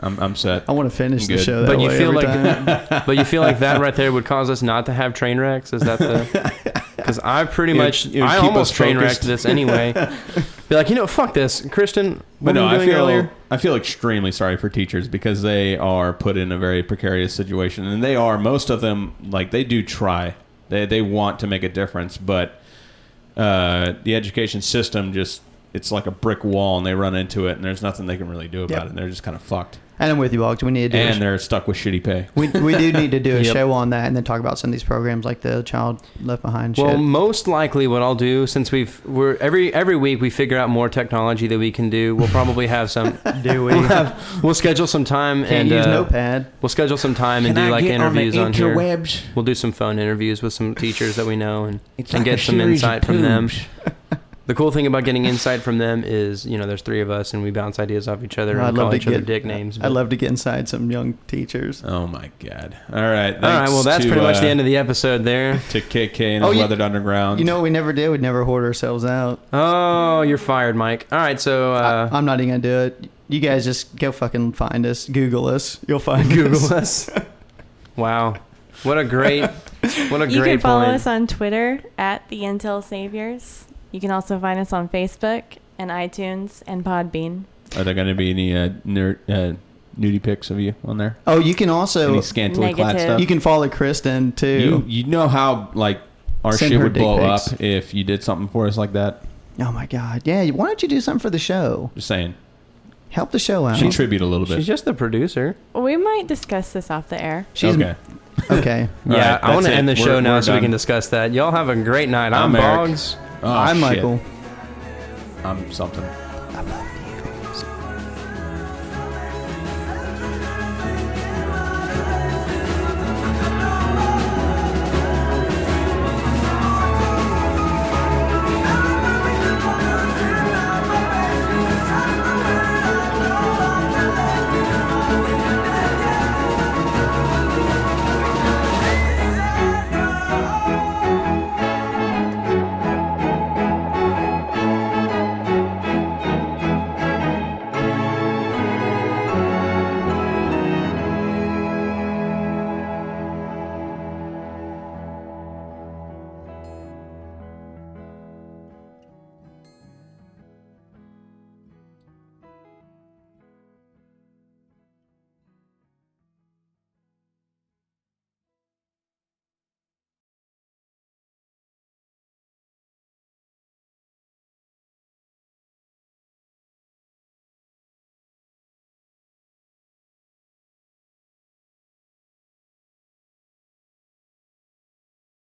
I'm 0.00 0.18
I'm 0.18 0.34
set. 0.36 0.64
I 0.68 0.72
want 0.72 0.90
to 0.90 0.96
finish 0.96 1.26
the 1.26 1.34
Good. 1.36 1.44
show 1.44 1.60
that 1.62 1.66
But 1.68 1.80
you 1.80 1.88
way 1.88 1.98
feel 1.98 2.18
every 2.18 2.26
like, 2.26 2.86
time. 2.88 3.02
but 3.06 3.16
you 3.18 3.24
feel 3.24 3.42
like 3.42 3.58
that 3.58 3.78
right 3.78 3.94
there 3.94 4.10
would 4.10 4.24
cause 4.24 4.48
us 4.48 4.62
not 4.62 4.86
to 4.86 4.94
have 4.94 5.12
train 5.12 5.38
wrecks. 5.38 5.72
Is 5.74 5.82
that 5.82 5.98
the? 5.98 6.82
Because 6.98 7.20
I 7.20 7.44
pretty 7.44 7.72
It 7.72 7.76
would- 7.76 7.84
much, 7.84 8.06
it 8.06 8.14
would 8.20 8.22
I 8.22 8.36
keep 8.40 8.44
almost 8.44 8.74
train 8.74 8.98
wrecked 8.98 9.22
this 9.22 9.46
anyway. 9.46 9.92
Be 10.68 10.74
like, 10.74 10.90
you 10.90 10.94
know, 10.94 11.06
fuck 11.06 11.32
this, 11.32 11.66
Kristen. 11.70 12.14
What 12.40 12.52
But 12.52 12.52
no, 12.56 12.66
I 12.66 12.78
feel 12.84 12.94
earlier? 12.96 13.30
I 13.50 13.56
feel 13.56 13.74
extremely 13.74 14.30
sorry 14.32 14.56
for 14.58 14.68
teachers 14.68 15.08
because 15.08 15.40
they 15.40 15.78
are 15.78 16.12
put 16.12 16.36
in 16.36 16.52
a 16.52 16.58
very 16.58 16.82
precarious 16.82 17.32
situation, 17.32 17.86
and 17.86 18.04
they 18.04 18.14
are 18.16 18.36
most 18.36 18.68
of 18.68 18.80
them 18.82 19.14
like 19.22 19.50
they 19.50 19.64
do 19.64 19.82
try. 19.82 20.34
They 20.68 20.84
they 20.84 21.00
want 21.00 21.38
to 21.40 21.46
make 21.46 21.62
a 21.62 21.68
difference, 21.70 22.18
but 22.18 22.60
uh, 23.36 23.94
the 24.02 24.14
education 24.14 24.60
system 24.60 25.12
just 25.14 25.40
it's 25.72 25.90
like 25.90 26.06
a 26.06 26.10
brick 26.10 26.44
wall, 26.44 26.76
and 26.76 26.86
they 26.86 26.94
run 26.94 27.14
into 27.14 27.46
it, 27.46 27.52
and 27.52 27.64
there's 27.64 27.82
nothing 27.82 28.06
they 28.06 28.16
can 28.18 28.28
really 28.28 28.48
do 28.48 28.64
about 28.64 28.74
Yep. 28.74 28.82
it. 28.84 28.88
And 28.90 28.98
they're 28.98 29.08
just 29.08 29.22
kind 29.22 29.34
of 29.36 29.42
fucked, 29.42 29.78
and 29.98 30.10
I'm 30.12 30.18
with 30.18 30.32
you, 30.32 30.44
Alex. 30.44 30.62
We 30.62 30.70
need 30.70 30.92
to 30.92 30.98
do. 30.98 30.98
a 30.98 31.06
and 31.06 31.16
sh- 31.16 31.18
they're 31.18 31.38
stuck 31.38 31.66
with 31.68 31.76
shitty 31.76 32.02
pay. 32.04 32.28
we, 32.34 32.48
we 32.48 32.76
do 32.76 32.92
need 32.92 33.10
to 33.12 33.20
do 33.20 33.36
a 33.36 33.40
Yep. 33.42 33.52
show 33.54 33.72
on 33.72 33.90
that 33.90 34.06
and 34.06 34.16
then 34.16 34.24
talk 34.24 34.40
about 34.40 34.58
some 34.58 34.70
of 34.70 34.72
these 34.72 34.84
programs 34.84 35.24
like 35.24 35.40
the 35.40 35.62
child 35.62 36.02
left 36.22 36.42
behind 36.42 36.76
Well, 36.76 36.90
shit. 36.92 37.00
most 37.00 37.48
likely, 37.48 37.86
what 37.86 38.02
I'll 38.02 38.14
do 38.14 38.46
since 38.46 38.70
we've 38.72 39.04
we're 39.04 39.36
every 39.36 39.72
every 39.74 39.96
week 39.96 40.20
we 40.20 40.30
figure 40.30 40.56
out 40.58 40.70
more 40.70 40.88
technology 40.88 41.46
that 41.48 41.58
we 41.58 41.70
can 41.72 41.90
do. 41.90 42.14
We'll 42.16 42.28
probably 42.28 42.66
have 42.66 42.90
some. 42.90 43.18
do 43.42 43.64
we? 43.64 43.72
we'll, 43.74 43.82
have, 43.82 44.42
we'll 44.44 44.54
schedule 44.54 44.86
some 44.86 45.04
time 45.04 45.42
Can't 45.42 45.52
and 45.52 45.68
use 45.70 45.86
uh, 45.86 45.90
Notepad. 45.90 46.46
we'll 46.62 46.68
schedule 46.68 46.96
some 46.96 47.14
time 47.14 47.44
and 47.46 47.54
do 47.54 47.68
like 47.70 47.84
interviews 47.84 48.36
on, 48.36 48.52
here. 48.52 48.74
interwebs? 48.74 49.22
We'll 49.34 49.44
do 49.44 49.54
some 49.54 49.72
phone 49.72 49.98
interviews 49.98 50.42
with 50.42 50.52
some 50.52 50.74
teachers 50.74 51.16
that 51.16 51.26
we 51.26 51.36
know 51.36 51.64
and 51.64 51.80
It's 51.96 52.12
and 52.12 52.20
like 52.20 52.24
get 52.36 52.40
some 52.40 52.60
insight 52.60 53.04
from 53.04 53.22
them. 53.22 53.50
tubes. 54.48 54.56
The 54.56 54.62
cool 54.62 54.70
thing 54.70 54.86
about 54.86 55.04
getting 55.04 55.24
insight 55.26 55.60
from 55.60 55.78
them 55.78 56.02
is, 56.04 56.46
you 56.46 56.56
know, 56.58 56.66
there's 56.66 56.82
three 56.82 57.00
of 57.00 57.10
us 57.10 57.34
and 57.34 57.42
we 57.42 57.50
bounce 57.50 57.78
ideas 57.78 58.08
off 58.08 58.24
each 58.24 58.38
other 58.38 58.60
I'd 58.60 58.68
and 58.68 58.76
love 58.78 58.84
call 58.84 58.90
to 58.92 58.96
each 58.96 59.06
other 59.06 59.18
get- 59.18 59.26
dick 59.26 59.44
names. 59.44 59.78
I'd 59.80 59.88
love 59.92 60.08
to 60.10 60.16
get 60.16 60.30
inside 60.30 60.68
some 60.68 60.90
young 60.90 61.18
teachers. 61.26 61.82
Oh 61.84 62.06
my 62.06 62.30
god! 62.40 62.76
All 62.92 63.00
right, 63.02 63.34
All 63.34 63.40
right, 63.40 63.68
well, 63.68 63.82
that's 63.82 64.04
pretty 64.06 64.20
much 64.20 64.40
the 64.40 64.48
end 64.48 64.60
of 64.60 64.66
the 64.66 64.76
episode 64.76 65.24
there. 65.24 65.58
to 65.70 65.80
KK 65.80 66.20
and 66.36 66.44
Oh, 66.44 66.48
his 66.48 66.56
you- 66.56 66.62
weathered 66.62 66.80
underground. 66.80 67.38
You 67.40 67.44
know 67.44 67.56
what 67.56 67.62
we 67.62 67.70
never 67.70 67.92
did? 67.92 68.08
We'd 68.10 68.22
never 68.22 68.44
hoard 68.44 68.64
ourselves 68.64 69.04
out. 69.04 69.40
Oh, 69.52 70.22
you're 70.22 70.38
fired, 70.38 70.76
Mike. 70.76 71.06
All 71.12 71.18
right, 71.18 71.40
so 71.40 71.74
uh, 71.74 72.08
I, 72.10 72.16
I'm 72.16 72.24
not 72.24 72.40
even 72.40 72.60
gonna 72.60 72.62
do 72.62 72.78
it. 72.94 73.10
You 73.28 73.40
guys 73.40 73.64
just 73.66 73.94
go 73.96 74.10
fucking 74.12 74.52
find 74.54 74.86
us. 74.86 75.06
Google 75.06 75.46
us. 75.48 75.78
You'll 75.86 75.98
find 75.98 76.30
Google 76.30 76.72
us. 76.72 77.08
us. 77.10 77.24
Wow, 77.96 78.36
what 78.84 78.96
a 78.96 79.04
great, 79.04 79.42
what 80.08 80.22
a 80.22 80.30
You 80.30 80.40
great 80.40 80.52
can 80.52 80.60
follow 80.60 80.84
point. 80.84 80.94
us 80.94 81.06
on 81.06 81.26
Twitter 81.26 81.80
at 81.98 82.26
the 82.30 82.40
Intel 82.42 82.82
Saviors. 82.82 83.66
You 83.98 84.00
can 84.00 84.12
also 84.12 84.38
find 84.38 84.60
us 84.60 84.72
on 84.72 84.88
Facebook 84.88 85.42
and 85.76 85.90
iTunes 85.90 86.62
and 86.68 86.84
Podbean. 86.84 87.42
Are 87.76 87.82
there 87.82 87.94
going 87.94 88.06
to 88.06 88.14
be 88.14 88.30
any 88.30 88.56
uh, 88.56 88.68
ner- 88.84 89.18
uh, 89.28 89.54
nudie 89.98 90.22
pics 90.22 90.50
of 90.52 90.60
you 90.60 90.76
on 90.84 90.98
there? 90.98 91.16
Oh, 91.26 91.40
you 91.40 91.52
can 91.56 91.68
also 91.68 92.12
Any 92.12 92.22
scantily 92.22 92.72
clad 92.74 92.94
Negative. 92.94 93.00
stuff? 93.08 93.20
you 93.20 93.26
can 93.26 93.40
follow 93.40 93.68
Kristen 93.68 94.30
too. 94.30 94.46
You 94.46 94.84
you 94.86 95.02
know 95.02 95.26
how 95.26 95.72
like 95.74 96.00
our 96.44 96.52
Send 96.52 96.70
shit 96.70 96.78
her 96.78 96.84
would 96.84 96.92
dick 96.92 97.02
blow 97.02 97.18
pics. 97.18 97.52
up 97.54 97.60
if 97.60 97.92
you 97.92 98.04
did 98.04 98.22
something 98.22 98.46
for 98.46 98.68
us 98.68 98.76
like 98.78 98.92
that. 98.92 99.24
oh 99.58 99.72
my 99.72 99.86
god, 99.86 100.22
yeah. 100.24 100.48
Why 100.50 100.66
don't 100.68 100.80
you 100.80 100.86
do 100.88 101.00
something 101.00 101.18
for 101.18 101.30
the 101.30 101.40
show? 101.40 101.90
Just 101.96 102.06
saying, 102.06 102.36
Help 103.10 103.32
the 103.32 103.40
show 103.40 103.66
out. 103.66 103.80
contribute 103.80 104.22
a 104.22 104.26
little 104.26 104.46
bit. 104.46 104.58
She's 104.58 104.66
just 104.68 104.84
the 104.84 104.94
producer. 104.94 105.56
We 105.74 105.96
might 105.96 106.28
discuss 106.28 106.72
this 106.72 106.88
off 106.88 107.08
the 107.08 107.20
air. 107.20 107.48
She's 107.52 107.74
okay. 107.74 107.96
okay. 108.48 108.88
All 109.08 109.12
yeah, 109.16 109.32
right, 109.32 109.42
I 109.42 109.54
want 109.54 109.64
that's 109.64 109.66
to 109.66 109.72
it. 109.72 109.76
end 109.76 109.88
the 109.88 109.94
We're- 109.94 110.04
show 110.04 110.20
now 110.20 110.36
we're 110.36 110.42
so 110.42 110.52
we 110.52 110.56
done. 110.58 110.62
can 110.66 110.70
discuss 110.70 111.08
that. 111.08 111.32
Y'all 111.32 111.50
have 111.50 111.68
a 111.68 111.74
great 111.74 112.08
night. 112.08 112.32
I'm, 112.32 112.54
I'm 112.54 112.56
Eric. 112.56 112.88
Boggs. 112.90 113.16
Oh, 113.42 113.52
I'm 113.52 113.76
shit. 113.76 113.80
Michael. 113.80 114.20
I'm 115.44 115.70
something. 115.72 116.27